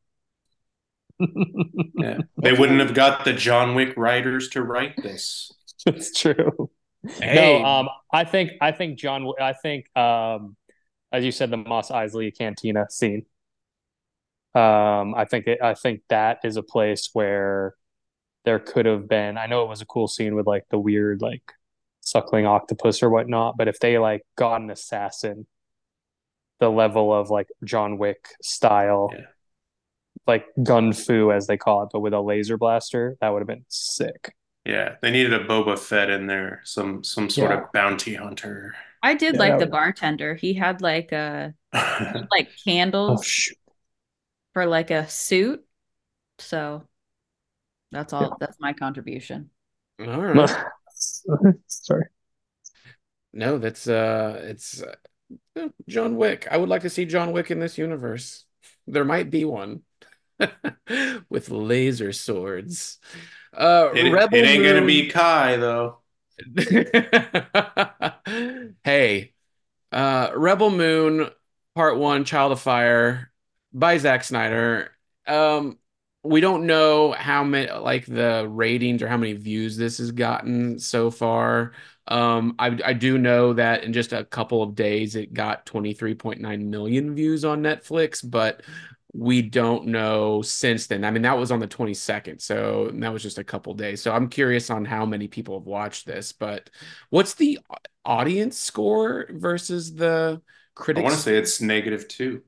yeah, 1.95 2.19
they 2.41 2.53
wouldn't 2.53 2.79
have 2.79 2.93
got 2.93 3.25
the 3.25 3.33
John 3.33 3.75
Wick 3.75 3.93
writers 3.97 4.49
to 4.49 4.61
write 4.63 4.95
this. 5.01 5.51
It's 5.85 6.19
true. 6.19 6.69
Hey. 7.07 7.35
No, 7.35 7.65
um, 7.65 7.89
I 8.11 8.23
think 8.23 8.51
I 8.59 8.71
think 8.71 8.99
John. 8.99 9.31
I 9.39 9.53
think 9.53 9.85
um, 9.97 10.57
as 11.11 11.23
you 11.23 11.31
said, 11.31 11.49
the 11.49 11.57
Mos 11.57 11.89
Eisley 11.89 12.35
Cantina 12.35 12.87
scene. 12.89 13.25
Um, 14.53 15.13
I 15.15 15.25
think 15.25 15.47
it, 15.47 15.61
I 15.61 15.75
think 15.75 16.01
that 16.09 16.39
is 16.43 16.57
a 16.57 16.63
place 16.63 17.09
where 17.13 17.75
there 18.45 18.59
could 18.59 18.85
have 18.85 19.07
been. 19.07 19.37
I 19.37 19.45
know 19.45 19.63
it 19.63 19.69
was 19.69 19.81
a 19.81 19.85
cool 19.85 20.07
scene 20.07 20.35
with 20.35 20.47
like 20.47 20.63
the 20.69 20.79
weird 20.79 21.21
like 21.21 21.53
suckling 22.01 22.45
octopus 22.45 23.03
or 23.03 23.09
whatnot, 23.09 23.55
but 23.57 23.67
if 23.67 23.79
they 23.79 23.97
like 23.97 24.23
got 24.35 24.61
an 24.61 24.69
assassin, 24.69 25.45
the 26.59 26.69
level 26.69 27.13
of 27.13 27.29
like 27.29 27.47
John 27.63 27.97
Wick 27.97 28.29
style, 28.41 29.11
yeah. 29.13 29.25
Like 30.25 30.45
gun 30.63 30.93
fu 30.93 31.31
as 31.31 31.47
they 31.47 31.57
call 31.57 31.83
it, 31.83 31.89
but 31.91 31.99
with 31.99 32.13
a 32.13 32.21
laser 32.21 32.57
blaster, 32.57 33.17
that 33.21 33.29
would 33.29 33.39
have 33.39 33.47
been 33.47 33.65
sick. 33.67 34.33
Yeah, 34.65 34.95
they 35.01 35.11
needed 35.11 35.33
a 35.33 35.45
Boba 35.45 35.79
Fett 35.79 36.09
in 36.09 36.27
there, 36.27 36.61
some 36.65 37.03
some 37.03 37.29
sort 37.29 37.51
yeah. 37.51 37.63
of 37.63 37.71
bounty 37.71 38.15
hunter. 38.15 38.75
I 39.01 39.13
did 39.13 39.35
yeah, 39.35 39.39
like 39.39 39.59
the 39.59 39.67
bartender. 39.67 40.35
He 40.35 40.53
had 40.53 40.81
like 40.81 41.11
a 41.11 41.53
like 42.31 42.49
candles 42.65 43.49
oh, 43.51 43.55
for 44.53 44.65
like 44.65 44.91
a 44.91 45.07
suit. 45.07 45.63
So 46.39 46.83
that's 47.91 48.11
all. 48.11 48.23
Yeah. 48.23 48.29
That's 48.39 48.57
my 48.59 48.73
contribution. 48.73 49.49
All 49.99 50.21
right. 50.21 50.49
Sorry. 51.67 52.05
No, 53.33 53.57
that's 53.59 53.87
uh, 53.87 54.41
it's 54.43 54.83
uh, 54.83 55.67
John 55.87 56.17
Wick. 56.17 56.47
I 56.49 56.57
would 56.57 56.69
like 56.69 56.81
to 56.81 56.89
see 56.89 57.05
John 57.05 57.31
Wick 57.31 57.51
in 57.51 57.59
this 57.59 57.77
universe. 57.77 58.45
There 58.87 59.05
might 59.05 59.29
be 59.29 59.45
one 59.45 59.83
with 61.29 61.49
laser 61.49 62.13
swords. 62.13 62.99
Uh, 63.53 63.89
it, 63.95 64.11
Rebel 64.11 64.37
it 64.37 64.45
ain't 64.45 64.63
Moon... 64.63 64.75
gonna 64.75 64.85
be 64.85 65.07
Kai 65.07 65.57
though. 65.57 65.99
hey, 68.83 69.33
uh, 69.91 70.31
Rebel 70.35 70.69
Moon 70.69 71.29
Part 71.75 71.97
One, 71.97 72.25
Child 72.25 72.53
of 72.53 72.61
Fire 72.61 73.31
by 73.73 73.97
Zack 73.97 74.23
Snyder. 74.23 74.91
Um, 75.25 75.77
we 76.23 76.41
don't 76.41 76.65
know 76.65 77.11
how 77.11 77.43
many 77.43 77.71
like 77.71 78.05
the 78.05 78.47
ratings 78.49 79.01
or 79.01 79.07
how 79.07 79.17
many 79.17 79.33
views 79.33 79.77
this 79.77 79.97
has 79.99 80.11
gotten 80.11 80.79
so 80.79 81.09
far. 81.09 81.73
Um, 82.07 82.55
I, 82.57 82.77
I 82.83 82.93
do 82.93 83.17
know 83.17 83.53
that 83.53 83.83
in 83.83 83.93
just 83.93 84.13
a 84.13 84.23
couple 84.23 84.63
of 84.63 84.75
days 84.75 85.15
it 85.15 85.33
got 85.33 85.65
23.9 85.65 86.65
million 86.65 87.15
views 87.15 87.43
on 87.43 87.61
Netflix, 87.61 88.27
but 88.27 88.61
we 89.13 89.41
don't 89.41 89.87
know 89.87 90.41
since 90.41 90.87
then. 90.87 91.03
I 91.03 91.11
mean, 91.11 91.21
that 91.23 91.37
was 91.37 91.51
on 91.51 91.59
the 91.59 91.67
22nd, 91.67 92.41
so 92.41 92.91
that 92.93 93.13
was 93.13 93.23
just 93.23 93.37
a 93.37 93.43
couple 93.43 93.73
days. 93.73 94.01
So 94.01 94.11
I'm 94.11 94.27
curious 94.27 94.69
on 94.69 94.85
how 94.85 95.05
many 95.05 95.27
people 95.27 95.59
have 95.59 95.65
watched 95.65 96.05
this, 96.05 96.33
but 96.33 96.69
what's 97.09 97.33
the 97.33 97.59
audience 98.05 98.57
score 98.57 99.27
versus 99.29 99.95
the 99.95 100.41
critics? 100.75 101.01
I 101.01 101.03
want 101.03 101.15
to 101.15 101.21
say 101.21 101.37
it's 101.37 101.61
negative 101.61 102.07
two. 102.07 102.41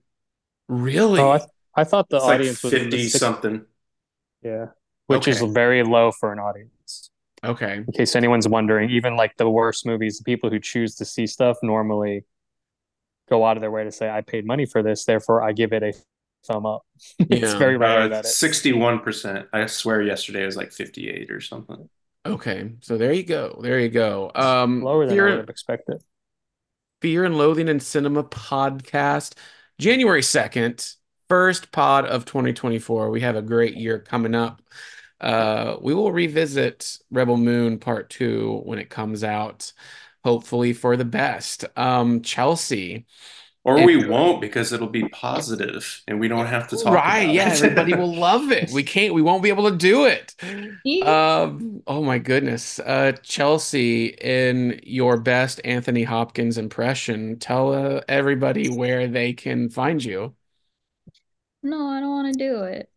Really? 0.68 1.20
Oh, 1.20 1.32
I, 1.32 1.40
I 1.76 1.84
thought 1.86 2.10
the 2.10 2.18
it's 2.18 2.26
audience 2.26 2.64
like 2.64 2.74
50 2.74 2.98
was 2.98 3.14
something. 3.14 3.66
Yeah. 4.42 4.68
Which 5.08 5.28
okay. 5.28 5.32
is 5.32 5.42
very 5.42 5.84
low 5.84 6.12
for 6.12 6.32
an 6.32 6.40
audience. 6.40 7.10
Okay. 7.44 7.78
In 7.78 7.94
case 7.94 8.16
anyone's 8.16 8.48
wondering, 8.48 8.90
even 8.90 9.16
like 9.16 9.36
the 9.38 9.50
worst 9.50 9.86
movies, 9.86 10.18
the 10.18 10.24
people 10.24 10.50
who 10.50 10.60
choose 10.60 10.96
to 10.96 11.06
see 11.06 11.26
stuff 11.26 11.58
normally 11.64 12.26
go 13.30 13.46
out 13.46 13.58
of 13.58 13.62
their 13.62 13.72
way 13.72 13.84
to 13.84 13.92
say, 13.92 14.10
I 14.10 14.22
paid 14.22 14.46
money 14.46 14.66
for 14.66 14.84
this, 14.84 15.06
therefore 15.06 15.42
I 15.42 15.54
give 15.54 15.72
it 15.72 15.84
a 15.84 15.94
thumb 16.46 16.66
up. 16.66 16.86
it's 17.20 17.54
very 17.54 17.78
rare 17.78 18.04
uh, 18.04 18.08
that 18.10 18.26
sixty-one 18.26 19.00
percent. 19.00 19.48
I 19.54 19.66
swear 19.68 20.02
yesterday 20.02 20.44
it 20.44 20.48
was 20.48 20.58
like 20.58 20.72
fifty-eight 20.72 21.32
or 21.32 21.42
something. 21.42 21.90
Okay, 22.26 22.74
so 22.82 22.98
there 22.98 23.14
you 23.14 23.24
go. 23.24 23.60
There 23.62 23.80
you 23.80 23.90
go. 23.90 24.32
Um, 24.36 24.82
lower 24.82 25.06
than 25.08 25.16
fear, 25.16 25.28
I 25.28 25.32
would 25.32 25.40
have 25.40 25.50
expected. 25.50 26.02
Fear 27.02 27.26
and 27.26 27.38
Loathing 27.38 27.68
in 27.70 27.80
Cinema 27.80 28.24
podcast, 28.24 29.36
January 29.80 30.22
second, 30.24 30.94
first 31.30 31.72
pod 31.72 32.06
of 32.06 32.26
2024. 32.26 33.10
We 33.10 33.22
have 33.22 33.36
a 33.38 33.42
great 33.42 33.76
year 33.78 34.00
coming 34.00 34.36
up. 34.36 34.62
uh, 35.22 35.78
we 35.82 35.94
will 35.94 36.12
revisit 36.12 36.98
Rebel 37.12 37.38
Moon 37.38 37.80
Part 37.80 38.10
Two 38.10 38.62
when 38.66 38.80
it 38.80 38.90
comes 38.90 39.24
out, 39.24 39.74
hopefully 40.24 40.74
for 40.74 40.98
the 40.98 41.06
best. 41.06 41.66
Um, 41.78 42.22
Chelsea. 42.22 43.08
Or 43.66 43.84
we 43.84 44.08
won't 44.08 44.42
because 44.42 44.72
it'll 44.74 44.88
be 44.88 45.10
positive 45.10 46.02
and 46.08 46.20
we 46.20 46.28
don't 46.28 46.48
have 46.48 46.70
to 46.70 46.78
talk 46.78 46.94
right 46.94 47.24
about 47.24 47.34
yeah 47.34 47.50
it. 47.54 47.58
everybody 47.58 47.94
will 47.94 48.16
love 48.28 48.52
it. 48.52 48.72
We 48.72 48.84
can't 48.84 49.14
we 49.14 49.22
won't 49.22 49.44
be 49.44 49.50
able 49.50 49.70
to 49.70 49.76
do 49.78 50.06
it. 50.06 50.34
Um 51.02 51.82
oh 51.86 52.04
my 52.04 52.20
goodness. 52.20 52.80
Uh 52.80 53.14
chelsea 53.24 54.08
in 54.08 54.80
your 54.84 55.20
best 55.20 55.62
anthony 55.66 56.04
hopkins 56.04 56.58
impression 56.58 57.38
tell 57.40 57.74
uh, 57.74 58.02
everybody 58.08 58.70
where 58.70 59.08
they 59.08 59.34
can 59.34 59.70
find 59.70 60.04
you. 60.04 60.36
No 61.64 61.88
i 61.88 62.00
don't 62.00 62.10
want 62.10 62.34
to 62.34 62.40
do 62.40 62.64
it. 62.64 62.90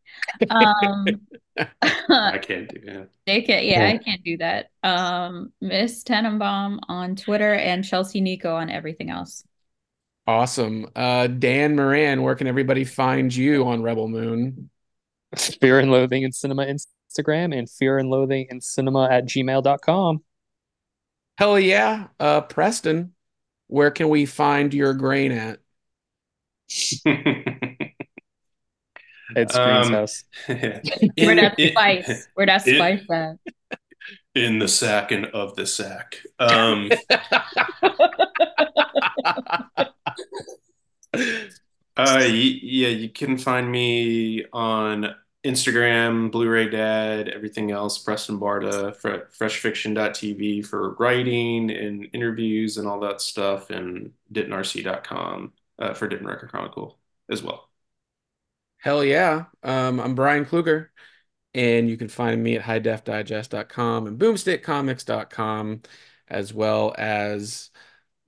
Um 0.50 1.26
I 2.10 2.38
can't 2.38 2.68
do 2.68 2.80
that. 2.86 3.08
they 3.26 3.42
can 3.42 3.64
yeah 3.64 3.86
i 3.88 3.98
can't 3.98 4.22
do 4.24 4.36
that. 4.38 4.70
Um 4.82 5.52
miss 5.60 6.02
tenenbaum 6.04 6.78
on 6.88 7.16
twitter 7.16 7.54
and 7.54 7.84
chelsea 7.84 8.20
nico 8.20 8.54
on 8.56 8.70
everything 8.70 9.10
else 9.10 9.44
awesome. 10.26 10.86
Uh 10.94 11.26
dan 11.26 11.76
moran 11.76 12.22
where 12.22 12.34
can 12.34 12.46
everybody 12.46 12.84
find 12.84 13.34
you 13.34 13.66
on 13.66 13.82
rebel 13.82 14.08
moon? 14.08 14.70
Fear 15.36 15.80
and 15.80 15.90
Loathing 15.90 16.22
in 16.24 16.32
Cinema 16.32 16.66
Instagram 16.66 17.56
and 17.56 17.68
Fear 17.68 17.98
and 17.98 18.10
Loathing 18.10 18.46
in 18.50 18.60
Cinema 18.60 19.08
at 19.10 19.24
gmail.com. 19.26 20.22
hell 21.38 21.58
yeah. 21.58 22.08
Uh 22.20 22.40
preston 22.42 23.14
where 23.68 23.90
can 23.90 24.08
we 24.10 24.26
find 24.26 24.74
your 24.74 24.94
grain 24.94 25.32
at? 25.32 25.58
It's 29.34 29.54
Screen's 29.54 29.86
Um, 29.86 29.92
house. 29.94 30.24
where 30.46 30.82
in, 31.16 31.36
that 31.36 31.54
spice. 31.58 32.28
Where 32.34 32.46
that 32.46 32.66
it- 32.68 32.76
spice 32.76 33.00
at 33.10 33.36
in 34.34 34.58
the 34.58 34.68
sack 34.68 35.12
and 35.12 35.26
of 35.26 35.56
the 35.56 35.66
sack. 35.66 36.18
Um, 36.38 36.90
uh, 41.96 42.20
yeah, 42.26 42.88
you 42.88 43.08
can 43.10 43.38
find 43.38 43.70
me 43.70 44.44
on 44.52 45.14
Instagram, 45.44 46.30
Blu-ray 46.30 46.68
Dad, 46.68 47.28
everything 47.28 47.72
else, 47.72 47.98
Preston 47.98 48.38
Barta, 48.38 48.94
fre- 48.94 49.26
freshfiction.tv 49.36 50.64
for 50.64 50.94
writing 50.94 51.70
and 51.70 52.08
interviews 52.12 52.78
and 52.78 52.86
all 52.86 53.00
that 53.00 53.20
stuff, 53.20 53.70
and 53.70 54.12
dentonrc.com 54.32 55.52
uh, 55.80 55.94
for 55.94 56.08
Denton 56.08 56.28
Record 56.28 56.50
Chronicle 56.50 56.98
as 57.28 57.42
well. 57.42 57.68
Hell 58.78 59.04
yeah. 59.04 59.44
Um, 59.62 60.00
I'm 60.00 60.14
Brian 60.14 60.44
Kluger, 60.44 60.88
and 61.54 61.88
you 61.88 61.96
can 61.96 62.08
find 62.08 62.42
me 62.42 62.56
at 62.56 62.62
highdefdigest.com 62.62 64.06
and 64.06 64.18
boomstickcomics.com, 64.18 65.82
as 66.28 66.54
well 66.54 66.94
as 66.96 67.70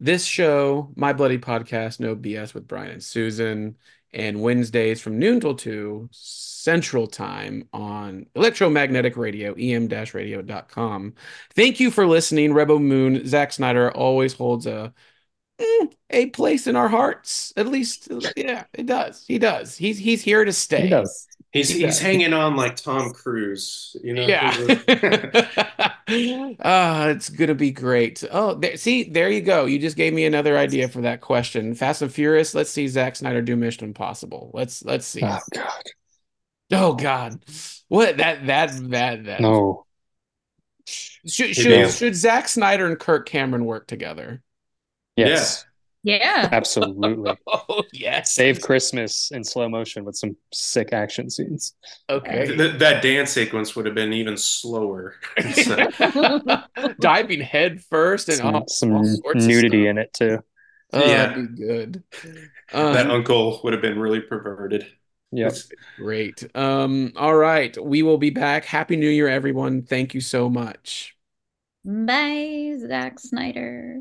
this 0.00 0.24
show, 0.24 0.92
My 0.96 1.12
Bloody 1.12 1.38
Podcast, 1.38 2.00
No 2.00 2.14
BS 2.14 2.52
with 2.54 2.66
Brian 2.66 2.90
and 2.90 3.02
Susan, 3.02 3.76
and 4.12 4.40
Wednesdays 4.40 5.00
from 5.00 5.18
noon 5.18 5.40
till 5.40 5.54
2 5.54 6.08
Central 6.12 7.06
Time 7.06 7.68
on 7.72 8.26
Electromagnetic 8.34 9.16
Radio, 9.16 9.54
em-radio.com. 9.54 11.14
Thank 11.54 11.80
you 11.80 11.90
for 11.90 12.06
listening. 12.06 12.54
Rebel 12.54 12.78
Moon, 12.78 13.26
Zack 13.26 13.52
Snyder 13.52 13.90
always 13.90 14.32
holds 14.34 14.66
a 14.66 14.94
mm, 15.60 15.92
a 16.10 16.26
place 16.26 16.66
in 16.66 16.76
our 16.76 16.88
hearts. 16.88 17.52
At 17.56 17.66
least, 17.66 18.08
yeah, 18.36 18.64
it 18.72 18.86
does. 18.86 19.24
He 19.26 19.38
does. 19.38 19.76
He's 19.76 19.98
he's 19.98 20.22
here 20.22 20.44
to 20.44 20.52
stay. 20.52 20.82
He 20.82 20.88
does. 20.88 21.26
He's 21.54 21.68
He 21.68 21.84
he's 21.84 22.00
hanging 22.00 22.32
on 22.32 22.56
like 22.56 22.74
Tom 22.74 23.12
Cruise, 23.12 23.96
you 24.02 24.12
know. 24.12 24.26
Yeah. 24.26 24.52
Ah, 26.06 27.08
it's 27.08 27.30
gonna 27.30 27.54
be 27.54 27.70
great. 27.70 28.22
Oh, 28.30 28.54
there, 28.54 28.76
see, 28.76 29.04
there 29.04 29.30
you 29.30 29.40
go. 29.40 29.64
You 29.64 29.78
just 29.78 29.96
gave 29.96 30.12
me 30.12 30.26
another 30.26 30.58
idea 30.58 30.86
for 30.86 31.00
that 31.00 31.22
question. 31.22 31.74
Fast 31.74 32.02
and 32.02 32.12
Furious. 32.12 32.54
Let's 32.54 32.68
see 32.68 32.88
Zack 32.88 33.16
Snyder 33.16 33.40
do 33.40 33.56
Mission 33.56 33.84
Impossible. 33.84 34.50
Let's 34.52 34.84
let's 34.84 35.06
see. 35.06 35.22
Oh 35.24 35.38
God. 35.50 35.82
Oh 36.70 36.92
God, 36.92 37.42
what 37.88 38.18
that 38.18 38.46
that 38.46 38.90
that 38.90 39.24
that. 39.24 39.40
No. 39.40 39.86
Should 40.84 41.46
Hey, 41.46 41.52
should 41.54 41.70
man. 41.70 41.90
should 41.90 42.14
Zack 42.14 42.48
Snyder 42.48 42.86
and 42.86 42.98
Kirk 42.98 43.26
Cameron 43.26 43.64
work 43.64 43.86
together? 43.86 44.42
Yes. 45.16 45.64
Yeah 46.04 46.48
Absolutely. 46.52 47.32
Oh 47.48 47.82
yes. 47.92 48.34
Save 48.34 48.60
Christmas 48.60 49.30
in 49.32 49.42
slow 49.42 49.68
motion 49.68 50.04
with 50.04 50.16
some 50.16 50.36
sick 50.52 50.92
action 50.92 51.30
scenes. 51.30 51.74
Okay. 52.08 52.46
Th- 52.56 52.78
that 52.78 53.02
dance 53.02 53.30
sequence 53.30 53.74
would 53.74 53.86
have 53.86 53.94
been 53.94 54.12
even 54.12 54.36
slower. 54.36 55.16
So- 55.52 55.88
Diving 57.00 57.40
head 57.40 57.82
first 57.82 58.28
and 58.28 58.38
Some, 58.38 58.54
all, 58.54 58.68
some 58.68 58.92
all 58.92 59.18
nudity 59.34 59.86
in 59.86 59.98
it 59.98 60.12
too. 60.12 60.38
Oh, 60.92 61.00
Yeah. 61.04 61.26
that'd 61.28 61.56
be 61.56 61.62
good. 61.66 62.02
that 62.72 63.06
Um, 63.06 63.10
uncle 63.10 63.60
would 63.64 63.72
have 63.72 63.82
been 63.82 63.98
really 63.98 64.20
perverted. 64.20 64.86
Yes. 65.32 65.68
great. 65.96 66.44
Um, 66.54 67.12
all 67.16 67.34
right. 67.34 67.76
We 67.82 68.02
will 68.02 68.18
be 68.18 68.30
back. 68.30 68.64
Happy 68.64 68.94
New 68.96 69.08
Year, 69.08 69.26
everyone. 69.28 69.82
Thank 69.82 70.14
you 70.14 70.20
so 70.20 70.48
much. 70.48 71.16
bye 71.84 72.76
zack 72.78 73.18
snyder 73.18 73.98